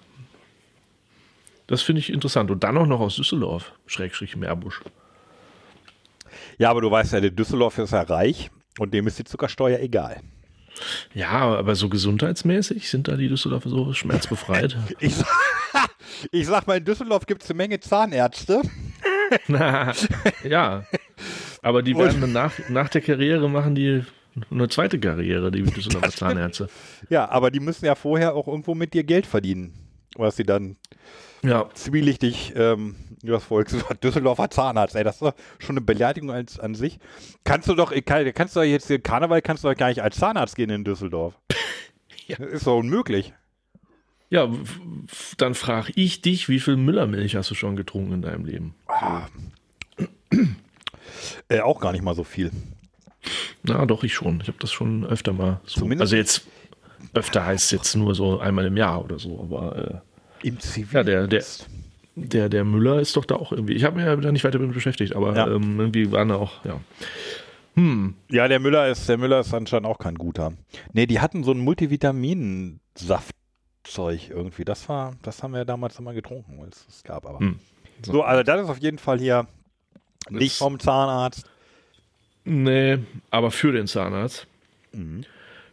Das 1.66 1.82
finde 1.82 2.00
ich 2.00 2.12
interessant. 2.12 2.52
Und 2.52 2.64
dann 2.64 2.78
auch 2.78 2.86
noch 2.86 3.00
aus 3.00 3.16
Düsseldorf, 3.16 3.74
Schrägstrich 3.88 4.36
Meerbusch. 4.36 4.82
Ja, 6.58 6.70
aber 6.70 6.82
du 6.82 6.92
weißt 6.92 7.14
ja, 7.14 7.20
der 7.20 7.32
Düsseldorf 7.32 7.78
ist 7.78 7.92
ja 7.92 8.02
reich 8.02 8.50
und 8.80 8.94
dem 8.94 9.08
ist 9.08 9.20
die 9.20 9.24
Zuckersteuer 9.24 9.80
egal. 9.80 10.22
Ja, 11.14 11.30
aber 11.58 11.74
so 11.76 11.90
gesundheitsmäßig 11.90 12.90
sind 12.90 13.08
da 13.08 13.16
die 13.16 13.28
Düsseldorfer 13.30 13.70
so 13.70 13.94
schmerzbefreit. 13.94 14.78
Ich, 15.00 15.16
sag- 15.16 15.28
ich 16.32 16.46
sag 16.48 16.68
mal, 16.68 16.78
in 16.78 16.86
Düsseldorf 16.86 17.26
gibt 17.26 17.44
es 17.44 17.50
eine 17.50 17.58
Menge 17.58 17.80
Zahnärzte. 17.80 18.62
ja. 20.48 20.84
Aber 21.62 21.82
die 21.82 21.98
werden 21.98 22.22
dann 22.22 22.32
nach, 22.32 22.54
nach 22.70 22.90
der 22.90 23.02
Karriere 23.02 23.50
machen 23.50 23.76
die 23.76 24.04
eine 24.52 24.70
zweite 24.70 25.00
Karriere, 25.00 25.52
die 25.52 25.64
Düsseldorfer 25.64 26.12
Zahnärzte. 26.12 26.70
Ja, 27.10 27.28
aber 27.30 27.50
die 27.52 27.60
müssen 27.60 27.86
ja 27.86 27.96
vorher 27.96 28.36
auch 28.36 28.48
irgendwo 28.48 28.76
mit 28.76 28.94
dir 28.94 29.04
Geld 29.04 29.26
verdienen. 29.26 29.74
Was 30.18 30.36
sie 30.36 30.44
dann 30.44 30.76
Ja, 31.44 31.70
zwielichtig 31.74 32.54
ähm, 32.56 32.96
übers 33.24 33.44
Volkswort 33.46 34.02
Düsseldorfer 34.04 34.50
Zahnarzt, 34.50 34.96
ey, 34.96 35.04
das 35.04 35.16
ist 35.16 35.22
doch 35.22 35.34
schon 35.60 35.74
eine 35.78 35.82
Beleidigung 35.86 36.32
als, 36.32 36.60
an 36.60 36.76
sich. 36.76 36.98
Kannst 37.44 37.68
du 37.70 37.76
doch, 37.76 37.94
kann- 38.06 38.34
kannst 38.34 38.56
du 38.56 38.60
doch 38.62 38.66
jetzt 38.66 38.88
hier 38.88 39.00
Karneval 39.00 39.42
kannst 39.42 39.64
du 39.64 39.68
doch 39.70 39.76
gar 39.78 39.90
nicht 39.90 40.02
als 40.02 40.18
Zahnarzt 40.18 40.56
gehen 40.56 40.70
in 40.70 40.84
Düsseldorf. 40.84 41.34
Ja. 42.30 42.36
Das 42.40 42.50
ist 42.52 42.68
doch 42.68 42.78
unmöglich. 42.78 43.32
ja 44.30 44.50
dann 45.38 45.54
frage 45.56 45.94
ich 45.96 46.22
dich, 46.22 46.50
wie 46.50 46.60
viel 46.60 46.76
Müllermilch 46.76 47.38
hast 47.38 47.50
du 47.52 47.56
schon 47.56 47.78
getrunken 47.78 48.12
in 48.16 48.22
deinem 48.22 48.44
Leben? 48.44 48.76
Äh, 51.50 51.62
auch 51.62 51.80
gar 51.80 51.94
nicht 51.94 52.04
mal 52.04 52.16
so 52.16 52.24
viel. 52.26 52.52
Na, 53.64 53.86
doch, 53.86 54.04
ich 54.04 54.14
schon. 54.14 54.42
Ich 54.42 54.48
habe 54.50 54.58
das 54.60 54.72
schon 54.72 55.06
öfter 55.06 55.32
mal 55.34 55.62
so. 55.66 55.80
Zumindest- 55.82 56.02
Also 56.02 56.16
jetzt, 56.18 56.48
öfter 57.14 57.46
heißt 57.46 57.72
jetzt 57.72 57.96
nur 57.96 58.14
so 58.16 58.40
einmal 58.40 58.66
im 58.66 58.76
Jahr 58.78 59.04
oder 59.04 59.18
so, 59.20 59.40
aber 59.40 60.04
Im 60.44 60.60
Zivil. 60.60 60.94
Ja, 60.94 61.04
der- 61.04 61.28
der- 61.28 61.44
der, 62.16 62.50
der 62.50 62.64
Müller 62.64 63.00
ist 63.00 63.16
doch 63.16 63.26
da 63.26 63.36
auch 63.36 63.52
irgendwie. 63.52 63.74
Ich 63.74 63.84
habe 63.84 63.96
mich 63.98 64.06
ja 64.06 64.16
da 64.16 64.32
nicht 64.32 64.44
weiter 64.44 64.58
damit 64.60 64.74
beschäftigt, 64.74 65.16
aber 65.16 65.36
Ja. 65.36 65.48
ähm, 65.48 65.80
irgendwie 65.80 66.12
waren 66.12 66.30
da 66.30 66.36
auch, 66.36 66.64
ja. 66.66 66.80
Ja, 68.30 68.48
der 68.48 68.60
Müller 68.60 68.88
ist, 68.90 69.08
der 69.08 69.20
Müller 69.20 69.42
ist 69.42 69.54
anscheinend 69.54 69.86
auch 69.86 70.00
kein 70.00 70.16
guter. 70.16 70.54
Nee, 70.94 71.06
die 71.06 71.20
hatten 71.20 71.44
so 71.44 71.52
ein 71.52 71.60
Multivitaminsaftzeug 71.60 73.30
irgendwie. 74.30 74.66
Das 74.66 74.90
war, 74.90 75.16
das 75.22 75.44
haben 75.44 75.54
wir 75.54 75.64
damals 75.66 76.00
immer 76.00 76.14
getrunken, 76.16 76.58
weil 76.60 76.70
es 76.70 76.86
es 76.90 77.04
gab, 77.04 77.26
aber. 77.28 77.40
Hm. 77.40 77.60
So, 78.04 78.24
also 78.24 78.42
das 78.44 78.62
ist 78.64 78.70
auf 78.70 78.80
jeden 78.80 78.98
Fall 78.98 79.20
hier 79.20 79.46
nicht 80.30 80.54
Das- 80.54 80.58
vom 80.60 80.80
Zahnarzt. 80.80 81.46
Nee, 82.46 82.98
aber 83.30 83.52
für 83.52 83.72
den 83.74 83.86
Zahnarzt, 83.88 84.48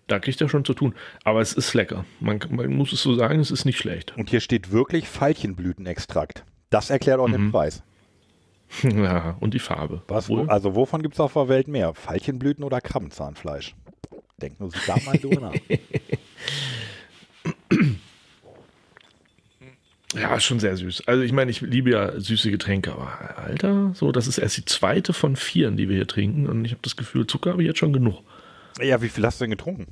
da 0.06 0.18
kriegt 0.18 0.40
er 0.40 0.48
schon 0.48 0.64
zu 0.64 0.74
tun. 0.74 0.94
Aber 1.24 1.40
es 1.40 1.52
ist 1.52 1.74
lecker. 1.74 2.04
Man, 2.20 2.40
man 2.50 2.74
muss 2.74 2.92
es 2.92 3.02
so 3.02 3.14
sagen, 3.14 3.40
es 3.40 3.50
ist 3.50 3.64
nicht 3.64 3.78
schlecht. 3.78 4.16
Und 4.16 4.30
hier 4.30 4.40
steht 4.40 4.70
wirklich 4.70 5.08
Veilchenblütenextrakt. 5.08 6.44
Das 6.70 6.90
erklärt 6.90 7.20
auch 7.20 7.30
den 7.30 7.52
Preis. 7.52 7.82
ja, 8.82 9.36
und 9.40 9.54
die 9.54 9.58
Farbe. 9.58 10.02
Was, 10.08 10.28
wo, 10.28 10.44
also 10.44 10.74
wovon 10.74 11.02
gibt 11.02 11.14
es 11.14 11.20
auf 11.20 11.34
der 11.34 11.48
Welt 11.48 11.68
mehr? 11.68 11.92
Veilchenblüten 11.94 12.64
oder 12.64 12.80
Krabbenzahnfleisch? 12.80 13.74
Denk 14.40 14.58
nur 14.58 14.70
da 14.86 14.96
mal 15.04 15.16
drüber 15.16 15.40
nach. 15.40 15.54
Ja, 20.14 20.36
ist 20.36 20.44
schon 20.44 20.60
sehr 20.60 20.76
süß. 20.76 21.02
Also 21.06 21.22
ich 21.22 21.32
meine, 21.32 21.50
ich 21.50 21.60
liebe 21.60 21.90
ja 21.90 22.20
süße 22.20 22.50
Getränke, 22.50 22.92
aber 22.92 23.36
Alter, 23.36 23.90
so, 23.94 24.12
das 24.12 24.28
ist 24.28 24.38
erst 24.38 24.56
die 24.56 24.64
zweite 24.64 25.12
von 25.12 25.34
vieren, 25.34 25.76
die 25.76 25.88
wir 25.88 25.96
hier 25.96 26.06
trinken. 26.06 26.46
Und 26.46 26.64
ich 26.64 26.70
habe 26.70 26.82
das 26.82 26.96
Gefühl, 26.96 27.26
Zucker 27.26 27.50
habe 27.50 27.62
ich 27.62 27.66
jetzt 27.66 27.80
schon 27.80 27.92
genug. 27.92 28.22
Ja, 28.80 29.00
wie 29.02 29.08
viel 29.08 29.24
hast 29.24 29.40
du 29.40 29.44
denn 29.44 29.50
getrunken? 29.50 29.86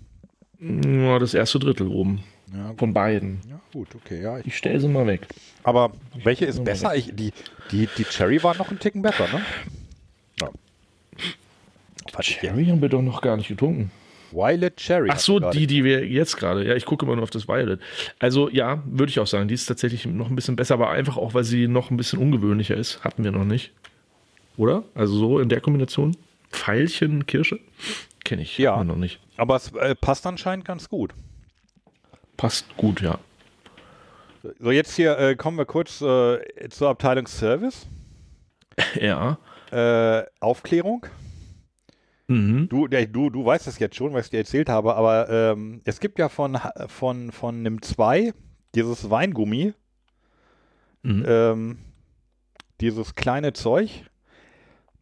Ja, 0.61 1.19
das 1.19 1.35
erste 1.35 1.59
Drittel 1.59 1.89
oben. 1.89 2.23
Ja, 2.55 2.75
Von 2.77 2.93
beiden. 2.93 3.41
ja 3.49 3.61
gut, 3.73 3.89
okay, 3.95 4.23
ja. 4.23 4.39
Ich, 4.41 4.47
Ich 4.49 4.57
stelle 4.57 4.79
sie 4.81 4.89
mal 4.89 5.07
weg. 5.07 5.27
aber 5.63 5.93
welche 6.23 6.45
ist 6.45 6.63
besser? 6.65 6.95
Ich, 6.95 7.15
die, 7.15 7.33
die, 7.71 7.89
die 7.97 8.05
Cherry 8.05 8.43
war 8.43 8.55
noch 8.57 8.71
ein 8.71 8.79
Ticken 8.79 9.03
besser, 9.03 9.27
ne? 9.33 9.41
Ja. 10.41 10.51
Ich 12.21 12.39
Cherry 12.41 12.67
haben 12.67 12.83
wir 12.83 12.89
doch 12.89 13.03
noch 13.03 13.23
gar 13.23 13.37
nicht 13.37 13.49
getrunken. 13.49 13.91
Violet 14.33 14.77
Cherry. 14.77 15.09
Ach 15.11 15.19
so, 15.19 15.41
die, 15.41 15.67
die 15.67 15.85
wir 15.85 16.07
jetzt 16.07 16.37
gerade. 16.37 16.67
Ja, 16.67 16.75
ich 16.75 16.85
gucke 16.87 17.05
immer 17.05 17.15
nur 17.17 17.23
auf 17.23 17.31
das 17.31 17.49
Violet. 17.49 17.81
Also 18.19 18.49
ja, 18.51 18.83
würde 18.87 19.11
ich 19.11 19.19
auch 19.21 19.27
sagen, 19.27 19.49
die 19.49 19.55
ist 19.55 19.67
tatsächlich 19.67 20.07
noch 20.07 20.29
ein 20.31 20.37
bisschen 20.37 20.57
besser, 20.57 20.75
aber 20.75 20.91
einfach 20.91 21.17
auch, 21.17 21.35
weil 21.35 21.45
sie 21.45 21.69
noch 21.69 21.91
ein 21.91 21.97
bisschen 21.97 22.19
ungewöhnlicher 22.19 22.77
ist. 22.77 23.05
Hatten 23.05 23.25
wir 23.25 23.31
noch 23.31 23.45
nicht. 23.45 23.73
Oder? 24.57 24.85
Also 24.95 25.17
so 25.17 25.39
in 25.39 25.49
der 25.49 25.61
Kombination. 25.61 26.17
Pfeilchen, 26.51 27.27
Kirsche? 27.27 27.59
Kenne 28.25 28.43
ich. 28.43 28.59
Ja. 28.59 28.83
Noch 28.85 28.97
nicht. 28.97 29.21
Aber 29.37 29.57
es 29.57 29.73
äh, 29.73 29.95
passt 29.95 30.27
anscheinend 30.27 30.65
ganz 30.65 30.89
gut. 30.89 31.15
Passt 32.37 32.77
gut, 32.77 33.01
ja. 33.01 33.19
So, 34.59 34.71
jetzt 34.71 34.97
hier 34.97 35.19
äh, 35.19 35.37
kommen 35.37 35.57
wir 35.59 35.67
kurz 35.67 36.01
äh, 36.01 36.39
zur 36.71 36.89
Abteilung 36.89 37.27
Service. 37.27 37.87
Ja. 38.95 39.39
Äh, 39.71 40.25
Aufklärung. 40.41 41.07
Mhm. 42.27 42.69
Du, 42.71 42.89
der, 42.89 43.07
du, 43.07 43.29
du 43.29 43.45
weißt 43.45 43.67
es 43.67 43.79
jetzt 43.79 43.97
schon, 43.97 44.15
was 44.15 44.27
ich 44.27 44.31
dir 44.31 44.39
erzählt 44.39 44.71
habe, 44.71 44.95
aber 44.97 45.29
ähm, 45.29 45.83
es 45.85 46.01
gibt 46.01 46.19
ja 46.19 46.31
von, 46.31 46.59
von, 46.87 47.33
von 47.33 47.63
NIM 47.63 47.83
2 47.83 48.33
dieses 48.75 49.11
Weingummi, 49.11 49.75
Mhm. 51.03 51.25
ähm, 51.27 51.79
dieses 52.81 53.15
kleine 53.15 53.53
Zeug, 53.53 54.05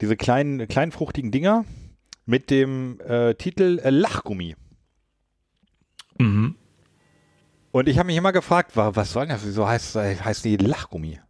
diese 0.00 0.16
kleinen, 0.16 0.66
kleinen 0.66 0.92
fruchtigen 0.92 1.30
Dinger 1.30 1.64
mit 2.26 2.50
dem 2.50 3.00
äh, 3.00 3.34
Titel 3.34 3.80
äh, 3.82 3.90
Lachgummi. 3.90 4.54
Mhm. 6.18 6.56
Und 7.72 7.88
ich 7.88 7.98
habe 7.98 8.06
mich 8.08 8.16
immer 8.16 8.32
gefragt, 8.32 8.76
wa- 8.76 8.94
was 8.94 9.12
soll 9.12 9.26
das? 9.28 9.44
Wieso 9.46 9.66
heißt, 9.66 9.96
heißt 9.96 10.44
die 10.44 10.56
Lachgummi? 10.56 11.20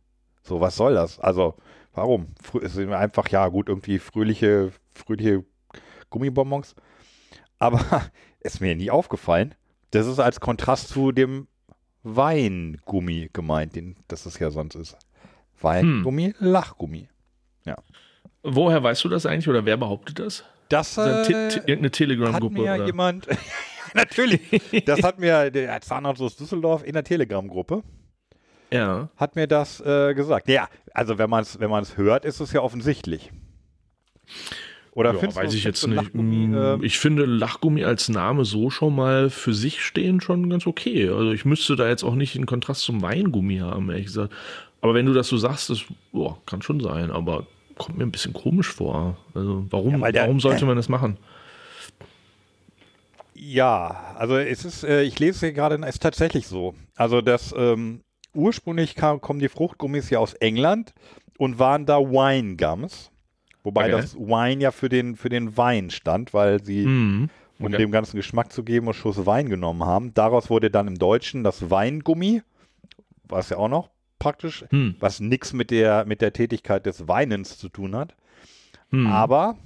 So, 0.43 0.61
was 0.61 0.76
soll 0.76 0.95
das? 0.95 1.20
Also, 1.20 1.55
warum? 1.95 2.28
Frö 2.43 2.61
es 2.64 2.72
sind 2.74 2.93
einfach, 2.93 3.28
ja, 3.28 3.47
gut, 3.49 3.68
irgendwie 3.68 3.99
fröhliche, 3.99 4.72
fröhliche 4.95 5.45
Gummibonbons. 6.09 6.74
Aber 7.59 7.80
ist 8.41 8.61
mir 8.61 8.74
nie 8.74 8.91
aufgefallen. 8.91 9.55
Das 9.91 10.07
ist 10.07 10.18
als 10.18 10.41
Kontrast 10.41 10.88
zu 10.88 11.12
dem 11.12 11.47
Weingummi 12.03 13.28
gemeint, 13.32 13.76
den, 13.76 13.97
das 14.09 14.24
es 14.26 14.38
ja 14.38 14.51
sonst 14.51 14.74
ist. 14.76 14.97
Weingummi, 15.61 16.34
Lachgummi. 16.38 17.09
Woher 18.43 18.82
weißt 18.82 19.05
du 19.05 19.11
das 19.11 19.26
eigentlich 19.26 19.49
oder 19.49 19.66
wer 19.66 19.76
behauptet 19.76 20.18
das? 20.18 20.45
Das 20.71 20.97
äh, 20.97 21.23
Te- 21.25 21.57
irgendeine 21.66 21.87
hat 21.87 21.93
Telegram-Gruppe? 21.93 22.55
mir 22.55 22.75
oder? 22.75 22.87
jemand, 22.87 23.27
natürlich, 23.95 24.41
das 24.87 25.03
hat 25.03 25.18
mir 25.18 25.51
der 25.51 25.79
Zahnarzt 25.83 26.23
aus 26.23 26.37
Düsseldorf 26.37 26.83
in 26.85 26.95
der 26.95 27.05
Telegram-Gruppe 27.05 27.83
Ja. 28.73 29.11
hat 29.16 29.37
mir 29.37 29.47
das 29.47 29.81
äh, 29.81 30.14
gesagt. 30.14 30.49
Ja, 30.49 30.68
also 30.95 31.18
wenn 31.18 31.29
man 31.29 31.43
es 31.43 31.61
wenn 31.61 31.68
man's 31.71 31.97
hört, 31.99 32.25
ist 32.25 32.41
es 32.41 32.53
ja 32.53 32.61
offensichtlich. 32.62 33.31
Oder 34.93 35.12
ja, 35.12 35.18
findest 35.18 35.39
du- 35.39 35.43
weiß 35.43 35.55
ich 35.55 35.64
jetzt 35.64 35.87
nicht. 35.87 35.97
Lachgummi, 35.97 36.57
ähm, 36.57 36.83
Ich 36.85 36.99
finde 36.99 37.25
Lachgummi 37.25 37.85
als 37.85 38.09
Name 38.09 38.45
so 38.45 38.71
schon 38.71 38.95
mal 38.95 39.31
für 39.31 39.55
sich 39.55 39.83
stehen 39.85 40.21
schon 40.21 40.51
ganz 40.51 40.66
okay. 40.66 41.09
Also 41.09 41.31
ich 41.33 41.45
müsste 41.45 41.77
da 41.77 41.89
jetzt 41.89 42.03
auch 42.03 42.14
nicht 42.16 42.35
einen 42.37 42.47
Kontrast 42.47 42.83
zum 42.83 43.01
Weingummi 43.03 43.59
haben, 43.59 43.89
ehrlich 43.91 44.07
gesagt. 44.07 44.33
Aber 44.81 44.95
wenn 44.95 45.07
du 45.07 45.12
das 45.12 45.29
so 45.29 45.37
sagst, 45.37 45.71
das 45.71 45.85
boah, 46.12 46.41
kann 46.47 46.62
schon 46.62 46.81
sein, 46.81 47.11
aber 47.11 47.47
kommt 47.81 47.99
mir 47.99 48.05
ein 48.05 48.12
bisschen 48.12 48.33
komisch 48.35 48.68
vor. 48.72 49.16
Also 49.35 49.64
warum, 49.70 50.01
Ja, 50.03 50.12
der- 50.12 50.22
warum 50.24 50.39
sollte 50.41 50.66
man 50.66 50.76
das 50.76 50.89
machen? 50.89 51.16
ja, 53.35 54.14
also 54.18 54.37
es 54.37 54.64
ist, 54.64 54.85
äh, 54.85 55.03
ich 55.03 55.18
lese 55.18 55.47
hier 55.47 55.53
gerade, 55.53 55.76
es 55.83 55.95
ist 55.97 56.03
tatsächlich 56.03 56.47
so. 56.47 56.74
Also 56.97 57.20
das 57.20 57.55
ähm, 57.57 58.03
ursprünglich 58.35 58.95
kam, 58.95 59.20
kommen 59.20 59.41
die 59.41 59.49
Fruchtgummis 59.49 60.11
ja 60.11 60.18
aus 60.18 60.35
England 60.35 60.93
und 61.39 61.59
waren 61.59 61.87
da 61.87 61.99
Wine 61.99 62.57
Gums. 62.57 63.11
Wobei 63.62 63.85
Okay. 63.93 64.03
das 64.03 64.14
Wine 64.16 64.62
ja 64.62 64.70
für 64.72 64.89
den, 64.89 65.16
für 65.16 65.28
den 65.28 65.57
Wein 65.57 65.91
stand, 65.91 66.35
weil 66.35 66.62
sie 66.64 66.85
um 66.85 67.31
Okay. 67.62 67.76
dem 67.76 67.91
ganzen 67.93 68.16
Geschmack 68.16 68.53
zu 68.53 68.62
geben, 68.64 68.87
einen 68.87 68.95
Schuss 68.95 69.26
Wein 69.26 69.49
genommen 69.51 69.85
haben. 69.85 70.14
Daraus 70.14 70.49
wurde 70.49 70.70
dann 70.70 70.87
im 70.89 70.99
Deutschen 70.99 71.45
das 71.45 71.70
Weingummi, 71.70 72.43
was 73.24 73.51
ja 73.51 73.59
auch 73.59 73.68
noch 73.68 73.91
praktisch, 74.21 74.64
Hm. 74.71 74.95
was 75.01 75.18
nichts 75.18 75.53
mit 75.53 75.73
der, 75.73 76.05
mit 76.05 76.21
der 76.21 76.33
Tätigkeit 76.33 76.87
des 76.87 77.09
Weinens 77.09 77.59
zu 77.59 77.68
tun 77.68 77.97
hat. 77.97 78.14
Hm. 78.91 79.09
Aber 79.09 79.57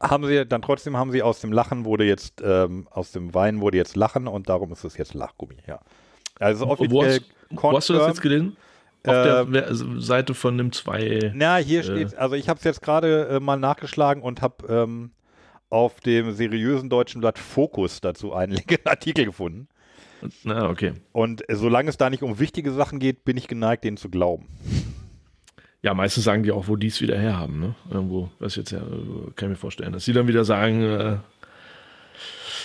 haben 0.00 0.26
sie 0.26 0.44
dann 0.46 0.62
trotzdem 0.62 0.96
haben 0.96 1.12
sie 1.12 1.22
aus 1.22 1.40
dem 1.40 1.52
Lachen 1.52 1.84
wurde 1.84 2.04
jetzt 2.04 2.42
ähm, 2.44 2.88
aus 2.90 3.12
dem 3.12 3.32
Wein 3.34 3.60
wurde 3.60 3.76
jetzt 3.76 3.94
Lachen 3.96 4.26
und 4.26 4.48
darum 4.48 4.72
ist 4.72 4.84
es 4.84 4.96
jetzt 4.96 5.14
Lachgummi. 5.14 5.56
Ja. 5.66 5.80
Also 6.40 6.66
wo, 6.66 6.72
offiziell 6.72 7.20
hast, 7.20 7.62
wo 7.62 7.76
hast 7.76 7.88
du 7.88 7.92
das 7.94 8.08
jetzt 8.08 8.20
gelesen? 8.22 8.56
Auf 9.06 9.14
Ähm, 9.14 9.24
der 9.24 9.52
We- 9.52 9.66
also 9.66 10.00
Seite 10.00 10.34
von 10.34 10.58
dem 10.58 10.72
2. 10.72 11.32
Na, 11.34 11.56
hier 11.56 11.80
Äh. 11.80 11.84
steht, 11.84 12.14
also 12.16 12.34
ich 12.34 12.48
habe 12.48 12.58
es 12.58 12.64
jetzt 12.64 12.82
gerade 12.82 13.28
äh, 13.28 13.40
mal 13.40 13.56
nachgeschlagen 13.58 14.22
und 14.22 14.42
habe 14.42 14.66
ähm, 14.68 15.10
auf 15.70 16.00
dem 16.00 16.32
seriösen 16.32 16.88
deutschen 16.90 17.20
Blatt 17.20 17.38
Fokus 17.38 18.00
dazu 18.00 18.32
einen 18.32 18.58
Artikel 18.84 19.24
gefunden. 19.26 19.68
Na, 20.44 20.68
okay. 20.68 20.92
Und 21.12 21.44
solange 21.50 21.88
es 21.88 21.96
da 21.96 22.10
nicht 22.10 22.22
um 22.22 22.38
wichtige 22.38 22.72
Sachen 22.72 22.98
geht, 22.98 23.24
bin 23.24 23.36
ich 23.36 23.48
geneigt, 23.48 23.84
denen 23.84 23.96
zu 23.96 24.08
glauben. 24.08 24.46
Ja, 25.82 25.94
meistens 25.94 26.24
sagen 26.24 26.44
die 26.44 26.52
auch, 26.52 26.68
wo 26.68 26.76
die 26.76 26.86
es 26.86 27.00
wieder 27.00 27.18
herhaben, 27.18 27.58
ne? 27.58 27.74
Irgendwo, 27.90 28.30
was 28.38 28.54
jetzt 28.54 28.70
ja, 28.70 28.80
kann 28.80 29.48
ich 29.48 29.48
mir 29.48 29.56
vorstellen, 29.56 29.92
dass 29.92 30.04
sie 30.04 30.12
dann 30.12 30.28
wieder 30.28 30.44
sagen, 30.44 30.82
äh, 30.82 31.16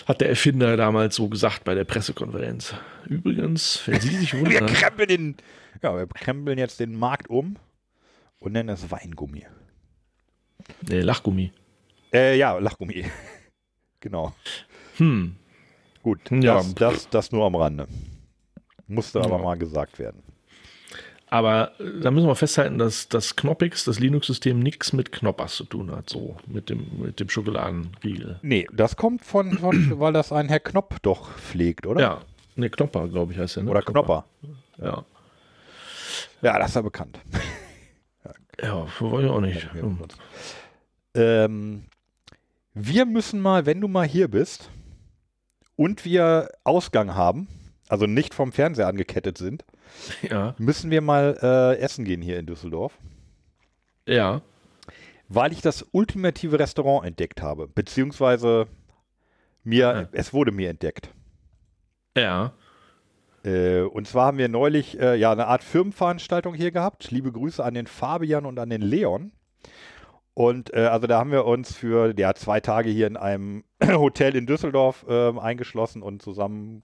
hat 0.07 0.21
der 0.21 0.29
Erfinder 0.29 0.77
damals 0.77 1.15
so 1.15 1.27
gesagt 1.27 1.63
bei 1.63 1.73
der 1.73 1.83
Pressekonferenz. 1.83 2.75
Übrigens, 3.05 3.81
wenn 3.85 3.99
Sie 3.99 4.15
sich 4.15 4.33
Wir 4.33 4.41
wundern, 4.41 4.67
krempeln, 4.67 5.07
den, 5.07 5.35
ja, 5.81 5.97
wir 5.97 6.07
krempeln 6.07 6.57
jetzt 6.57 6.79
den 6.79 6.97
Markt 6.97 7.29
um 7.29 7.57
und 8.39 8.53
nennen 8.53 8.69
es 8.69 8.89
Weingummi. 8.89 9.45
nee, 10.87 11.01
Lachgummi. 11.01 11.51
Äh, 12.13 12.37
ja, 12.37 12.57
Lachgummi. 12.57 13.05
genau. 13.99 14.33
Hm, 14.97 15.35
Gut, 16.07 16.21
Ja. 16.31 16.55
das, 16.55 16.73
das, 16.75 17.09
das 17.09 17.31
nur 17.33 17.45
am 17.45 17.55
Rande. 17.55 17.85
Musste 18.87 19.19
aber 19.19 19.35
Ja. 19.39 19.43
mal 19.43 19.57
gesagt 19.57 19.99
werden. 19.99 20.23
aber 21.29 21.73
äh, 21.81 21.99
da 21.99 22.11
müssen 22.11 22.27
wir 22.27 22.35
festhalten, 22.35 22.77
dass 22.77 23.09
das 23.09 23.35
Knoppix, 23.35 23.83
das 23.83 23.99
Linux-System, 23.99 24.57
nichts 24.59 24.93
mit 24.93 25.11
Knoppers 25.11 25.55
zu 25.57 25.65
tun 25.65 25.91
hat, 25.91 26.09
so 26.09 26.37
mit 26.47 26.69
dem, 26.69 26.87
mit 27.01 27.19
dem 27.19 27.27
Schokoladenriegel. 27.29 28.39
Nee, 28.41 28.65
das 28.71 28.95
kommt 28.95 29.25
von, 29.25 29.57
von 29.57 29.75
weil 29.99 30.13
das 30.13 30.31
ein 30.31 30.47
Herr 30.47 30.61
Knopp 30.61 30.95
doch 31.01 31.29
pflegt, 31.37 31.85
oder? 31.85 31.99
Ja, 31.99 32.21
ne, 32.55 32.69
Knopper, 32.69 33.09
glaube 33.09 33.33
ich, 33.33 33.39
heißt 33.39 33.57
der, 33.57 33.63
ne? 33.63 33.71
Oder 33.71 33.81
Knopper. 33.81 34.23
Ja. 34.77 35.03
Ja, 36.41 36.57
das 36.59 36.69
ist 36.69 36.75
ja 36.75 36.81
bekannt. 36.83 37.19
Ja, 38.63 38.87
weiß 38.99 39.23
ich 39.25 39.29
auch 39.29 39.39
nicht. 39.41 39.71
Hm. 39.73 39.99
Ähm, 41.13 41.83
wir 42.73 43.05
müssen 43.05 43.39
mal, 43.39 43.65
wenn 43.67 43.79
du 43.81 43.87
mal 43.87 44.07
hier 44.07 44.27
bist 44.29 44.69
und 45.77 46.03
wir 46.03 46.49
Ausgang 46.65 47.15
haben, 47.15 47.47
also 47.87 48.05
nicht 48.05 48.33
vom 48.33 48.51
Fernseher 48.51 48.87
angekettet 48.87 49.37
sind, 49.37 49.63
Ja, 50.21 50.53
müssen 50.57 50.91
wir 50.91 50.99
mal 51.01 51.37
äh, 51.41 51.79
essen 51.79 52.03
gehen 52.03 52.21
hier 52.21 52.37
in 52.39 52.45
Düsseldorf, 52.45 52.97
ja. 54.05 54.41
weil 55.29 55.53
ich 55.53 55.61
das 55.61 55.85
ultimative 55.93 56.59
Restaurant 56.59 57.05
entdeckt 57.07 57.41
habe, 57.41 57.67
beziehungsweise 57.69 58.67
mir, 59.63 59.79
Ja. 59.79 60.09
es 60.11 60.33
wurde 60.33 60.51
mir 60.51 60.69
entdeckt. 60.69 61.09
Ja. 62.17 62.51
Äh, 63.45 63.81
und 63.81 64.07
zwar 64.07 64.25
haben 64.27 64.37
wir 64.39 64.49
neulich 64.49 64.99
äh, 64.99 65.15
ja 65.15 65.31
eine 65.31 65.47
Art 65.47 65.63
Firmenveranstaltung 65.63 66.53
hier 66.53 66.71
gehabt. 66.71 67.11
Liebe 67.11 67.31
Grüße 67.31 67.63
an 67.63 67.75
den 67.75 67.87
Fabian 67.87 68.45
und 68.45 68.59
an 68.59 68.69
den 68.69 68.81
Leon. 68.81 69.31
Und 70.37 70.71
äh, 70.75 70.81
also 70.81 71.07
da 71.07 71.17
haben 71.17 71.31
wir 71.31 71.45
uns 71.45 71.75
für 71.75 72.13
ja, 72.15 72.35
zwei 72.35 72.59
Tage 72.59 72.91
hier 72.91 73.07
in 73.07 73.17
einem 73.17 73.63
Hotel 73.83 74.35
in 74.35 74.45
Düsseldorf 74.45 75.03
ähm, 75.09 75.39
eingeschlossen 75.39 76.03
und 76.03 76.21
zusammen 76.21 76.83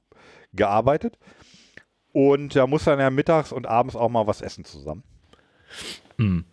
gearbeitet. 0.53 1.19
Und 2.11 2.55
da 2.55 2.65
muss 2.65 2.85
dann 2.85 2.99
ja 2.99 3.11
mittags 3.11 3.51
und 3.51 3.67
abends 3.67 3.95
auch 3.95 4.09
mal 4.09 4.25
was 4.25 4.41
essen 4.41 4.65
zusammen. 4.65 5.03
Hm. 6.17 6.45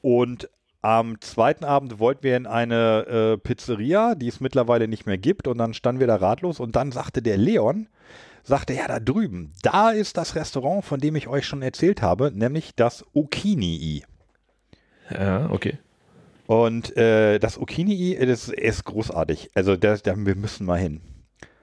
Und 0.00 0.48
am 0.80 1.20
zweiten 1.20 1.64
Abend 1.64 1.98
wollten 1.98 2.22
wir 2.22 2.36
in 2.36 2.46
eine 2.46 3.32
äh, 3.32 3.36
Pizzeria, 3.36 4.14
die 4.14 4.28
es 4.28 4.38
mittlerweile 4.38 4.86
nicht 4.86 5.06
mehr 5.06 5.18
gibt. 5.18 5.48
Und 5.48 5.58
dann 5.58 5.74
standen 5.74 5.98
wir 5.98 6.06
da 6.06 6.14
ratlos. 6.14 6.60
Und 6.60 6.76
dann 6.76 6.92
sagte 6.92 7.20
der 7.20 7.36
Leon, 7.36 7.88
sagte, 8.44 8.74
ja, 8.74 8.86
da 8.86 9.00
drüben, 9.00 9.54
da 9.62 9.90
ist 9.90 10.16
das 10.16 10.36
Restaurant, 10.36 10.84
von 10.84 11.00
dem 11.00 11.16
ich 11.16 11.26
euch 11.26 11.46
schon 11.46 11.62
erzählt 11.62 12.00
habe, 12.00 12.30
nämlich 12.32 12.76
das 12.76 13.04
Okinii. 13.12 14.04
Ja, 15.10 15.50
okay. 15.50 15.78
Und 16.46 16.96
äh, 16.96 17.38
das 17.38 17.58
Okinii, 17.58 18.16
das 18.26 18.48
ist 18.48 18.84
großartig. 18.84 19.50
Also 19.54 19.76
da, 19.76 19.96
da, 19.96 20.14
wir 20.16 20.36
müssen 20.36 20.66
mal 20.66 20.78
hin. 20.78 21.00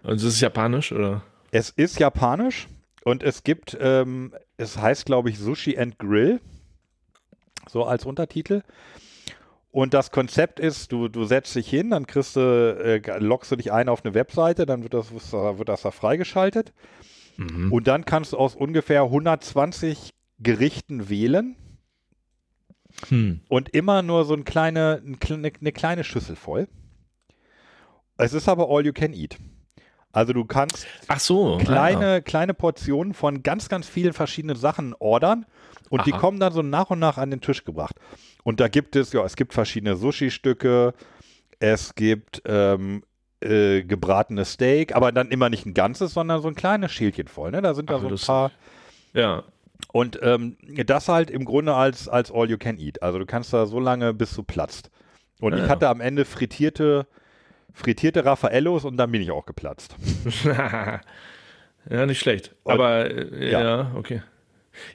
Also 0.03 0.25
das 0.25 0.35
ist 0.35 0.41
japanisch, 0.41 0.91
oder? 0.91 1.23
Es 1.51 1.69
ist 1.69 1.99
japanisch 1.99 2.67
und 3.03 3.23
es 3.23 3.43
gibt, 3.43 3.77
ähm, 3.79 4.33
es 4.57 4.77
heißt, 4.77 5.05
glaube 5.05 5.29
ich, 5.29 5.37
Sushi 5.37 5.77
and 5.77 5.99
Grill, 5.99 6.39
so 7.69 7.83
als 7.83 8.05
Untertitel. 8.05 8.63
Und 9.69 9.93
das 9.93 10.11
Konzept 10.11 10.59
ist, 10.59 10.91
du, 10.91 11.07
du 11.07 11.23
setzt 11.23 11.55
dich 11.55 11.69
hin, 11.69 11.91
dann 11.91 12.07
kriegst 12.07 12.35
du, 12.35 12.39
äh, 12.41 13.19
loggst 13.19 13.51
du 13.51 13.55
dich 13.55 13.71
ein 13.71 13.87
auf 13.87 14.03
eine 14.03 14.13
Webseite, 14.13 14.65
dann 14.65 14.83
wird 14.83 14.93
das, 14.93 15.11
wird 15.11 15.69
das 15.69 15.83
da 15.83 15.91
freigeschaltet. 15.91 16.73
Mhm. 17.37 17.71
Und 17.71 17.87
dann 17.87 18.03
kannst 18.05 18.33
du 18.33 18.37
aus 18.37 18.55
ungefähr 18.55 19.03
120 19.03 20.09
Gerichten 20.39 21.09
wählen 21.09 21.55
Hm. 23.09 23.41
und 23.47 23.69
immer 23.69 24.01
nur 24.01 24.25
so 24.25 24.33
ein 24.33 24.43
kleine, 24.45 25.01
ein, 25.05 25.17
kle- 25.17 25.35
eine, 25.35 25.51
eine 25.59 25.71
kleine 25.71 26.03
Schüssel 26.03 26.35
voll. 26.35 26.67
Es 28.17 28.33
ist 28.33 28.47
aber 28.47 28.69
all 28.69 28.85
you 28.85 28.93
can 28.93 29.13
eat. 29.13 29.37
Also 30.11 30.33
du 30.33 30.43
kannst 30.45 30.85
Ach 31.07 31.19
so. 31.19 31.57
kleine, 31.57 32.21
kleine 32.21 32.53
Portionen 32.53 33.13
von 33.13 33.43
ganz, 33.43 33.69
ganz 33.69 33.87
vielen 33.87 34.13
verschiedenen 34.13 34.57
Sachen 34.57 34.93
ordern 34.99 35.45
und 35.89 36.05
die 36.05 36.11
Aha. 36.13 36.19
kommen 36.19 36.39
dann 36.39 36.51
so 36.53 36.61
nach 36.61 36.89
und 36.89 36.99
nach 36.99 37.17
an 37.17 37.31
den 37.31 37.39
Tisch 37.41 37.63
gebracht. 37.63 37.95
Und 38.43 38.59
da 38.59 38.67
gibt 38.67 38.95
es, 38.95 39.13
ja, 39.13 39.23
es 39.23 39.35
gibt 39.35 39.53
verschiedene 39.53 39.95
Sushi-Stücke, 39.95 40.93
es 41.59 41.95
gibt 41.95 42.41
ähm, 42.45 43.03
äh, 43.39 43.83
gebratenes 43.83 44.53
Steak, 44.53 44.93
aber 44.95 45.11
dann 45.13 45.29
immer 45.29 45.49
nicht 45.49 45.65
ein 45.65 45.73
ganzes, 45.73 46.13
sondern 46.13 46.41
so 46.41 46.47
ein 46.49 46.55
kleines 46.55 46.91
Schälchen 46.91 47.27
voll. 47.27 47.51
Ne? 47.51 47.61
Da 47.61 47.73
sind 47.73 47.89
da 47.89 47.95
Ach, 47.95 48.01
so 48.01 48.07
ein 48.09 48.15
paar. 48.17 48.51
Ja. 49.13 49.43
Und 49.91 50.19
ähm, 50.21 50.57
das 50.85 51.07
halt 51.09 51.29
im 51.29 51.43
Grunde 51.45 51.73
als, 51.73 52.07
als 52.07 52.31
all 52.31 52.49
you 52.49 52.57
can 52.57 52.77
eat. 52.77 53.01
Also 53.03 53.19
du 53.19 53.25
kannst 53.25 53.51
da 53.53 53.65
so 53.65 53.79
lange, 53.79 54.13
bis 54.13 54.33
du 54.33 54.43
platzt. 54.43 54.89
Und 55.39 55.51
Ja, 55.53 55.57
ich 55.59 55.63
ja. 55.65 55.69
hatte 55.69 55.89
am 55.89 56.01
Ende 56.01 56.23
frittierte, 56.25 57.07
frittierte 57.73 58.23
Raffaellos 58.25 58.85
und 58.85 58.97
dann 58.97 59.11
bin 59.11 59.21
ich 59.21 59.31
auch 59.31 59.45
geplatzt. 59.45 59.95
ja, 61.89 62.05
nicht 62.05 62.19
schlecht. 62.19 62.55
Und- 62.63 62.73
Aber 62.73 63.09
äh, 63.09 63.51
ja. 63.51 63.61
ja. 63.63 63.91
okay. 63.95 64.21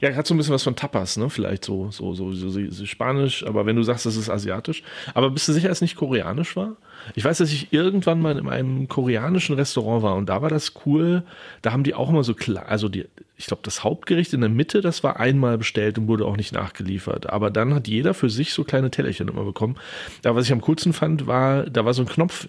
Ja, 0.01 0.15
hat 0.15 0.27
so 0.27 0.35
ein 0.35 0.39
bisschen 0.39 0.55
was 0.55 0.63
von 0.63 0.77
Tapas, 0.77 1.17
ne? 1.17 1.29
Vielleicht 1.31 1.65
so, 1.65 1.91
so, 1.91 2.15
so, 2.15 2.33
so, 2.33 2.51
so, 2.51 2.87
Spanisch, 2.87 3.47
aber 3.47 3.67
wenn 3.67 3.77
du 3.77 3.83
sagst, 3.83 4.07
das 4.07 4.17
ist 4.17 4.31
asiatisch. 4.31 4.83
Aber 5.15 5.31
bist 5.31 5.49
du 5.49 5.53
sicher, 5.53 5.69
dass 5.69 5.79
es 5.79 5.83
nicht 5.83 5.97
koreanisch 5.97 6.57
war? 6.57 6.77
Ich 7.15 7.25
weiß, 7.25 7.39
dass 7.39 7.53
ich 7.53 7.73
irgendwann 7.73 8.21
mal 8.21 8.39
in 8.39 8.49
einem 8.49 8.89
koreanischen 8.89 9.55
Restaurant 9.55 10.03
war 10.03 10.17
und 10.17 10.29
da 10.29 10.43
war 10.43 10.49
das 10.49 10.73
cool. 10.87 11.23
Da 11.63 11.73
haben 11.73 11.85
die 11.85 11.95
auch 11.95 12.09
immer 12.09 12.25
so 12.25 12.35
klar, 12.35 12.67
also 12.69 12.89
die, 12.89 13.07
ich 13.37 13.47
glaube, 13.47 13.63
das 13.65 13.85
Hauptgericht 13.85 14.33
in 14.33 14.41
der 14.41 14.51
Mitte, 14.51 14.81
das 14.81 15.03
war 15.05 15.21
einmal 15.21 15.59
bestellt 15.59 15.99
und 15.99 16.09
wurde 16.09 16.25
auch 16.25 16.37
nicht 16.37 16.53
nachgeliefert. 16.53 17.29
Aber 17.31 17.51
dann 17.51 17.75
hat 17.75 17.87
jeder 17.87 18.15
für 18.15 18.31
sich 18.31 18.53
so 18.53 18.65
kleine 18.65 18.91
Tellerchen 18.91 19.29
immer 19.29 19.45
bekommen. 19.45 19.77
Da, 20.23 20.35
was 20.35 20.47
ich 20.47 20.53
am 20.53 20.63
coolsten 20.63 20.93
fand, 20.93 21.27
war, 21.27 21.65
da 21.65 21.85
war 21.85 21.93
so 21.93 22.03
ein 22.03 22.09
Knopf 22.09 22.49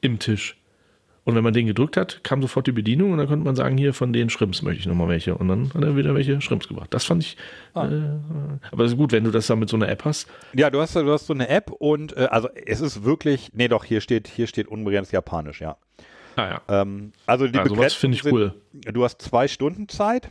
im 0.00 0.18
Tisch. 0.18 0.56
Und 1.24 1.34
wenn 1.34 1.42
man 1.42 1.54
den 1.54 1.66
gedrückt 1.66 1.96
hat, 1.96 2.22
kam 2.22 2.42
sofort 2.42 2.66
die 2.66 2.72
Bedienung 2.72 3.12
und 3.12 3.18
dann 3.18 3.26
konnte 3.26 3.44
man 3.44 3.56
sagen, 3.56 3.78
hier 3.78 3.94
von 3.94 4.12
den 4.12 4.28
Shrimps 4.28 4.60
möchte 4.60 4.80
ich 4.80 4.86
nochmal 4.86 5.08
welche. 5.08 5.34
Und 5.34 5.48
dann 5.48 5.72
hat 5.72 5.82
er 5.82 5.96
wieder 5.96 6.14
welche 6.14 6.40
Shrimps 6.42 6.68
gebracht. 6.68 6.92
Das 6.92 7.04
fand 7.04 7.22
ich. 7.22 7.36
Äh, 7.74 7.78
aber 8.70 8.84
es 8.84 8.92
ist 8.92 8.98
gut, 8.98 9.12
wenn 9.12 9.24
du 9.24 9.30
das 9.30 9.46
dann 9.46 9.58
mit 9.58 9.70
so 9.70 9.76
einer 9.76 9.88
App 9.88 10.04
hast. 10.04 10.28
Ja, 10.54 10.68
du 10.68 10.80
hast, 10.80 10.94
du 10.94 11.10
hast 11.10 11.26
so 11.26 11.32
eine 11.32 11.48
App 11.48 11.70
und 11.70 12.14
äh, 12.16 12.28
also 12.30 12.48
es 12.66 12.80
ist 12.80 13.04
wirklich, 13.04 13.50
nee 13.54 13.68
doch, 13.68 13.84
hier 13.84 14.00
steht, 14.02 14.28
hier 14.28 14.46
steht 14.46 14.68
unbegrenzt 14.68 15.12
Japanisch, 15.12 15.60
ja. 15.62 15.76
Ah 16.36 16.60
ja. 16.68 16.82
Ähm, 16.82 17.12
also 17.26 17.46
die 17.46 17.56
Ja, 17.56 17.66
sowas 17.66 17.94
finde 17.94 18.16
ich 18.16 18.22
sind, 18.22 18.32
cool. 18.32 18.54
Du 18.72 19.02
hast 19.04 19.22
zwei 19.22 19.48
Stunden 19.48 19.88
Zeit 19.88 20.28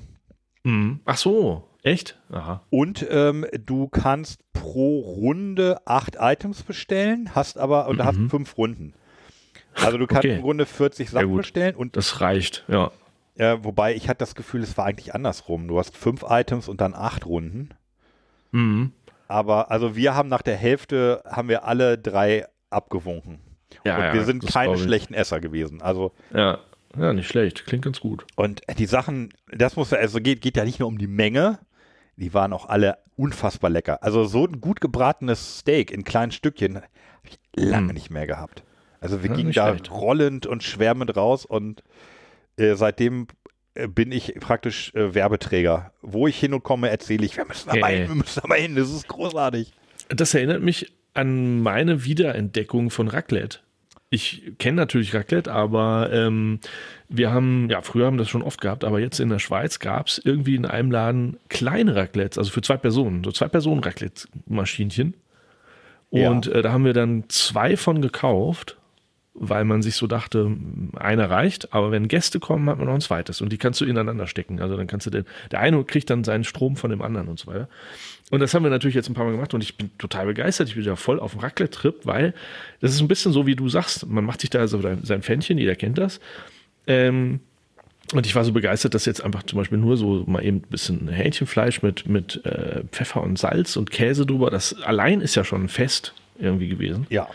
Mhm. 0.64 1.02
Ach 1.06 1.18
so, 1.18 1.68
echt? 1.84 2.18
Aha. 2.32 2.62
und 2.70 3.06
ähm, 3.10 3.46
du 3.66 3.90
kannst 3.90 4.40
pro 4.54 5.00
Runde 5.00 5.82
acht 5.86 6.16
Items 6.20 6.64
bestellen, 6.64 7.32
hast 7.36 7.58
aber 7.58 7.88
und 7.90 8.04
hast 8.04 8.18
fünf 8.30 8.58
Runden. 8.58 8.94
Also 9.76 9.98
du 9.98 10.08
kannst. 10.08 10.26
Okay. 10.26 10.36
im 10.36 10.42
Grunde 10.42 10.66
40 10.66 11.10
Sachen 11.10 11.28
gut. 11.30 11.38
bestellen 11.38 11.76
und 11.76 11.96
Das 11.98 12.22
reicht, 12.22 12.64
ja. 12.68 12.92
äh, 13.36 13.58
wobei 13.62 13.96
ich 13.96 14.10
hatte 14.10 14.20
das 14.20 14.36
Gefühl, 14.36 14.62
es 14.64 14.78
war 14.78 14.86
eigentlich 14.86 15.14
andersrum. 15.16 15.68
Du 15.68 15.80
hast 15.80 15.96
fünf 15.98 16.24
Items 16.28 16.68
und 16.68 16.82
dann 16.82 16.94
acht 16.94 17.26
Runden. 17.26 17.70
Mhm. 18.52 18.92
Aber 19.28 19.72
also 19.72 19.96
wir 19.96 20.16
haben 20.16 20.30
nach 20.30 20.42
der 20.42 20.56
Hälfte 20.58 21.24
haben 21.26 21.48
wir 21.50 21.66
alle 21.66 21.98
drei 21.98 22.46
abgewunken. 22.70 23.40
Ja, 23.84 23.96
und 23.98 24.04
ja, 24.04 24.14
wir 24.14 24.24
sind 24.24 24.46
keine 24.46 24.78
schlechten 24.78 25.14
Esser 25.14 25.40
gewesen. 25.40 25.82
Also 25.82 26.12
Ja. 26.34 26.60
Ja, 26.96 27.12
nicht 27.12 27.28
schlecht. 27.28 27.66
Klingt 27.66 27.86
ganz 27.86 28.00
gut. 28.00 28.24
Und 28.36 28.62
die 28.78 28.86
Sachen, 28.86 29.34
das 29.52 29.76
muss 29.76 29.90
ja, 29.90 29.98
also 29.98 30.20
geht, 30.20 30.42
geht 30.42 30.58
ja 30.58 30.64
nicht 30.64 30.80
nur 30.80 30.88
um 30.88 31.00
die 31.00 31.08
Menge, 31.08 31.58
die 32.18 32.36
waren 32.36 32.54
auch 32.54 32.70
alle 32.70 33.00
unfassbar 33.16 33.72
lecker. 33.72 34.04
Also 34.04 34.26
so 34.26 34.46
ein 34.46 34.62
gut 34.62 34.80
gebratenes 34.80 35.58
Steak 35.60 35.90
in 35.90 36.04
kleinen 36.04 36.32
Stückchen 36.32 36.76
habe 36.76 36.86
ich 37.24 37.40
lange 37.56 37.88
Hm. 37.88 37.94
nicht 37.96 38.12
mehr 38.12 38.28
gehabt. 38.28 38.64
Also 39.04 39.22
wir 39.22 39.30
Ja, 39.32 39.36
gingen 39.36 39.52
da 39.52 39.70
schlecht. 39.70 39.92
rollend 39.92 40.46
und 40.48 40.64
schwärmend 40.64 41.16
raus 41.16 41.46
und 41.46 41.84
äh, 42.58 42.76
seitdem 42.76 43.28
äh, 43.76 43.88
bin 43.88 44.12
ich 44.12 44.34
praktisch 44.40 44.94
äh, 44.96 45.14
Werbeträger. 45.14 45.92
Wo 46.02 46.28
ich 46.28 46.40
hin 46.40 46.54
und 46.54 46.64
komme, 46.64 46.90
erzähle 46.90 47.26
ich, 47.26 47.36
wir 47.38 47.46
müssen 47.46 47.70
da 47.70 47.76
mal 47.76 47.92
Äh. 47.92 47.98
hin, 48.00 48.08
wir 48.10 48.16
müssen 48.16 48.40
da 48.42 48.48
mal 48.48 48.58
hin, 48.60 48.76
das 48.76 48.90
ist 48.92 49.08
großartig. 49.08 49.72
Das 50.10 50.34
erinnert 50.34 50.62
mich 50.62 50.92
an 51.14 51.62
meine 51.62 52.06
Wiederentdeckung 52.06 52.90
von 52.90 53.08
Raclette. 53.08 53.60
Ich 54.10 54.54
kenne 54.60 54.76
natürlich 54.78 55.16
Raclette, 55.16 55.52
aber 55.52 56.10
ähm, 56.14 56.60
wir 57.10 57.32
haben, 57.32 57.68
ja, 57.72 57.82
früher 57.82 58.06
haben 58.06 58.16
wir 58.16 58.20
das 58.20 58.30
schon 58.30 58.44
oft 58.44 58.62
gehabt, 58.62 58.84
aber 58.84 59.00
jetzt 59.00 59.20
in 59.20 59.30
der 59.30 59.40
Schweiz 59.40 59.80
gab 59.80 60.06
es 60.08 60.20
irgendwie 60.24 60.56
in 60.56 60.66
einem 60.68 60.92
Laden 60.92 61.38
kleine 61.50 61.96
Raclettes, 61.96 62.38
also 62.38 62.52
für 62.52 62.62
zwei 62.62 62.78
Personen, 62.78 63.24
so 63.24 63.32
zwei 63.32 63.48
Personen 63.48 63.84
Raclette-Maschinchen. 63.84 65.16
Ja. 66.12 66.30
Und 66.30 66.46
äh, 66.48 66.62
da 66.62 66.72
haben 66.72 66.86
wir 66.86 66.94
dann 66.94 67.24
zwei 67.30 67.76
von 67.76 68.04
gekauft, 68.04 68.78
weil 69.36 69.66
man 69.66 69.82
sich 69.82 69.96
so 69.96 70.06
dachte, 70.06 70.56
einer 70.96 71.30
reicht, 71.30 71.74
aber 71.74 71.92
wenn 71.92 72.08
Gäste 72.08 72.40
kommen, 72.40 72.70
hat 72.70 72.78
man 72.78 72.88
noch 72.88 72.94
ein 72.94 73.02
zweites 73.02 73.42
und 73.42 73.52
die 73.52 73.58
kannst 73.58 73.82
du 73.82 73.86
ineinander 73.86 74.28
stecken. 74.28 74.62
Also 74.62 74.78
dann 74.78 74.86
kannst 74.86 75.08
du 75.08 75.10
den, 75.10 75.26
der 75.52 75.60
eine 75.60 75.84
kriegt 75.84 76.10
dann 76.10 76.24
seinen 76.24 76.44
Strom 76.44 76.76
von 76.76 76.92
dem 76.92 77.02
anderen 77.02 77.28
und 77.28 77.40
so 77.40 77.48
weiter. 77.48 77.68
Und 78.30 78.40
das 78.40 78.54
haben 78.54 78.64
wir 78.64 78.70
natürlich 78.70 78.96
jetzt 78.96 79.10
ein 79.10 79.16
paar 79.16 79.26
Mal 79.26 79.32
gemacht 79.32 79.54
und 79.54 79.64
ich 79.64 79.76
bin 79.76 79.90
total 79.98 80.28
begeistert. 80.28 80.70
Ich 80.70 80.76
bin 80.76 80.84
ja 80.84 80.96
voll 80.96 81.20
auf 81.20 81.32
dem 81.32 81.42
Raclette-Trip, 81.42 82.06
weil 82.06 82.34
das 82.80 82.94
ist 82.94 83.02
ein 83.02 83.08
bisschen 83.08 83.32
so, 83.32 83.46
wie 83.48 83.56
du 83.56 83.70
sagst. 83.70 84.08
Man 84.08 84.24
macht 84.24 84.42
sich 84.42 84.50
da 84.50 84.68
so 84.68 84.82
sein 84.82 85.24
Pfännchen, 85.24 85.58
jeder 85.58 85.76
kennt 85.76 85.98
das. 85.98 86.20
Ähm, 86.86 87.40
und 88.14 88.26
ich 88.26 88.36
war 88.36 88.44
so 88.44 88.52
begeistert, 88.52 88.94
dass 88.94 89.06
jetzt 89.06 89.24
einfach 89.24 89.44
zum 89.44 89.58
Beispiel 89.58 89.78
nur 89.78 89.98
so 89.98 90.24
mal 90.28 90.44
eben 90.44 90.58
ein 90.58 90.70
bisschen 90.70 91.08
Hähnchenfleisch 91.08 91.82
mit, 91.82 92.08
mit 92.08 92.46
äh, 92.46 92.84
Pfeffer 92.92 93.24
und 93.24 93.40
Salz 93.40 93.78
und 93.78 93.92
Käse 93.92 94.26
drüber, 94.26 94.52
das 94.52 94.80
allein 94.84 95.22
ist 95.22 95.36
ja 95.36 95.44
schon 95.44 95.64
ein 95.64 95.70
Fest 95.70 96.14
irgendwie 96.38 96.68
gewesen. 96.68 97.08
Ja. 97.10 97.28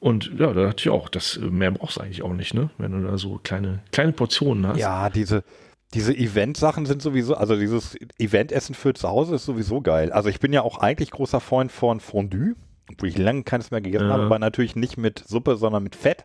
Und 0.00 0.30
ja, 0.38 0.52
da 0.52 0.64
dachte 0.64 0.76
ich 0.80 0.88
auch, 0.88 1.08
das 1.10 1.36
äh, 1.36 1.40
mehr 1.40 1.70
brauchst 1.70 1.98
du 1.98 2.00
eigentlich 2.00 2.22
auch 2.22 2.32
nicht, 2.32 2.54
ne? 2.54 2.70
Wenn 2.78 2.92
du 2.92 3.06
da 3.06 3.18
so 3.18 3.38
kleine, 3.42 3.80
kleine 3.92 4.12
Portionen 4.12 4.66
hast. 4.66 4.78
Ja, 4.78 5.10
diese, 5.10 5.44
diese 5.92 6.16
Event-Sachen 6.16 6.86
sind 6.86 7.02
sowieso, 7.02 7.34
also 7.34 7.54
dieses 7.56 7.96
Eventessen 8.18 8.74
für 8.74 8.94
zu 8.94 9.08
Hause 9.08 9.34
ist 9.34 9.44
sowieso 9.44 9.82
geil. 9.82 10.10
Also 10.12 10.30
ich 10.30 10.40
bin 10.40 10.52
ja 10.54 10.62
auch 10.62 10.78
eigentlich 10.78 11.10
großer 11.10 11.40
Freund 11.40 11.70
von 11.70 12.00
Fondue, 12.00 12.54
obwohl 12.90 13.10
ich 13.10 13.18
lange 13.18 13.42
keines 13.42 13.70
mehr 13.70 13.82
gegessen 13.82 14.06
Ja. 14.06 14.14
habe, 14.14 14.24
aber 14.24 14.38
natürlich 14.38 14.74
nicht 14.74 14.96
mit 14.96 15.22
Suppe, 15.26 15.56
sondern 15.56 15.82
mit 15.82 15.94
Fett. 15.96 16.24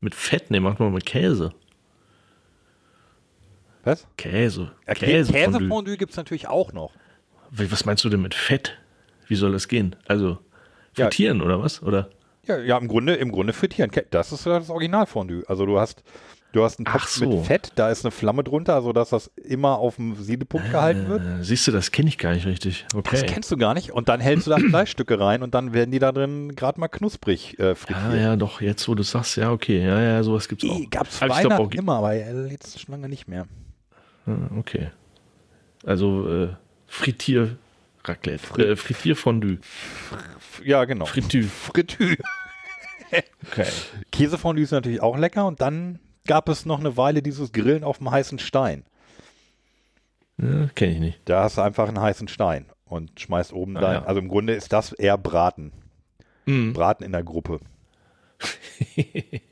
Mit 0.00 0.14
Fett, 0.14 0.50
ne, 0.50 0.60
macht 0.60 0.78
man 0.78 0.92
mit 0.92 1.06
Käse. 1.06 1.54
Was? 3.84 4.06
Käse. 4.16 4.72
Ja, 4.86 4.94
Käse. 4.94 5.32
Käsefondue 5.32 5.96
gibt 5.96 6.12
es 6.12 6.16
natürlich 6.16 6.48
auch 6.48 6.72
noch. 6.72 6.92
Was 7.50 7.84
meinst 7.84 8.04
du 8.04 8.08
denn 8.08 8.22
mit 8.22 8.34
Fett? 8.34 8.78
Wie 9.26 9.34
soll 9.36 9.52
das 9.52 9.68
gehen? 9.68 9.96
Also 10.06 10.38
Ja. 10.96 11.06
frittieren 11.06 11.40
oder 11.40 11.60
was? 11.62 11.82
Oder? 11.82 12.10
Ja, 12.46 12.58
ja, 12.58 12.76
im 12.78 12.88
Grunde, 12.88 13.14
im 13.14 13.30
Grunde 13.30 13.52
frittieren. 13.52 13.90
Das 14.10 14.32
ist 14.32 14.46
das 14.46 14.68
Originalfondue. 14.68 15.44
Also 15.46 15.64
du 15.64 15.78
hast, 15.78 16.02
du 16.50 16.64
hast 16.64 16.78
einen 16.80 16.86
Topf 16.86 17.06
so. 17.06 17.28
mit 17.28 17.46
Fett, 17.46 17.70
da 17.76 17.88
ist 17.88 18.04
eine 18.04 18.10
Flamme 18.10 18.42
drunter, 18.42 18.82
sodass 18.82 19.10
das 19.10 19.28
immer 19.36 19.78
auf 19.78 19.94
dem 19.94 20.16
Siedepunkt 20.16 20.72
gehalten 20.72 21.08
wird. 21.08 21.22
Äh, 21.22 21.44
siehst 21.44 21.68
du, 21.68 21.70
das 21.72 21.92
kenne 21.92 22.08
ich 22.08 22.18
gar 22.18 22.32
nicht 22.34 22.44
richtig. 22.46 22.84
Okay. 22.96 23.10
Das 23.12 23.26
kennst 23.26 23.50
du 23.52 23.56
gar 23.56 23.74
nicht. 23.74 23.92
Und 23.92 24.08
dann 24.08 24.18
hältst 24.20 24.48
du 24.48 24.50
da 24.50 24.56
Fleischstücke 24.70 25.20
rein 25.20 25.44
und 25.44 25.54
dann 25.54 25.72
werden 25.72 25.92
die 25.92 26.00
da 26.00 26.10
drin 26.10 26.56
gerade 26.56 26.80
mal 26.80 26.88
knusprig 26.88 27.58
äh, 27.60 27.68
ja, 27.68 27.74
frittiert. 27.76 28.14
ja, 28.20 28.34
doch, 28.34 28.60
jetzt 28.60 28.88
wo 28.88 28.96
du 28.96 29.04
sagst, 29.04 29.36
ja, 29.36 29.52
okay, 29.52 29.84
ja, 29.86 30.00
ja, 30.00 30.22
sowas 30.24 30.48
gibt's 30.48 30.64
auch. 30.68 30.76
Die 30.76 30.90
gab's 30.90 31.22
Aber 31.22 31.34
ich 31.34 31.40
glaub 31.42 31.52
Weihnachten 31.52 31.66
auch- 31.76 31.78
immer, 31.78 31.96
aber 31.98 32.14
äh, 32.14 32.46
jetzt 32.48 32.80
schon 32.80 32.92
lange 32.92 33.08
nicht 33.08 33.28
mehr. 33.28 33.46
Ah, 34.26 34.32
Okay. 34.58 34.90
Also 35.86 36.28
äh, 36.28 36.48
Frittier 36.88 37.56
Raclette, 38.04 38.70
äh, 38.70 38.74
Frittierfondue. 38.76 39.58
Ja, 40.64 40.84
genau. 40.84 41.06
Fritü. 41.06 41.44
Fritü. 41.44 42.16
Okay. 43.50 43.66
Käsefondue 44.10 44.62
ist 44.64 44.70
natürlich 44.70 45.02
auch 45.02 45.18
lecker 45.18 45.46
und 45.46 45.60
dann 45.60 45.98
gab 46.26 46.48
es 46.48 46.64
noch 46.64 46.80
eine 46.80 46.96
Weile 46.96 47.20
dieses 47.20 47.52
Grillen 47.52 47.84
auf 47.84 47.98
dem 47.98 48.10
heißen 48.10 48.38
Stein. 48.38 48.84
Ja, 50.38 50.68
Kenne 50.74 50.92
ich 50.94 50.98
nicht. 51.00 51.20
Da 51.26 51.42
hast 51.42 51.58
du 51.58 51.60
einfach 51.60 51.88
einen 51.88 52.00
heißen 52.00 52.28
Stein 52.28 52.64
und 52.86 53.20
schmeißt 53.20 53.52
oben 53.52 53.76
Ah, 53.76 53.80
dein. 53.82 53.92
ja. 53.96 54.04
Also 54.04 54.18
im 54.18 54.28
Grunde 54.28 54.54
ist 54.54 54.72
das 54.72 54.92
eher 54.94 55.18
Braten. 55.18 55.72
Mhm. 56.46 56.72
Braten 56.72 57.04
in 57.04 57.12
der 57.12 57.22
Gruppe. 57.22 57.60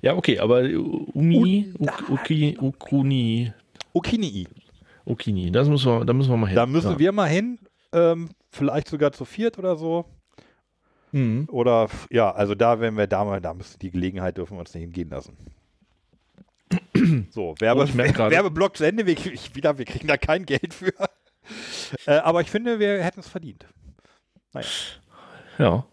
Ja, 0.00 0.16
okay, 0.16 0.38
aber 0.40 0.60
Umi, 0.62 1.72
Uk- 1.78 2.08
Uki, 2.10 2.56
Ukuni, 2.60 3.52
Okinii. 3.92 4.48
Ukini, 5.06 5.52
das 5.52 5.68
müssen 5.68 5.86
wir, 5.92 6.04
da 6.04 6.12
müssen 6.12 6.30
wir 6.30 6.36
mal 6.36 6.46
hin. 6.48 6.56
Da 6.56 6.66
müssen 6.66 6.92
ja. 6.92 6.98
wir 6.98 7.12
mal 7.12 7.28
hin. 7.28 7.58
Ähm, 7.92 8.30
vielleicht 8.50 8.88
sogar 8.88 9.12
zu 9.12 9.24
viert 9.24 9.58
oder 9.58 9.76
so. 9.76 10.04
Mhm. 11.12 11.46
Oder 11.50 11.88
ja, 12.10 12.30
also 12.32 12.54
da, 12.54 12.80
wenn 12.80 12.96
wir 12.96 13.06
da 13.06 13.24
mal, 13.24 13.40
da 13.40 13.54
müssen 13.54 13.78
die 13.78 13.90
Gelegenheit 13.90 14.36
dürfen 14.38 14.56
wir 14.56 14.60
uns 14.60 14.74
nicht 14.74 14.84
entgehen 14.84 15.10
lassen. 15.10 15.36
So, 17.30 17.54
Werbe, 17.58 17.82
Oh, 17.82 17.96
Werbeblock 18.30 18.76
zu 18.76 18.84
Ende. 18.84 19.06
Wir, 19.06 19.12
ich, 19.12 19.54
wieder, 19.54 19.76
wir 19.78 19.84
kriegen 19.84 20.08
da 20.08 20.16
kein 20.16 20.46
Geld 20.46 20.72
für. 20.72 20.92
äh, 22.06 22.12
aber 22.18 22.40
ich 22.40 22.50
finde, 22.50 22.78
wir 22.78 23.02
hätten 23.02 23.20
es 23.20 23.28
verdient. 23.28 23.66
Naja. 24.54 24.66
Ja. 25.58 25.84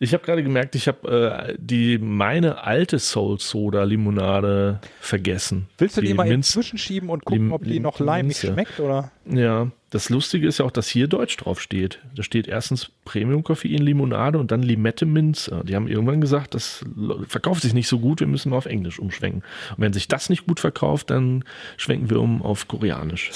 Ich 0.00 0.12
habe 0.12 0.24
gerade 0.24 0.42
gemerkt, 0.42 0.74
ich 0.74 0.88
habe 0.88 1.46
äh, 1.50 1.56
die 1.58 1.98
meine 1.98 2.64
alte 2.64 2.98
Soul 2.98 3.38
Soda 3.38 3.84
Limonade 3.84 4.80
vergessen. 5.00 5.68
Willst 5.78 5.96
du 5.96 6.00
die, 6.00 6.12
mal 6.14 6.24
Minz- 6.26 6.48
inzwischen 6.56 6.78
schieben 6.78 7.08
und 7.10 7.24
gucken, 7.24 7.48
die 7.48 7.52
ob 7.54 7.64
die 7.64 7.78
noch 7.80 8.00
leimig 8.00 8.36
schmeckt, 8.38 8.80
oder? 8.80 9.12
Ja, 9.26 9.70
das 9.94 10.10
Lustige 10.10 10.48
ist 10.48 10.58
ja 10.58 10.64
auch, 10.64 10.72
dass 10.72 10.88
hier 10.88 11.06
Deutsch 11.06 11.36
drauf 11.36 11.60
steht. 11.60 12.00
Da 12.16 12.24
steht 12.24 12.48
erstens 12.48 12.90
Premium 13.04 13.44
Koffein 13.44 13.78
Limonade 13.78 14.40
und 14.40 14.50
dann 14.50 14.60
Limette 14.60 15.06
Minze. 15.06 15.62
Die 15.64 15.76
haben 15.76 15.86
irgendwann 15.86 16.20
gesagt, 16.20 16.54
das 16.54 16.84
verkauft 17.28 17.62
sich 17.62 17.74
nicht 17.74 17.86
so 17.86 18.00
gut, 18.00 18.18
wir 18.18 18.26
müssen 18.26 18.50
mal 18.50 18.56
auf 18.56 18.66
Englisch 18.66 18.98
umschwenken. 18.98 19.44
Und 19.70 19.78
wenn 19.78 19.92
sich 19.92 20.08
das 20.08 20.30
nicht 20.30 20.48
gut 20.48 20.58
verkauft, 20.58 21.10
dann 21.10 21.44
schwenken 21.76 22.10
wir 22.10 22.20
um 22.20 22.42
auf 22.42 22.66
Koreanisch. 22.66 23.30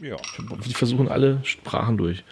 Ja. 0.00 0.16
Die 0.66 0.74
versuchen 0.74 1.06
alle 1.06 1.38
Sprachen 1.44 1.98
durch. 1.98 2.24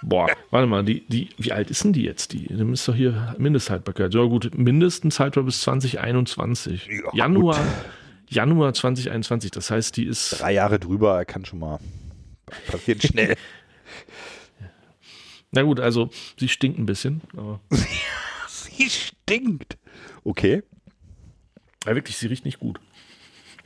Boah, 0.00 0.28
warte 0.52 0.68
mal, 0.68 0.84
die, 0.84 1.00
die, 1.08 1.30
wie 1.36 1.50
alt 1.50 1.68
ist 1.68 1.82
denn 1.82 1.92
die 1.92 2.04
jetzt? 2.04 2.32
Die, 2.32 2.46
die 2.46 2.72
ist 2.72 2.86
doch 2.86 2.94
hier 2.94 3.34
Mindesthaltbarkeit. 3.38 4.14
Ja 4.14 4.22
gut, 4.22 4.56
mindestens 4.56 5.18
haltbar 5.18 5.42
bis 5.42 5.62
2021. 5.62 6.86
Ja, 6.86 7.10
Januar, 7.12 7.58
Januar 8.28 8.74
2021. 8.74 9.50
Das 9.50 9.70
heißt, 9.70 9.96
die 9.96 10.06
ist 10.06 10.40
Drei 10.40 10.52
Jahre 10.52 10.78
drüber 10.78 11.24
kann 11.24 11.44
schon 11.44 11.58
mal 11.58 11.80
passiert 12.66 13.02
schnell. 13.02 13.36
Na 15.50 15.62
gut, 15.62 15.80
also 15.80 16.10
sie 16.38 16.48
stinkt 16.48 16.78
ein 16.78 16.86
bisschen, 16.86 17.22
Sie 18.48 18.90
stinkt. 18.90 19.78
Okay. 20.24 20.62
ja, 21.86 21.94
wirklich, 21.94 22.16
sie 22.16 22.26
riecht 22.26 22.44
nicht 22.44 22.60
gut. 22.60 22.80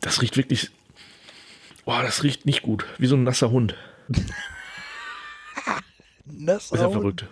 Das 0.01 0.23
riecht 0.23 0.37
wirklich. 0.37 0.71
Boah, 1.85 2.03
das 2.03 2.23
riecht 2.23 2.47
nicht 2.47 2.63
gut. 2.63 2.87
Wie 2.99 3.07
so 3.07 3.17
ein 3.17 3.25
nasser 3.25 3.51
Hund. 3.51 3.77
Das 6.25 6.71
Ist 6.71 6.81
ja 6.81 6.89
verrückt. 6.89 7.27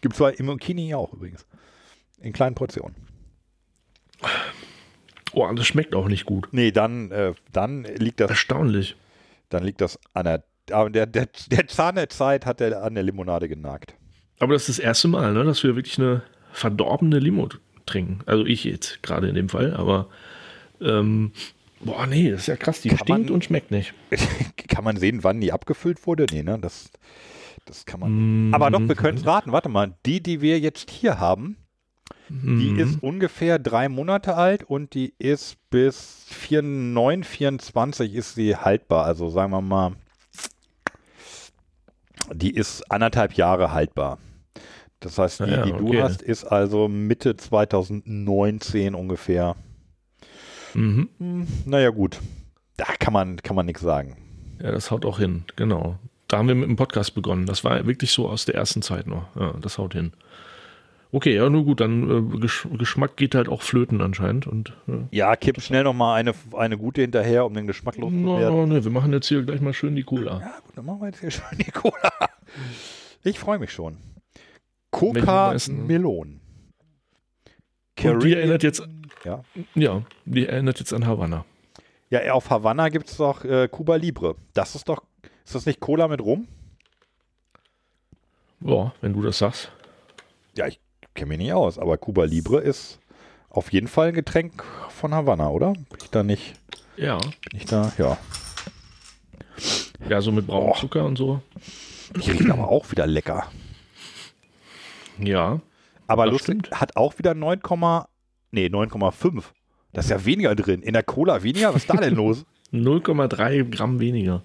Gibt 0.00 0.14
es 0.14 0.18
bei 0.18 0.32
Imokini 0.32 0.94
auch 0.94 1.12
übrigens. 1.12 1.44
In 2.20 2.32
kleinen 2.32 2.54
Portionen. 2.54 2.94
Oh, 5.38 5.46
das 5.52 5.66
schmeckt 5.66 5.94
auch 5.94 6.08
nicht 6.08 6.24
gut. 6.24 6.48
Nee, 6.52 6.70
dann, 6.70 7.10
äh, 7.10 7.34
dann 7.52 7.84
liegt 7.84 8.20
das, 8.20 8.30
Erstaunlich. 8.30 8.96
dann 9.50 9.64
liegt 9.64 9.82
das 9.82 9.98
an 10.14 10.24
der, 10.24 10.44
aber 10.70 10.88
der, 10.88 11.04
der, 11.04 11.28
der 11.50 11.66
Zahn 11.68 11.96
der 11.96 12.08
Zeit 12.08 12.46
hat 12.46 12.60
der 12.60 12.82
an 12.82 12.94
der 12.94 13.02
Limonade 13.02 13.46
genagt. 13.46 13.94
Aber 14.38 14.54
das 14.54 14.70
ist 14.70 14.78
das 14.78 14.84
erste 14.84 15.08
Mal, 15.08 15.34
ne, 15.34 15.44
dass 15.44 15.62
wir 15.62 15.76
wirklich 15.76 15.98
eine 15.98 16.22
verdorbene 16.52 17.18
Limo 17.18 17.50
trinken. 17.84 18.20
Also 18.24 18.46
ich 18.46 18.64
jetzt 18.64 19.02
gerade 19.02 19.28
in 19.28 19.34
dem 19.34 19.50
Fall, 19.50 19.74
aber 19.74 20.08
ähm, 20.80 21.32
boah, 21.80 22.06
nee, 22.06 22.30
das 22.30 22.40
ist 22.40 22.46
ja 22.46 22.56
krass. 22.56 22.80
Die 22.80 22.88
Kann 22.88 22.98
stinkt 22.98 23.26
man- 23.26 23.34
und 23.34 23.44
schmeckt 23.44 23.70
nicht. 23.70 23.92
kann 24.68 24.84
man 24.84 24.96
sehen, 24.96 25.22
wann 25.22 25.42
die 25.42 25.52
abgefüllt 25.52 26.06
wurde? 26.06 26.24
Nee, 26.32 26.44
ne? 26.44 26.58
Das, 26.58 26.90
das 27.66 27.84
kann 27.84 28.00
man. 28.00 28.48
Mhm. 28.48 28.54
Aber 28.54 28.70
doch, 28.70 28.80
wir 28.80 28.94
können 28.94 29.18
es 29.18 29.26
raten. 29.26 29.52
Warte 29.52 29.68
mal, 29.68 29.94
die, 30.06 30.22
die 30.22 30.40
wir 30.40 30.58
jetzt 30.60 30.90
hier 30.90 31.20
haben, 31.20 31.58
die 32.28 32.70
Mhm. 32.72 32.78
ist 32.78 33.02
ungefähr 33.02 33.58
drei 33.58 33.88
Monate 33.88 34.34
alt 34.36 34.64
und 34.64 34.94
die 34.94 35.14
ist 35.18 35.56
bis 35.70 36.26
4, 36.28 36.62
9, 36.62 37.22
24 37.24 38.14
ist 38.14 38.34
sie 38.34 38.56
haltbar. 38.56 39.04
Also 39.04 39.30
sagen 39.30 39.52
wir 39.52 39.60
mal, 39.60 39.92
die 42.32 42.50
ist 42.54 42.90
anderthalb 42.90 43.34
Jahre 43.34 43.72
haltbar. 43.72 44.18
Das 45.00 45.18
heißt, 45.18 45.40
die, 45.40 45.50
ja, 45.50 45.62
die 45.64 45.72
du 45.72 45.88
okay. 45.88 46.02
hast, 46.02 46.22
ist 46.22 46.44
also 46.44 46.88
Mitte 46.88 47.36
2019 47.36 48.94
ungefähr. 48.94 49.54
Mhm. 50.74 51.08
Hm, 51.18 51.46
naja, 51.64 51.90
gut. 51.90 52.18
Da 52.76 52.86
kann 52.98 53.12
man, 53.12 53.36
kann 53.36 53.56
man 53.56 53.66
nichts 53.66 53.82
sagen. 53.82 54.16
Ja, 54.60 54.72
das 54.72 54.90
haut 54.90 55.04
auch 55.04 55.18
hin, 55.18 55.44
genau. 55.54 55.98
Da 56.28 56.38
haben 56.38 56.48
wir 56.48 56.54
mit 56.54 56.68
dem 56.68 56.76
Podcast 56.76 57.14
begonnen. 57.14 57.46
Das 57.46 57.62
war 57.62 57.86
wirklich 57.86 58.10
so 58.10 58.28
aus 58.28 58.46
der 58.46 58.56
ersten 58.56 58.82
Zeit 58.82 59.06
noch. 59.06 59.28
Ja, 59.36 59.52
das 59.60 59.78
haut 59.78 59.92
hin. 59.94 60.12
Okay, 61.12 61.34
ja, 61.36 61.48
nur 61.48 61.64
gut, 61.64 61.80
dann 61.80 62.34
äh, 62.34 62.38
Gesch 62.38 62.66
Geschmack 62.76 63.16
geht 63.16 63.34
halt 63.34 63.48
auch 63.48 63.62
flöten 63.62 64.00
anscheinend. 64.02 64.46
Und 64.46 64.72
äh, 64.88 65.04
Ja, 65.16 65.36
kipp 65.36 65.60
schnell 65.62 65.84
noch 65.84 65.94
mal 65.94 66.14
eine, 66.16 66.34
eine 66.56 66.76
gute 66.76 67.00
hinterher, 67.02 67.46
um 67.46 67.54
den 67.54 67.66
Geschmack 67.66 67.96
loszuwerden. 67.96 68.54
no, 68.54 68.66
ne, 68.66 68.84
wir 68.84 68.90
machen 68.90 69.12
jetzt 69.12 69.28
hier 69.28 69.42
gleich 69.42 69.60
mal 69.60 69.72
schön 69.72 69.94
die 69.96 70.02
Cola. 70.02 70.40
Ja, 70.40 70.58
gut, 70.64 70.76
dann 70.76 70.84
machen 70.84 71.00
wir 71.00 71.06
jetzt 71.06 71.20
hier 71.20 71.30
schon 71.30 71.44
die 71.58 71.70
Cola. 71.70 72.12
Ich 73.22 73.38
freue 73.38 73.58
mich 73.58 73.72
schon. 73.72 73.98
Welche 74.92 75.20
Coca 75.20 75.48
meisten? 75.48 75.86
Melon. 75.86 76.40
Und 78.04 78.22
die 78.22 78.34
erinnert 78.34 78.62
jetzt, 78.62 78.82
Ja, 79.24 79.42
ja, 79.74 80.02
die 80.26 80.46
erinnert 80.46 80.78
jetzt 80.80 80.92
an 80.92 81.06
Havanna. 81.06 81.44
ja 82.10 82.32
auf 82.32 82.50
Havanna 82.50 82.88
gibt 82.88 83.08
es 83.08 83.16
doch 83.16 83.44
äh, 83.44 83.68
Cuba 83.68 83.96
Libre. 83.96 84.36
Das 84.54 84.74
ist 84.74 84.88
doch, 84.88 85.02
ist 85.44 85.54
das 85.54 85.66
nicht 85.66 85.80
Cola 85.80 86.08
mit 86.08 86.20
Rum? 86.20 86.46
Ja, 88.60 88.92
wenn 89.00 89.12
du 89.12 89.22
das 89.22 89.38
sagst. 89.38 89.70
Ja, 90.56 90.66
ich 90.66 90.80
kenne 91.16 91.28
mich 91.28 91.38
nicht 91.38 91.52
aus, 91.52 91.78
aber 91.78 91.98
Cuba 91.98 92.24
Libre 92.24 92.60
ist 92.60 92.98
auf 93.50 93.72
jeden 93.72 93.88
Fall 93.88 94.08
ein 94.08 94.14
Getränk 94.14 94.62
von 94.90 95.12
Havanna, 95.14 95.48
oder? 95.48 95.72
Bin 95.72 95.98
ich 96.02 96.10
da 96.10 96.22
nicht, 96.22 96.54
Ja, 96.96 97.16
bin 97.18 97.32
ich 97.60 97.64
da, 97.64 97.92
ja. 97.98 98.16
ja, 100.08 100.20
so 100.20 100.30
mit 100.32 100.46
braunem. 100.46 100.74
Zucker 100.74 101.04
und 101.04 101.16
so. 101.16 101.40
Die 102.22 102.30
riecht 102.30 102.50
aber 102.50 102.68
auch 102.68 102.90
wieder 102.90 103.06
lecker. 103.06 103.46
Ja, 105.18 105.60
Aber 106.06 106.26
lustig, 106.26 106.60
stimmt. 106.66 106.70
hat 106.72 106.96
auch 106.96 107.18
wieder 107.18 107.34
9, 107.34 107.60
nee, 108.50 108.66
9,5. 108.66 109.42
Das 109.92 110.04
ist 110.04 110.10
ja 110.10 110.24
weniger 110.24 110.54
drin. 110.54 110.82
In 110.82 110.92
der 110.92 111.02
Cola 111.02 111.42
weniger? 111.42 111.70
Was 111.74 111.82
ist 111.82 111.90
da 111.90 111.96
denn 111.96 112.14
los? 112.16 112.44
0,3 112.72 113.70
Gramm 113.70 113.98
weniger. 113.98 114.42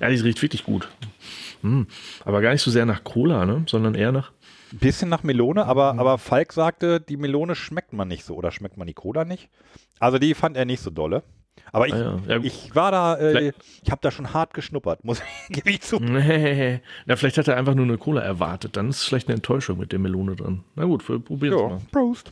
Ja, 0.00 0.08
die 0.08 0.16
riecht 0.16 0.40
wirklich 0.40 0.64
gut. 0.64 0.88
Hm. 1.62 1.86
Aber 2.24 2.40
gar 2.40 2.52
nicht 2.52 2.62
so 2.62 2.70
sehr 2.70 2.86
nach 2.86 3.02
Cola, 3.02 3.44
ne? 3.44 3.64
sondern 3.66 3.94
eher 3.94 4.12
nach. 4.12 4.30
Bisschen 4.72 5.08
nach 5.08 5.22
Melone, 5.22 5.66
aber, 5.66 5.98
aber 5.98 6.18
Falk 6.18 6.52
sagte, 6.52 7.00
die 7.00 7.16
Melone 7.16 7.54
schmeckt 7.54 7.92
man 7.92 8.08
nicht 8.08 8.24
so. 8.24 8.34
Oder 8.34 8.50
schmeckt 8.52 8.76
man 8.76 8.86
die 8.86 8.94
Cola 8.94 9.24
nicht? 9.24 9.50
Also 9.98 10.18
die 10.18 10.34
fand 10.34 10.56
er 10.56 10.64
nicht 10.64 10.80
so 10.80 10.90
dolle. 10.90 11.22
Aber 11.70 11.86
ich, 11.86 11.94
Ah, 11.94 12.18
ja. 12.26 12.36
Ja, 12.36 12.42
ich 12.42 12.74
war 12.74 12.90
da, 12.90 13.16
äh, 13.16 13.52
ich 13.82 13.90
habe 13.90 14.00
da 14.02 14.10
schon 14.10 14.32
hart 14.32 14.54
geschnuppert, 14.54 15.04
muss 15.04 15.22
ich, 15.64 15.80
zu. 15.82 16.00
Nee, 16.00 16.80
na, 17.06 17.16
vielleicht 17.16 17.38
hat 17.38 17.48
er 17.48 17.56
einfach 17.56 17.74
nur 17.74 17.84
eine 17.84 17.98
Cola 17.98 18.20
erwartet. 18.22 18.76
Dann 18.76 18.88
ist 18.88 18.98
es 18.98 19.04
vielleicht 19.04 19.28
eine 19.28 19.36
Enttäuschung 19.36 19.78
mit 19.78 19.92
der 19.92 19.98
Melone 19.98 20.36
drin. 20.36 20.64
Na 20.74 20.84
gut, 20.84 21.06
wir 21.08 21.18
probieren 21.18 21.54
es 21.54 21.60
mal. 21.60 21.80
Prost. 21.90 22.30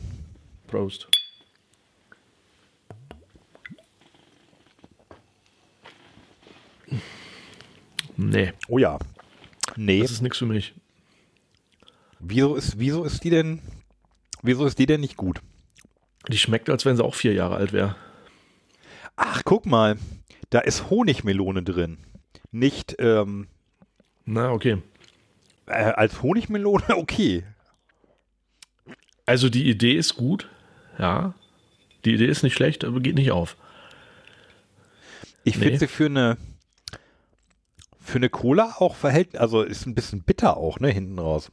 Prost. 0.67 1.07
Nee, 8.17 8.53
Oh 8.67 8.77
ja. 8.77 8.99
Nee, 9.77 10.01
das 10.01 10.11
ist 10.11 10.21
nichts 10.21 10.37
für 10.37 10.45
mich. 10.45 10.73
Wieso 12.21 12.55
ist, 12.55 12.79
wieso 12.79 13.03
ist 13.03 13.23
die 13.23 13.29
denn, 13.29 13.61
wieso 14.41 14.65
ist 14.65 14.79
die 14.79 14.85
denn 14.85 15.01
nicht 15.01 15.17
gut? 15.17 15.41
Die 16.29 16.37
schmeckt, 16.37 16.69
als 16.69 16.85
wenn 16.85 16.95
sie 16.95 17.03
auch 17.03 17.15
vier 17.15 17.33
Jahre 17.33 17.55
alt 17.55 17.73
wäre. 17.73 17.95
Ach, 19.15 19.41
guck 19.43 19.65
mal, 19.65 19.97
da 20.49 20.59
ist 20.59 20.89
Honigmelone 20.89 21.63
drin. 21.63 21.97
Nicht 22.51 22.95
ähm, 22.99 23.47
Na, 24.25 24.51
okay. 24.51 24.77
äh, 25.67 25.71
als 25.73 26.21
Honigmelone, 26.21 26.83
okay. 26.97 27.43
Also 29.25 29.49
die 29.49 29.69
Idee 29.69 29.93
ist 29.93 30.15
gut, 30.15 30.49
ja. 30.97 31.33
Die 32.05 32.13
Idee 32.15 32.25
ist 32.25 32.43
nicht 32.43 32.55
schlecht, 32.55 32.83
aber 32.83 32.99
geht 32.99 33.15
nicht 33.15 33.31
auf. 33.31 33.55
Ich 35.43 35.55
Nee. 35.57 35.63
finde 35.63 35.79
sie 35.79 35.87
für 35.87 36.05
eine 36.05 36.37
für 38.03 38.17
eine 38.17 38.29
Cola 38.29 38.75
auch 38.79 38.95
verhält, 38.95 39.37
also 39.37 39.61
ist 39.61 39.85
ein 39.85 39.93
bisschen 39.95 40.23
bitter 40.23 40.57
auch, 40.57 40.79
ne, 40.79 40.89
hinten 40.89 41.19
raus. 41.19 41.51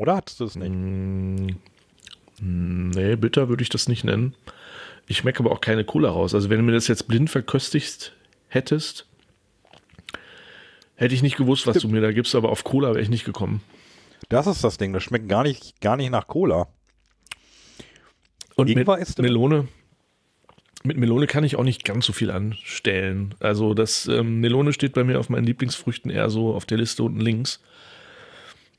Oder 0.00 0.16
hattest 0.16 0.40
du 0.40 0.44
es 0.44 0.56
nicht? 0.56 0.70
Mm, 0.70 1.48
Nee, 2.40 3.16
bitter 3.16 3.50
würde 3.50 3.62
ich 3.62 3.68
das 3.68 3.86
nicht 3.86 4.02
nennen. 4.02 4.34
Ich 5.06 5.18
schmecke 5.18 5.40
aber 5.40 5.52
auch 5.52 5.60
keine 5.60 5.84
Cola 5.84 6.08
raus. 6.08 6.34
Also 6.34 6.48
wenn 6.48 6.56
du 6.56 6.64
mir 6.64 6.72
das 6.72 6.88
jetzt 6.88 7.06
blind 7.06 7.28
verköstigt 7.28 8.14
hättest, 8.48 9.06
hätte 10.94 11.14
ich 11.14 11.22
nicht 11.22 11.36
gewusst, 11.36 11.66
was 11.66 11.76
du 11.80 11.88
mir 11.88 12.00
da 12.00 12.12
gibst, 12.12 12.34
aber 12.34 12.48
auf 12.48 12.64
Cola 12.64 12.88
wäre 12.88 13.02
ich 13.02 13.10
nicht 13.10 13.26
gekommen. 13.26 13.60
Das 14.30 14.46
ist 14.46 14.64
das 14.64 14.78
Ding, 14.78 14.94
das 14.94 15.02
schmeckt 15.02 15.28
gar 15.28 15.42
nicht, 15.42 15.82
gar 15.82 15.98
nicht 15.98 16.10
nach 16.10 16.28
Cola. 16.28 16.68
Und 18.54 18.70
Ingwer 18.70 18.96
mit 18.96 19.06
ist? 19.06 19.18
Melone, 19.18 19.68
mit 20.82 20.96
Melone 20.96 21.26
kann 21.26 21.44
ich 21.44 21.56
auch 21.56 21.64
nicht 21.64 21.84
ganz 21.84 22.06
so 22.06 22.14
viel 22.14 22.30
anstellen. 22.30 23.34
Also 23.38 23.74
das 23.74 24.06
ähm, 24.06 24.40
Melone 24.40 24.72
steht 24.72 24.94
bei 24.94 25.04
mir 25.04 25.20
auf 25.20 25.28
meinen 25.28 25.44
Lieblingsfrüchten 25.44 26.10
eher 26.10 26.30
so 26.30 26.54
auf 26.54 26.64
der 26.64 26.78
Liste 26.78 27.02
unten 27.02 27.20
links. 27.20 27.60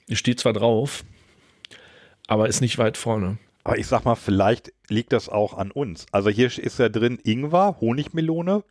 Die 0.10 0.16
steht 0.16 0.40
zwar 0.40 0.54
drauf, 0.54 1.04
aber 2.28 2.48
ist 2.48 2.62
nicht 2.62 2.78
weit 2.78 2.98
vorne. 2.98 3.38
Aber 3.64 3.78
ich 3.78 3.88
sag 3.88 4.06
mal, 4.06 4.16
vielleicht 4.16 4.74
liegt 4.90 5.14
das 5.14 5.30
auch 5.30 5.56
an 5.58 5.72
uns. 5.72 6.06
Also 6.12 6.30
hier 6.30 6.48
ist 6.48 6.80
ja 6.80 6.90
drin 6.90 7.20
Ingwer, 7.24 7.78
Honigmelone, 7.80 8.64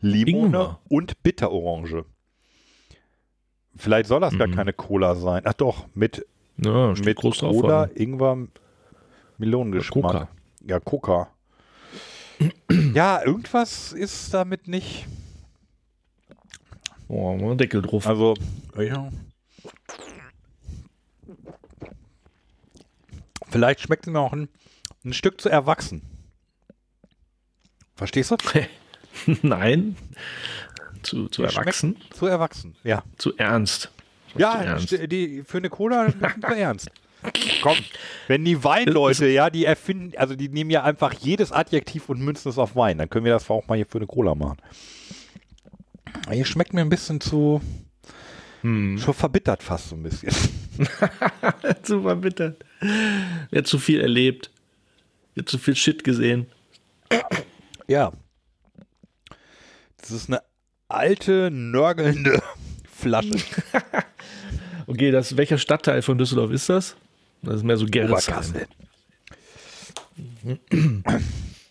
Limone 0.00 0.46
Ingwer? 0.46 0.80
und 0.88 1.22
Bitterorange. 1.22 2.04
Vielleicht 3.76 4.08
soll 4.08 4.20
das 4.20 4.36
gar 4.38 4.46
Mhm. 4.48 4.54
keine 4.54 4.72
Cola 4.72 5.14
sein. 5.16 5.42
Ach 5.46 5.54
doch, 5.54 5.86
mit, 5.94 6.26
Ja, 6.62 6.92
mit 7.04 7.16
groß 7.16 7.38
drauf. 7.38 7.60
Cola, 7.60 7.84
Ingwer, 7.94 8.46
Melonengeschmack. 9.38 10.02
Coca. 10.02 10.28
Ja, 10.66 10.78
Coca. 10.80 11.28
ja, 12.94 13.22
irgendwas 13.24 13.92
ist 13.92 14.32
damit 14.34 14.68
nicht. 14.68 15.06
Oh, 17.08 17.34
mal 17.36 17.56
Deckel 17.56 17.82
drauf. 17.82 18.06
Also, 18.06 18.34
ja. 18.78 19.10
Vielleicht 23.50 23.80
schmeckt 23.80 24.06
es 24.06 24.12
mir 24.12 24.20
auch 24.20 24.32
ein, 24.32 24.48
ein 25.04 25.12
Stück 25.12 25.40
zu 25.40 25.48
erwachsen. 25.48 26.02
Verstehst 27.96 28.30
du? 28.30 28.36
Nein. 29.42 29.96
Zu, 31.02 31.28
zu 31.28 31.42
erwachsen, 31.42 31.96
Zu 32.10 32.26
erwachsen, 32.26 32.76
ja. 32.84 33.02
zu 33.16 33.36
ernst. 33.36 33.90
Ja, 34.36 34.52
zu 34.52 34.64
ernst. 34.66 34.92
st- 34.92 35.06
die, 35.06 35.42
für 35.44 35.58
eine 35.58 35.70
Cola 35.70 36.08
zu 36.40 36.54
ernst. 36.54 36.90
Komm, 37.62 37.76
wenn 38.28 38.44
die 38.44 38.62
Weinleute, 38.64 39.26
ja, 39.28 39.50
die 39.50 39.64
erfinden, 39.66 40.16
also 40.16 40.34
die 40.36 40.48
nehmen 40.48 40.70
ja 40.70 40.84
einfach 40.84 41.12
jedes 41.14 41.52
Adjektiv 41.52 42.08
und 42.08 42.20
münzen 42.20 42.48
es 42.50 42.56
auf 42.58 42.76
Wein, 42.76 42.96
dann 42.98 43.10
können 43.10 43.24
wir 43.26 43.32
das 43.32 43.48
auch 43.50 43.66
mal 43.68 43.76
hier 43.76 43.86
für 43.86 43.98
eine 43.98 44.06
Cola 44.06 44.34
machen. 44.34 44.56
Aber 46.26 46.34
Hier 46.34 46.44
schmeckt 46.46 46.72
mir 46.72 46.80
ein 46.80 46.88
bisschen 46.88 47.20
zu, 47.20 47.60
Hm. 48.62 48.98
schon 48.98 49.14
verbittert 49.14 49.62
fast 49.62 49.88
so 49.88 49.96
ein 49.96 50.02
bisschen. 50.02 50.32
zu 51.82 52.02
verbittert. 52.02 52.62
Er 53.50 53.58
hat 53.58 53.66
zu 53.66 53.78
viel 53.78 54.00
erlebt. 54.00 54.50
Er 55.34 55.42
hat 55.42 55.48
zu 55.48 55.58
viel 55.58 55.76
Shit 55.76 56.04
gesehen. 56.04 56.46
Ja. 57.86 58.12
Das 59.98 60.10
ist 60.10 60.28
eine 60.28 60.42
alte, 60.88 61.50
nörgelnde 61.50 62.42
Flasche. 62.92 63.34
Okay, 64.86 65.10
das, 65.10 65.36
welcher 65.36 65.58
Stadtteil 65.58 66.02
von 66.02 66.18
Düsseldorf 66.18 66.50
ist 66.50 66.68
das? 66.68 66.96
Das 67.42 67.56
ist 67.56 67.64
mehr 67.64 67.76
so 67.76 67.86
Gerresheim. 67.86 68.66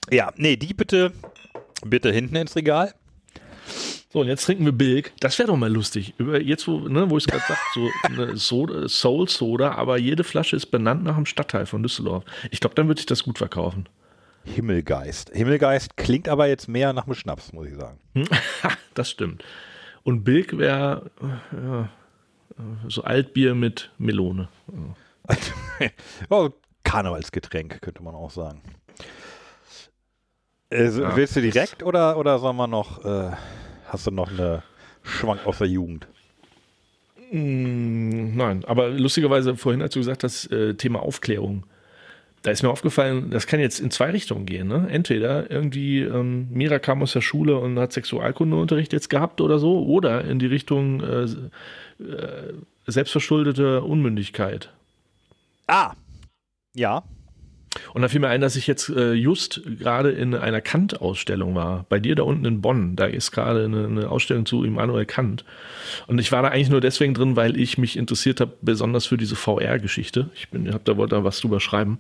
Ja, 0.10 0.31
nee, 0.38 0.56
die 0.56 0.73
bitte, 0.73 1.11
bitte 1.86 2.11
hinten 2.11 2.36
ins 2.36 2.56
Regal. 2.56 2.94
So, 4.11 4.22
und 4.22 4.27
jetzt 4.27 4.44
trinken 4.45 4.65
wir 4.65 4.72
Bilk. 4.72 5.14
Das 5.19 5.38
wäre 5.38 5.49
doch 5.49 5.56
mal 5.56 5.72
lustig. 5.72 6.15
Über, 6.18 6.41
jetzt, 6.41 6.68
wo, 6.68 6.80
ne, 6.80 7.10
wo 7.11 7.18
ich 7.18 7.26
es 7.26 7.31
gerade 7.31 7.44
sage, 7.48 7.60
so 7.76 7.90
eine 8.03 8.38
Soda, 8.38 8.90
Soul 8.90 9.30
Soda, 9.30 9.73
aber 9.73 9.99
jede 9.99 10.23
Flasche 10.23 10.56
ist 10.56 10.68
benannt 10.68 11.03
nach 11.03 11.15
einem 11.15 11.27
Stadtteil 11.27 11.68
von 11.68 11.84
Düsseldorf. 11.84 12.23
Ich 12.49 12.60
glaube, 12.60 12.73
dann 12.76 12.88
würde 12.88 12.99
ich 12.99 13.06
das 13.06 13.23
gut 13.23 13.38
verkaufen. 13.38 13.88
Himmelgeist. 14.45 15.30
Himmelgeist 15.34 15.95
klingt 15.95 16.27
aber 16.27 16.48
jetzt 16.48 16.68
mehr 16.68 16.91
nach 16.94 17.06
einem 17.06 17.14
Schnaps, 17.14 17.53
muss 17.53 17.68
ich 17.68 17.76
sagen. 17.76 17.99
das 18.95 19.11
stimmt. 19.11 19.44
Und 20.02 20.23
Bilk 20.23 20.57
wäre 20.57 21.11
äh, 21.22 21.56
ja, 21.56 21.81
äh, 21.84 22.88
so 22.88 23.03
Altbier 23.03 23.53
mit 23.53 23.91
Melone. 23.99 24.49
oh, 26.31 26.49
Karnevalsgetränk, 26.84 27.80
könnte 27.81 28.02
man 28.02 28.15
auch 28.15 28.31
sagen. 28.31 28.64
Äh, 30.72 30.90
Ja. 30.90 31.15
Willst 31.15 31.36
du 31.36 31.41
direkt 31.41 31.84
oder, 31.84 32.18
oder 32.18 32.40
sollen 32.40 32.56
wir 32.57 32.65
noch, 32.68 33.06
äh, 33.06 33.31
hast 33.90 34.07
du 34.07 34.11
noch 34.11 34.32
eine 34.32 34.64
Schwank 35.03 35.45
aus 35.45 35.57
der 35.57 35.68
Jugend? 35.68 36.07
Mm, 37.32 38.36
Nein, 38.36 38.64
aber 38.66 38.90
lustigerweise 38.90 39.56
vorhin, 39.56 39.82
als 39.82 39.94
du 39.94 39.99
gesagt 39.99 40.24
hast, 40.24 40.52
äh, 40.52 40.76
Thema 40.76 41.02
Aufklärung, 41.02 41.66
da 42.41 42.52
ist 42.52 42.64
mir 42.64 42.70
aufgefallen, 42.70 43.32
das 43.32 43.48
kann 43.48 43.60
jetzt 43.60 43.80
in 43.80 43.91
zwei 43.91 44.11
Richtungen 44.11 44.45
gehen. 44.45 44.68
Ne? 44.68 44.88
Entweder 44.90 45.52
irgendwie 45.52 45.99
ähm, 45.99 46.48
Mira 46.52 46.80
kam 46.80 47.02
aus 47.03 47.11
der 47.11 47.22
Schule 47.22 47.57
und 47.57 47.78
hat 47.78 47.91
Sexualkundeunterricht 47.91 48.94
jetzt 48.94 49.10
gehabt 49.10 49.41
oder 49.41 49.60
so, 49.60 49.86
oder 49.86 50.24
in 50.24 50.40
die 50.40 50.45
Richtung 50.45 51.02
äh, 51.02 51.24
äh, 51.24 52.53
selbstverschuldete 52.88 53.82
Unmündigkeit. 53.82 54.72
Ah, 55.68 55.94
ja. 56.74 57.03
Und 57.93 58.01
da 58.01 58.07
fiel 58.07 58.19
mir 58.19 58.29
ein, 58.29 58.41
dass 58.41 58.55
ich 58.55 58.67
jetzt 58.67 58.89
äh, 58.89 59.13
just 59.13 59.61
gerade 59.79 60.11
in 60.11 60.33
einer 60.33 60.61
Kant-Ausstellung 60.61 61.55
war. 61.55 61.85
Bei 61.89 61.99
dir 61.99 62.15
da 62.15 62.23
unten 62.23 62.45
in 62.45 62.61
Bonn. 62.61 62.95
Da 62.95 63.05
ist 63.05 63.31
gerade 63.31 63.65
eine, 63.65 63.85
eine 63.85 64.09
Ausstellung 64.09 64.45
zu 64.45 64.63
Immanuel 64.63 65.05
Kant. 65.05 65.45
Und 66.07 66.19
ich 66.19 66.31
war 66.31 66.41
da 66.41 66.49
eigentlich 66.49 66.69
nur 66.69 66.81
deswegen 66.81 67.13
drin, 67.13 67.35
weil 67.35 67.57
ich 67.57 67.77
mich 67.77 67.97
interessiert 67.97 68.41
habe, 68.41 68.53
besonders 68.61 69.05
für 69.05 69.17
diese 69.17 69.35
VR-Geschichte. 69.35 70.29
Ich 70.35 70.49
bin, 70.49 70.73
hab 70.73 70.85
da 70.85 70.97
wollte 70.97 71.15
da 71.15 71.23
was 71.23 71.39
drüber 71.39 71.59
schreiben. 71.59 71.99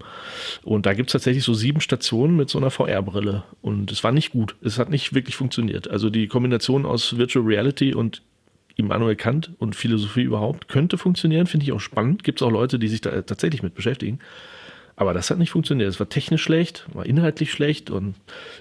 Und 0.63 0.85
da 0.85 0.93
gibt 0.93 1.09
es 1.09 1.13
tatsächlich 1.13 1.43
so 1.43 1.53
sieben 1.53 1.81
Stationen 1.81 2.35
mit 2.35 2.49
so 2.49 2.57
einer 2.57 2.71
VR-Brille. 2.71 3.43
Und 3.61 3.91
es 3.91 4.03
war 4.03 4.11
nicht 4.11 4.31
gut. 4.31 4.55
Es 4.63 4.79
hat 4.79 4.89
nicht 4.89 5.13
wirklich 5.13 5.35
funktioniert. 5.35 5.89
Also 5.89 6.09
die 6.09 6.27
Kombination 6.27 6.85
aus 6.85 7.17
Virtual 7.17 7.45
Reality 7.45 7.93
und 7.93 8.21
Immanuel 8.75 9.17
Kant 9.17 9.51
und 9.59 9.75
Philosophie 9.75 10.21
überhaupt 10.21 10.69
könnte 10.69 10.97
funktionieren, 10.97 11.47
finde 11.47 11.65
ich 11.65 11.73
auch 11.73 11.81
spannend. 11.81 12.23
Gibt 12.23 12.39
es 12.41 12.47
auch 12.47 12.51
Leute, 12.51 12.79
die 12.79 12.87
sich 12.87 13.01
da 13.01 13.21
tatsächlich 13.21 13.61
mit 13.61 13.75
beschäftigen. 13.75 14.19
Aber 14.99 15.13
das 15.13 15.29
hat 15.29 15.37
nicht 15.37 15.51
funktioniert. 15.51 15.89
Es 15.89 15.99
war 16.01 16.09
technisch 16.09 16.43
schlecht, 16.43 16.85
war 16.93 17.05
inhaltlich 17.05 17.53
schlecht 17.53 17.89
und 17.89 18.15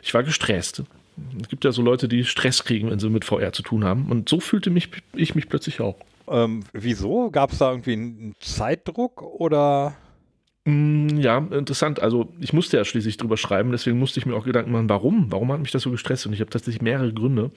ich 0.05 0.15
war 0.15 0.23
gestresst. 0.23 0.85
Es 1.43 1.49
gibt 1.49 1.65
ja 1.65 1.73
so 1.73 1.83
Leute, 1.83 2.07
die 2.07 2.25
Stress 2.25 2.63
kriegen, 2.63 2.89
wenn 2.91 3.01
sie 3.01 3.11
mit 3.11 3.25
VR 3.25 3.53
zu 3.53 3.65
tun 3.65 3.83
haben. 3.83 4.07
Und 4.09 4.29
so 4.29 4.39
fühlte 4.39 4.71
mich, 4.71 4.89
ich 5.17 5.35
mich 5.35 5.49
plötzlich 5.49 5.81
auch. 5.81 5.97
Ähm, 6.29 6.63
wieso? 6.73 7.33
Gab 7.33 7.51
es 7.51 7.59
da 7.59 7.71
irgendwie 7.73 7.95
einen 7.95 8.35
Zeitdruck 8.39 9.21
oder? 9.21 9.97
Mm, 10.65 11.19
Ja, 11.19 11.39
interessant. 11.39 12.01
Also 12.01 12.33
ich 12.39 12.53
musste 12.53 12.77
ja 12.77 12.85
schließlich 12.85 13.17
drüber 13.17 13.37
schreiben, 13.37 13.73
deswegen 13.73 13.99
musste 13.99 14.21
ich 14.21 14.27
mir 14.27 14.37
auch 14.37 14.45
Gedanken 14.45 14.71
machen, 14.71 14.89
warum? 14.89 15.33
Warum 15.33 15.51
hat 15.51 15.59
mich 15.59 15.73
das 15.73 15.83
so 15.83 15.91
gestresst? 15.91 16.25
Und 16.25 16.35
ich 16.35 16.41
habe 16.41 16.51
tatsächlich 16.51 16.83
mehrere 16.83 17.13
Gründe. 17.13 17.51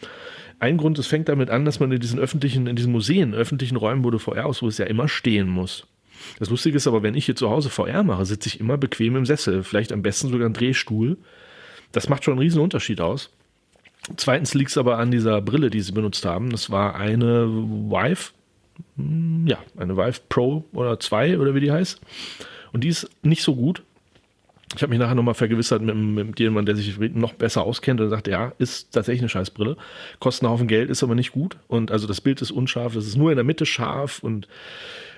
Ein 0.57 0.77
Grund, 0.77 0.97
es 0.97 1.05
fängt 1.05 1.29
damit 1.29 1.51
an, 1.51 1.65
dass 1.65 1.79
man 1.79 1.91
in 1.91 1.99
diesen 1.99 2.17
öffentlichen, 2.17 2.65
in 2.65 2.75
diesen 2.75 2.91
Museen, 2.91 3.35
öffentlichen 3.35 3.75
Räumen, 3.75 4.03
wo 4.03 4.09
du 4.09 4.17
VR 4.17 4.47
ausrüstest, 4.47 4.79
ja 4.79 4.85
immer 4.87 5.07
stehen 5.07 5.49
muss. 5.49 5.85
Das 6.39 6.49
Lustige 6.49 6.77
ist 6.77 6.88
aber, 6.88 7.03
wenn 7.03 7.15
ich 7.15 7.26
hier 7.26 7.35
zu 7.35 7.49
Hause 7.49 7.69
VR 7.69 8.03
mache, 8.03 8.26
sitze 8.26 8.49
ich 8.49 8.60
immer 8.60 8.77
bequem 8.77 9.15
im 9.15 9.26
Sessel, 9.26 9.64
vielleicht 9.64 9.91
am 9.91 10.02
besten 10.02 10.30
sogar 10.30 10.45
einen 10.45 10.53
Drehstuhl. 10.53 11.18
Das 11.91 12.10
macht 12.10 12.23
schon 12.23 12.34
einen 12.34 12.41
riesen 12.41 12.61
Unterschied 12.61 13.02
aus. 13.02 13.30
Zweitens 14.18 14.53
liegt 14.53 14.72
es 14.72 14.77
aber 14.77 14.98
an 14.98 15.11
dieser 15.11 15.41
Brille, 15.41 15.69
die 15.69 15.81
sie 15.81 15.91
benutzt 15.91 16.26
haben. 16.26 16.49
Das 16.49 16.72
war 16.72 16.95
eine 16.95 17.48
Vive, 17.48 18.31
hm, 18.98 19.45
ja, 19.48 19.60
eine 19.77 19.95
Vive 19.95 20.22
Pro 20.27 20.65
oder 20.73 20.99
2 20.99 21.38
oder 21.39 21.53
wie 21.53 21.60
die 21.60 21.72
heißt. 21.72 22.02
Und 22.73 22.84
die 22.84 22.88
ist 22.88 23.10
nicht 23.22 23.43
so 23.43 23.56
gut. 23.56 23.84
Ich 24.76 24.81
habe 24.81 24.89
mich 24.91 24.99
nachher 24.99 25.15
nochmal 25.15 25.34
vergewissert 25.34 25.81
mit, 25.81 25.95
mit 25.95 26.39
jemandem, 26.39 26.73
der 26.73 26.81
sich 26.81 26.98
noch 27.14 27.34
besser 27.34 27.64
auskennt 27.64 27.99
und 27.99 28.10
sagte, 28.10 28.31
ja, 28.31 28.53
ist 28.57 28.93
tatsächlich 28.93 29.22
eine 29.22 29.30
Scheißbrille. 29.30 29.76
Kostet 30.19 30.43
einen 30.43 30.53
Haufen 30.53 30.68
Geld, 30.68 30.89
ist 30.89 31.03
aber 31.03 31.14
nicht 31.14 31.34
gut. 31.34 31.57
Und 31.68 31.91
also 31.91 32.07
das 32.07 32.22
Bild 32.22 32.41
ist 32.41 32.52
unscharf, 32.52 32.93
das 32.93 33.06
ist 33.06 33.18
nur 33.18 33.31
in 33.31 33.35
der 33.35 33.43
Mitte 33.43 33.65
scharf 33.65 34.23
und 34.23 34.48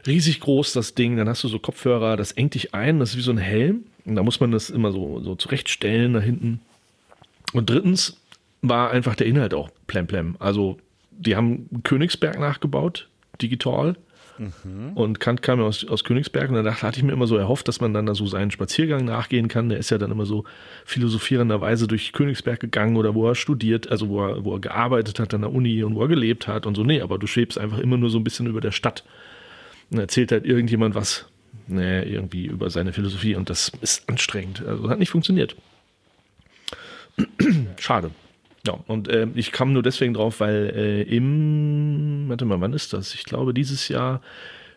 riesig 0.05 0.39
groß, 0.39 0.73
das 0.73 0.95
Ding. 0.95 1.17
Dann 1.17 1.29
hast 1.29 1.43
du 1.43 1.47
so 1.47 1.59
Kopfhörer, 1.59 2.17
das 2.17 2.31
engt 2.31 2.55
dich 2.55 2.73
ein, 2.73 2.99
das 2.99 3.11
ist 3.11 3.17
wie 3.17 3.21
so 3.21 3.31
ein 3.31 3.37
Helm. 3.37 3.85
Und 4.05 4.15
da 4.15 4.23
muss 4.23 4.39
man 4.39 4.51
das 4.51 4.69
immer 4.69 4.91
so, 4.91 5.21
so 5.21 5.35
zurechtstellen 5.35 6.13
da 6.13 6.19
hinten. 6.19 6.59
Und 7.53 7.69
drittens 7.69 8.17
war 8.61 8.91
einfach 8.91 9.15
der 9.15 9.27
Inhalt 9.27 9.53
auch 9.53 9.69
plemplem. 9.87 10.35
Also 10.39 10.77
die 11.11 11.35
haben 11.35 11.69
Königsberg 11.83 12.39
nachgebaut, 12.39 13.07
digital. 13.41 13.95
Und 14.95 15.19
Kant 15.19 15.43
kam 15.43 15.59
ja 15.59 15.65
aus, 15.65 15.85
aus 15.85 16.03
Königsberg 16.03 16.49
und 16.49 16.63
da 16.63 16.81
hatte 16.81 16.97
ich 16.97 17.03
mir 17.03 17.11
immer 17.11 17.27
so 17.27 17.37
erhofft, 17.37 17.67
dass 17.67 17.81
man 17.81 17.93
dann 17.93 18.07
da 18.07 18.15
so 18.15 18.25
seinen 18.25 18.49
Spaziergang 18.49 19.05
nachgehen 19.05 19.47
kann. 19.47 19.69
Der 19.69 19.77
ist 19.77 19.91
ja 19.91 19.99
dann 19.99 20.11
immer 20.11 20.25
so 20.25 20.43
philosophierenderweise 20.85 21.87
durch 21.87 22.13
Königsberg 22.13 22.59
gegangen 22.59 22.97
oder 22.97 23.13
wo 23.13 23.27
er 23.27 23.35
studiert, 23.35 23.91
also 23.91 24.09
wo 24.09 24.25
er, 24.25 24.43
wo 24.43 24.55
er 24.55 24.59
gearbeitet 24.59 25.19
hat 25.19 25.33
an 25.35 25.41
der 25.41 25.53
Uni 25.53 25.83
und 25.83 25.95
wo 25.95 26.01
er 26.01 26.07
gelebt 26.07 26.47
hat 26.47 26.65
und 26.65 26.75
so. 26.75 26.83
Nee, 26.83 27.01
aber 27.01 27.19
du 27.19 27.27
schwebst 27.27 27.59
einfach 27.59 27.77
immer 27.77 27.97
nur 27.97 28.09
so 28.09 28.17
ein 28.17 28.23
bisschen 28.23 28.47
über 28.47 28.59
der 28.59 28.71
Stadt. 28.71 29.03
Und 29.93 29.99
erzählt 29.99 30.31
halt 30.31 30.45
irgendjemand 30.45 30.95
was, 30.95 31.27
nee, 31.67 32.01
irgendwie 32.03 32.45
über 32.47 32.69
seine 32.69 32.93
Philosophie 32.93 33.35
und 33.35 33.49
das 33.49 33.71
ist 33.81 34.09
anstrengend. 34.09 34.65
Also 34.65 34.89
hat 34.89 34.99
nicht 34.99 35.11
funktioniert. 35.11 35.55
Schade. 37.79 38.11
Ja, 38.65 38.79
und 38.87 39.07
äh, 39.09 39.27
ich 39.35 39.51
kam 39.51 39.73
nur 39.73 39.83
deswegen 39.83 40.13
drauf, 40.13 40.39
weil 40.39 40.71
äh, 40.75 41.01
im, 41.03 42.25
warte 42.27 42.45
mal, 42.45 42.61
wann 42.61 42.73
ist 42.73 42.93
das? 42.93 43.13
Ich 43.13 43.25
glaube, 43.25 43.53
dieses 43.53 43.87
Jahr 43.89 44.21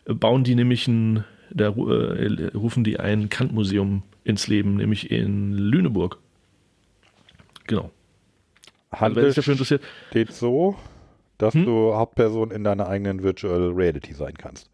bauen 0.07 0.45
die 0.45 0.55
nämlich 0.55 0.87
ein, 0.89 1.25
da 1.51 1.69
äh, 1.69 2.51
rufen 2.55 2.85
die 2.85 2.99
ein 2.99 3.29
Kant-Museum 3.29 4.03
ins 4.25 4.49
Leben, 4.49 4.77
nämlich 4.77 5.11
in 5.11 5.53
Lüneburg. 5.53 6.19
Genau. 7.67 7.91
Also, 8.91 9.05
Handel 9.05 9.27
sich 9.27 9.37
dafür 9.37 9.53
interessiert, 9.53 9.83
steht 10.11 10.33
so, 10.33 10.77
dass 11.39 11.55
Hm? 11.55 11.65
du 11.65 11.95
Hauptperson 11.95 12.51
in 12.51 12.65
deiner 12.65 12.89
eigenen 12.89 13.23
Virtual 13.23 13.71
Reality 13.71 14.15
sein 14.15 14.35
kannst. 14.37 14.69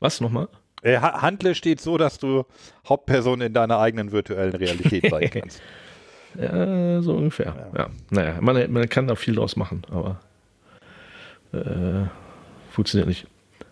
Was 0.00 0.20
nochmal? 0.20 0.48
Äh, 0.82 0.98
Ha- 0.98 1.22
Handle 1.22 1.54
steht 1.54 1.80
so, 1.80 1.98
dass 1.98 2.18
du 2.18 2.44
Hauptperson 2.88 3.40
in 3.42 3.52
deiner 3.52 3.78
eigenen 3.78 4.12
virtuellen 4.12 4.54
Realität 4.54 5.10
sein 5.10 5.30
kannst. 5.32 5.60
Ja, 6.40 7.02
so 7.02 7.14
ungefähr. 7.14 7.70
Ja. 7.76 7.90
Naja, 8.10 8.38
man, 8.40 8.70
man 8.72 8.88
kann 8.88 9.06
da 9.08 9.14
viel 9.16 9.34
draus 9.34 9.56
machen, 9.56 9.82
aber 9.90 10.20
äh, 11.52 12.06
funktioniert 12.70 13.08
nicht. 13.08 13.26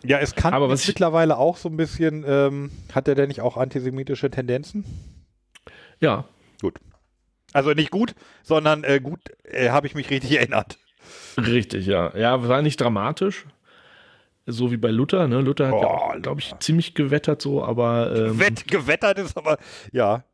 Ja, 0.05 0.18
es 0.18 0.34
kann 0.34 0.55
Aber 0.55 0.68
was 0.68 0.82
ich- 0.82 0.88
mittlerweile 0.88 1.38
auch 1.38 1.56
so 1.56 1.68
ein 1.68 1.76
bisschen, 1.76 2.24
ähm, 2.26 2.70
hat 2.92 3.09
er 3.09 3.14
denn 3.14 3.28
nicht 3.28 3.40
auch 3.40 3.56
antisemitische 3.56 4.30
Tendenzen? 4.30 4.84
Ja, 6.00 6.24
Gut. 6.60 6.74
Also 7.52 7.70
nicht 7.70 7.90
gut, 7.90 8.14
sondern 8.42 8.84
äh, 8.84 9.00
gut, 9.00 9.20
äh, 9.44 9.70
habe 9.70 9.86
ich 9.86 9.94
mich 9.94 10.10
richtig 10.10 10.32
erinnert. 10.38 10.76
richtig, 11.38 11.86
ja. 11.86 12.14
Ja, 12.16 12.46
war 12.48 12.60
nicht 12.62 12.80
dramatisch. 12.80 13.46
So 14.51 14.73
wie 14.73 14.77
bei 14.77 14.91
Luther, 14.91 15.29
ne? 15.29 15.41
Luther 15.41 15.66
hat 15.66 15.75
ja 15.75 15.79
Oh, 15.81 16.15
auch, 16.16 16.23
glaube 16.23 16.41
ich, 16.41 16.55
ziemlich 16.59 16.95
gewettert 16.95 17.43
so, 17.43 17.62
aber 17.62 18.12
ähm, 18.15 18.41
Wett, 18.41 18.66
gewettert 18.66 19.19
ist 19.19 19.37
aber, 19.37 19.59
ja. 19.93 20.25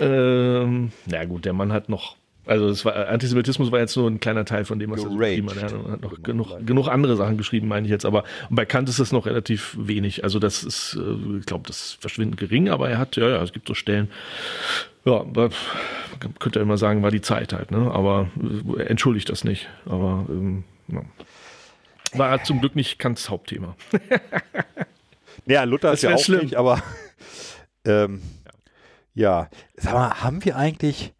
ähm, 0.00 0.92
na 1.06 1.24
gut, 1.24 1.44
der 1.44 1.54
Mann 1.54 1.72
hat 1.72 1.88
noch 1.88 2.16
Also 2.46 2.68
es 2.68 2.84
war, 2.84 3.08
Antisemitismus 3.08 3.72
war 3.72 3.78
jetzt 3.78 3.96
nur 3.96 4.10
ein 4.10 4.20
kleiner 4.20 4.44
Teil 4.44 4.64
von 4.64 4.78
dem, 4.78 4.90
was 4.90 5.02
er 5.04 5.10
so 5.10 5.16
geschrieben 5.16 5.48
hat. 5.50 5.72
Er 5.72 5.92
hat 5.92 6.02
noch 6.02 6.22
genug, 6.22 6.66
genug 6.66 6.88
andere 6.88 7.16
Sachen 7.16 7.36
geschrieben, 7.36 7.68
meine 7.68 7.86
ich 7.86 7.90
jetzt. 7.90 8.04
Aber 8.06 8.24
bei 8.50 8.64
Kant 8.64 8.88
ist 8.88 9.00
das 9.00 9.12
noch 9.12 9.26
relativ 9.26 9.76
wenig. 9.78 10.24
Also 10.24 10.38
das 10.38 10.62
ist, 10.62 10.98
äh, 10.98 11.38
ich 11.38 11.46
glaube, 11.46 11.64
das 11.66 11.78
ist 11.78 12.00
verschwindend 12.00 12.38
gering, 12.38 12.68
aber 12.68 12.88
er 12.90 12.98
hat, 12.98 13.16
ja, 13.16 13.28
ja, 13.28 13.42
es 13.42 13.52
gibt 13.52 13.68
so 13.68 13.74
Stellen. 13.74 14.10
Ja, 15.04 15.24
man 15.24 15.50
könnte 16.38 16.58
ja 16.58 16.62
immer 16.62 16.76
sagen, 16.76 17.02
war 17.02 17.10
die 17.10 17.22
Zeit 17.22 17.52
halt, 17.52 17.70
ne? 17.70 17.90
Aber 17.92 18.28
äh, 18.76 18.82
entschuldigt 18.82 19.28
das 19.30 19.44
nicht. 19.44 19.68
Aber 19.86 20.26
ähm, 20.28 20.64
ja. 20.88 21.02
War 22.16 22.42
zum 22.44 22.60
Glück 22.60 22.76
nicht 22.76 22.98
Kants 22.98 23.28
Hauptthema. 23.28 23.76
ja, 25.46 25.64
Luther 25.64 25.92
ist 25.92 26.02
ja 26.02 26.14
auch 26.14 26.18
schlimm. 26.18 26.42
nicht, 26.42 26.56
aber 26.56 26.82
ähm, 27.84 28.22
ja. 29.14 29.42
ja. 29.42 29.50
Sag 29.76 29.92
mal, 29.94 30.22
haben 30.22 30.44
wir 30.44 30.56
eigentlich 30.56 31.12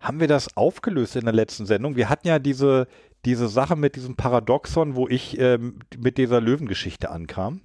haben 0.00 0.18
wir 0.18 0.28
das 0.28 0.56
aufgelöst 0.56 1.14
in 1.16 1.24
der 1.24 1.34
letzten 1.34 1.66
Sendung? 1.66 1.94
Wir 1.94 2.08
hatten 2.08 2.26
ja 2.26 2.38
diese, 2.38 2.88
diese 3.26 3.48
Sache 3.48 3.76
mit 3.76 3.96
diesem 3.96 4.16
Paradoxon, 4.16 4.96
wo 4.96 5.06
ich 5.06 5.38
ähm, 5.38 5.80
mit 5.98 6.18
dieser 6.18 6.40
Löwengeschichte 6.40 7.10
ankam. 7.10 7.60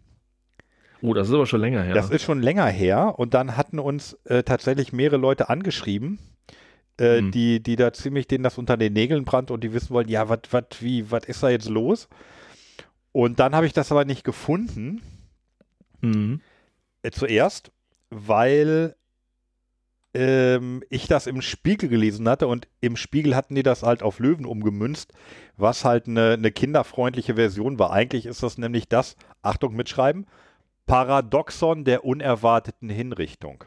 Oh, 1.01 1.13
das 1.13 1.29
ist 1.29 1.33
aber 1.33 1.45
schon 1.45 1.61
länger 1.61 1.81
her. 1.83 1.93
Das 1.93 2.09
ist 2.09 2.23
schon 2.23 2.41
länger 2.41 2.65
her 2.65 3.17
und 3.17 3.33
dann 3.33 3.55
hatten 3.55 3.79
uns 3.79 4.13
äh, 4.25 4.43
tatsächlich 4.43 4.91
mehrere 4.91 5.17
Leute 5.17 5.49
angeschrieben, 5.49 6.19
äh, 6.97 7.19
hm. 7.19 7.31
die, 7.31 7.61
die 7.61 7.75
da 7.75 7.93
ziemlich 7.93 8.27
denen 8.27 8.43
das 8.43 8.57
unter 8.57 8.75
den 8.75 8.93
Nägeln 8.93 9.23
brannt 9.23 9.51
und 9.51 9.63
die 9.63 9.73
wissen 9.73 9.91
wollen, 9.91 10.09
ja, 10.09 10.27
was, 10.27 10.39
was, 10.51 10.63
wie, 10.79 11.09
was 11.11 11.25
ist 11.25 11.41
da 11.41 11.49
jetzt 11.49 11.69
los? 11.69 12.09
Und 13.15 13.39
dann 13.39 13.55
habe 13.55 13.65
ich 13.65 13.71
das 13.71 13.93
aber 13.93 14.03
nicht 14.03 14.25
gefunden. 14.25 15.01
Mhm. 16.01 16.41
Äh, 17.01 17.11
zuerst, 17.11 17.71
weil 18.09 18.93
ähm, 20.13 20.83
ich 20.89 21.07
das 21.07 21.25
im 21.25 21.41
Spiegel 21.41 21.87
gelesen 21.87 22.27
hatte 22.27 22.49
und 22.49 22.67
im 22.81 22.97
Spiegel 22.97 23.33
hatten 23.33 23.55
die 23.55 23.63
das 23.63 23.83
halt 23.83 24.03
auf 24.03 24.19
Löwen 24.19 24.45
umgemünzt, 24.45 25.13
was 25.55 25.85
halt 25.85 26.09
eine, 26.09 26.33
eine 26.33 26.51
kinderfreundliche 26.51 27.35
Version 27.35 27.79
war. 27.79 27.93
Eigentlich 27.93 28.25
ist 28.25 28.43
das 28.43 28.57
nämlich 28.57 28.89
das, 28.89 29.15
Achtung 29.41 29.77
mitschreiben, 29.77 30.27
Paradoxon 30.85 31.85
der 31.85 32.03
unerwarteten 32.03 32.89
Hinrichtung. 32.89 33.63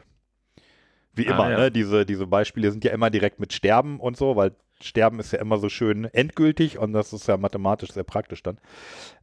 Wie 1.11 1.25
immer, 1.25 1.45
ah, 1.45 1.51
ja. 1.51 1.57
ne? 1.57 1.71
diese, 1.71 2.05
diese 2.05 2.27
Beispiele 2.27 2.69
sind 2.69 2.83
ja 2.83 2.91
immer 2.91 3.09
direkt 3.09 3.39
mit 3.39 3.51
Sterben 3.51 3.99
und 3.99 4.15
so, 4.15 4.35
weil 4.35 4.55
Sterben 4.81 5.19
ist 5.19 5.33
ja 5.33 5.39
immer 5.39 5.57
so 5.57 5.69
schön 5.69 6.05
endgültig 6.05 6.77
und 6.77 6.93
das 6.93 7.13
ist 7.13 7.27
ja 7.27 7.37
mathematisch 7.37 7.91
sehr 7.91 8.03
praktisch 8.03 8.43
dann. 8.43 8.59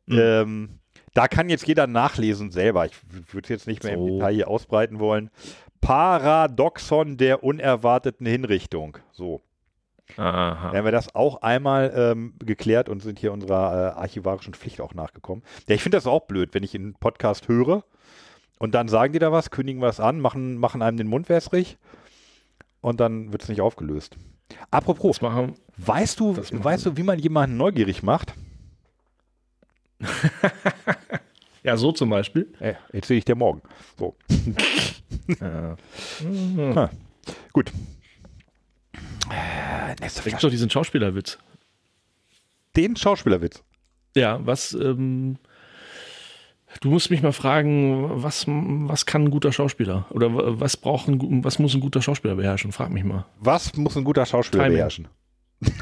Mhm. 0.06 0.18
Ähm, 0.18 0.78
da 1.14 1.28
kann 1.28 1.48
jetzt 1.48 1.66
jeder 1.66 1.86
nachlesen 1.86 2.50
selber. 2.50 2.84
Ich 2.84 2.94
würde 3.32 3.46
es 3.46 3.48
jetzt 3.48 3.66
nicht 3.66 3.84
mehr 3.84 3.94
so. 3.94 4.06
im 4.06 4.12
Detail 4.14 4.34
hier 4.34 4.48
ausbreiten 4.48 4.98
wollen. 4.98 5.30
Paradoxon 5.80 7.16
der 7.16 7.42
unerwarteten 7.42 8.26
Hinrichtung. 8.26 8.98
So. 9.12 9.40
Aha. 10.16 10.68
Dann 10.68 10.76
haben 10.76 10.84
wir 10.84 10.92
das 10.92 11.14
auch 11.14 11.42
einmal 11.42 11.92
ähm, 11.96 12.34
geklärt 12.38 12.88
und 12.88 13.00
sind 13.00 13.18
hier 13.18 13.32
unserer 13.32 13.94
äh, 13.96 14.00
archivarischen 14.00 14.54
Pflicht 14.54 14.80
auch 14.80 14.94
nachgekommen. 14.94 15.42
Ja, 15.66 15.74
ich 15.74 15.82
finde 15.82 15.96
das 15.96 16.06
auch 16.06 16.26
blöd, 16.26 16.54
wenn 16.54 16.62
ich 16.62 16.74
einen 16.74 16.94
Podcast 16.94 17.48
höre 17.48 17.84
und 18.58 18.74
dann 18.74 18.88
sagen 18.88 19.12
die 19.12 19.18
da 19.18 19.32
was, 19.32 19.50
kündigen 19.50 19.82
was 19.82 20.00
an, 20.00 20.20
machen, 20.20 20.58
machen 20.58 20.82
einem 20.82 20.96
den 20.96 21.08
Mund 21.08 21.28
wässrig 21.28 21.78
und 22.80 23.00
dann 23.00 23.32
wird 23.32 23.42
es 23.42 23.48
nicht 23.48 23.60
aufgelöst. 23.60 24.16
Apropos, 24.70 25.20
machen, 25.20 25.54
weißt 25.76 26.20
du, 26.20 26.36
weißt 26.36 26.86
du, 26.86 26.96
wie 26.96 27.02
man 27.02 27.18
jemanden 27.18 27.56
neugierig 27.56 28.02
macht? 28.02 28.34
ja, 31.62 31.76
so 31.76 31.92
zum 31.92 32.10
Beispiel. 32.10 32.52
Äh, 32.60 32.74
erzähle 32.92 33.18
ich 33.18 33.24
dir 33.24 33.34
morgen. 33.34 33.62
So. 33.98 34.14
ja. 35.40 35.76
ah, 36.74 36.90
gut. 37.52 37.72
Äh, 39.30 39.94
nächste 40.00 40.22
Flasche. 40.22 40.42
doch 40.42 40.50
diesen 40.50 40.70
Schauspielerwitz. 40.70 41.38
Den 42.76 42.94
Schauspielerwitz? 42.96 43.62
Ja, 44.14 44.44
was, 44.44 44.74
ähm, 44.74 45.38
du 46.80 46.90
musst 46.90 47.10
mich 47.10 47.22
mal 47.22 47.32
fragen, 47.32 48.22
was, 48.22 48.46
was 48.46 49.06
kann 49.06 49.24
ein 49.24 49.30
guter 49.30 49.52
Schauspieler? 49.52 50.06
Oder 50.10 50.60
was 50.60 50.76
braucht 50.76 51.08
ein, 51.08 51.44
was 51.44 51.58
muss 51.58 51.74
ein 51.74 51.80
guter 51.80 52.02
Schauspieler 52.02 52.36
beherrschen? 52.36 52.72
Frag 52.72 52.90
mich 52.90 53.04
mal. 53.04 53.26
Was 53.38 53.76
muss 53.76 53.96
ein 53.96 54.04
guter 54.04 54.26
Schauspieler 54.26 54.64
Timing. 54.64 54.76
beherrschen? 54.76 55.08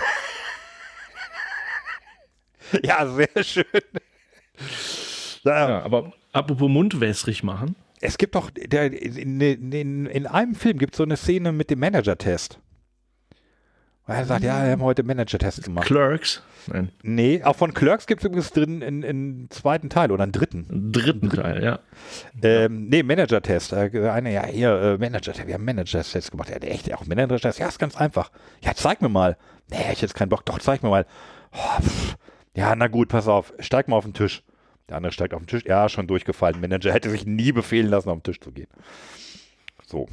ja, 2.83 3.07
sehr 3.07 3.43
schön. 3.43 3.65
Ja, 5.45 5.69
ja, 5.69 5.83
aber 5.83 6.13
apropos 6.33 6.69
mundwässrig 6.69 7.43
machen. 7.43 7.77
Es 8.01 8.19
gibt 8.19 8.35
doch, 8.35 8.51
der, 8.51 8.93
in, 8.93 9.41
in, 9.41 10.07
in 10.07 10.27
einem 10.27 10.55
Film 10.55 10.79
gibt 10.79 10.95
es 10.95 10.99
so 10.99 11.05
eine 11.05 11.17
Szene 11.17 11.53
mit 11.53 11.71
dem 11.71 11.79
Manager-Test. 11.81 12.61
Er 14.07 14.27
sagt, 14.27 14.45
ja, 14.45 14.63
wir 14.65 14.73
haben 14.73 14.83
heute 14.83 15.03
Manager-Test 15.03 15.65
gemacht. 15.65 15.87
Clerks? 15.87 16.43
Nein. 16.67 16.91
Nee, 17.03 17.43
auch 17.43 17.57
von 17.57 17.73
Clerks 17.73 18.07
gibt 18.07 18.21
es 18.21 18.27
übrigens 18.27 18.51
drin 18.51 18.83
einen 18.83 19.49
zweiten 19.49 19.89
Teil 19.89 20.13
oder 20.13 20.25
einen 20.25 20.33
dritten. 20.33 20.93
Dritten, 20.93 21.31
Teil, 21.31 21.65
ja. 21.65 21.79
Ähm, 22.43 22.89
nee, 22.89 23.03
Manager-Test. 23.03 23.73
Äh, 23.73 24.11
einer, 24.11 24.29
ja, 24.29 24.45
hier, 24.45 24.71
äh, 24.71 24.99
Manager-Test. 24.99 25.47
Wir 25.47 25.55
haben 25.55 25.65
Manager-Test 25.65 26.31
gemacht. 26.31 26.51
Ja, 26.51 26.57
echt, 26.57 26.93
auch 26.93 27.07
Manager-Test. 27.07 27.59
Ja, 27.59 27.67
ist 27.67 27.79
ganz 27.79 27.97
einfach. 27.97 28.31
Ja, 28.63 28.75
zeig 28.75 29.01
mir 29.01 29.09
mal. 29.09 29.39
Nee, 29.71 29.93
ich 29.93 30.03
jetzt 30.03 30.15
keinen 30.15 30.29
Bock. 30.29 30.45
Doch, 30.45 30.59
zeig 30.59 30.83
mir 30.83 30.91
mal. 30.91 31.07
Oh, 31.53 31.83
ja, 32.55 32.77
na 32.77 32.89
gut, 32.89 33.09
pass 33.09 33.27
auf. 33.27 33.55
Steig 33.59 33.89
mal 33.89 33.97
auf 33.97 34.05
den 34.05 34.13
Tisch. 34.13 34.43
Der 34.91 34.99
andere 34.99 35.13
steigt 35.13 35.33
auf 35.33 35.41
den 35.41 35.47
Tisch. 35.47 35.65
Ja, 35.65 35.89
schon 35.89 36.07
durchgefallen. 36.07 36.61
Manager 36.61 36.93
hätte 36.93 37.09
sich 37.09 37.25
nie 37.25 37.53
befehlen 37.53 37.89
lassen, 37.89 38.11
auf 38.11 38.19
den 38.19 38.25
Tisch 38.25 38.41
zu 38.41 38.53
gehen. 38.53 38.69
So, 39.87 40.09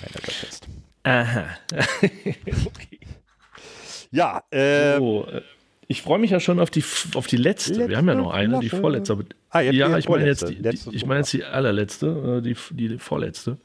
Manager-Test. 0.00 0.68
Aha. 1.02 1.46
okay. 2.66 3.00
Ja, 4.12 4.42
äh, 4.50 4.98
so, 4.98 5.26
ich 5.88 6.02
freue 6.02 6.18
mich 6.18 6.30
ja 6.30 6.40
schon 6.40 6.60
auf 6.60 6.70
die, 6.70 6.84
auf 7.14 7.26
die 7.26 7.36
letzte. 7.36 7.72
letzte 7.72 7.88
Wir 7.88 7.96
haben 7.96 8.08
ja 8.08 8.14
noch 8.14 8.32
eine, 8.32 8.60
die 8.60 8.68
vorletzte. 8.68 9.18
Ah, 9.50 9.60
ja, 9.60 9.98
ich 9.98 10.08
meine 10.08 10.26
jetzt, 10.26 10.48
die, 10.48 10.62
die, 10.62 10.78
ich 10.92 11.04
meine 11.04 11.20
jetzt 11.20 11.32
die 11.32 11.44
allerletzte, 11.44 12.38
äh, 12.38 12.42
die, 12.42 12.56
die 12.70 12.98
vorletzte. 12.98 13.58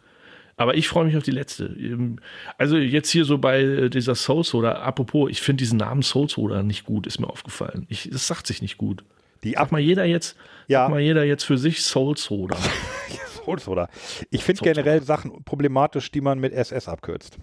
Aber 0.57 0.75
ich 0.75 0.87
freue 0.87 1.05
mich 1.05 1.15
auf 1.15 1.23
die 1.23 1.31
letzte. 1.31 1.65
Ähm, 1.65 2.17
also 2.57 2.77
jetzt 2.77 3.11
hier 3.11 3.25
so 3.25 3.37
bei 3.37 3.61
äh, 3.61 3.89
dieser 3.89 4.15
Soul 4.15 4.43
Soda, 4.43 4.73
apropos, 4.73 5.29
ich 5.29 5.41
finde 5.41 5.61
diesen 5.61 5.77
Namen 5.77 6.01
Soul 6.01 6.27
Soda 6.29 6.63
nicht 6.63 6.83
gut, 6.85 7.05
ist 7.05 7.19
mir 7.19 7.29
aufgefallen. 7.29 7.85
Ich, 7.89 8.09
das 8.11 8.27
sagt 8.27 8.47
sich 8.47 8.61
nicht 8.61 8.77
gut. 8.77 9.03
Die 9.43 9.51
sag 9.51 9.71
mal 9.71 9.79
jeder 9.79 10.03
jetzt, 10.03 10.35
ja. 10.67 10.89
mal 10.89 10.99
jeder 10.99 11.23
jetzt 11.23 11.43
für 11.43 11.59
sich 11.59 11.81
Soul 11.81 12.17
Soda. 12.17 12.57
Soul 13.45 13.59
Soda. 13.59 13.87
Ich 14.31 14.43
finde 14.43 14.63
generell 14.63 15.03
Sachen 15.03 15.43
problematisch, 15.43 16.11
die 16.11 16.21
man 16.21 16.39
mit 16.39 16.53
SS 16.53 16.87
abkürzt. 16.87 17.37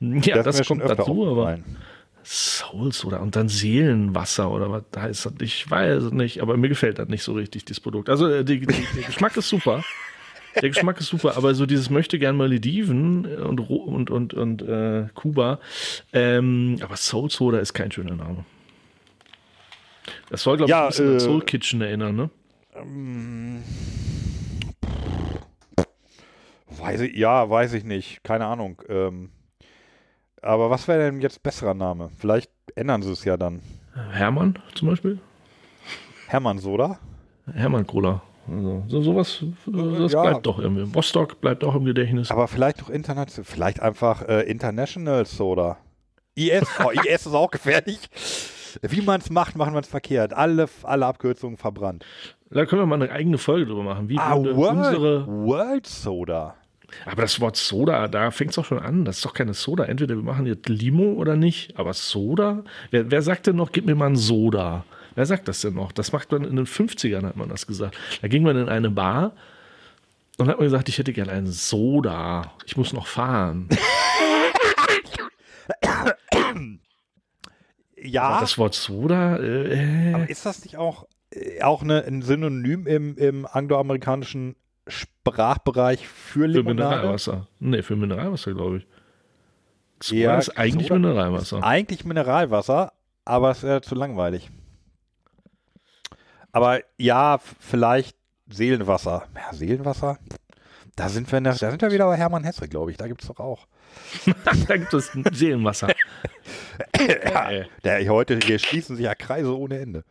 Ja, 0.00 0.42
das, 0.42 0.58
das 0.58 0.66
kommt 0.66 0.82
dazu, 0.82 1.26
aber 1.28 1.58
Soul 2.30 2.92
Soda 2.92 3.18
und 3.18 3.36
dann 3.36 3.48
Seelenwasser 3.48 4.50
oder 4.50 4.70
was 4.70 4.82
heißt 4.94 5.26
das? 5.26 5.32
Ich 5.40 5.70
weiß 5.70 6.02
es 6.02 6.12
nicht, 6.12 6.42
aber 6.42 6.58
mir 6.58 6.68
gefällt 6.68 6.98
das 6.98 7.08
nicht 7.08 7.22
so 7.22 7.32
richtig, 7.32 7.64
dieses 7.64 7.80
Produkt. 7.80 8.10
Also 8.10 8.28
äh, 8.28 8.44
die, 8.44 8.60
die, 8.60 8.66
der 8.66 9.04
Geschmack 9.04 9.34
ist 9.38 9.48
super. 9.48 9.82
Der 10.54 10.68
Geschmack 10.68 11.00
ist 11.00 11.06
super, 11.06 11.38
aber 11.38 11.54
so 11.54 11.64
dieses 11.64 11.88
möchte 11.88 12.18
gern 12.18 12.36
Malediven 12.36 13.24
und 13.24 13.60
und 13.60 14.10
und 14.10 14.34
und 14.34 14.62
äh, 14.62 15.06
Kuba, 15.14 15.58
ähm, 16.12 16.76
aber 16.82 16.96
Soul 16.96 17.30
Soda 17.30 17.60
ist 17.60 17.72
kein 17.72 17.90
schöner 17.90 18.16
Name. 18.16 18.44
Das 20.28 20.42
soll, 20.42 20.58
glaube 20.58 20.70
ich, 20.70 20.76
ja, 20.76 20.82
ein 20.82 20.88
bisschen 20.88 21.08
äh, 21.08 21.14
an 21.14 21.20
Soul 21.20 21.42
Kitchen 21.42 21.80
erinnern, 21.80 22.14
ne? 22.14 22.30
Ähm, 22.74 23.62
weiß 26.68 27.00
ich, 27.00 27.16
ja, 27.16 27.48
weiß 27.48 27.72
ich 27.72 27.84
nicht. 27.84 28.22
Keine 28.22 28.44
Ahnung. 28.44 28.82
Ähm, 28.88 29.30
aber 30.42 30.70
was 30.70 30.88
wäre 30.88 31.10
denn 31.10 31.20
jetzt 31.20 31.42
besserer 31.42 31.74
Name? 31.74 32.10
Vielleicht 32.16 32.50
ändern 32.74 33.02
sie 33.02 33.12
es 33.12 33.24
ja 33.24 33.36
dann. 33.36 33.60
Hermann 34.10 34.58
zum 34.74 34.88
Beispiel? 34.88 35.18
Hermann 36.28 36.58
Soda? 36.58 36.98
Hermann 37.52 37.86
Cola. 37.86 38.22
Also, 38.50 38.84
so, 38.88 39.02
sowas, 39.02 39.44
das 39.66 40.12
ja. 40.12 40.22
bleibt 40.22 40.46
doch 40.46 40.58
irgendwie. 40.58 40.90
Rostock 40.94 41.40
bleibt 41.40 41.64
auch 41.64 41.74
im 41.74 41.84
Gedächtnis. 41.84 42.30
Aber 42.30 42.48
vielleicht 42.48 42.80
doch 42.80 42.88
international, 42.88 43.44
vielleicht 43.44 43.80
einfach 43.80 44.26
äh, 44.26 44.42
International 44.42 45.26
Soda. 45.26 45.78
IS, 46.34 46.66
oh, 46.82 46.90
IS 47.04 47.26
ist 47.26 47.34
auch 47.34 47.50
gefährlich. 47.50 48.08
Wie 48.82 49.00
man 49.02 49.20
es 49.20 49.30
macht, 49.30 49.56
machen 49.56 49.74
wir 49.74 49.80
es 49.80 49.88
verkehrt. 49.88 50.32
Alle, 50.32 50.66
alle 50.82 51.06
Abkürzungen 51.06 51.56
verbrannt. 51.56 52.04
Da 52.50 52.64
können 52.64 52.82
wir 52.82 52.86
mal 52.86 53.02
eine 53.02 53.10
eigene 53.10 53.38
Folge 53.38 53.66
drüber 53.66 53.82
machen. 53.82 54.08
Wie 54.08 54.18
ah, 54.18 54.36
World, 54.36 54.56
unsere 54.56 55.26
World 55.26 55.86
Soda. 55.86 56.54
Aber 57.04 57.22
das 57.22 57.40
Wort 57.40 57.56
Soda, 57.56 58.08
da 58.08 58.30
fängt 58.30 58.50
es 58.50 58.56
doch 58.56 58.64
schon 58.64 58.78
an. 58.78 59.04
Das 59.04 59.16
ist 59.16 59.24
doch 59.24 59.34
keine 59.34 59.54
Soda. 59.54 59.84
Entweder 59.84 60.16
wir 60.16 60.22
machen 60.22 60.46
jetzt 60.46 60.68
Limo 60.68 61.12
oder 61.12 61.36
nicht. 61.36 61.78
Aber 61.78 61.92
Soda? 61.92 62.64
Wer, 62.90 63.10
wer 63.10 63.22
sagt 63.22 63.46
denn 63.46 63.56
noch, 63.56 63.72
gib 63.72 63.86
mir 63.86 63.94
mal 63.94 64.06
ein 64.10 64.16
Soda? 64.16 64.84
Wer 65.14 65.26
sagt 65.26 65.48
das 65.48 65.60
denn 65.60 65.74
noch? 65.74 65.92
Das 65.92 66.12
macht 66.12 66.30
man 66.32 66.44
in 66.44 66.56
den 66.56 66.66
50ern, 66.66 67.26
hat 67.26 67.36
man 67.36 67.48
das 67.48 67.66
gesagt. 67.66 67.96
Da 68.22 68.28
ging 68.28 68.42
man 68.42 68.56
in 68.56 68.68
eine 68.68 68.90
Bar 68.90 69.32
und 70.38 70.48
hat 70.48 70.58
man 70.58 70.66
gesagt, 70.66 70.88
ich 70.88 70.98
hätte 70.98 71.12
gerne 71.12 71.32
einen 71.32 71.50
Soda. 71.50 72.52
Ich 72.64 72.76
muss 72.76 72.92
noch 72.92 73.06
fahren. 73.06 73.68
ja. 77.96 78.22
Aber 78.22 78.40
das 78.40 78.56
Wort 78.58 78.74
Soda. 78.74 79.38
Äh, 79.38 80.14
aber 80.14 80.30
ist 80.30 80.46
das 80.46 80.62
nicht 80.64 80.76
auch, 80.76 81.06
äh, 81.30 81.62
auch 81.62 81.82
eine, 81.82 82.04
ein 82.04 82.22
Synonym 82.22 82.86
im, 82.86 83.16
im 83.18 83.46
angloamerikanischen 83.46 84.56
Sprachbereich 84.88 86.06
für 86.08 86.46
Limonade? 86.46 86.88
Für 86.90 86.96
Mineralwasser. 86.96 87.48
Nee, 87.60 87.82
für 87.82 87.96
Mineralwasser, 87.96 88.52
glaube 88.54 88.78
ich. 88.78 88.86
Ja, 90.12 90.38
ist 90.38 90.50
eigentlich 90.56 90.88
Soda- 90.88 91.00
Mineralwasser. 91.00 91.62
Eigentlich 91.64 92.04
Mineralwasser, 92.04 92.92
aber 93.24 93.50
es 93.50 93.62
wäre 93.62 93.80
zu 93.82 93.94
langweilig. 93.94 94.50
Aber 96.52 96.80
ja, 96.96 97.38
vielleicht 97.60 98.16
Seelenwasser. 98.48 99.26
Ja, 99.34 99.52
Seelenwasser? 99.52 100.18
Da 100.96 101.08
sind 101.08 101.30
wir, 101.30 101.40
der, 101.40 101.52
da 101.54 101.70
sind 101.70 101.82
wir 101.82 101.92
wieder 101.92 102.06
bei 102.06 102.16
Hermann 102.16 102.44
Hesse, 102.44 102.68
glaube 102.68 102.90
ich. 102.90 102.96
Da 102.96 103.06
gibt 103.06 103.22
es 103.22 103.28
doch 103.28 103.38
auch. 103.38 103.66
da 104.68 104.76
gibt 104.76 104.92
es 104.94 105.12
Seelenwasser. 105.32 105.88
ja, 107.24 107.50
Äh, 107.50 107.66
der, 107.84 108.08
heute 108.08 108.38
hier 108.42 108.58
schließen 108.58 108.96
sich 108.96 109.04
ja 109.04 109.14
Kreise 109.14 109.56
ohne 109.56 109.78
Ende. 109.78 110.04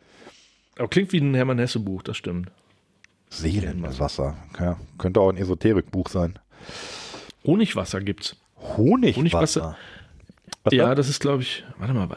Aber 0.78 0.88
klingt 0.88 1.12
wie 1.12 1.18
ein 1.20 1.34
Hermann 1.34 1.60
Hesse 1.60 1.80
Buch, 1.80 2.04
das 2.04 2.18
stimmt. 2.18 2.52
Seelenwasser. 3.30 4.36
Ja, 4.60 4.78
könnte 4.98 5.20
auch 5.20 5.30
ein 5.30 5.38
Esoterikbuch 5.38 6.10
sein. 6.10 6.40
Honigwasser 7.45 8.02
gibt's. 8.02 8.36
Honigwasser. 8.58 9.18
Honigwasser. 9.18 9.78
Was 10.64 10.74
ja, 10.74 10.88
da? 10.90 10.95
das 10.95 11.10
ist, 11.10 11.20
glaube 11.20 11.44
ich, 11.44 11.64
warte 11.78 11.94
mal, 11.94 12.10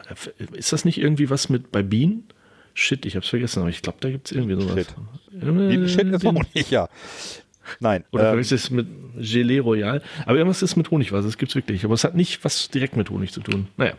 ist 0.53 0.73
das 0.73 0.83
nicht 0.85 0.97
irgendwie 0.97 1.29
was 1.29 1.49
mit 1.49 1.71
bei 1.71 1.83
Bienen? 1.83 2.25
Shit, 2.73 3.05
ich 3.05 3.15
hab's 3.15 3.27
vergessen, 3.27 3.59
aber 3.61 3.69
ich 3.69 3.81
glaube, 3.81 3.97
da 4.01 4.09
gibt's 4.09 4.31
irgendwie 4.31 4.55
sowas. 4.61 4.75
Shit. 4.75 4.95
Äh, 5.41 5.87
Shit 5.87 6.07
ist 6.07 6.23
Honig, 6.25 6.71
ja. 6.71 6.87
Nein. 7.79 8.03
Oder 8.11 8.25
ähm, 8.25 8.31
vielleicht 8.33 8.51
ist 8.51 8.63
es 8.65 8.69
mit 8.71 8.87
Gelee 9.17 9.59
Royal. 9.59 10.01
Aber 10.25 10.37
irgendwas 10.37 10.61
ist 10.61 10.75
mit 10.75 10.89
Honigwasser, 10.91 11.25
das 11.27 11.37
gibt's 11.37 11.55
wirklich. 11.55 11.85
Aber 11.85 11.93
es 11.93 12.03
hat 12.03 12.15
nicht 12.15 12.43
was 12.43 12.69
direkt 12.69 12.97
mit 12.97 13.09
Honig 13.09 13.31
zu 13.31 13.41
tun. 13.41 13.67
Naja. 13.77 13.93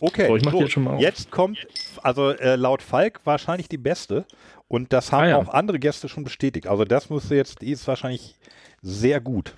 Okay, 0.00 0.26
So, 0.26 0.36
ich 0.36 0.44
mach 0.44 0.52
so, 0.52 0.60
jetzt 0.60 0.72
schon 0.72 0.84
mal 0.84 0.94
auf. 0.94 1.00
jetzt 1.00 1.30
kommt, 1.30 1.66
also 2.02 2.30
äh, 2.30 2.56
laut 2.56 2.82
Falk 2.82 3.20
wahrscheinlich 3.24 3.68
die 3.68 3.78
beste. 3.78 4.24
Und 4.68 4.92
das 4.92 5.12
haben 5.12 5.24
Ah, 5.24 5.28
ja. 5.28 5.36
auch 5.36 5.48
andere 5.48 5.78
Gäste 5.78 6.08
schon 6.08 6.24
bestätigt. 6.24 6.66
Also 6.66 6.84
das 6.84 7.10
müsste 7.10 7.34
jetzt, 7.36 7.60
die 7.62 7.70
ist 7.70 7.86
wahrscheinlich 7.86 8.34
sehr 8.82 9.20
gut. 9.20 9.54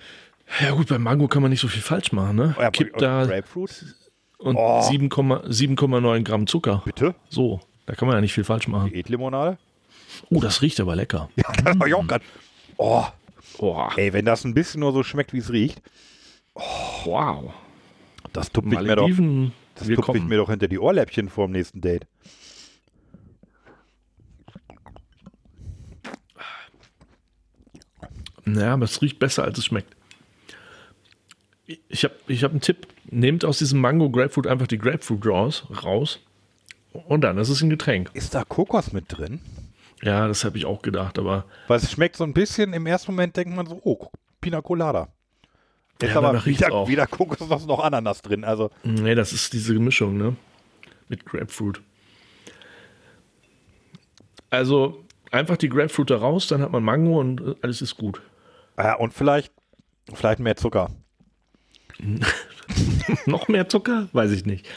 Ja 0.61 0.71
gut, 0.71 0.87
bei 0.89 0.97
Mango 0.97 1.27
kann 1.27 1.41
man 1.41 1.51
nicht 1.51 1.61
so 1.61 1.67
viel 1.67 1.81
falsch 1.81 2.11
machen, 2.11 2.35
ne? 2.35 2.55
Ja, 2.59 2.71
Kipp 2.71 2.93
und 2.93 3.01
da 3.01 3.25
Grapefruit? 3.25 3.95
und 4.37 4.55
Oh. 4.55 4.79
7,9 4.81 5.47
7,9 5.47 6.23
Gramm 6.23 6.47
Zucker. 6.47 6.81
Bitte? 6.85 7.15
So, 7.29 7.59
da 7.85 7.95
kann 7.95 8.07
man 8.07 8.15
ja 8.17 8.21
nicht 8.21 8.33
viel 8.33 8.43
falsch 8.43 8.67
machen. 8.67 8.91
Diätlimonade? 8.91 9.57
Oh, 10.29 10.39
das 10.39 10.61
riecht 10.61 10.79
aber 10.79 10.95
lecker. 10.95 11.29
Ja, 11.35 11.51
das 11.63 11.75
habe 11.75 11.89
ich 11.89 11.95
auch 11.95 12.05
gerade. 12.07 12.23
Oh, 12.77 13.03
Boah, 13.57 13.91
ey, 13.97 14.13
wenn 14.13 14.25
das 14.25 14.43
ein 14.45 14.53
bisschen 14.53 14.81
nur 14.81 14.93
so 14.93 15.01
schmeckt, 15.03 15.33
wie 15.33 15.39
es 15.39 15.51
riecht, 15.51 15.81
wow. 17.05 17.51
das 18.33 18.51
tupfe 18.51 18.69
ich 18.69 18.79
mir 18.81 18.95
doch, 18.95 19.03
Malediven, 19.03 19.51
das 19.75 19.87
wir 19.87 19.95
tupfe 19.95 20.17
ich 20.17 20.23
mir 20.23 20.37
doch 20.37 20.49
hinter 20.49 20.67
die 20.67 20.77
Ohrläppchen 20.79 21.29
vor 21.29 21.47
dem 21.47 21.53
nächsten 21.53 21.81
Date. 21.81 22.05
Ja, 28.55 28.73
aber 28.73 28.85
es 28.85 29.01
riecht 29.01 29.19
besser, 29.19 29.43
als 29.43 29.57
es 29.57 29.65
schmeckt. 29.65 29.95
Ich 31.89 32.03
habe 32.03 32.15
ich 32.27 32.43
hab 32.43 32.51
einen 32.51 32.61
Tipp. 32.61 32.87
Nehmt 33.09 33.43
aus 33.43 33.57
diesem 33.59 33.79
Mango 33.81 34.09
Grapefruit 34.09 34.47
einfach 34.47 34.67
die 34.67 34.77
Grapefruit 34.77 35.25
raus, 35.25 35.65
raus 35.83 36.19
und 36.93 37.21
dann 37.21 37.37
ist 37.37 37.49
es 37.49 37.61
ein 37.61 37.69
Getränk. 37.69 38.09
Ist 38.13 38.35
da 38.35 38.43
Kokos 38.43 38.93
mit 38.93 39.05
drin? 39.09 39.41
Ja, 40.03 40.27
das 40.27 40.43
habe 40.45 40.57
ich 40.57 40.65
auch 40.65 40.81
gedacht, 40.81 41.17
aber 41.17 41.45
Weil 41.67 41.77
es 41.79 41.91
schmeckt 41.91 42.15
so 42.15 42.23
ein 42.23 42.33
bisschen, 42.33 42.73
im 42.73 42.85
ersten 42.85 43.11
Moment 43.11 43.35
denkt 43.35 43.55
man 43.55 43.65
so, 43.65 43.79
oh, 43.83 44.07
Pina 44.41 44.61
Colada. 44.61 45.09
Ist 45.99 46.09
Ja, 46.09 46.17
aber 46.17 46.45
wieder, 46.45 46.71
auch. 46.71 46.87
wieder 46.87 47.07
Kokos, 47.07 47.49
was 47.49 47.65
noch 47.65 47.83
Ananas 47.83 48.21
drin. 48.21 48.43
Also, 48.43 48.69
nee, 48.83 49.15
das 49.15 49.33
ist 49.33 49.53
diese 49.53 49.73
Mischung, 49.73 50.17
ne? 50.17 50.35
Mit 51.09 51.25
Grapefruit. 51.25 51.81
Also 54.49 55.03
einfach 55.31 55.57
die 55.57 55.69
Grapefruit 55.69 56.09
da 56.11 56.17
raus, 56.17 56.47
dann 56.47 56.61
hat 56.61 56.71
man 56.71 56.83
Mango 56.83 57.19
und 57.19 57.55
alles 57.63 57.81
ist 57.81 57.97
gut. 57.97 58.21
Ja, 58.77 58.95
und 58.95 59.13
vielleicht, 59.13 59.51
vielleicht 60.13 60.39
mehr 60.39 60.55
Zucker. 60.55 60.89
Noch 63.25 63.47
mehr 63.47 63.67
Zucker? 63.69 64.07
Weiß 64.13 64.31
ich 64.31 64.45
nicht. 64.45 64.67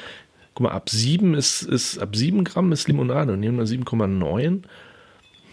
Guck 0.55 0.65
mal, 0.65 0.73
ab 0.73 0.89
7 0.91 1.35
ist, 1.35 1.63
ist 1.63 1.99
ab 1.99 2.17
7 2.17 2.45
Gramm 2.45 2.73
ist 2.73 2.89
Limonade 2.89 3.33
und 3.33 3.41
nehmen 3.41 3.59
wir 3.59 3.67
7,9. 3.67 4.63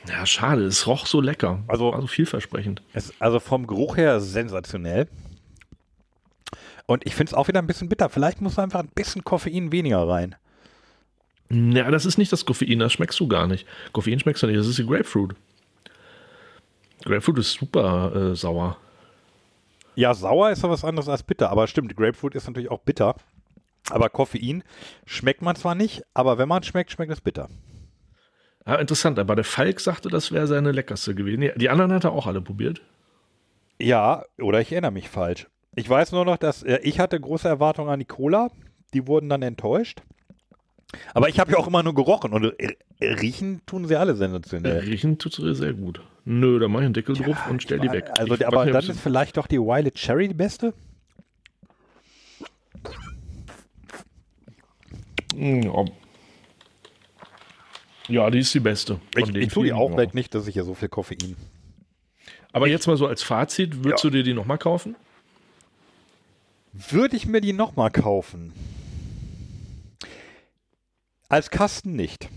Ja, 0.08 0.26
schade, 0.26 0.64
es 0.66 0.88
roch 0.88 1.06
so 1.06 1.20
lecker. 1.22 1.64
Also- 1.68 1.92
War 1.92 2.02
so 2.02 2.08
vielversprechend. 2.08 2.82
Es, 2.94 3.14
also 3.20 3.40
vom 3.40 3.68
Geruch 3.68 3.98
her 3.98 4.20
sensationell. 4.22 5.08
Und 6.86 7.06
ich 7.06 7.16
finde 7.16 7.32
es 7.32 7.34
auch 7.34 7.50
wieder 7.50 7.60
ein 7.60 7.68
bisschen 7.68 7.90
bitter. 7.90 8.08
Vielleicht 8.08 8.40
muss 8.40 8.58
einfach 8.58 8.80
ein 8.80 8.88
bisschen 8.96 9.24
Koffein 9.26 9.74
weniger 9.74 10.08
rein. 10.08 10.36
Ja, 11.50 11.92
das 11.92 12.06
ist 12.06 12.18
nicht 12.18 12.32
das 12.32 12.46
Koffein, 12.46 12.80
das 12.80 12.94
schmeckst 12.94 13.20
du 13.20 13.28
gar 13.28 13.48
nicht. 13.48 13.66
Koffein 13.92 14.20
schmeckst 14.20 14.44
du 14.44 14.48
nicht, 14.48 14.58
das 14.58 14.68
ist 14.68 14.78
die 14.80 14.86
Grapefruit. 14.86 15.36
Grapefruit 17.08 17.40
ist 17.40 17.54
super 17.54 18.14
äh, 18.32 18.36
sauer. 18.36 18.78
Ja, 19.96 20.14
sauer 20.14 20.52
ist 20.52 20.64
ja 20.64 20.70
was 20.70 20.84
anderes 20.86 21.10
als 21.10 21.24
bitter. 21.24 21.50
Aber 21.50 21.66
stimmt, 21.68 21.96
Grapefruit 21.96 22.36
ist 22.36 22.46
natürlich 22.48 22.70
auch 22.70 22.80
bitter. 22.82 23.16
Aber 23.90 24.10
Koffein 24.10 24.64
schmeckt 25.06 25.42
man 25.42 25.56
zwar 25.56 25.74
nicht, 25.74 26.04
aber 26.14 26.38
wenn 26.38 26.50
man 26.50 26.62
schmeckt, 26.64 26.92
schmeckt 26.92 27.12
es 27.12 27.22
bitter. 27.22 27.50
Ja, 28.66 28.76
interessant, 28.76 29.18
aber 29.18 29.36
der 29.36 29.46
Falk 29.46 29.80
sagte, 29.80 30.10
das 30.10 30.32
wäre 30.34 30.46
seine 30.46 30.74
leckerste 30.74 31.16
gewesen. 31.16 31.50
Die- 31.56 31.70
anderen 31.70 31.94
hat 31.94 32.04
er 32.04 32.12
auch 32.12 32.28
alle 32.28 32.42
probiert. 32.42 32.82
Ja, 33.80 34.24
oder 34.42 34.60
ich 34.60 34.72
erinnere 34.74 34.92
mich 34.92 35.08
falsch. 35.08 35.48
Ich 35.76 35.90
weiß 35.90 36.12
nur 36.12 36.26
noch, 36.26 36.38
dass 36.38 36.64
äh, 36.64 36.80
ich 36.84 37.00
hatte 37.00 37.20
große 37.20 37.48
Erwartungen 37.48 37.90
an 37.90 38.00
die 38.00 38.06
Cola. 38.06 38.50
Die 38.94 39.08
wurden 39.08 39.30
dann 39.30 39.42
enttäuscht. 39.42 40.02
Aber 41.14 41.30
ich 41.30 41.40
habe 41.40 41.52
ja 41.52 41.58
auch 41.58 41.68
immer 41.68 41.84
nur 41.84 41.94
gerochen 41.96 42.34
und 42.34 42.54
äh, 42.60 42.76
riechen 43.02 43.62
tun 43.66 43.86
sie 43.86 43.96
alle 43.96 44.16
sensationell. 44.16 44.80
riechen 44.80 45.18
tut 45.18 45.34
sie 45.34 45.54
sehr 45.56 45.74
gut. 45.74 46.02
Nö, 46.30 46.60
da 46.60 46.68
mach 46.68 46.82
ich 46.82 46.86
einen 46.86 46.94
Deckel 46.94 47.16
drauf 47.16 47.38
und 47.50 47.64
stell 47.64 47.80
die 47.80 47.90
weg. 47.90 48.12
Also, 48.20 48.34
Ich 48.34 48.46
aber 48.46 48.66
dann 48.66 48.84
ist 48.84 49.00
vielleicht 49.00 49.38
doch 49.38 49.48
die 49.48 49.60
Wild 49.60 49.96
Cherry 49.96 50.28
die 50.28 50.34
beste. 50.34 50.74
Ja. 55.34 55.86
ja, 58.10 58.30
die 58.30 58.40
ist 58.40 58.54
die 58.54 58.60
beste. 58.60 59.00
Ich, 59.16 59.34
ich 59.34 59.54
tue 59.54 59.64
die 59.64 59.72
auch 59.72 59.98
ja. 59.98 60.06
nicht, 60.12 60.36
dass 60.36 60.48
ich 60.50 60.56
ja 60.56 60.66
so 60.66 60.74
viel 60.74 60.90
Koffein. 60.90 61.38
Aber 62.52 62.68
jetzt 62.68 62.88
mal 62.88 62.98
so 62.98 63.08
als 63.08 63.24
Fazit, 63.24 63.86
würdest 63.86 64.04
Ja. 64.04 64.10
du 64.10 64.18
dir 64.18 64.24
die 64.24 64.34
nochmal 64.34 64.58
kaufen? 64.58 64.98
Würde 66.74 67.16
ich 67.16 67.26
mir 67.26 67.40
die 67.40 67.54
nochmal 67.54 67.90
kaufen? 67.90 68.52
Als 71.30 71.52
Kasten 71.52 71.96
nicht. 71.96 72.28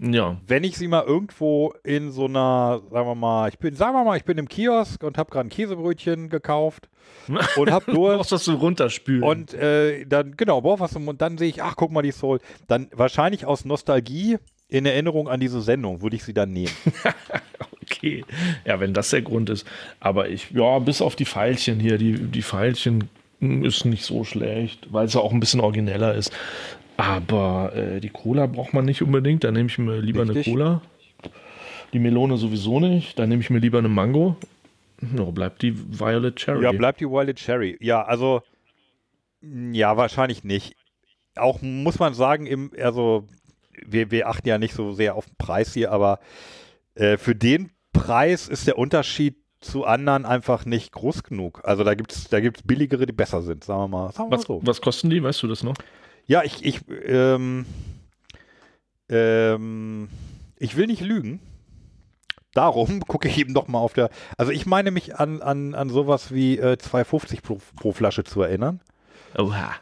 Ja. 0.00 0.38
Wenn 0.46 0.64
ich 0.64 0.78
sie 0.78 0.88
mal 0.88 1.04
irgendwo 1.04 1.74
in 1.84 2.10
so 2.10 2.24
einer, 2.24 2.80
sagen 2.90 3.06
wir 3.06 3.14
mal, 3.14 3.48
ich 3.50 3.58
bin, 3.58 3.74
sagen 3.74 3.94
wir 3.94 4.04
mal, 4.04 4.16
ich 4.16 4.24
bin 4.24 4.38
im 4.38 4.48
Kiosk 4.48 5.02
und 5.02 5.18
habe 5.18 5.30
gerade 5.30 5.48
ein 5.48 5.50
Käsebrötchen 5.50 6.30
gekauft 6.30 6.88
und 7.56 7.70
habe 7.70 7.84
Du 7.86 7.92
Durst. 7.92 8.16
brauchst 8.16 8.32
das 8.32 8.44
so 8.44 8.54
runterspülen. 8.54 9.22
Und 9.22 9.52
äh, 9.52 10.06
dann, 10.06 10.36
genau, 10.36 10.60
brauch 10.62 10.80
was 10.80 10.96
und 10.96 11.20
dann 11.20 11.36
sehe 11.36 11.48
ich, 11.48 11.62
ach, 11.62 11.76
guck 11.76 11.92
mal, 11.92 12.02
die 12.02 12.12
Soul. 12.12 12.40
Dann 12.66 12.88
wahrscheinlich 12.92 13.44
aus 13.44 13.64
Nostalgie 13.64 14.38
in 14.68 14.86
Erinnerung 14.86 15.28
an 15.28 15.40
diese 15.40 15.60
Sendung 15.60 16.00
würde 16.00 16.16
ich 16.16 16.24
sie 16.24 16.32
dann 16.32 16.52
nehmen. 16.52 16.72
okay. 17.82 18.24
Ja, 18.64 18.80
wenn 18.80 18.94
das 18.94 19.10
der 19.10 19.22
Grund 19.22 19.50
ist. 19.50 19.66
Aber 19.98 20.28
ich, 20.28 20.50
ja, 20.52 20.78
bis 20.78 21.02
auf 21.02 21.16
die 21.16 21.26
Pfeilchen 21.26 21.78
hier, 21.80 21.98
die, 21.98 22.14
die 22.14 22.42
Pfeilchen 22.42 23.10
hm, 23.40 23.64
ist 23.64 23.84
nicht 23.84 24.04
so 24.04 24.24
schlecht, 24.24 24.92
weil 24.92 25.06
es 25.06 25.14
ja 25.14 25.20
auch 25.20 25.32
ein 25.32 25.40
bisschen 25.40 25.60
origineller 25.60 26.14
ist. 26.14 26.32
Aber 27.00 27.74
äh, 27.74 28.00
die 28.00 28.10
Cola 28.10 28.46
braucht 28.46 28.74
man 28.74 28.84
nicht 28.84 29.00
unbedingt. 29.00 29.44
Da 29.44 29.50
nehme 29.50 29.68
ich 29.68 29.78
mir 29.78 30.00
lieber 30.00 30.20
Richtig. 30.28 30.46
eine 30.46 30.54
Cola. 30.54 30.82
Die 31.94 31.98
Melone 31.98 32.36
sowieso 32.36 32.78
nicht. 32.78 33.18
Da 33.18 33.26
nehme 33.26 33.40
ich 33.40 33.48
mir 33.48 33.58
lieber 33.58 33.78
eine 33.78 33.88
Mango. 33.88 34.36
Ja, 35.16 35.24
bleibt 35.24 35.62
die 35.62 35.74
Violet 35.74 36.36
Cherry. 36.36 36.62
Ja, 36.62 36.72
bleibt 36.72 37.00
die 37.00 37.06
Wild 37.06 37.36
Cherry. 37.36 37.78
Ja, 37.80 38.02
also, 38.02 38.42
ja, 39.40 39.96
wahrscheinlich 39.96 40.44
nicht. 40.44 40.76
Auch 41.36 41.62
muss 41.62 41.98
man 41.98 42.12
sagen, 42.12 42.44
im, 42.44 42.70
also, 42.78 43.26
wir, 43.86 44.10
wir 44.10 44.28
achten 44.28 44.46
ja 44.46 44.58
nicht 44.58 44.74
so 44.74 44.92
sehr 44.92 45.14
auf 45.14 45.24
den 45.24 45.36
Preis 45.38 45.72
hier, 45.72 45.92
aber 45.92 46.20
äh, 46.96 47.16
für 47.16 47.34
den 47.34 47.70
Preis 47.94 48.46
ist 48.46 48.66
der 48.66 48.76
Unterschied 48.76 49.36
zu 49.62 49.86
anderen 49.86 50.26
einfach 50.26 50.66
nicht 50.66 50.92
groß 50.92 51.22
genug. 51.22 51.62
Also 51.64 51.82
da 51.82 51.94
gibt 51.94 52.12
es 52.12 52.28
da 52.28 52.40
gibt's 52.40 52.62
billigere, 52.62 53.06
die 53.06 53.12
besser 53.12 53.42
sind, 53.42 53.64
sagen 53.64 53.80
wir 53.80 53.88
mal, 53.88 54.12
sagen 54.12 54.30
wir 54.30 54.36
mal 54.36 54.38
was, 54.38 54.46
so. 54.46 54.60
was 54.62 54.80
kosten 54.80 55.08
die? 55.08 55.22
Weißt 55.22 55.42
du 55.42 55.48
das 55.48 55.62
noch? 55.62 55.74
Ja, 56.30 56.44
ich, 56.44 56.64
ich, 56.64 56.82
ähm, 57.06 57.66
ähm, 59.08 60.08
ich 60.58 60.76
will 60.76 60.86
nicht 60.86 61.00
lügen. 61.00 61.40
Darum 62.54 63.00
gucke 63.08 63.26
ich 63.26 63.36
eben 63.36 63.52
doch 63.52 63.66
mal 63.66 63.80
auf 63.80 63.94
der. 63.94 64.10
Also 64.36 64.52
ich 64.52 64.64
meine 64.64 64.92
mich 64.92 65.18
an, 65.18 65.42
an, 65.42 65.74
an 65.74 65.90
sowas 65.90 66.32
wie 66.32 66.56
äh, 66.56 66.76
2,50 66.80 67.42
pro, 67.42 67.58
pro 67.74 67.90
Flasche 67.90 68.22
zu 68.22 68.42
erinnern. 68.42 68.80
Oha. 69.36 69.72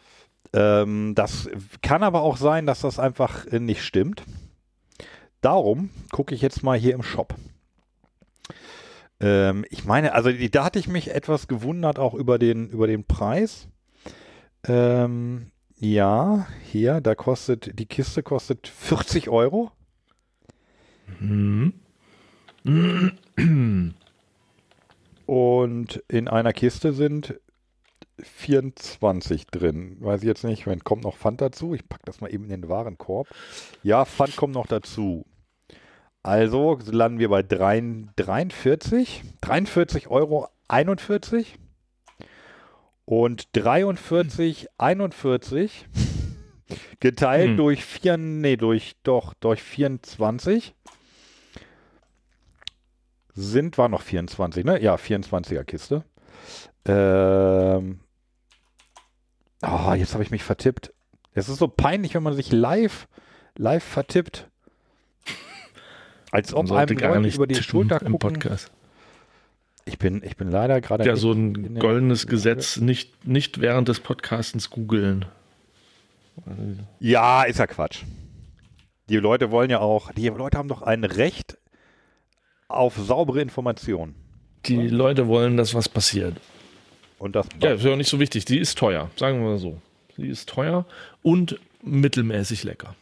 Ähm, 0.54 1.14
das 1.14 1.50
kann 1.82 2.02
aber 2.02 2.22
auch 2.22 2.38
sein, 2.38 2.64
dass 2.64 2.80
das 2.80 2.98
einfach 2.98 3.44
äh, 3.48 3.60
nicht 3.60 3.82
stimmt. 3.82 4.22
Darum 5.42 5.90
gucke 6.12 6.34
ich 6.34 6.40
jetzt 6.40 6.62
mal 6.62 6.78
hier 6.78 6.94
im 6.94 7.02
Shop. 7.02 7.34
Ähm, 9.20 9.66
ich 9.68 9.84
meine, 9.84 10.14
also 10.14 10.30
da 10.32 10.64
hatte 10.64 10.78
ich 10.78 10.88
mich 10.88 11.14
etwas 11.14 11.46
gewundert 11.46 11.98
auch 11.98 12.14
über 12.14 12.38
den, 12.38 12.70
über 12.70 12.86
den 12.86 13.04
Preis. 13.04 13.68
Ähm, 14.66 15.50
ja, 15.80 16.46
hier, 16.64 17.00
da 17.00 17.14
kostet, 17.14 17.78
die 17.78 17.86
Kiste 17.86 18.22
kostet 18.22 18.68
40 18.68 19.28
Euro. 19.28 19.70
Hm. 21.18 21.72
Und 25.26 26.02
in 26.08 26.28
einer 26.28 26.52
Kiste 26.52 26.92
sind 26.92 27.40
24 28.20 29.46
drin. 29.46 29.96
Weiß 30.00 30.22
ich 30.22 30.26
jetzt 30.26 30.44
nicht, 30.44 30.66
wenn 30.66 30.82
kommt 30.84 31.04
noch 31.04 31.16
Pfand 31.16 31.40
dazu. 31.40 31.74
Ich 31.74 31.88
packe 31.88 32.02
das 32.04 32.20
mal 32.20 32.32
eben 32.32 32.44
in 32.44 32.62
den 32.62 32.68
Warenkorb. 32.68 33.28
Ja, 33.82 34.04
Pfand 34.04 34.36
kommt 34.36 34.54
noch 34.54 34.66
dazu. 34.66 35.24
Also 36.22 36.78
landen 36.90 37.20
wir 37.20 37.28
bei 37.28 37.42
3, 37.42 38.06
43, 38.16 39.22
43 39.40 40.08
Euro 40.08 40.48
41 40.66 41.58
und 43.08 43.48
43, 43.56 44.66
41 44.76 45.88
geteilt 47.00 47.48
Hm. 47.48 47.56
durch 47.56 47.82
4, 47.82 48.18
nee, 48.18 48.58
durch, 48.58 48.96
doch, 49.02 49.32
durch 49.32 49.62
24 49.62 50.74
sind, 53.32 53.78
war 53.78 53.88
noch 53.88 54.02
24, 54.02 54.62
ne? 54.62 54.82
Ja, 54.82 54.96
24er 54.96 55.64
Kiste. 55.64 56.04
Ähm, 56.84 58.00
oh, 59.62 59.92
jetzt 59.94 60.12
habe 60.12 60.22
ich 60.22 60.30
mich 60.30 60.44
vertippt. 60.44 60.92
Es 61.32 61.48
ist 61.48 61.56
so 61.56 61.68
peinlich, 61.68 62.14
wenn 62.14 62.22
man 62.22 62.34
sich 62.34 62.52
live, 62.52 63.08
live 63.56 63.84
vertippt. 63.84 64.50
Als 66.30 66.52
ob 66.52 66.70
einem 66.70 66.98
Leute 66.98 67.28
über 67.34 67.46
die 67.46 67.54
Schulter 67.54 68.02
im 68.02 68.12
gucken. 68.12 68.34
Podcast. 68.34 68.70
Ich 69.88 69.98
bin, 69.98 70.22
ich 70.22 70.36
bin 70.36 70.50
leider 70.50 70.80
gerade 70.80 71.04
Ja, 71.04 71.16
so 71.16 71.32
in 71.32 71.54
ein 71.54 71.78
goldenes 71.78 72.26
Gesetz, 72.26 72.76
nicht, 72.76 73.26
nicht 73.26 73.60
während 73.60 73.88
des 73.88 74.00
Podcastens 74.00 74.70
googeln. 74.70 75.24
Ja, 77.00 77.42
ist 77.44 77.58
ja 77.58 77.66
Quatsch. 77.66 78.02
Die 79.08 79.16
Leute 79.16 79.50
wollen 79.50 79.70
ja 79.70 79.80
auch, 79.80 80.12
die 80.12 80.28
Leute 80.28 80.58
haben 80.58 80.68
doch 80.68 80.82
ein 80.82 81.04
Recht 81.04 81.56
auf 82.68 82.96
saubere 82.96 83.40
Informationen. 83.40 84.14
Die 84.66 84.88
Leute 84.88 85.26
wollen, 85.28 85.56
dass 85.56 85.74
was 85.74 85.88
passiert. 85.88 86.36
Und 87.18 87.34
das 87.34 87.46
Ja, 87.62 87.72
ist 87.72 87.84
ja 87.84 87.92
auch 87.92 87.96
nicht 87.96 88.10
so 88.10 88.20
wichtig. 88.20 88.44
Die 88.44 88.58
ist 88.58 88.76
teuer, 88.78 89.10
sagen 89.16 89.40
wir 89.40 89.50
mal 89.50 89.58
so. 89.58 89.80
Die 90.16 90.28
ist 90.28 90.48
teuer 90.48 90.84
und 91.22 91.58
mittelmäßig 91.82 92.64
lecker. 92.64 92.94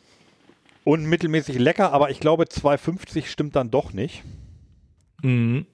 und 0.84 1.04
mittelmäßig 1.06 1.58
lecker, 1.58 1.92
aber 1.92 2.10
ich 2.10 2.20
glaube 2.20 2.44
2,50 2.44 3.26
stimmt 3.26 3.56
dann 3.56 3.70
doch 3.70 3.92
nicht. 3.92 4.22
Mhm. 5.22 5.66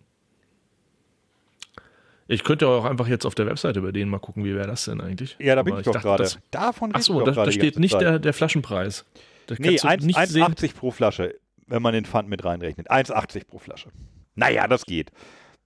Ich 2.33 2.45
könnte 2.45 2.67
auch 2.67 2.85
einfach 2.85 3.09
jetzt 3.09 3.27
auf 3.27 3.35
der 3.35 3.47
Webseite 3.47 3.83
bei 3.83 3.93
denen 3.93 4.11
mal 4.11 4.19
gucken, 4.19 4.45
wie 4.45 4.55
wäre 4.55 4.67
das 4.67 4.85
denn 4.87 5.01
eigentlich. 5.01 5.37
Ja, 5.39 5.55
da 5.55 5.63
bin 5.63 5.75
Aber 5.75 5.81
ich 5.81 5.85
doch 5.87 6.01
gerade. 6.01 6.23
das- 6.25 6.39
Davon 6.51 6.91
Ach 6.93 6.97
reden 6.97 7.03
so, 7.05 7.15
wir 7.19 7.25
doch 7.25 7.35
da, 7.35 7.45
da 7.45 7.53
steht 7.53 7.79
nicht 7.79 8.01
der, 8.01 8.19
der 8.19 8.33
Flaschenpreis. 8.33 9.05
Da 9.47 9.57
Nee, 9.59 9.77
kannst 9.77 10.03
du 10.03 10.07
nicht 10.07 10.19
sehen. 10.29 10.43
1,80 10.45 10.75
pro 10.75 10.91
Flasche, 10.91 11.35
wenn 11.67 11.83
man 11.83 11.93
den 11.93 12.05
Pfand 12.07 12.29
mit 12.29 12.45
reinrechnet. 12.45 12.91
1,80 12.91 13.47
pro 13.47 13.59
Flasche. 13.59 13.91
Naja, 14.35 14.67
das 14.67 14.87
geht. 14.87 15.11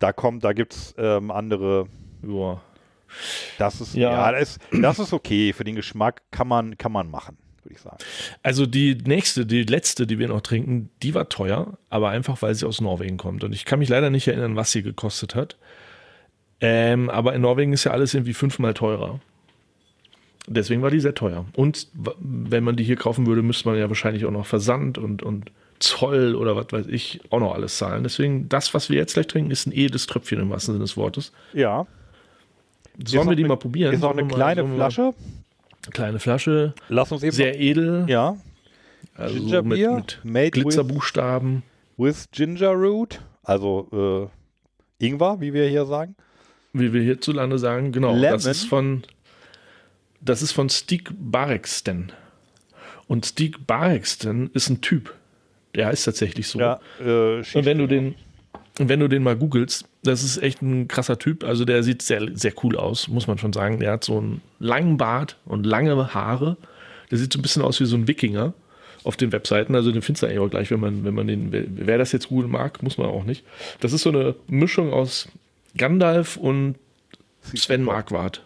Da 0.01 0.13
kommt, 0.13 0.43
da 0.45 0.53
gibt 0.55 0.75
es 0.75 0.95
ähm, 0.99 1.31
andere. 1.31 1.87
Ja. 2.27 2.61
Das 3.59 3.81
ist, 3.81 3.95
ja, 3.95 4.11
Ja. 4.11 4.33
das, 4.33 4.57
ist, 4.57 4.61
das 4.83 4.99
ist 4.99 5.13
okay. 5.13 5.53
Für 5.53 5.63
den 5.65 5.77
Geschmack 5.77 6.23
kann 6.33 6.49
man, 6.49 6.77
kann 6.77 6.91
man 6.91 7.09
machen, 7.09 7.39
würde 7.63 7.75
ich 7.77 7.81
sagen. 7.81 7.99
Also 8.43 8.67
die 8.67 8.97
nächste, 8.97 9.47
die 9.47 9.63
letzte, 9.63 10.07
die 10.09 10.19
wir 10.19 10.27
noch 10.29 10.41
trinken, 10.41 10.91
die 11.03 11.15
war 11.15 11.29
teuer, 11.29 11.79
aber 11.91 12.09
einfach, 12.11 12.43
weil 12.43 12.55
sie 12.57 12.67
aus 12.67 12.81
Norwegen 12.81 13.17
kommt. 13.19 13.45
Und 13.45 13.53
ich 13.55 13.65
kann 13.65 13.79
mich 13.79 13.89
leider 13.89 14.11
nicht 14.11 14.27
erinnern, 14.27 14.57
was 14.57 14.73
sie 14.73 14.83
gekostet 14.83 15.37
hat. 15.37 15.57
Ähm, 16.61 17.11
aber 17.11 17.35
in 17.35 17.43
Norwegen 17.43 17.73
ist 17.73 17.85
ja 17.85 17.93
alles 17.93 18.15
irgendwie 18.15 18.33
fünfmal 18.35 18.75
teurer. 18.75 19.21
Deswegen 20.49 20.81
war 20.83 20.91
die 20.91 21.01
sehr 21.01 21.15
teuer. 21.15 21.45
Und 21.55 21.89
wenn 21.95 22.63
man 22.65 22.77
die 22.77 22.85
hier 22.85 22.97
kaufen 22.97 23.27
würde, 23.27 23.43
müsste 23.43 23.69
man 23.69 23.79
ja 23.79 23.89
wahrscheinlich 23.89 24.25
auch 24.25 24.31
noch 24.31 24.47
Versand 24.47 24.97
und, 24.97 25.23
und 25.23 25.51
Zoll 25.81 26.35
oder 26.37 26.55
was 26.57 26.67
weiß 26.71 26.87
ich 26.87 27.21
auch 27.31 27.41
noch 27.41 27.55
alles 27.55 27.77
zahlen. 27.79 28.05
Deswegen, 28.05 28.49
das, 28.49 28.73
was 28.73 28.89
wir 28.89 28.97
jetzt 28.97 29.15
gleich 29.15 29.27
trinken, 29.27 29.51
ist 29.51 29.67
ein 29.67 29.73
edes 29.73 30.07
Tröpfchen 30.07 30.41
im 30.41 30.49
wahrsten 30.51 30.75
Sinne 30.75 30.85
des 30.85 30.97
Wortes. 30.97 31.33
Ja. 31.53 31.87
Sollen 33.05 33.29
wir 33.29 33.37
die 33.37 33.43
eine- 33.43 33.49
mal 33.49 33.57
probieren? 33.57 33.93
Ist 33.93 34.05
auch 34.05 34.13
eine 34.17 34.27
kleine 34.27 34.63
mal- 34.63 34.77
Flasche. 34.77 35.13
Kleine 35.91 36.19
Flasche, 36.19 36.75
Lass 36.89 37.13
uns 37.13 37.23
eben. 37.23 37.33
sehr 37.33 37.61
edel. 37.61 38.07
ja. 38.09 38.37
also 39.15 39.35
Ginger 39.39 39.63
mit, 39.63 39.79
Beer, 39.79 39.95
mit 39.95 40.21
made 40.25 40.45
with- 40.47 40.53
Glitzerbuchstaben. 40.53 41.63
With 41.97 42.29
Ginger 42.33 42.71
Root. 42.73 43.21
Also 43.43 44.31
äh, 45.01 45.05
Ingwer, 45.07 45.41
wie 45.41 45.53
wir 45.53 45.67
hier 45.69 45.85
sagen. 45.87 46.15
Wie 46.79 46.93
wir 46.93 47.03
hierzulande 47.03 47.59
sagen, 47.59 47.93
genau. 47.93 48.15
Lemon. 48.15 48.33
Das 48.33 48.47
ist 48.47 48.65
von 48.65 49.03
das 50.21 50.43
ist 50.43 50.53
von 50.53 50.69
Stig 50.69 51.11
Barexten. 51.19 52.13
Und 53.07 53.27
Stig 53.27 53.67
Barexten 53.67 54.51
ist 54.55 54.69
ein 54.69 54.81
Typ. 54.81 55.15
Der 55.75 55.87
heißt 55.87 56.05
tatsächlich 56.05 56.49
so. 56.49 56.59
Ja. 56.59 56.81
Äh, 57.01 57.39
Und 57.39 57.65
wenn 57.65 57.79
du 57.79 57.87
den 57.87 58.15
wenn 58.79 59.01
du 59.01 59.09
den 59.09 59.23
mal 59.23 59.37
googelst, 59.37 59.87
das 60.03 60.23
ist 60.23 60.37
echt 60.43 60.61
ein 60.61 60.87
krasser 60.87 61.19
Typ. 61.19 61.45
Also 61.45 61.65
der 61.65 61.83
sieht 61.83 62.03
sehr, 62.03 62.29
sehr 62.35 62.53
cool 62.63 62.77
aus, 62.77 63.09
muss 63.09 63.27
man 63.27 63.39
schon 63.39 63.53
sagen. 63.53 63.81
Der 63.81 63.93
hat 63.93 64.05
so 64.05 64.19
einen 64.19 64.43
langen 64.59 64.99
Bart 64.99 65.39
und 65.47 65.65
lange 65.65 66.13
Haare. 66.13 66.57
Der 67.11 67.19
sieht 67.19 67.33
so 67.33 67.39
ein 67.39 67.43
bisschen 67.43 67.63
aus 67.63 67.81
wie 67.81 67.87
so 67.87 67.97
ein 67.97 68.07
Wikinger 68.07 68.53
auf 69.05 69.17
den 69.17 69.33
Webseiten. 69.33 69.75
Also 69.75 69.93
den 69.93 70.03
findest 70.03 70.23
du 70.23 70.27
eigentlich 70.27 70.41
auch 70.41 70.51
gleich, 70.51 70.71
wenn 70.71 70.81
man, 70.81 71.05
wenn 71.05 71.15
man 71.15 71.27
den, 71.27 71.53
wer, 71.53 71.65
wer 71.69 71.99
das 71.99 72.13
jetzt 72.13 72.29
googeln 72.29 72.51
mag, 72.51 72.83
muss 72.83 72.99
man 72.99 73.07
auch 73.07 73.25
nicht. 73.25 73.45
Das 73.81 73.93
ist 73.93 74.03
so 74.03 74.11
eine 74.11 74.35
Mischung 74.47 74.93
aus 74.93 75.29
Gandalf 75.77 76.37
und 76.37 76.77
Sven 77.55 77.83
Marquardt. 77.83 78.43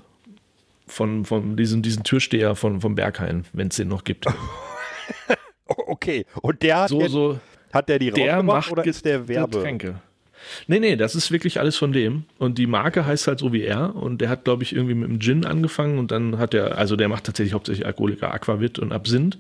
Von, 0.87 1.25
von 1.25 1.57
diesem, 1.57 1.83
diesen 1.83 2.03
Türsteher 2.03 2.57
von, 2.57 2.81
vom 2.81 2.97
Berghain, 2.97 3.45
wenn 3.53 3.69
es 3.69 3.77
den 3.77 3.89
noch 3.89 4.05
gibt. 4.05 4.27
Okay. 5.87 6.27
Und 6.43 6.63
der 6.63 6.81
hat, 6.81 6.89
So, 6.89 7.01
jetzt, 7.01 7.13
so, 7.13 7.39
hat 7.73 7.89
der 7.89 7.99
die 7.99 8.11
der 8.11 8.43
macht 8.43 8.73
oder 8.73 8.85
ist 8.85 9.05
der 9.05 9.29
Werbe? 9.29 9.59
Getränke. 9.59 10.01
Nee, 10.67 10.81
nee, 10.81 10.97
das 10.97 11.15
ist 11.15 11.31
wirklich 11.31 11.61
alles 11.61 11.77
von 11.77 11.93
dem. 11.93 12.25
Und 12.39 12.59
die 12.59 12.67
Marke 12.67 13.07
heißt 13.07 13.27
halt 13.27 13.39
so 13.39 13.53
wie 13.53 13.63
er. 13.63 13.95
Und 13.95 14.21
der 14.21 14.31
hat, 14.31 14.45
glaube 14.45 14.63
ich, 14.63 14.75
irgendwie 14.75 14.95
mit 14.95 15.09
dem 15.09 15.21
Gin 15.21 15.45
angefangen. 15.45 15.99
Und 15.99 16.11
dann 16.11 16.39
hat 16.39 16.55
er, 16.55 16.79
also 16.79 16.97
der 16.97 17.09
macht 17.09 17.25
tatsächlich 17.25 17.53
hauptsächlich 17.53 17.87
Alkoholiker, 17.87 18.33
Aquavit 18.33 18.79
und 18.79 18.93
Absinth. 18.93 19.39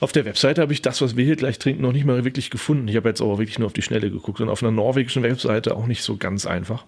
Auf 0.00 0.12
der 0.12 0.24
Webseite 0.24 0.62
habe 0.62 0.72
ich 0.72 0.82
das, 0.82 1.00
was 1.00 1.16
wir 1.16 1.24
hier 1.24 1.36
gleich 1.36 1.58
trinken, 1.58 1.82
noch 1.82 1.92
nicht 1.92 2.04
mal 2.04 2.24
wirklich 2.24 2.50
gefunden. 2.50 2.88
Ich 2.88 2.96
habe 2.96 3.08
jetzt 3.08 3.20
aber 3.20 3.38
wirklich 3.38 3.58
nur 3.58 3.66
auf 3.66 3.72
die 3.72 3.82
Schnelle 3.82 4.10
geguckt. 4.10 4.40
Und 4.40 4.48
auf 4.48 4.62
einer 4.62 4.72
norwegischen 4.72 5.22
Webseite 5.22 5.76
auch 5.76 5.86
nicht 5.86 6.02
so 6.02 6.16
ganz 6.16 6.46
einfach. 6.46 6.84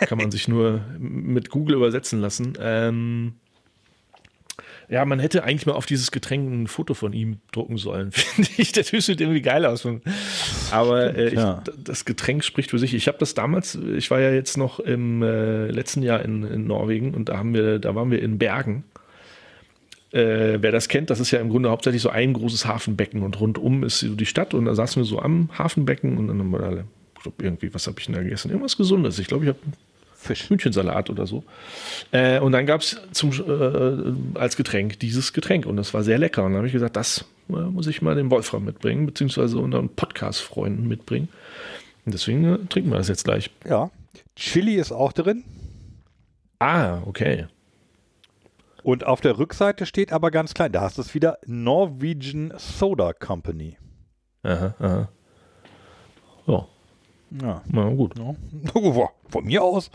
Kann 0.00 0.18
man 0.18 0.30
sich 0.30 0.48
nur 0.48 0.84
mit 0.98 1.50
Google 1.50 1.76
übersetzen 1.76 2.20
lassen. 2.20 2.54
Ähm, 2.60 3.34
ja, 4.88 5.04
man 5.06 5.20
hätte 5.20 5.44
eigentlich 5.44 5.64
mal 5.64 5.72
auf 5.72 5.86
dieses 5.86 6.10
Getränk 6.10 6.52
ein 6.52 6.66
Foto 6.66 6.92
von 6.94 7.14
ihm 7.14 7.38
drucken 7.52 7.78
sollen, 7.78 8.12
finde 8.12 8.50
ich. 8.58 8.72
Der 8.72 8.84
Typ 8.84 9.02
sieht 9.02 9.20
irgendwie 9.20 9.40
geil 9.40 9.64
aus. 9.64 9.86
Aber 10.70 11.16
äh, 11.16 11.28
ich, 11.28 11.34
ja. 11.34 11.62
das 11.78 12.04
Getränk 12.04 12.44
spricht 12.44 12.70
für 12.70 12.78
sich. 12.78 12.92
Ich 12.92 13.08
habe 13.08 13.18
das 13.18 13.34
damals, 13.34 13.74
ich 13.74 14.10
war 14.10 14.20
ja 14.20 14.32
jetzt 14.32 14.58
noch 14.58 14.80
im 14.80 15.22
äh, 15.22 15.68
letzten 15.68 16.02
Jahr 16.02 16.22
in, 16.22 16.44
in 16.44 16.66
Norwegen 16.66 17.14
und 17.14 17.30
da 17.30 17.38
haben 17.38 17.54
wir, 17.54 17.78
da 17.78 17.94
waren 17.94 18.10
wir 18.10 18.20
in 18.20 18.38
Bergen. 18.38 18.84
Äh, 20.12 20.58
wer 20.60 20.72
das 20.72 20.88
kennt, 20.88 21.10
das 21.10 21.20
ist 21.20 21.30
ja 21.30 21.40
im 21.40 21.48
Grunde 21.48 21.70
hauptsächlich 21.70 22.02
so 22.02 22.10
ein 22.10 22.34
großes 22.34 22.66
Hafenbecken 22.66 23.22
und 23.22 23.40
rundum 23.40 23.82
ist 23.82 24.00
so 24.00 24.14
die 24.14 24.26
Stadt 24.26 24.52
und 24.52 24.66
da 24.66 24.74
saßen 24.74 25.02
wir 25.02 25.06
so 25.06 25.20
am 25.20 25.48
Hafenbecken 25.56 26.18
und 26.18 26.28
dann 26.28 26.38
haben 26.38 26.50
wir 26.50 26.58
da, 26.58 26.70
ich 27.16 27.22
glaube, 27.22 27.42
irgendwie, 27.42 27.72
was 27.72 27.86
habe 27.86 27.98
ich 27.98 28.06
denn 28.06 28.14
da 28.14 28.22
gegessen? 28.22 28.50
Irgendwas 28.50 28.76
Gesundes. 28.76 29.18
Ich 29.18 29.26
glaube, 29.26 29.44
ich 29.44 29.48
habe 29.48 29.58
Fisch. 30.22 30.48
Hühnchensalat 30.48 31.10
oder 31.10 31.26
so. 31.26 31.42
Äh, 32.12 32.38
und 32.38 32.52
dann 32.52 32.64
gab 32.64 32.80
es 32.80 32.94
äh, 33.22 34.12
als 34.34 34.56
Getränk 34.56 35.00
dieses 35.00 35.32
Getränk 35.32 35.66
und 35.66 35.76
das 35.76 35.92
war 35.94 36.04
sehr 36.04 36.18
lecker. 36.18 36.44
Und 36.44 36.52
dann 36.52 36.58
habe 36.58 36.68
ich 36.68 36.72
gesagt, 36.72 36.94
das 36.94 37.24
äh, 37.48 37.54
muss 37.54 37.88
ich 37.88 38.02
mal 38.02 38.14
dem 38.14 38.30
Wolfram 38.30 38.64
mitbringen, 38.64 39.04
beziehungsweise 39.04 39.58
unseren 39.58 39.88
Podcast-Freunden 39.88 40.86
mitbringen. 40.86 41.28
Und 42.06 42.14
deswegen 42.14 42.44
äh, 42.44 42.58
trinken 42.68 42.90
wir 42.90 42.98
das 42.98 43.08
jetzt 43.08 43.24
gleich. 43.24 43.50
Ja. 43.68 43.90
Chili 44.36 44.76
ist 44.76 44.92
auch 44.92 45.12
drin. 45.12 45.42
Ah, 46.60 46.98
okay. 47.04 47.46
Und 48.82 49.04
auf 49.06 49.20
der 49.20 49.38
Rückseite 49.38 49.86
steht 49.86 50.12
aber 50.12 50.30
ganz 50.30 50.54
klein, 50.54 50.72
da 50.72 50.80
hast 50.82 50.98
du 50.98 51.02
es 51.02 51.14
wieder, 51.14 51.38
Norwegian 51.46 52.52
Soda 52.56 53.12
Company. 53.12 53.76
Aha, 54.42 54.74
aha. 54.80 55.08
Ja, 56.46 56.66
Ja. 57.40 57.62
na 57.66 57.88
gut. 57.90 58.14
ja. 58.18 58.34
Von 59.28 59.44
mir 59.44 59.62
aus. 59.62 59.90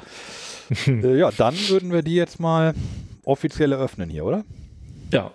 äh, 0.87 1.17
ja, 1.17 1.31
dann 1.31 1.55
würden 1.67 1.91
wir 1.91 2.01
die 2.01 2.15
jetzt 2.15 2.39
mal 2.39 2.73
offiziell 3.25 3.71
eröffnen 3.73 4.09
hier, 4.09 4.25
oder? 4.25 4.43
Ja, 5.11 5.31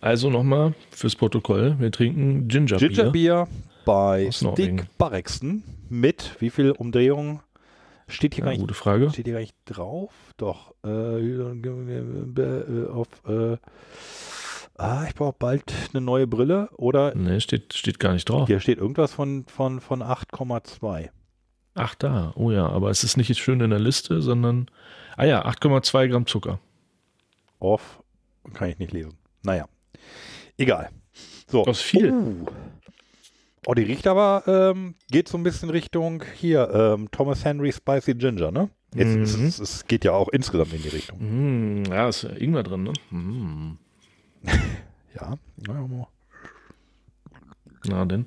also 0.00 0.30
nochmal 0.30 0.74
fürs 0.90 1.14
Protokoll. 1.14 1.76
Wir 1.78 1.92
trinken 1.92 2.48
Ginger, 2.48 2.76
Ginger 2.78 3.10
Beer. 3.10 3.46
Beer 3.46 3.48
bei 3.84 4.28
Aus 4.28 4.42
Norwegen. 4.42 4.88
Mit 5.88 6.36
wie 6.40 6.50
viel 6.50 6.72
Umdrehungen 6.72 7.40
steht 8.10 8.34
hier 8.34 8.42
Ja, 8.42 8.46
gar 8.46 8.50
nicht 8.52 8.60
gute 8.60 8.74
Frage. 8.74 9.10
Steht 9.10 9.26
hier 9.26 9.34
gar 9.34 9.40
nicht 9.40 9.54
drauf? 9.64 10.12
Doch. 10.36 10.74
Äh, 10.84 11.18
äh, 11.20 12.88
auf, 12.88 13.08
äh, 13.26 13.56
ah, 14.76 15.04
ich 15.08 15.14
brauche 15.14 15.36
bald 15.38 15.72
eine 15.92 16.00
neue 16.00 16.26
Brille. 16.26 16.68
Oder 16.76 17.14
Ne, 17.14 17.40
steht, 17.40 17.74
steht 17.74 17.98
gar 17.98 18.12
nicht 18.12 18.28
drauf. 18.28 18.46
hier 18.48 18.60
steht 18.60 18.78
irgendwas 18.78 19.12
von, 19.12 19.44
von, 19.46 19.80
von 19.80 20.02
8,2. 20.02 21.10
Ach, 21.74 21.94
da. 21.94 22.32
Oh 22.36 22.50
ja, 22.50 22.68
aber 22.68 22.90
es 22.90 23.04
ist 23.04 23.16
nicht 23.16 23.34
schön 23.38 23.60
in 23.60 23.70
der 23.70 23.78
Liste, 23.78 24.20
sondern. 24.22 24.66
Ah 25.16 25.24
ja, 25.24 25.46
8,2 25.46 26.08
Gramm 26.08 26.26
Zucker. 26.26 26.58
Off. 27.58 28.02
Kann 28.54 28.68
ich 28.70 28.78
nicht 28.78 28.92
lesen. 28.92 29.16
Naja. 29.42 29.68
Egal. 30.56 30.90
So. 31.46 31.64
Das 31.64 31.78
ist 31.78 31.82
viel. 31.84 32.12
Oh, 32.12 32.46
oh 33.66 33.74
die 33.74 33.82
riecht 33.82 34.06
aber, 34.06 34.44
ähm, 34.46 34.94
geht 35.10 35.28
so 35.28 35.38
ein 35.38 35.42
bisschen 35.42 35.70
Richtung 35.70 36.24
hier, 36.36 36.70
ähm, 36.72 37.10
Thomas 37.10 37.44
Henry 37.44 37.72
Spicy 37.72 38.14
Ginger, 38.14 38.50
ne? 38.50 38.70
Es, 38.94 39.06
es, 39.06 39.34
es, 39.34 39.58
es 39.60 39.86
geht 39.86 40.04
ja 40.04 40.12
auch 40.12 40.28
insgesamt 40.28 40.72
in 40.72 40.82
die 40.82 40.88
Richtung. 40.88 41.18
Mm, 41.20 41.84
ja, 41.84 42.08
ist 42.08 42.22
ja 42.22 42.30
Ingwer 42.30 42.64
drin, 42.64 42.82
ne? 42.82 42.92
Mm. 43.10 43.78
Ja. 45.14 45.36
ja, 45.68 45.74
ja. 45.74 46.08
Na 47.88 48.04
denn. 48.04 48.26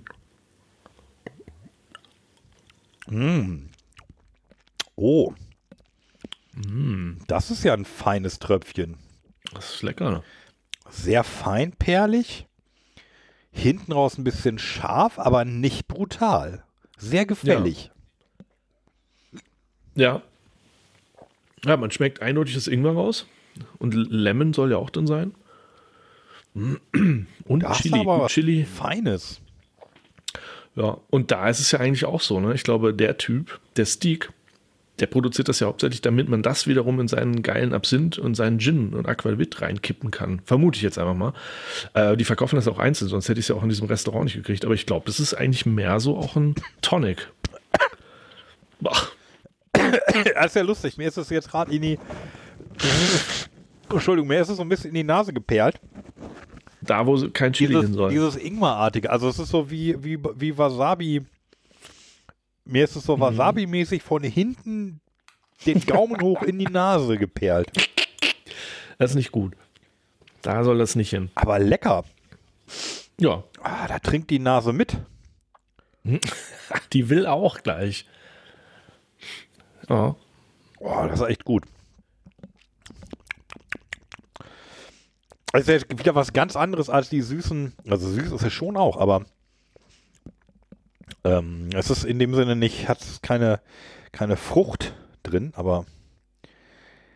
Oh. 4.95 5.33
Das 7.27 7.51
ist 7.51 7.63
ja 7.63 7.73
ein 7.73 7.85
feines 7.85 8.39
Tröpfchen. 8.39 8.97
Das 9.53 9.75
ist 9.75 9.83
lecker. 9.83 10.23
Sehr 10.89 11.23
feinperlig. 11.23 12.47
Hinten 13.53 13.91
raus 13.93 14.17
ein 14.17 14.23
bisschen 14.23 14.57
scharf, 14.57 15.19
aber 15.19 15.45
nicht 15.45 15.87
brutal. 15.87 16.63
Sehr 16.97 17.25
gefällig. 17.25 17.91
Ja. 19.95 20.21
Ja, 21.63 21.77
man 21.77 21.91
schmeckt 21.91 22.21
eindeutig 22.21 22.55
das 22.55 22.67
Ingwer 22.67 22.93
raus. 22.93 23.27
Und 23.77 23.93
Lemon 23.93 24.53
soll 24.53 24.71
ja 24.71 24.77
auch 24.77 24.89
drin 24.89 25.07
sein. 25.07 25.33
Und 26.55 27.63
Das 27.63 27.77
Chili. 27.79 27.99
aber 27.99 28.27
Chili. 28.27 28.65
Feines. 28.65 29.39
Ja, 30.75 30.97
und 31.11 31.29
da 31.29 31.49
ist 31.49 31.59
es 31.59 31.69
ja 31.71 31.79
eigentlich 31.79 32.05
auch 32.05 32.21
so, 32.21 32.39
ne? 32.39 32.55
Ich 32.55 32.63
glaube, 32.63 32.95
der 32.95 33.19
Typ, 33.19 33.59
der 33.75 33.85
Steak, 33.85 34.31
der 35.03 35.07
produziert 35.07 35.49
das 35.49 35.59
ja 35.59 35.67
hauptsächlich, 35.67 35.99
damit 35.99 36.29
man 36.29 36.43
das 36.43 36.65
wiederum 36.65 36.97
in 37.01 37.09
seinen 37.09 37.43
geilen 37.43 37.73
Absinth 37.73 38.17
und 38.17 38.35
seinen 38.35 38.59
Gin 38.59 38.93
und 38.93 39.05
Aquavit 39.05 39.61
reinkippen 39.61 40.11
kann. 40.11 40.39
Vermute 40.45 40.77
ich 40.77 40.81
jetzt 40.81 40.97
einfach 40.97 41.13
mal. 41.13 41.33
Äh, 41.93 42.15
die 42.15 42.23
verkaufen 42.23 42.55
das 42.55 42.69
auch 42.69 42.79
einzeln, 42.79 43.09
sonst 43.09 43.27
hätte 43.27 43.37
ich 43.41 43.43
es 43.43 43.49
ja 43.49 43.55
auch 43.55 43.63
in 43.63 43.67
diesem 43.67 43.87
Restaurant 43.87 44.23
nicht 44.23 44.35
gekriegt. 44.35 44.63
Aber 44.63 44.75
ich 44.75 44.85
glaube, 44.85 45.05
das 45.05 45.19
ist 45.19 45.33
eigentlich 45.33 45.65
mehr 45.65 45.99
so 45.99 46.15
auch 46.15 46.37
ein 46.37 46.55
Tonic. 46.81 47.29
Boah. 48.79 48.95
Das 49.73 50.45
ist 50.45 50.55
ja 50.55 50.61
lustig. 50.61 50.97
Mir 50.97 51.09
ist 51.09 51.17
es 51.17 51.29
jetzt 51.29 51.51
gerade 51.51 51.75
in 51.75 51.81
die. 51.81 51.99
Entschuldigung, 53.91 54.29
mir 54.29 54.39
ist 54.39 54.47
es 54.47 54.55
so 54.55 54.63
ein 54.63 54.69
bisschen 54.69 54.91
in 54.91 54.95
die 54.95 55.03
Nase 55.03 55.33
geperlt. 55.33 55.81
Da, 56.79 57.05
wo 57.05 57.17
kein 57.29 57.51
Chili 57.51 57.73
hin 57.73 57.81
Dieses, 57.81 57.95
soll. 57.95 58.09
dieses 58.09 58.35
Ingwerartige. 58.37 59.09
Also, 59.09 59.27
es 59.27 59.37
ist 59.37 59.49
so 59.49 59.69
wie, 59.69 60.01
wie, 60.01 60.17
wie 60.37 60.57
Wasabi. 60.57 61.23
Mir 62.65 62.83
ist 62.85 62.95
es 62.95 63.03
Mhm. 63.03 63.07
so 63.07 63.13
Wasabi-mäßig 63.19 64.01
von 64.01 64.23
hinten 64.23 65.01
den 65.65 65.85
Gaumen 65.85 66.21
hoch 66.21 66.41
in 66.43 66.59
die 66.59 66.65
Nase 66.65 67.17
geperlt. 67.17 67.71
Das 68.97 69.11
ist 69.11 69.15
nicht 69.15 69.31
gut. 69.31 69.55
Da 70.41 70.63
soll 70.63 70.77
das 70.77 70.95
nicht 70.95 71.09
hin. 71.09 71.31
Aber 71.35 71.59
lecker. 71.59 72.03
Ja, 73.19 73.43
Ah, 73.61 73.87
da 73.87 73.99
trinkt 73.99 74.29
die 74.29 74.39
Nase 74.39 74.73
mit. 74.73 74.97
die 76.93 77.09
will 77.09 77.25
auch 77.25 77.61
gleich. 77.63 78.05
Ja. 79.87 80.15
Oh, 80.79 81.05
das 81.07 81.21
ist 81.21 81.27
echt 81.27 81.45
gut. 81.45 81.63
Es 85.53 85.67
ist 85.67 85.85
ja 85.89 85.97
wieder 85.99 86.15
was 86.15 86.33
ganz 86.33 86.55
anderes 86.55 86.89
als 86.89 87.09
die 87.09 87.21
süßen. 87.21 87.73
Also 87.87 88.09
süß 88.09 88.31
ist 88.33 88.41
es 88.43 88.51
schon 88.53 88.75
auch, 88.75 88.97
aber 88.97 89.25
ähm, 91.23 91.69
es 91.73 91.89
ist 91.89 92.03
in 92.03 92.19
dem 92.19 92.33
Sinne 92.35 92.55
nicht, 92.55 92.87
hat 92.87 92.99
keine, 93.21 93.61
keine 94.11 94.37
Frucht 94.37 94.93
drin, 95.23 95.53
aber 95.55 95.85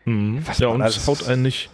Mhm. 0.08 0.46
Was 0.46 0.58
ja, 0.58 0.68
und 0.68 0.80
es 0.80 1.06
haut 1.06 1.28
einen 1.28 1.42
nicht, 1.42 1.70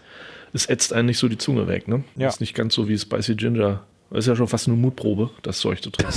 es 0.53 0.67
ätzt 0.67 0.93
einen 0.93 1.07
nicht 1.07 1.19
so 1.19 1.29
die 1.29 1.39
Zunge 1.39 1.69
weg, 1.69 1.89
ne? 1.89 2.05
Ja. 2.17 2.29
Ist 2.29 2.41
nicht 2.41 2.55
ganz 2.55 2.75
so 2.75 2.89
wie 2.89 2.99
Spicy 2.99 3.37
Ginger. 3.37 3.85
Das 4.11 4.21
ist 4.21 4.27
ja 4.27 4.37
schon 4.37 4.49
fast 4.49 4.67
eine 4.69 4.77
Mutprobe, 4.77 5.31
das 5.43 5.59
Zeug 5.59 5.83
zu 5.83 5.91
trinken. 5.91 6.15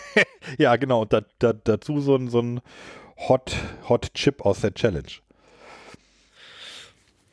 ja, 0.58 0.76
genau. 0.76 1.04
Da, 1.04 1.22
da, 1.38 1.52
dazu 1.52 2.00
so 2.00 2.16
ein, 2.16 2.28
so 2.28 2.40
ein 2.40 2.60
Hot, 3.28 3.54
Hot 3.88 4.12
Chip 4.14 4.44
aus 4.44 4.60
der 4.60 4.74
Challenge. 4.74 5.08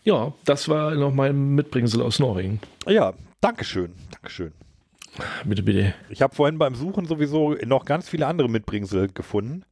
ja, 0.03 0.33
das 0.45 0.69
war 0.69 0.93
noch 0.95 1.13
mein 1.13 1.55
Mitbringsel 1.55 2.01
aus 2.01 2.19
Norwegen. 2.19 2.59
Ja, 2.87 3.13
Dankeschön. 3.41 3.93
Dankeschön. 4.11 4.53
Bitte, 5.45 5.63
bitte. 5.63 5.93
Ich 6.09 6.21
habe 6.21 6.35
vorhin 6.35 6.57
beim 6.57 6.75
Suchen 6.75 7.05
sowieso 7.05 7.55
noch 7.65 7.85
ganz 7.85 8.09
viele 8.09 8.27
andere 8.27 8.49
Mitbringsel 8.49 9.09
gefunden. 9.13 9.63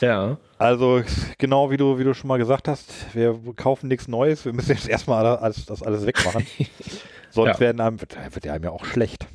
Ja. 0.00 0.38
Also 0.58 1.02
genau 1.38 1.70
wie 1.70 1.76
du, 1.76 1.98
wie 1.98 2.04
du 2.04 2.14
schon 2.14 2.28
mal 2.28 2.38
gesagt 2.38 2.68
hast, 2.68 2.92
wir 3.14 3.38
kaufen 3.56 3.88
nichts 3.88 4.08
Neues, 4.08 4.44
wir 4.44 4.52
müssen 4.52 4.70
jetzt 4.72 4.88
erstmal 4.88 5.26
alles, 5.26 5.66
das 5.66 5.82
alles 5.82 6.06
wegmachen. 6.06 6.46
Sonst 7.30 7.54
Ja. 7.54 7.60
werden 7.60 7.80
einem, 7.80 8.00
wird, 8.00 8.16
wird 8.34 8.46
einem 8.46 8.64
ja 8.64 8.70
auch 8.70 8.84
schlecht. 8.84 9.26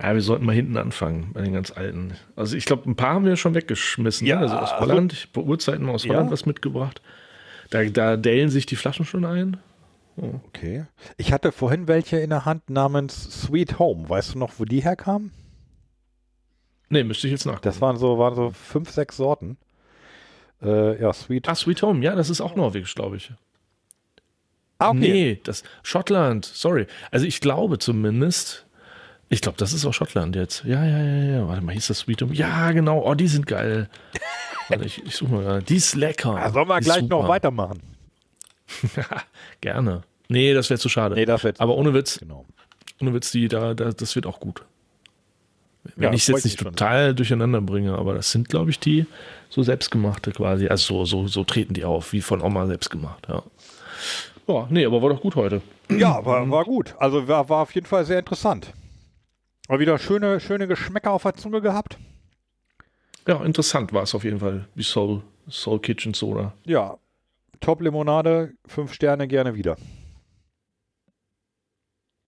Ja, 0.00 0.12
wir 0.12 0.20
sollten 0.20 0.44
mal 0.44 0.54
hinten 0.54 0.76
anfangen 0.76 1.30
bei 1.32 1.40
den 1.40 1.54
ganz 1.54 1.70
alten. 1.70 2.12
Also 2.36 2.56
ich 2.56 2.66
glaube, 2.66 2.88
ein 2.90 2.96
paar 2.96 3.14
haben 3.14 3.24
wir 3.24 3.36
schon 3.36 3.54
weggeschmissen. 3.54 4.26
Ja, 4.26 4.36
ne? 4.36 4.42
also 4.42 4.56
aus 4.58 4.72
also- 4.72 4.86
Holland. 4.86 5.12
Ich 5.14 5.28
habe 5.34 5.46
Urzeiten 5.46 5.88
aus 5.88 6.04
Ja. 6.04 6.10
Holland 6.12 6.30
was 6.30 6.44
mitgebracht. 6.44 7.00
Da, 7.70 7.82
da 7.84 8.16
dellen 8.16 8.50
sich 8.50 8.66
die 8.66 8.76
Flaschen 8.76 9.06
schon 9.06 9.24
ein. 9.24 9.56
Okay. 10.16 10.86
Ich 11.16 11.32
hatte 11.32 11.52
vorhin 11.52 11.88
welche 11.88 12.18
in 12.18 12.30
der 12.30 12.44
Hand 12.44 12.70
namens 12.70 13.42
Sweet 13.42 13.78
Home. 13.78 14.08
Weißt 14.08 14.34
du 14.34 14.38
noch, 14.38 14.52
wo 14.58 14.64
die 14.64 14.80
herkamen? 14.80 15.30
Nee, 16.88 17.04
müsste 17.04 17.26
ich 17.26 17.32
jetzt 17.32 17.44
nachgucken. 17.44 17.64
Das 17.64 17.80
waren 17.80 17.96
so, 17.96 18.18
waren 18.18 18.34
so 18.34 18.50
fünf, 18.50 18.90
sechs 18.90 19.16
Sorten. 19.16 19.58
Äh, 20.62 21.00
ja, 21.00 21.12
Sweet. 21.12 21.48
ah, 21.48 21.54
Sweet 21.54 21.82
Home, 21.82 22.02
ja, 22.02 22.14
das 22.14 22.30
ist 22.30 22.40
auch 22.40 22.54
norwegisch, 22.54 22.94
glaube 22.94 23.16
ich. 23.16 23.32
Ah, 24.78 24.90
okay. 24.90 24.98
Nee, 24.98 25.40
das 25.42 25.62
Schottland, 25.82 26.44
sorry. 26.44 26.86
Also 27.10 27.26
ich 27.26 27.40
glaube 27.40 27.78
zumindest, 27.78 28.66
ich 29.28 29.40
glaube, 29.40 29.58
das 29.58 29.72
ist 29.72 29.84
auch 29.84 29.94
Schottland 29.94 30.36
jetzt. 30.36 30.64
Ja, 30.64 30.84
ja, 30.84 31.02
ja, 31.02 31.24
ja. 31.24 31.48
Warte 31.48 31.62
mal, 31.62 31.72
hieß 31.72 31.88
das 31.88 32.00
Sweet 32.00 32.22
Home? 32.22 32.34
Ja, 32.34 32.72
genau. 32.72 33.02
Oh, 33.02 33.14
die 33.14 33.28
sind 33.28 33.46
geil. 33.46 33.88
Warte, 34.68 34.84
ich, 34.84 35.04
ich 35.04 35.16
suche 35.16 35.32
mal. 35.32 35.42
gerade. 35.42 35.62
Die 35.64 35.76
ist 35.76 35.94
lecker. 35.94 36.34
Ja, 36.34 36.50
sollen 36.50 36.68
wir 36.68 36.80
gleich 36.80 37.02
noch 37.02 37.20
super. 37.20 37.28
weitermachen? 37.28 37.95
Gerne. 39.60 40.02
Nee, 40.28 40.54
das 40.54 40.70
wäre 40.70 40.78
zu 40.80 40.88
schade. 40.88 41.14
Nee, 41.14 41.24
das 41.24 41.44
wird. 41.44 41.60
Aber 41.60 41.76
ohne 41.76 41.94
Witz, 41.94 42.18
Genau. 42.18 42.44
ohne 43.00 43.14
Witz, 43.14 43.30
die 43.30 43.48
da, 43.48 43.74
da 43.74 43.90
das 43.92 44.14
wird 44.16 44.26
auch 44.26 44.40
gut. 44.40 44.62
Wenn 45.94 46.04
Ja, 46.04 46.12
ich 46.12 46.22
es 46.22 46.26
jetzt 46.26 46.44
nicht 46.44 46.58
total 46.58 47.14
durcheinander 47.14 47.60
bringe, 47.60 47.96
aber 47.96 48.14
das 48.14 48.32
sind, 48.32 48.48
glaube 48.48 48.70
ich, 48.70 48.80
die 48.80 49.06
so 49.48 49.62
selbstgemachte 49.62 50.32
quasi. 50.32 50.66
Also 50.66 51.04
so, 51.04 51.22
so, 51.22 51.28
so 51.28 51.44
treten 51.44 51.74
die 51.74 51.84
auf, 51.84 52.12
wie 52.12 52.20
von 52.20 52.40
Oma 52.42 52.66
selbst 52.66 52.90
gemacht, 52.90 53.26
ja. 53.28 53.42
Ja, 54.48 54.66
nee, 54.70 54.84
aber 54.84 55.00
war 55.02 55.10
doch 55.10 55.20
gut 55.20 55.36
heute. 55.36 55.60
Ja, 55.90 56.24
war, 56.24 56.48
war 56.50 56.64
gut. 56.64 56.94
Also 56.98 57.26
war, 57.28 57.48
war 57.48 57.62
auf 57.62 57.74
jeden 57.74 57.86
Fall 57.86 58.04
sehr 58.04 58.18
interessant. 58.18 58.72
Mal 59.68 59.78
wieder 59.80 59.98
schöne, 59.98 60.38
schöne 60.40 60.66
Geschmäcker 60.68 61.10
auf 61.12 61.22
der 61.22 61.34
Zunge 61.34 61.60
gehabt. 61.60 61.98
Ja, 63.26 63.42
interessant 63.44 63.92
war 63.92 64.04
es 64.04 64.14
auf 64.14 64.22
jeden 64.24 64.38
Fall, 64.38 64.66
die 64.76 64.82
Soul, 64.84 65.22
Soul 65.50 65.80
Kitchen 65.80 66.14
Soda. 66.14 66.52
Ja. 66.64 66.96
Top 67.60 67.80
Limonade, 67.80 68.52
fünf 68.66 68.92
Sterne 68.92 69.28
gerne 69.28 69.54
wieder. 69.54 69.76